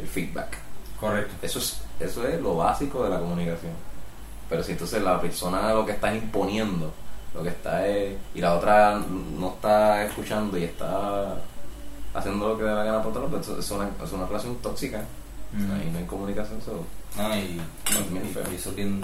el 0.00 0.06
feedback. 0.06 0.56
Correcto. 1.00 1.34
Eso 1.42 1.58
es, 1.58 1.80
eso 2.00 2.26
es 2.26 2.40
lo 2.40 2.56
básico 2.56 3.02
de 3.04 3.10
la 3.10 3.18
comunicación. 3.18 3.72
Pero 4.48 4.62
si 4.62 4.72
entonces 4.72 5.02
la 5.02 5.20
persona 5.20 5.72
lo 5.72 5.84
que 5.86 5.92
está 5.92 6.14
imponiendo, 6.14 6.92
lo 7.34 7.42
que 7.42 7.48
está 7.48 7.86
es, 7.88 8.16
y 8.34 8.40
la 8.40 8.54
otra 8.54 9.00
no 9.38 9.48
está 9.54 10.04
escuchando 10.04 10.56
y 10.58 10.64
está 10.64 11.36
haciendo 12.14 12.48
lo 12.48 12.56
que 12.58 12.64
le 12.64 12.68
da 12.70 12.76
la 12.76 12.84
gana 12.84 13.02
por 13.02 13.12
otro, 13.12 13.28
pues 13.28 13.42
eso 13.48 13.58
es 13.58 13.70
una, 13.70 13.88
es 14.04 14.12
una 14.12 14.26
relación 14.26 14.56
tóxica. 14.56 15.02
Mm. 15.52 15.70
Ahí 15.72 15.90
no 15.92 15.98
hay 15.98 16.04
comunicación. 16.04 16.60
so- 16.62 16.84
No, 17.16 17.36
y, 17.36 17.40
y- 17.40 18.52
y 18.52 18.54
eso 18.56 18.70
es 18.70 18.76
bien. 18.76 19.00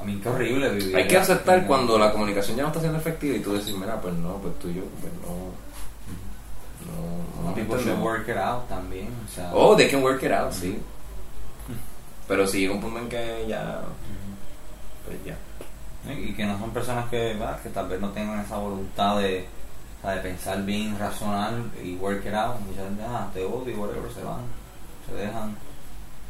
A 0.00 0.04
mí, 0.04 0.18
qué 0.22 0.28
horrible 0.28 0.70
vivir. 0.70 0.96
Hay 0.96 1.06
que 1.06 1.16
aceptar 1.18 1.66
cuando 1.66 1.98
la 1.98 2.10
comunicación 2.12 2.56
ya 2.56 2.62
no 2.62 2.68
está 2.68 2.80
siendo 2.80 2.98
efectiva 2.98 3.36
y 3.36 3.40
tú 3.40 3.52
decir, 3.52 3.76
mira, 3.76 4.00
pues 4.00 4.14
no, 4.14 4.36
pues 4.38 4.58
tú 4.58 4.68
y 4.68 4.74
yo, 4.76 4.82
pues 5.00 5.12
no. 5.14 5.50
No, 7.62 7.68
no 7.68 7.78
Some 7.78 7.78
people 7.78 7.78
should 7.78 7.98
entendemos". 7.98 8.04
work 8.04 8.28
it 8.28 8.36
out 8.36 8.68
también. 8.68 9.08
O 9.24 9.28
sea, 9.34 9.50
Oh, 9.54 9.76
they 9.76 9.88
can 9.88 10.02
work 10.02 10.22
it 10.22 10.32
out, 10.32 10.52
sí. 10.52 10.78
Pero 12.28 12.46
si 12.46 12.60
llega 12.60 12.74
un 12.74 12.80
punto 12.80 12.98
en 13.00 13.08
que 13.08 13.44
ya, 13.48 13.80
pues 15.04 15.18
ya. 15.24 15.36
Y 16.12 16.32
que 16.34 16.44
no 16.46 16.58
son 16.58 16.70
personas 16.70 17.08
que, 17.10 17.34
¿verdad? 17.34 17.60
que 17.60 17.68
tal 17.70 17.88
vez 17.88 18.00
no 18.00 18.10
tengan 18.10 18.40
esa 18.40 18.56
voluntad 18.56 19.18
de, 19.18 19.46
o 19.98 20.02
sea, 20.06 20.14
de 20.14 20.20
pensar 20.20 20.62
bien, 20.64 20.96
razonar 20.98 21.52
y 21.82 21.96
work 21.96 22.24
it 22.24 22.32
out. 22.34 22.60
Muchas 22.60 22.88
veces, 22.90 23.04
ah, 23.08 23.28
te 23.34 23.44
odio, 23.44 23.76
whatever, 23.76 24.10
se 24.12 24.22
van, 24.22 24.40
se 25.08 25.14
dejan. 25.14 25.56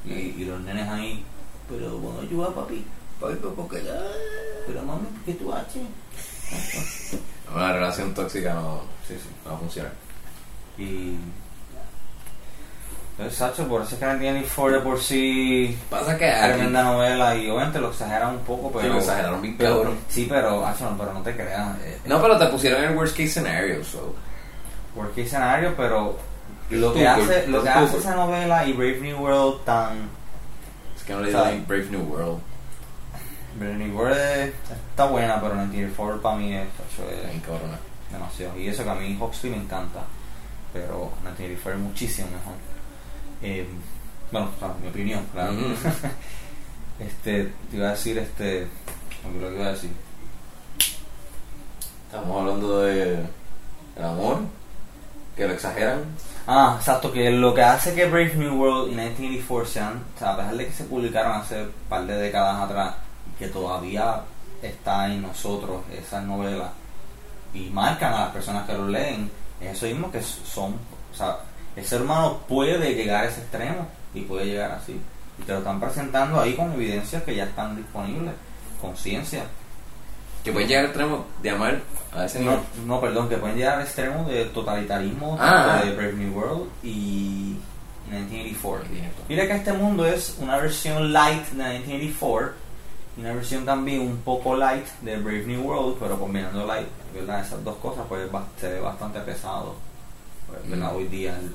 Y, 0.06 0.12
y 0.40 0.44
los 0.46 0.60
nenes 0.62 0.88
ahí, 0.88 1.22
pero 1.68 1.98
bueno, 1.98 2.20
ayuda 2.22 2.48
papi, 2.54 2.82
papi, 3.20 3.34
pero 3.34 3.54
¿por 3.54 3.68
qué? 3.68 3.82
Pero 4.66 4.82
mami, 4.82 5.04
¿por 5.06 5.22
qué 5.26 5.34
tú 5.34 5.52
haces? 5.52 5.82
Una 7.54 7.72
relación 7.74 8.14
tóxica 8.14 8.54
no, 8.54 8.80
Sí, 9.06 9.14
sí. 9.14 9.28
no 9.44 9.50
va 9.50 9.56
a 9.56 9.60
funcionar. 9.60 9.92
Y. 10.80 11.16
Entonces, 13.12 13.38
Sacho, 13.38 13.68
por 13.68 13.82
eso 13.82 13.94
es 13.94 13.98
que 14.00 14.06
1984 14.06 14.76
de 14.78 14.80
por 14.82 14.98
sí. 15.00 15.78
Pasa 15.90 16.16
que 16.16 16.30
Tremenda 16.30 16.82
novela 16.82 17.36
y 17.36 17.50
obviamente 17.50 17.78
lo 17.78 17.90
exageran 17.90 18.30
un 18.36 18.38
poco, 18.40 18.72
pero. 18.72 18.94
lo 18.94 18.98
exageraron 19.00 19.42
bien 19.42 19.56
pero- 19.58 19.76
cabrón. 19.78 19.98
Sí, 20.08 20.26
pero, 20.28 20.62
Sacho, 20.64 20.90
no, 20.90 20.96
pero 20.98 21.12
no 21.12 21.20
te 21.22 21.34
creas. 21.36 21.76
eh, 21.82 21.98
No, 22.06 22.22
pero 22.22 22.38
te 22.38 22.46
pusieron 22.46 22.82
el 22.82 22.96
worst 22.96 23.14
case 23.16 23.28
scenario, 23.28 23.84
so. 23.84 24.14
worst 24.96 25.14
case 25.14 25.28
scenario, 25.28 25.74
pero 25.76 26.16
lo 26.70 26.94
que 26.94 27.06
hace, 27.06 27.46
lo 27.48 27.62
que 27.62 27.68
hace 27.68 27.98
esa 27.98 28.14
novela 28.14 28.64
y 28.66 28.72
Brave 28.72 29.00
New 29.00 29.18
World 29.20 29.64
tan 29.64 30.08
Es 30.96 31.02
que 31.04 31.12
no 31.12 31.20
le 31.20 31.28
dieron 31.28 31.66
Brave 31.66 31.86
New 31.90 32.02
World. 32.02 32.38
Brave 33.58 33.74
New 33.74 33.96
World 33.98 34.16
es- 34.16 34.52
está 34.90 35.04
buena, 35.06 35.34
pero 35.40 35.54
1984 35.56 36.22
para 36.22 36.36
mí 36.36 36.54
es, 36.54 36.68
tacho, 36.70 37.10
es 37.10 37.42
cabrona. 37.42 37.78
demasiado. 38.10 38.56
Y 38.58 38.68
eso 38.68 38.82
que 38.82 38.90
a 38.90 38.94
mí 38.94 39.18
Huxley 39.20 39.52
me 39.52 39.58
encanta, 39.58 40.00
pero 40.72 41.10
1984 41.22 41.72
es 41.72 41.78
muchísimo 41.78 42.28
mejor. 42.28 42.54
Eh, 43.42 43.66
bueno, 44.30 44.50
o 44.54 44.58
sea, 44.58 44.74
mi 44.80 44.88
opinión, 44.88 45.26
claro. 45.32 45.52
Ujú. 45.52 45.74
este, 47.00 47.52
te 47.70 47.76
iba 47.76 47.88
a 47.88 47.90
decir, 47.90 48.18
este, 48.18 48.66
lo 49.40 49.48
que 49.48 49.54
iba 49.56 49.66
a 49.66 49.72
decir. 49.72 49.90
Estamos 52.06 52.40
hablando 52.40 52.80
de 52.80 53.24
el 53.96 54.04
amor, 54.04 54.40
que 55.36 55.46
lo 55.46 55.54
exageran. 55.54 56.04
Ah, 56.46 56.76
exacto, 56.78 57.12
que 57.12 57.30
lo 57.30 57.54
que 57.54 57.62
hace 57.62 57.94
que 57.94 58.06
Brave 58.06 58.34
New 58.34 58.60
World 58.60 58.92
y 58.92 58.96
1984 58.96 59.66
sean, 59.66 60.04
o 60.16 60.18
sea, 60.18 60.32
a 60.32 60.36
pesar 60.36 60.56
de 60.56 60.66
que 60.66 60.72
se 60.72 60.84
publicaron 60.84 61.32
hace 61.32 61.62
un 61.62 61.72
par 61.88 62.06
de 62.06 62.16
décadas 62.16 62.62
atrás, 62.62 62.94
que 63.38 63.48
todavía 63.48 64.22
está 64.62 65.06
en 65.06 65.22
nosotros 65.22 65.82
esas 65.92 66.24
novelas 66.24 66.70
y 67.54 67.70
marcan 67.70 68.12
a 68.12 68.20
las 68.20 68.32
personas 68.32 68.66
que 68.66 68.74
lo 68.74 68.88
leen, 68.88 69.30
es 69.60 69.72
eso 69.76 69.86
mismo 69.86 70.10
que 70.10 70.22
son, 70.22 70.74
o 71.12 71.16
sea, 71.16 71.38
el 71.76 71.84
ser 71.84 72.02
humano 72.02 72.40
puede 72.48 72.94
llegar 72.94 73.24
a 73.24 73.28
ese 73.28 73.40
extremo 73.40 73.86
y 74.14 74.22
puede 74.22 74.46
llegar 74.46 74.72
así. 74.72 75.00
Y 75.38 75.42
te 75.42 75.52
lo 75.52 75.58
están 75.58 75.80
presentando 75.80 76.40
ahí 76.40 76.54
con 76.54 76.72
evidencias 76.72 77.22
que 77.22 77.34
ya 77.34 77.44
están 77.44 77.76
disponibles, 77.76 78.34
con 78.80 78.96
ciencia. 78.96 79.44
Que 80.44 80.52
pueden 80.52 80.68
llegar 80.68 80.84
al 80.84 80.90
extremo 80.90 81.26
de 81.42 81.50
amar 81.50 81.80
a 82.14 82.24
ese 82.24 82.40
No, 82.40 82.60
no, 82.86 83.00
perdón, 83.00 83.28
que 83.28 83.36
pueden 83.36 83.56
llegar 83.56 83.76
al 83.78 83.82
extremo 83.84 84.24
de 84.28 84.46
totalitarismo 84.46 85.36
Ah. 85.38 85.82
de 85.84 85.92
Brave 85.92 86.12
New 86.14 86.32
World 86.34 86.68
y 86.82 87.56
1984. 88.10 88.84
Bien. 88.90 89.10
Mira 89.28 89.46
que 89.46 89.52
este 89.56 89.72
mundo 89.72 90.06
es 90.06 90.36
una 90.40 90.56
versión 90.56 91.12
light 91.12 91.46
de 91.48 91.78
1984 91.80 92.52
y 92.52 92.69
una 93.20 93.34
versión 93.34 93.64
también 93.64 94.00
un 94.00 94.16
poco 94.18 94.56
light 94.56 94.86
de 95.02 95.16
Brave 95.16 95.44
New 95.46 95.62
World, 95.62 95.96
pero 96.00 96.18
combinando 96.18 96.66
light, 96.66 96.88
¿verdad? 97.14 97.40
Esas 97.40 97.62
dos 97.64 97.76
cosas 97.76 98.04
pues 98.08 98.22
se 98.60 98.68
ve 98.68 98.80
bastante 98.80 99.20
pesado, 99.20 99.74
pues, 100.48 100.68
¿verdad? 100.68 100.92
Mm. 100.92 100.96
Hoy 100.96 101.04
día. 101.08 101.36
el- 101.38 101.52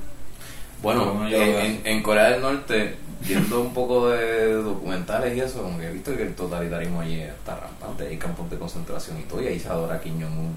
Bueno, 0.82 1.26
en, 1.30 2.04
Corea 2.04 2.30
del 2.32 2.42
Norte 2.42 2.98
viendo 3.22 3.62
un 3.62 3.74
poco 3.74 4.10
de 4.10 4.54
documentales 4.54 5.36
y 5.36 5.40
eso, 5.42 5.64
como 5.64 5.80
que 5.80 5.88
he 5.88 5.92
visto 5.92 6.16
que 6.16 6.24
el 6.24 6.36
totalitarismo 6.36 7.02
allí 7.02 7.22
está 7.22 7.56
rampante, 7.56 8.08
hay 8.08 8.18
campos 8.18 8.50
de 8.50 8.60
concentración 8.60 9.20
y 9.20 9.24
todo, 9.24 9.42
y 9.42 9.48
ahí 9.48 9.60
se 9.60 9.70
adora 9.70 9.96
a 9.96 10.00
Kim 10.02 10.22
Jong-un 10.22 10.56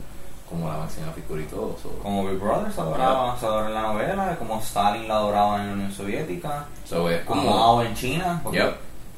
como 0.50 0.66
la 0.68 0.78
máxima 0.78 1.12
figura 1.12 1.42
y 1.42 1.46
todo. 1.46 1.76
so- 1.82 1.98
Como 2.02 2.26
Big 2.26 2.38
Brother 2.38 2.72
se 2.72 2.80
adoraba, 2.80 3.38
se 3.38 3.46
adora 3.46 3.68
en 3.68 3.74
la 3.74 3.82
novela, 3.82 4.36
como 4.38 4.58
Stalin 4.60 5.06
la 5.08 5.14
adoraba 5.16 5.60
en 5.60 5.66
la 5.68 5.72
Unión 5.74 5.92
Soviética, 5.92 6.66
so 6.84 7.08
es 7.08 7.22
como 7.24 7.42
como... 7.42 7.56
Mao 7.56 7.82
en 7.82 7.94
China. 7.94 8.40
porque- 8.42 8.58
Yep. 8.58 8.74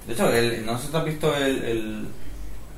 De 0.07 0.13
hecho, 0.15 0.29
el- 0.33 0.65
no 0.67 0.77
sé 0.79 0.87
si 0.87 0.93
te 0.93 0.99
has 0.99 1.05
visto 1.05 1.37
el, 1.37 1.65
el, 1.65 2.09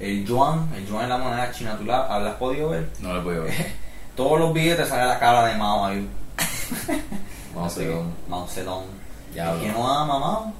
el 0.00 0.24
yuan, 0.26 0.68
el 0.76 0.86
yuan 0.86 1.04
es 1.04 1.08
la 1.08 1.18
moneda 1.18 1.50
china, 1.52 1.76
¿tú 1.78 1.84
la, 1.84 2.18
la 2.18 2.30
has 2.30 2.36
podido 2.36 2.70
ver? 2.70 2.88
No 3.00 3.14
le 3.14 3.20
puedo 3.22 3.44
ver. 3.44 3.72
Todos 4.16 4.38
los 4.40 4.52
billetes 4.52 4.88
sale 4.88 5.06
la 5.06 5.18
cara 5.18 5.46
de 5.46 5.56
Mao 5.56 5.86
ahí. 5.86 6.06
Ver. 6.86 7.00
que, 7.86 8.02
Mao 8.28 8.46
Zedong. 8.48 8.84
Ya 9.34 9.52
el 9.52 9.60
que 9.60 9.68
no 9.72 9.86
ama 9.88 10.14
a 10.14 10.18
Mao 10.18 10.52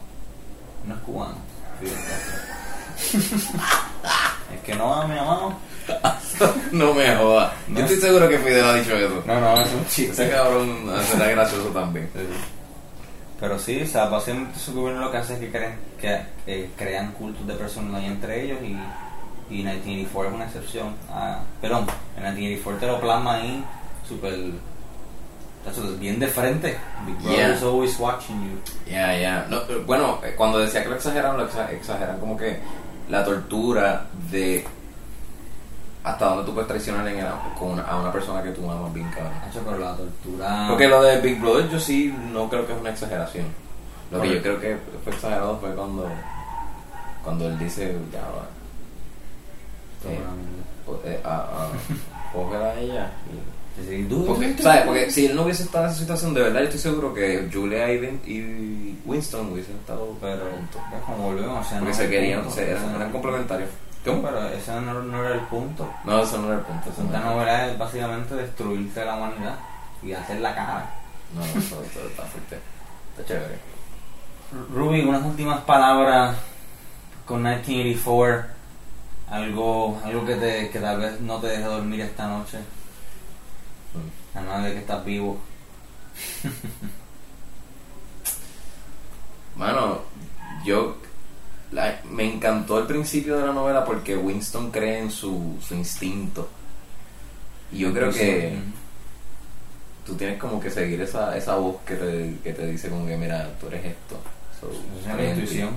no 0.87 0.95
es 0.95 1.01
cubano. 1.03 1.37
el 4.53 4.59
que 4.65 4.75
no 4.75 4.95
ame 4.95 5.19
a 5.19 5.23
Mao. 5.25 5.55
no 6.73 6.95
me 6.95 7.15
jodas. 7.17 7.53
No. 7.69 7.79
Yo 7.81 7.85
estoy 7.87 8.01
seguro 8.01 8.29
que 8.29 8.39
Fidel 8.39 8.65
ha 8.65 8.75
dicho 8.75 8.97
eso. 8.97 9.23
No, 9.27 9.41
no, 9.41 9.61
es 9.61 9.73
un 9.73 9.81
Ese 9.81 9.89
chiste. 10.07 10.31
cabrón 10.31 10.91
será 11.11 11.27
gracioso 11.29 11.69
también. 11.69 12.09
Pero 13.43 13.59
sí, 13.59 13.83
o 13.83 13.87
sea, 13.87 14.05
básicamente 14.07 14.59
su 14.59 14.73
gobierno 14.73 15.03
lo 15.03 15.11
que 15.11 15.17
hace 15.19 15.35
es 15.35 15.41
que 15.41 15.51
crean, 15.51 15.75
que, 16.01 16.21
eh, 16.47 16.71
crean 16.79 17.11
cultos 17.13 17.45
de 17.47 17.55
personalidad 17.55 18.13
entre 18.13 18.45
ellos 18.45 18.59
y, 18.63 18.69
y 19.53 19.57
1984 19.59 20.29
es 20.31 20.35
una 20.37 20.45
excepción. 20.47 20.95
Ah, 21.11 21.41
perdón, 21.61 21.87
en 22.17 22.23
1984 22.23 22.79
te 22.81 22.87
lo 22.87 23.01
plasma 23.01 23.35
ahí 23.35 23.65
súper... 24.09 24.33
Bien 25.99 26.19
de 26.19 26.27
frente. 26.27 26.77
Big 27.07 27.17
Brother 27.19 27.57
Yeah. 27.59 27.69
always 27.69 27.97
watching 27.99 28.37
you. 28.51 28.59
Ya. 28.91 29.47
No, 29.49 29.59
eh, 29.59 29.83
bueno, 29.87 30.19
eh, 30.25 30.35
cuando 30.37 30.59
decía 30.59 30.83
que 30.83 30.89
lo 30.89 30.97
exageran, 30.97 31.37
lo 31.37 31.49
exa- 31.49 31.71
exageran 31.71 32.19
como 32.19 32.37
que 32.37 32.59
la 33.09 33.25
tortura 33.25 34.07
de 34.31 34.65
hasta 36.05 36.25
dónde 36.27 36.45
tú 36.45 36.53
puedes 36.55 36.69
traicionar 36.69 37.07
en 37.09 37.19
el- 37.21 37.27
con 37.59 37.71
una- 37.73 37.83
a 37.83 38.01
una 38.01 38.13
persona 38.13 38.43
que 38.43 38.51
tú 38.51 38.69
amas 38.71 38.93
bien 38.93 39.09
cabrón. 39.11 39.33
Hacho, 39.49 39.61
pero 39.65 39.79
la 39.79 39.97
tortura... 39.97 40.67
Porque 40.69 40.89
lo 40.89 41.03
de 41.03 41.21
Big 41.21 41.41
Brother 41.41 41.69
yo 41.71 41.79
sí 41.81 42.13
no 42.33 42.49
creo 42.49 42.67
que 42.67 42.73
es 42.73 42.81
una 42.81 42.91
exageración. 42.91 43.47
Lo 44.11 44.21
que 44.21 44.35
yo 44.35 44.43
creo 44.43 44.61
que 44.61 44.77
fue 45.05 45.13
exagerado 45.13 45.59
fue 45.59 45.75
cuando 45.75 46.09
cuando 47.25 47.47
él 47.47 47.57
dice, 47.59 47.97
ya 48.13 48.19
va, 48.21 50.11
eh, 50.11 50.19
po- 50.85 51.01
eh, 51.05 51.21
a, 51.25 51.35
a, 51.37 52.69
a 52.69 52.75
ella. 52.81 53.11
y- 53.33 53.63
Sí, 53.89 54.07
Porque, 54.27 54.55
¿sabes? 54.59 54.83
Porque 54.83 55.11
si 55.11 55.25
él 55.27 55.35
no 55.35 55.45
hubiese 55.45 55.63
estado 55.63 55.87
en 55.87 55.91
esa 55.93 56.01
situación, 56.01 56.35
de 56.35 56.43
verdad 56.43 56.59
yo 56.61 56.65
estoy 56.67 56.81
seguro 56.81 57.15
que 57.15 57.49
Julia 57.51 57.91
y, 57.91 57.99
Vin- 58.01 58.21
y 58.27 58.99
Winston 59.09 59.51
hubiesen 59.51 59.77
estado 59.77 60.15
Pero, 60.21 60.43
juntos. 60.51 60.83
es 60.95 61.03
como 61.07 61.17
volvemos, 61.29 61.65
o 61.67 61.69
sea, 61.71 61.79
Porque 61.79 61.93
no 61.93 61.97
se 61.99 62.11
querían, 62.11 62.41
punto, 62.43 62.55
se- 62.57 62.71
eran 62.71 63.11
complementarios. 63.11 63.71
No, 64.05 64.23
Pero 64.23 64.49
ese 64.49 64.81
no, 64.81 65.03
no 65.03 65.25
era 65.25 65.35
el 65.35 65.43
punto. 65.43 65.93
No, 66.05 66.23
eso 66.23 66.39
no 66.39 66.49
era 66.49 66.57
el 66.57 66.65
punto. 66.65 66.93
no 66.99 67.05
Esta 67.05 67.21
novela 67.21 67.67
es 67.67 67.79
básicamente 67.79 68.35
destruirte 68.35 69.05
la 69.05 69.17
humanidad 69.17 69.57
y 70.03 70.13
hacer 70.13 70.41
la 70.41 70.55
cara. 70.55 70.91
No, 71.35 71.45
eso, 71.45 71.83
eso 71.83 72.07
está 72.09 72.23
fuerte. 72.23 72.59
Está 73.17 73.25
chévere. 73.27 73.59
Ruby, 74.73 75.03
unas 75.03 75.25
últimas 75.25 75.61
palabras 75.63 76.37
con 77.27 77.43
1984. 77.43 78.53
Algo, 79.31 79.99
algo 80.05 80.27
que, 80.27 80.35
te, 80.35 80.69
que 80.69 80.79
tal 80.79 80.99
vez 80.99 81.21
no 81.21 81.39
te 81.39 81.47
deje 81.47 81.63
dormir 81.63 82.01
esta 82.03 82.27
noche. 82.27 82.59
Mm. 83.95 84.37
Además 84.37 84.65
de 84.65 84.73
que 84.73 84.79
estás 84.81 85.05
vivo. 85.05 85.39
Mano, 89.57 90.01
yo 90.65 90.97
me 92.23 92.35
encantó 92.35 92.79
el 92.79 92.87
principio 92.87 93.37
de 93.37 93.47
la 93.47 93.53
novela 93.53 93.85
porque 93.85 94.17
Winston 94.17 94.71
cree 94.71 95.01
en 95.01 95.11
su, 95.11 95.57
su 95.67 95.75
instinto. 95.75 96.49
Y 97.73 97.79
yo 97.79 97.93
creo 97.93 98.13
que 98.13 98.55
tú 100.07 100.15
tienes 100.15 100.39
como 100.39 100.61
que 100.61 100.71
seguir 100.71 101.01
esa, 101.01 101.37
esa 101.37 101.57
voz 101.57 101.77
que 101.85 101.97
te, 101.97 102.37
que 102.45 102.53
te 102.53 102.67
dice 102.67 102.89
como 102.91 103.07
que 103.07 103.17
mira, 103.17 103.51
tú 103.61 103.67
eres 103.67 103.87
esto. 103.87 104.21
So, 104.61 104.71
Esa 105.01 105.21
es 105.21 105.31
intuición. 105.37 105.71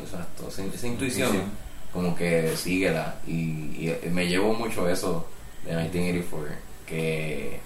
Exacto, 0.00 0.48
esa, 0.48 0.64
esa 0.64 0.86
intuición, 0.86 1.28
Intuición. 1.28 1.50
como 1.92 2.16
que 2.16 2.56
síguela. 2.56 3.16
Y, 3.26 3.90
y 4.02 4.08
me 4.10 4.26
llevo 4.26 4.54
mucho 4.54 4.88
eso 4.88 5.26
de 5.66 5.72
1984, 5.76 6.56
que 6.86 7.60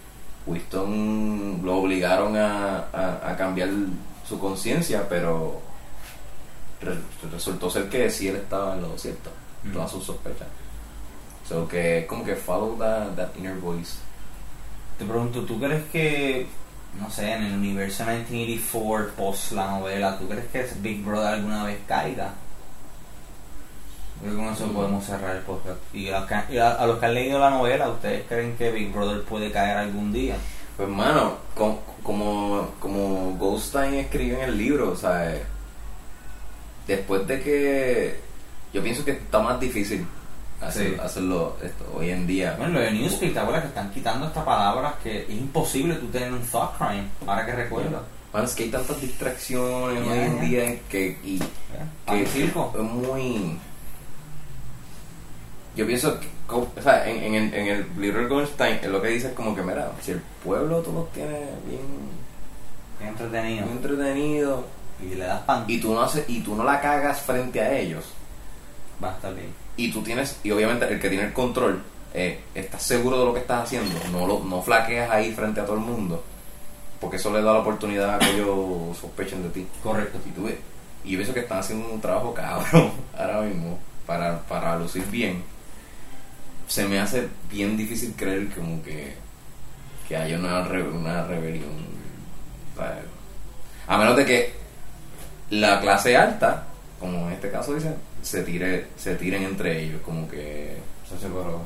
Winston 0.44 1.60
lo 1.62 1.76
obligaron 1.76 2.36
a, 2.36 2.86
a, 2.92 3.30
a 3.30 3.36
cambiar 3.36 3.68
su 4.28 4.40
conciencia, 4.40 5.08
pero 5.08 5.67
resultó 7.32 7.70
ser 7.70 7.88
que 7.88 8.10
sí 8.10 8.28
él 8.28 8.36
estaba 8.36 8.74
en 8.74 8.82
lo 8.82 8.96
cierto, 8.98 9.30
Mm. 9.64 9.72
todas 9.72 9.90
sus 9.90 10.04
sospechas. 10.04 10.46
So 11.48 11.66
que 11.66 12.06
como 12.08 12.24
que 12.24 12.36
follow 12.36 12.76
that, 12.78 13.14
that 13.16 13.30
inner 13.36 13.56
voice. 13.58 13.94
Te 14.98 15.04
pregunto, 15.04 15.42
¿tú 15.42 15.58
crees 15.58 15.84
que, 15.90 16.46
no 17.00 17.10
sé, 17.10 17.32
en 17.32 17.44
el 17.44 17.52
universo 17.54 18.04
1984 18.04 19.12
post 19.16 19.52
la 19.52 19.70
novela, 19.70 20.18
¿tú 20.18 20.28
crees 20.28 20.46
que 20.48 20.66
Big 20.80 21.04
Brother 21.04 21.34
alguna 21.34 21.64
vez 21.64 21.78
caiga? 21.86 22.32
Creo 24.20 24.32
que 24.32 24.38
con 24.38 24.52
eso 24.52 24.66
Mm. 24.66 24.74
podemos 24.74 25.04
cerrar 25.04 25.36
el 25.36 25.42
podcast. 25.42 25.78
Y, 25.94 26.08
a, 26.10 26.20
los 26.20 26.28
que- 26.28 26.54
y 26.54 26.58
a- 26.58 26.72
a 26.72 26.86
los 26.86 26.98
que 26.98 27.06
han 27.06 27.14
leído 27.14 27.38
la 27.38 27.50
novela, 27.50 27.88
¿ustedes 27.88 28.24
creen 28.28 28.56
que 28.56 28.70
Big 28.72 28.92
Brother 28.92 29.22
puede 29.22 29.50
caer 29.52 29.76
algún 29.78 30.12
día? 30.12 30.36
Pues 30.76 30.88
mano, 30.88 31.34
co- 31.54 31.80
como, 32.02 32.68
como 32.80 33.36
Goldstein 33.38 33.94
escribe 33.94 34.42
en 34.42 34.48
el 34.50 34.58
libro, 34.58 34.90
o 34.90 34.96
sea, 34.96 35.40
después 36.88 37.24
de 37.28 37.40
que 37.42 38.20
yo 38.72 38.82
pienso 38.82 39.04
que 39.04 39.12
está 39.12 39.38
más 39.40 39.60
difícil 39.60 40.04
hacer- 40.60 40.94
Sí. 40.94 41.00
hacerlo 41.00 41.56
esto 41.62 41.84
hoy 41.96 42.10
en 42.10 42.26
día. 42.26 42.54
Bueno, 42.58 42.72
lo 42.74 42.80
de 42.80 42.90
Newspeak, 42.90 43.32
¿te 43.34 43.38
acuerdas 43.38 43.62
que 43.62 43.68
están 43.68 43.90
quitando 43.92 44.26
esta 44.26 44.44
palabra 44.44 44.96
que 45.02 45.22
es 45.22 45.30
imposible 45.30 45.94
tú 45.94 46.06
tener 46.08 46.32
un 46.32 46.42
thought 46.42 46.76
crime? 46.76 47.04
Ahora 47.26 47.46
que 47.46 47.52
recuerdo. 47.52 48.02
Mano, 48.32 48.44
es 48.44 48.54
que 48.54 48.64
hay 48.64 48.70
tantas 48.70 49.00
distracciones 49.00 50.06
hoy 50.06 50.18
en 50.18 50.36
ya. 50.36 50.42
día 50.42 50.78
que, 50.90 51.16
y, 51.24 51.38
que 52.06 52.26
circo. 52.26 52.72
es 52.76 52.82
muy... 52.82 53.58
Yo 55.76 55.86
pienso 55.86 56.18
que, 56.18 56.26
o 56.50 56.66
sea, 56.82 57.08
en, 57.08 57.22
en, 57.22 57.34
el- 57.34 57.54
en 57.54 57.66
el 57.68 57.86
libro 58.00 58.22
de 58.22 58.26
Goldstein, 58.26 58.78
es 58.82 58.88
lo 58.88 59.00
que 59.00 59.08
dice 59.08 59.28
es 59.28 59.32
como 59.34 59.54
que, 59.54 59.62
mira, 59.62 59.92
si 60.02 60.10
el 60.12 60.20
pueblo 60.44 60.80
tú 60.82 60.92
los 60.92 61.12
tiene 61.12 61.38
bien, 61.66 61.80
entretenido. 63.08 63.64
entretenido 63.66 64.64
Y 65.02 65.14
le 65.14 65.24
das 65.26 65.40
pan. 65.42 65.64
y 65.68 65.78
tú 65.80 65.92
no 65.94 66.02
haces, 66.02 66.24
y 66.28 66.40
tú 66.40 66.56
no 66.56 66.64
la 66.64 66.80
cagas 66.80 67.20
frente 67.20 67.60
a 67.60 67.72
ellos, 67.78 68.04
Va 69.02 69.10
a 69.12 69.14
estar 69.14 69.32
bien. 69.34 69.52
y 69.76 69.92
tú 69.92 70.02
tienes, 70.02 70.38
y 70.42 70.50
obviamente 70.50 70.86
el 70.92 71.00
que 71.00 71.08
tiene 71.08 71.24
el 71.26 71.32
control, 71.32 71.82
eh, 72.14 72.40
estás 72.54 72.82
seguro 72.82 73.18
de 73.20 73.24
lo 73.26 73.32
que 73.34 73.40
estás 73.40 73.62
haciendo, 73.64 73.94
no 74.10 74.26
lo, 74.26 74.40
no 74.40 74.60
flaqueas 74.62 75.08
ahí 75.10 75.32
frente 75.32 75.60
a 75.60 75.64
todo 75.66 75.76
el 75.76 75.82
mundo, 75.82 76.24
porque 77.00 77.16
eso 77.16 77.30
le 77.32 77.42
da 77.42 77.52
la 77.52 77.58
oportunidad 77.60 78.14
a 78.16 78.18
que 78.18 78.30
ellos 78.34 78.98
sospechen 79.00 79.42
de 79.44 79.50
ti. 79.50 79.66
Correcto. 79.82 80.18
Y, 80.26 80.30
tú 80.32 80.42
ves, 80.44 80.56
y 81.04 81.10
yo 81.12 81.18
pienso 81.18 81.32
que 81.32 81.40
están 81.40 81.58
haciendo 81.60 81.88
un 81.92 82.00
trabajo 82.00 82.34
cabrón 82.34 82.90
ahora 83.16 83.42
mismo 83.42 83.78
para, 84.04 84.40
para 84.48 84.76
lucir 84.78 85.04
bien. 85.06 85.44
Se 86.66 86.88
me 86.88 86.98
hace 86.98 87.28
bien 87.50 87.76
difícil 87.76 88.14
creer 88.16 88.48
como 88.52 88.82
que, 88.82 89.14
que 90.08 90.16
haya 90.16 90.36
una, 90.38 90.62
re- 90.64 90.82
una 90.82 91.22
rebelión. 91.24 91.86
A 93.86 93.96
menos 93.96 94.16
de 94.16 94.24
que 94.24 94.54
la 95.50 95.80
clase 95.80 96.16
alta, 96.16 96.64
como 97.00 97.28
en 97.28 97.34
este 97.34 97.50
caso 97.50 97.74
dicen, 97.74 97.94
se 98.22 98.42
tire, 98.42 98.88
se 98.96 99.14
tiren 99.16 99.42
entre 99.44 99.82
ellos, 99.82 100.00
como 100.04 100.28
que 100.28 100.76
sí, 101.08 101.14
pero 101.20 101.62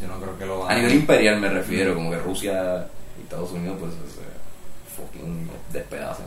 yo 0.00 0.08
no 0.08 0.20
creo 0.20 0.38
que 0.38 0.46
lo 0.46 0.68
a 0.68 0.74
nivel 0.74 0.94
imperial 0.94 1.40
me 1.40 1.48
refiero, 1.48 1.94
como 1.94 2.10
que 2.10 2.18
Rusia 2.18 2.86
y 3.18 3.22
Estados 3.22 3.52
Unidos 3.52 3.76
pues 3.78 3.92
se 3.92 5.00
fucking 5.00 5.48
despedazan. 5.72 6.26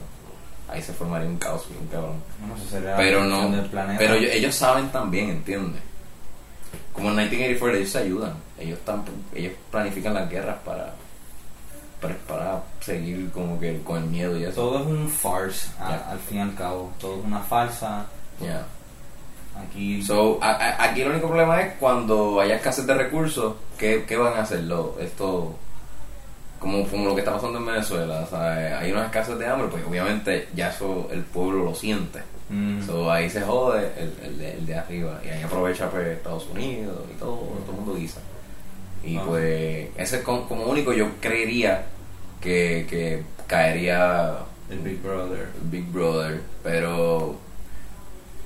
Ahí 0.69 0.81
se 0.81 0.93
formaría 0.93 1.29
un 1.29 1.37
caos 1.37 1.65
bien 1.69 1.87
cabrón. 1.87 2.21
Bueno, 2.39 2.55
eso 2.55 2.69
sería 2.69 2.97
Pero 2.97 3.23
no, 3.23 3.49
pero 3.97 4.15
ellos, 4.15 4.31
ellos 4.33 4.55
saben 4.55 4.89
también, 4.89 5.29
¿entiendes? 5.29 5.81
Como 6.91 7.09
en 7.09 7.15
1984 7.15 7.77
ellos 7.77 7.89
se 7.89 7.99
ayudan, 7.99 8.33
ellos 8.59 8.79
están, 8.79 9.03
ellos 9.33 9.53
planifican 9.71 10.13
las 10.13 10.29
guerras 10.29 10.57
para, 10.65 10.93
para, 12.01 12.15
para 12.27 12.63
seguir 12.81 13.29
como 13.31 13.59
que 13.59 13.81
con 13.83 13.97
el 14.03 14.09
miedo 14.09 14.37
y 14.37 14.43
eso. 14.43 14.55
Todo 14.61 14.79
es 14.81 14.85
un 14.87 15.09
farce, 15.09 15.69
a- 15.79 16.11
al 16.11 16.19
fin 16.19 16.37
y 16.37 16.41
al 16.41 16.55
cabo. 16.55 16.91
Todo 16.99 17.19
es 17.19 17.25
una 17.25 17.39
falsa. 17.39 18.05
Yeah. 18.39 18.65
Aquí. 19.67 20.01
So, 20.03 20.37
a- 20.41 20.51
a- 20.51 20.83
aquí 20.83 21.01
el 21.01 21.09
único 21.09 21.27
problema 21.27 21.61
es 21.61 21.73
cuando 21.79 22.39
haya 22.39 22.55
escasez 22.55 22.85
de 22.85 22.93
recursos, 22.93 23.55
¿qué, 23.77 24.05
qué 24.07 24.15
van 24.15 24.33
a 24.37 24.41
hacer? 24.41 24.61
Lo- 24.63 24.95
esto, 24.99 25.55
como, 26.59 26.87
como 26.87 27.05
lo 27.05 27.15
que 27.15 27.21
está 27.21 27.33
pasando 27.33 27.57
en 27.59 27.65
Venezuela, 27.65 28.25
sea, 28.27 28.79
hay 28.79 28.91
una 28.91 29.05
escasez 29.05 29.37
de 29.39 29.47
hambre, 29.47 29.67
pues 29.69 29.83
obviamente 29.87 30.47
ya 30.55 30.69
eso 30.69 31.07
el 31.11 31.21
pueblo 31.23 31.63
lo 31.65 31.73
siente. 31.75 32.21
Mm. 32.49 32.85
So, 32.85 33.11
ahí 33.11 33.29
se 33.29 33.41
jode 33.41 33.91
el, 33.97 34.13
el 34.23 34.37
de, 34.37 34.51
el 34.53 34.65
de 34.65 34.75
arriba 34.77 35.19
y 35.25 35.29
ahí 35.29 35.43
aprovecha 35.43 35.89
pues 35.89 36.07
Estados 36.07 36.47
Unidos 36.47 36.99
y 37.13 37.19
todo, 37.19 37.35
todo 37.65 37.71
el 37.71 37.77
mundo 37.77 37.95
guisa. 37.95 38.21
Y 39.07 39.17
pues 39.19 39.89
ese 39.97 40.17
es 40.17 40.23
como, 40.23 40.47
como 40.47 40.63
único 40.65 40.91
yo 40.93 41.07
creería 41.21 41.85
que, 42.41 42.85
que 42.89 43.23
caería 43.47 44.39
El 44.69 44.79
Big 44.79 45.01
Brother. 45.01 45.49
el 45.61 45.69
Big 45.69 45.85
Brother, 45.91 46.41
pero 46.63 47.35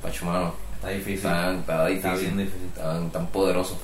Pacho 0.01 0.25
mano, 0.25 0.53
Está 0.75 0.89
difícil. 0.89 1.21
tan, 1.21 1.59
está 1.59 1.85
difícil, 1.85 2.09
Está 2.11 2.21
bien 2.21 2.37
difícil. 2.37 2.69
tan, 2.75 3.09
tan 3.11 3.27
poderoso. 3.27 3.79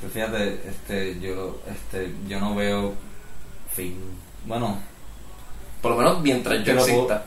Pero 0.00 0.12
fíjate, 0.12 0.60
este, 0.68 1.20
yo, 1.20 1.60
este, 1.70 2.12
yo 2.28 2.40
no 2.40 2.54
veo 2.54 2.94
fin. 3.70 3.96
Bueno, 4.44 4.76
Por 5.80 5.92
lo 5.92 5.96
menos 5.98 6.20
mientras 6.20 6.62
yo 6.64 6.72
exista. 6.74 7.24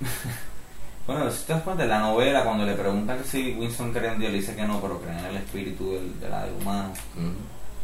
bueno, 1.06 1.30
si 1.30 1.44
te 1.46 1.52
das 1.54 1.62
cuenta, 1.62 1.84
en 1.84 1.88
la 1.90 2.00
novela, 2.00 2.44
cuando 2.44 2.66
le 2.66 2.74
preguntan 2.74 3.18
que 3.18 3.24
si 3.28 3.52
Winston 3.54 3.92
cree 3.92 4.12
en 4.12 4.18
Dios, 4.18 4.32
le 4.32 4.38
dice 4.38 4.54
que 4.54 4.64
no, 4.64 4.80
pero 4.80 5.00
cree 5.00 5.18
en 5.18 5.24
el 5.24 5.36
espíritu 5.36 5.92
del, 5.92 6.20
de 6.20 6.28
la 6.28 6.44
del 6.44 6.54
humano. 6.54 6.92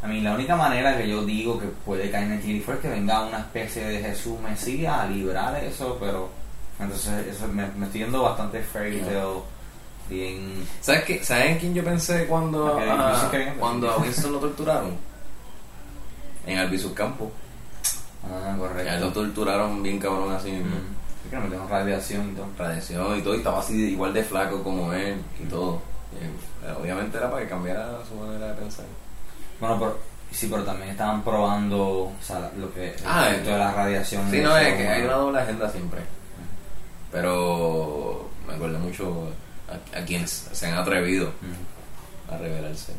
A 0.02 0.08
mí, 0.08 0.20
la 0.20 0.34
única 0.34 0.56
manera 0.56 0.96
que 0.98 1.08
yo 1.08 1.24
digo 1.24 1.58
que 1.60 1.66
puede 1.66 2.10
caer 2.10 2.24
en 2.24 2.32
el 2.32 2.40
Tiri 2.40 2.64
es 2.66 2.78
que 2.80 2.88
venga 2.88 3.24
una 3.24 3.38
especie 3.38 3.84
de 3.84 4.00
Jesús 4.02 4.38
Mesías 4.40 4.98
a 4.98 5.06
librar 5.06 5.54
eso, 5.62 5.96
pero 6.00 6.28
entonces 6.80 7.26
eso 7.28 7.46
me, 7.48 7.66
me 7.76 7.86
estoy 7.86 8.00
yendo 8.00 8.22
bastante 8.22 8.60
fairy 8.62 9.00
tale, 9.00 9.22
bien. 10.08 10.66
¿Sabes 10.80 11.04
qué? 11.04 11.24
¿Saben 11.24 11.56
quién 11.58 11.72
yo 11.74 11.84
pensé 11.84 12.26
cuando, 12.26 12.76
a, 12.78 13.30
que- 13.30 13.52
cuando 13.60 13.88
a 13.90 13.98
Winston 13.98 14.32
lo 14.32 14.38
torturaron? 14.40 14.96
En 16.46 16.58
Albizu 16.58 16.92
Campo. 16.94 17.30
Ah, 18.24 18.54
A 18.54 18.58
correcto. 18.58 18.92
él 18.92 19.00
lo 19.00 19.12
torturaron 19.12 19.82
bien 19.82 19.98
cabrón 20.00 20.32
así 20.32 20.50
mismo. 20.50 20.74
Mm. 20.76 21.30
Que 21.30 21.36
me 21.38 21.48
tengo 21.48 21.68
radiación 21.68 22.30
y 22.30 22.34
todo. 22.34 22.46
Radiación 22.58 23.18
y 23.18 23.22
todo, 23.22 23.34
y 23.34 23.38
estaba 23.38 23.60
así 23.60 23.74
igual 23.92 24.12
de 24.12 24.24
flaco 24.24 24.62
como 24.64 24.92
él 24.92 25.20
y 25.40 25.44
todo. 25.46 25.80
Y, 26.12 26.24
eh, 26.24 26.74
obviamente 26.80 27.16
era 27.16 27.30
para 27.30 27.42
que 27.44 27.48
cambiara 27.48 27.98
su 28.08 28.16
manera 28.16 28.48
de 28.48 28.54
pensar. 28.54 28.84
Bueno, 29.62 29.78
pero 29.78 29.96
sí, 30.32 30.48
pero 30.50 30.64
también 30.64 30.90
estaban 30.90 31.22
probando 31.22 31.78
o 32.06 32.12
sea, 32.20 32.50
lo 32.58 32.74
que 32.74 32.96
Ah, 33.06 33.28
el 33.30 33.44
de 33.44 33.56
la 33.56 33.70
radiación. 33.72 34.28
Sí, 34.28 34.40
no, 34.40 34.56
es 34.56 34.74
que 34.74 34.88
hay 34.88 35.02
una 35.04 35.14
doble 35.14 35.38
agenda 35.40 35.70
siempre. 35.70 36.00
Pero 37.12 38.28
me 38.46 38.54
acuerdo 38.54 38.78
mucho 38.80 39.28
a, 39.68 39.98
a 39.98 40.04
quienes 40.04 40.48
se 40.50 40.66
han 40.66 40.74
atrevido 40.78 41.30
a 42.30 42.36
revelarse. 42.38 42.92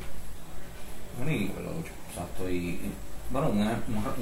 Bueno, 1.17 1.31
y, 1.33 1.39
Me 1.45 1.49
acuerdo 1.51 1.71
mucho. 1.71 1.91
exacto, 2.09 2.49
y, 2.49 2.55
y, 2.55 2.93
bueno, 3.29 3.49
un, 3.49 3.59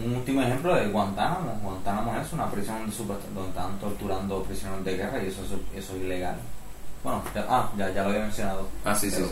un- 0.04 0.16
último 0.16 0.42
ejemplo 0.42 0.76
de 0.76 0.88
Guantánamo. 0.88 1.60
Guantánamo 1.62 2.20
es 2.22 2.34
una 2.34 2.50
prisión 2.50 2.89
donde, 3.08 3.50
están 3.50 3.78
torturando 3.80 4.44
prisioneros 4.44 4.84
de 4.86 4.98
guerra 4.98 5.22
y 5.24 5.28
eso, 5.28 5.42
es- 5.44 5.84
eso 5.84 5.96
es 5.96 6.02
ilegal. 6.02 6.38
Bueno, 7.04 7.22
ya, 7.36 7.46
ah, 7.50 7.70
ya, 7.78 7.89
ya 7.92 8.04
lo 8.04 8.10
había 8.10 8.22
mencionado. 8.22 8.68
Ah, 8.86 8.96
sí, 8.96 9.12
sí. 9.12 9.24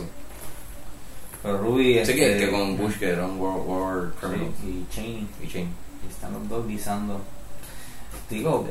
Pero 1.42 1.58
Ruby 1.58 2.04
Sé 2.04 2.14
que, 2.14 2.32
este, 2.32 2.46
que 2.46 2.50
con 2.50 2.76
Bush 2.76 2.98
que 2.98 3.10
eran 3.10 3.40
War, 3.40 3.56
war 3.64 4.10
sí, 4.12 4.26
Criminals. 4.26 4.54
y 4.64 4.86
Cheney. 4.90 5.28
Y 5.42 5.48
Chain. 5.48 5.68
Y 6.06 6.10
están 6.12 6.32
los 6.32 6.48
dos 6.48 6.66
guisando. 6.68 7.20
Digo. 8.28 8.66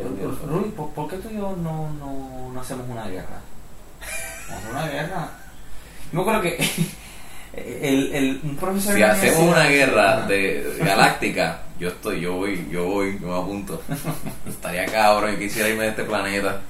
Ruby, 0.48 0.70
¿por, 0.70 0.90
por 0.92 1.10
qué 1.10 1.18
tú 1.18 1.30
y 1.32 1.36
yo 1.36 1.56
no, 1.62 1.92
no, 1.94 2.52
no 2.54 2.62
hacemos 2.62 2.88
una 2.90 3.08
guerra? 3.08 3.42
Hacer 4.02 4.72
una 4.72 4.88
guerra. 4.88 5.30
Yo 6.12 6.16
me 6.16 6.22
acuerdo 6.22 6.42
que 6.42 6.58
el, 7.54 8.14
el, 8.14 8.40
un 8.44 8.56
profesor 8.56 8.96
Si 8.96 9.02
hacemos 9.04 9.40
una 9.56 9.66
guerra 9.66 10.26
de 10.28 10.76
galáctica, 10.80 11.62
yo 11.80 11.90
estoy, 11.90 12.22
yo 12.22 12.36
voy, 12.36 12.68
yo 12.72 12.86
voy, 12.86 13.20
yo 13.20 13.28
me 13.28 13.38
apunto. 13.38 13.82
Estaría 14.48 14.86
cabrón, 14.86 15.34
yo 15.34 15.40
quisiera 15.40 15.70
irme 15.70 15.84
de 15.84 15.90
este 15.90 16.04
planeta. 16.04 16.62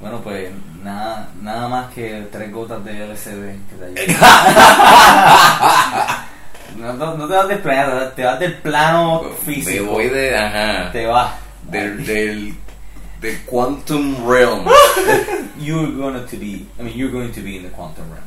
Bueno, 0.00 0.20
pues 0.22 0.50
nada, 0.82 1.28
nada 1.40 1.68
más 1.68 1.92
que 1.94 2.28
tres 2.30 2.52
gotas 2.52 2.84
de 2.84 3.04
LCD 3.04 3.56
que 3.70 3.76
te 4.04 4.12
no, 6.76 6.92
no, 6.92 7.16
no 7.16 7.26
te 7.26 7.34
vas 7.34 7.48
del 7.48 7.58
planeta, 7.60 8.14
te 8.14 8.24
vas 8.24 8.38
del 8.38 8.54
plano 8.58 9.22
Me 9.22 9.30
físico. 9.54 9.86
voy 9.86 10.08
de, 10.08 10.36
ajá, 10.36 10.92
Te 10.92 11.06
vas. 11.06 11.32
del, 11.70 12.04
del, 12.04 12.54
del 13.20 13.40
quantum 13.46 14.28
realm. 14.28 14.66
You're 15.58 15.90
going 15.92 16.26
to 16.26 16.36
be, 16.36 16.66
I 16.78 16.82
mean, 16.82 16.98
you're 16.98 17.10
going 17.10 17.32
to 17.32 17.40
be 17.40 17.56
in 17.56 17.62
the 17.62 17.70
quantum 17.70 18.04
realm. 18.10 18.22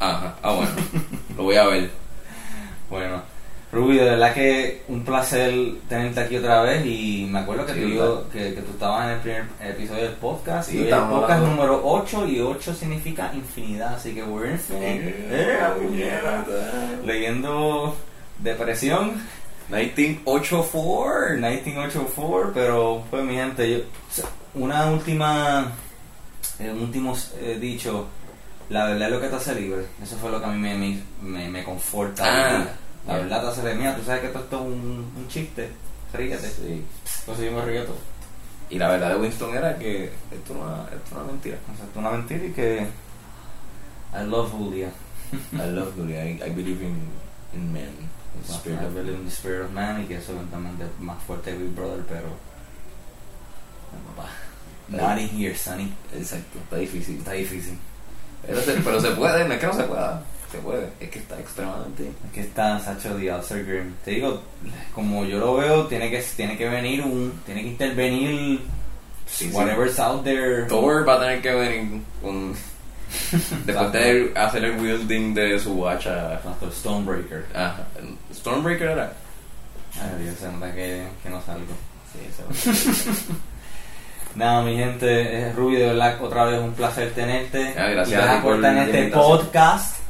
Ajá, 0.00 0.34
ah 0.42 0.52
bueno, 0.52 0.70
lo 1.38 1.44
voy 1.44 1.56
a 1.56 1.64
ver. 1.64 1.90
Bueno, 2.90 3.22
Ruby, 3.74 3.96
de 3.98 4.04
verdad 4.04 4.32
que 4.34 4.82
un 4.88 5.04
placer 5.04 5.52
tenerte 5.88 6.20
aquí 6.20 6.36
otra 6.36 6.62
vez 6.62 6.84
y 6.86 7.26
me 7.30 7.40
acuerdo 7.40 7.66
que, 7.66 7.74
Sí, 7.74 7.80
tú, 7.98 8.28
que, 8.32 8.54
que 8.54 8.62
tú 8.62 8.70
estabas 8.72 9.06
en 9.06 9.10
el 9.12 9.18
primer 9.20 9.44
episodio 9.60 10.02
del 10.04 10.12
podcast 10.12 10.70
Sí, 10.70 10.78
y 10.78 10.82
el 10.82 10.88
podcast 10.90 11.30
hablando. 11.32 11.46
número 11.50 11.80
8 11.84 12.26
y 12.28 12.40
8 12.40 12.74
significa 12.74 13.30
infinidad, 13.34 13.94
así 13.94 14.14
que 14.14 14.22
we're 14.22 14.50
infinite. 14.52 15.14
Eh, 15.30 15.58
puñeta. 15.80 16.44
Leyendo 17.04 17.94
Depresión 18.38 19.12
1984. 19.70 21.34
1984, 21.36 22.52
pero 22.54 23.02
pues 23.10 23.24
mi 23.24 23.34
gente, 23.34 23.70
yo, 23.70 24.24
una 24.54 24.86
última, 24.90 25.72
eh, 26.58 26.70
un 26.70 26.82
último 26.82 27.16
eh, 27.40 27.58
dicho, 27.60 28.06
la 28.68 28.86
verdad 28.86 29.08
es 29.08 29.14
lo 29.14 29.20
que 29.20 29.28
te 29.28 29.36
hace 29.36 29.54
libre, 29.54 29.84
eso 30.02 30.16
fue 30.16 30.30
lo 30.30 30.38
que 30.40 30.46
a 30.46 30.50
mí 30.50 30.58
me, 30.58 30.74
me, 30.76 30.98
me, 31.22 31.48
me 31.48 31.64
conforta. 31.64 32.24
Ah. 32.26 32.66
La 33.06 33.14
verdad 33.16 33.40
te 33.42 33.46
hace 33.48 33.60
libre, 33.62 33.74
mira, 33.76 33.96
tú 33.96 34.02
sabes 34.04 34.20
que 34.22 34.26
esto, 34.28 34.38
esto 34.40 34.56
es 34.56 34.62
un, 34.62 35.12
un 35.16 35.28
chiste, 35.28 35.70
ríete, 36.12 36.48
Sí. 36.48 36.84
entonces 37.20 37.44
yo 37.44 37.52
me 37.52 37.64
río 37.64 37.84
todo. 37.84 37.96
Y 38.70 38.78
la 38.78 38.88
verdad 38.88 39.10
de 39.10 39.16
Winston 39.16 39.54
era 39.56 39.76
que 39.78 40.04
esto 40.32 40.54
no 40.54 40.88
esto 40.88 41.14
no 41.14 41.20
era 41.22 41.30
mentira. 41.32 41.58
O 41.64 41.76
sea, 41.76 41.84
esto 41.84 41.90
es 41.90 41.96
una 42.06 42.10
mentira 42.10 42.44
y 42.46 42.50
que 42.52 42.86
I 44.14 44.26
love 44.26 44.50
Julia. 44.52 44.90
I 45.52 45.70
love 45.70 45.92
Julia. 45.96 46.24
I, 46.24 46.40
I 46.46 46.50
believe 46.50 46.82
in, 46.82 46.96
in 47.52 47.72
men. 47.72 47.82
In 48.34 48.42
the 48.46 48.52
spirit 48.52 48.80
I 48.80 48.86
of 48.86 48.94
believe 48.94 49.14
in 49.18 49.24
the 49.26 49.30
spirit 49.30 49.64
of 49.66 49.70
man 49.72 50.02
y 50.02 50.06
que 50.06 50.16
eso 50.16 50.32
eventualmente 50.32 50.84
es 50.84 51.00
más 51.00 51.22
fuerte 51.24 51.52
que 51.52 51.58
Big 51.58 51.74
Brother, 51.74 52.04
pero... 52.08 52.28
Papá, 54.16 54.28
Not 54.88 55.18
in 55.18 55.28
here, 55.38 55.54
Sonny. 55.56 55.92
Exacto, 56.14 56.58
está 56.58 56.76
difícil. 56.76 57.18
Está 57.18 57.32
difícil. 57.32 57.78
Pero 58.46 58.60
se, 58.60 58.72
pero 58.80 59.00
se 59.00 59.10
puede, 59.12 59.46
no 59.46 59.54
es 59.54 59.60
que 59.60 59.66
no 59.66 59.72
se 59.74 59.84
pueda. 59.84 60.22
Se 60.54 60.60
puede, 60.60 60.88
es 61.00 61.10
que 61.10 61.18
está 61.18 61.40
extremadamente. 61.40 62.12
Aquí 62.30 62.38
está 62.38 62.78
Sacho 62.78 63.18
de 63.18 63.28
Outer 63.28 63.64
Grim. 63.64 63.92
Te 64.04 64.12
digo, 64.12 64.40
como 64.94 65.24
yo 65.24 65.40
lo 65.40 65.56
veo, 65.56 65.86
tiene 65.88 66.08
que, 66.08 66.22
tiene 66.36 66.56
que 66.56 66.68
venir 66.68 67.02
un. 67.02 67.40
Tiene 67.44 67.62
que 67.62 67.68
intervenir. 67.68 68.60
Sí, 69.26 69.48
sí. 69.48 69.50
whatever's 69.52 69.98
out 69.98 70.22
there. 70.22 70.66
Thor 70.66 71.08
va 71.08 71.16
a 71.16 71.20
tener 71.20 71.42
que 71.42 71.52
venir 71.52 72.02
con. 72.22 72.54
Después 73.66 73.92
de 73.92 74.32
hacer 74.36 74.64
el 74.64 74.80
wielding 74.80 75.34
de 75.34 75.58
su. 75.58 75.74
Nuestro 75.74 76.70
Stonebreaker. 76.70 77.46
Ajá. 77.52 77.84
Stormbreaker 78.32 78.90
era. 78.90 79.12
Ay, 79.96 80.22
Dios, 80.22 80.36
se 80.38 80.52
nota 80.52 80.72
que, 80.72 81.02
que 81.20 81.30
no 81.30 81.42
salgo. 81.42 81.74
Sí, 82.12 82.60
ese 82.62 83.20
Nada, 84.36 84.62
mi 84.62 84.76
gente, 84.76 85.48
es 85.48 85.56
Ruby, 85.56 85.76
de 85.76 85.86
verdad, 85.86 86.22
otra 86.22 86.44
vez 86.44 86.60
un 86.60 86.74
placer 86.74 87.12
tenerte. 87.12 87.74
Ah, 87.76 87.88
gracias 87.88 88.10
Y 88.10 88.14
a 88.14 88.18
gracias 88.18 88.42
por 88.42 88.50
por 88.50 88.54
estar 88.56 88.70
en 88.70 88.76
la 88.76 88.84
este 88.84 89.16
podcast. 89.16 90.03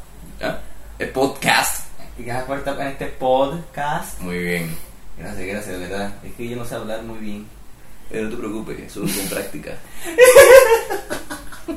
El 0.99 1.09
podcast. 1.11 1.87
Y 2.19 2.25
gracias 2.25 2.47
por 2.47 2.59
estar 2.59 2.81
en 2.81 2.87
este 2.89 3.07
podcast. 3.07 4.21
Muy 4.21 4.39
bien. 4.39 4.77
Gracias, 5.19 5.47
gracias, 5.47 5.81
de 5.81 5.87
verdad. 5.89 6.15
Es 6.25 6.33
que 6.35 6.49
yo 6.49 6.57
no 6.57 6.65
sé 6.65 6.75
hablar 6.75 7.03
muy 7.03 7.19
bien. 7.19 7.47
Pero 8.11 8.25
no 8.25 8.31
te 8.31 8.37
preocupes, 8.37 8.93
solo 8.93 9.07
con 9.07 9.29
práctica. 9.29 9.73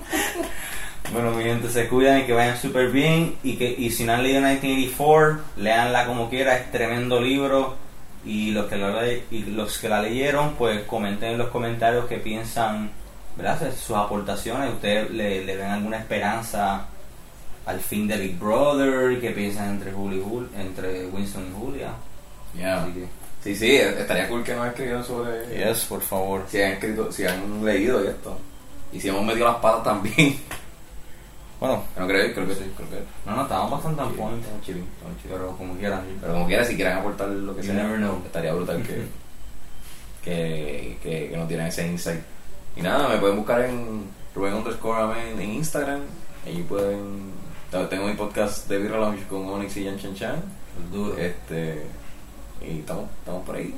Bueno, 1.14 1.32
mi 1.32 1.42
gente, 1.42 1.70
se 1.70 1.88
cuidan 1.88 2.20
y 2.20 2.26
que 2.26 2.34
vayan 2.34 2.58
súper 2.58 2.92
bien. 2.92 3.38
Y 3.42 3.56
que 3.56 3.74
y 3.78 3.92
si 3.92 4.04
no 4.04 4.12
han 4.12 4.24
leído 4.24 4.42
1984, 4.42 5.40
leanla 5.56 6.06
como 6.06 6.30
quiera, 6.30 6.58
es 6.58 6.70
tremendo 6.70 7.22
libro. 7.22 7.78
Y 8.26 8.52
los 8.52 8.66
que, 8.66 8.76
la, 8.76 9.08
y 9.08 9.44
los 9.44 9.78
que 9.78 9.88
la 9.88 10.02
leyeron, 10.02 10.56
pues 10.56 10.84
comenten 10.84 11.32
en 11.32 11.38
los 11.38 11.48
comentarios 11.48 12.08
qué 12.08 12.18
piensan, 12.18 12.92
¿verdad? 13.38 13.74
Sus 13.74 13.96
aportaciones. 13.96 14.74
¿Ustedes 14.74 15.10
le, 15.12 15.46
le 15.46 15.56
ven 15.56 15.72
alguna 15.72 15.98
esperanza 15.98 16.88
al 17.68 17.80
fin 17.80 18.08
de 18.08 18.18
Big 18.18 18.40
Brother? 18.40 19.20
¿Qué 19.22 19.30
piensan 19.32 19.70
entre, 19.76 19.92
Juli, 19.92 20.18
y 20.18 20.22
Jul- 20.22 20.48
entre 20.58 21.06
Winston 21.08 21.46
y 21.48 21.60
Julia? 21.60 21.92
Ya. 22.58 22.84
Así 22.84 22.94
que, 22.94 23.06
Sí, 23.44 23.56
sí, 23.56 23.76
estaría 23.78 24.28
cool 24.28 24.44
que 24.44 24.56
nos 24.56 24.68
escribieran 24.68 25.04
sobre. 25.06 25.46
yes, 25.56 25.86
por 25.86 26.02
favor. 26.02 26.44
Si 26.50 26.62
han 26.62 26.72
escrito, 26.74 27.12
si 27.12 27.24
han 27.26 27.64
leído 27.64 28.04
y 28.04 28.08
esto. 28.08 28.38
Y 28.92 29.00
si 29.00 29.10
hemos 29.10 29.24
metido 29.24 29.46
las 29.46 29.58
patas 29.58 29.84
también. 29.84 30.36
Bueno, 31.60 31.84
No 31.98 32.06
creo, 32.08 32.34
creo 32.34 32.48
que 32.48 32.56
sí, 32.56 32.72
creo 32.76 32.90
que. 32.90 33.00
no, 33.26 33.36
no, 33.36 33.42
estamos 33.44 33.72
bastante 33.72 34.02
on 34.02 34.14
point. 34.14 34.40
Estamos 34.44 34.64
chilling, 34.66 34.84
estamos 34.98 35.18
chilling. 35.22 35.38
Pero 35.38 35.58
como 35.58 35.74
quieran. 35.76 36.02
Pero 36.22 36.34
como 36.34 36.46
quiera, 36.48 36.66
si 36.66 36.76
quieren 36.76 36.98
aportar 36.98 37.30
lo 37.30 37.56
que 37.56 37.62
You 37.62 37.68
sea, 37.74 37.84
never 37.84 37.98
know. 37.98 38.22
estaría 38.26 38.54
brutal 38.54 38.84
que, 38.84 39.06
que, 40.24 40.98
que, 41.02 41.30
que 41.30 41.38
nos 41.38 41.48
dieran 41.48 41.68
ese 41.68 41.88
insight. 41.88 42.22
Y 42.76 42.82
nada, 42.82 43.08
me 43.10 43.18
pueden 43.18 43.38
buscar 43.38 43.62
en 43.62 44.04
Rubén 44.36 44.54
underscore 44.54 45.16
en 45.32 45.42
Instagram. 45.42 46.02
Allí 46.46 46.64
pueden. 46.64 47.32
Tengo 47.72 48.08
mi 48.08 48.14
podcast 48.14 48.68
de 48.70 48.78
Virra 48.80 48.98
Lounge 48.98 49.28
con 49.28 49.48
Onyx 49.50 49.76
y 49.78 49.84
Yan 49.84 50.00
Chan 50.00 50.16
Chan. 50.16 50.36
El 50.78 50.92
duro. 50.92 51.18
Este, 51.18 51.84
y 52.62 52.80
estamos, 52.80 53.06
estamos 53.20 53.46
por 53.46 53.56
ahí. 53.56 53.74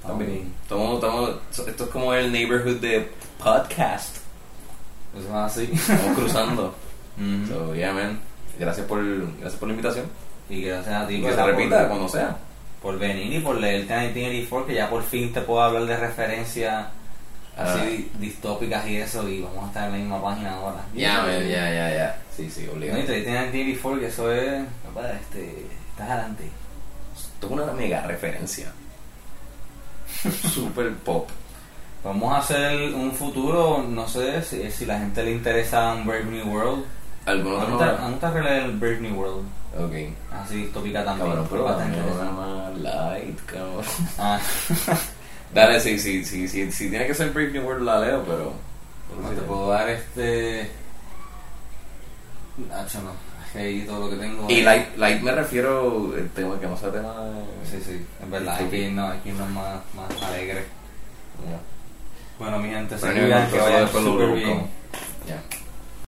Estamos 0.00 0.26
bien. 0.26 0.52
Estamos, 0.62 0.94
estamos, 0.94 1.30
esto 1.68 1.84
es 1.84 1.90
como 1.90 2.12
el 2.12 2.32
neighborhood 2.32 2.80
de 2.80 3.08
podcast. 3.38 4.16
Eso 5.16 5.28
es 5.28 5.30
así. 5.30 5.70
Estamos 5.72 6.18
cruzando. 6.18 6.74
So, 7.48 7.72
yeah, 7.76 7.92
man. 7.92 8.18
Gracias 8.58 8.84
por, 8.88 9.00
gracias 9.38 9.54
por 9.54 9.68
la 9.68 9.74
invitación. 9.74 10.06
Y 10.50 10.62
gracias 10.62 10.92
a 10.92 11.06
ti 11.06 11.14
Y 11.14 11.22
que 11.22 11.32
se 11.32 11.44
repita 11.44 11.78
por, 11.78 11.88
cuando 11.90 12.08
sea. 12.08 12.36
por 12.82 12.98
venir 12.98 13.32
y 13.34 13.38
por 13.38 13.54
leerte 13.54 13.94
1984, 13.94 14.66
que 14.66 14.74
ya 14.74 14.90
por 14.90 15.04
fin 15.04 15.32
te 15.32 15.40
puedo 15.42 15.62
hablar 15.62 15.86
de 15.86 15.96
referencia 15.96 16.90
así 17.56 18.10
distópicas 18.18 18.86
y 18.86 18.96
eso, 18.96 19.28
y 19.28 19.40
vamos 19.42 19.64
a 19.64 19.66
estar 19.68 19.84
en 19.86 19.92
la 19.92 19.98
misma 19.98 20.22
página 20.22 20.54
ahora. 20.56 20.80
Ya, 20.94 21.26
ya, 21.26 21.70
ya, 21.70 21.94
ya. 21.94 22.18
Sí, 22.36 22.50
sí, 22.50 22.62
No, 22.66 22.72
y 22.72 22.76
obligado. 22.76 23.04
te 23.04 23.20
tienen 23.22 23.52
TV4, 23.52 24.00
que 24.00 24.06
eso 24.06 24.32
es. 24.32 24.64
papá, 24.84 25.10
este. 25.12 25.66
Estás 25.90 26.10
adelante. 26.10 26.44
Esto 27.16 27.46
es 27.46 27.52
una 27.52 27.72
mega 27.72 28.02
referencia. 28.02 28.72
Super 30.52 30.92
pop. 30.96 31.28
Vamos 32.02 32.34
a 32.34 32.38
hacer 32.38 32.92
un 32.94 33.12
futuro, 33.12 33.82
no 33.88 34.06
sé 34.06 34.42
si, 34.42 34.70
si 34.70 34.84
la 34.84 34.98
gente 34.98 35.22
le 35.24 35.32
interesa 35.32 35.94
un 35.94 36.06
Brave 36.06 36.24
New 36.24 36.46
World. 36.52 36.84
¿Algún 37.26 37.54
otro 37.54 37.68
mí 37.68 37.78
te- 37.78 37.84
a 37.84 37.86
nombre? 37.92 38.08
mí 38.08 38.14
te 38.20 38.30
releer 38.30 38.62
el 38.64 38.72
Brave 38.76 39.00
New 39.00 39.14
World. 39.18 39.46
Ok. 39.78 39.94
Así 40.32 40.56
distópica 40.56 41.04
también. 41.04 41.28
Cabrón, 41.30 41.46
pero 41.50 41.64
bastante 41.64 41.98
light, 42.82 43.40
cabrón. 43.46 43.84
Ah, 44.18 44.38
Dale, 45.54 45.78
sí, 45.80 45.98
sí, 45.98 46.24
sí, 46.24 46.48
sí, 46.48 46.90
tiene 46.90 47.06
que 47.06 47.14
ser 47.14 47.30
Brave 47.30 47.52
New 47.52 47.64
World 47.64 47.84
la 47.84 48.00
leo, 48.00 48.24
pero... 48.24 48.52
no 49.22 49.28
te 49.28 49.42
puedo 49.42 49.68
dar 49.68 49.88
este. 49.88 50.68
Nacho, 52.68 53.00
no. 53.02 53.12
Ahí 53.58 53.82
todo 53.86 54.00
lo 54.00 54.10
que 54.10 54.16
tengo. 54.16 54.50
Y 54.50 54.62
light, 54.62 54.96
light 54.96 55.22
me 55.22 55.30
refiero 55.30 56.12
el 56.16 56.28
tema 56.30 56.58
que 56.58 56.66
no 56.66 56.76
sea 56.76 56.90
tema 56.90 57.14
de... 57.24 57.70
Sí, 57.70 57.80
sí, 57.84 58.04
es 58.20 58.30
verdad. 58.30 58.56
Hay 58.58 58.66
que 58.66 58.78
irnos, 58.88 59.50
más, 59.50 59.80
más 59.94 60.22
alegre. 60.24 60.64
Ya. 61.48 61.60
Bueno, 62.36 62.58
mi 62.58 62.70
gente, 62.70 62.98
se 62.98 63.14
que 63.14 63.30
vayan 63.30 63.92
buscamos. 63.92 64.34
bien. 64.34 64.66
Ya. 65.28 65.40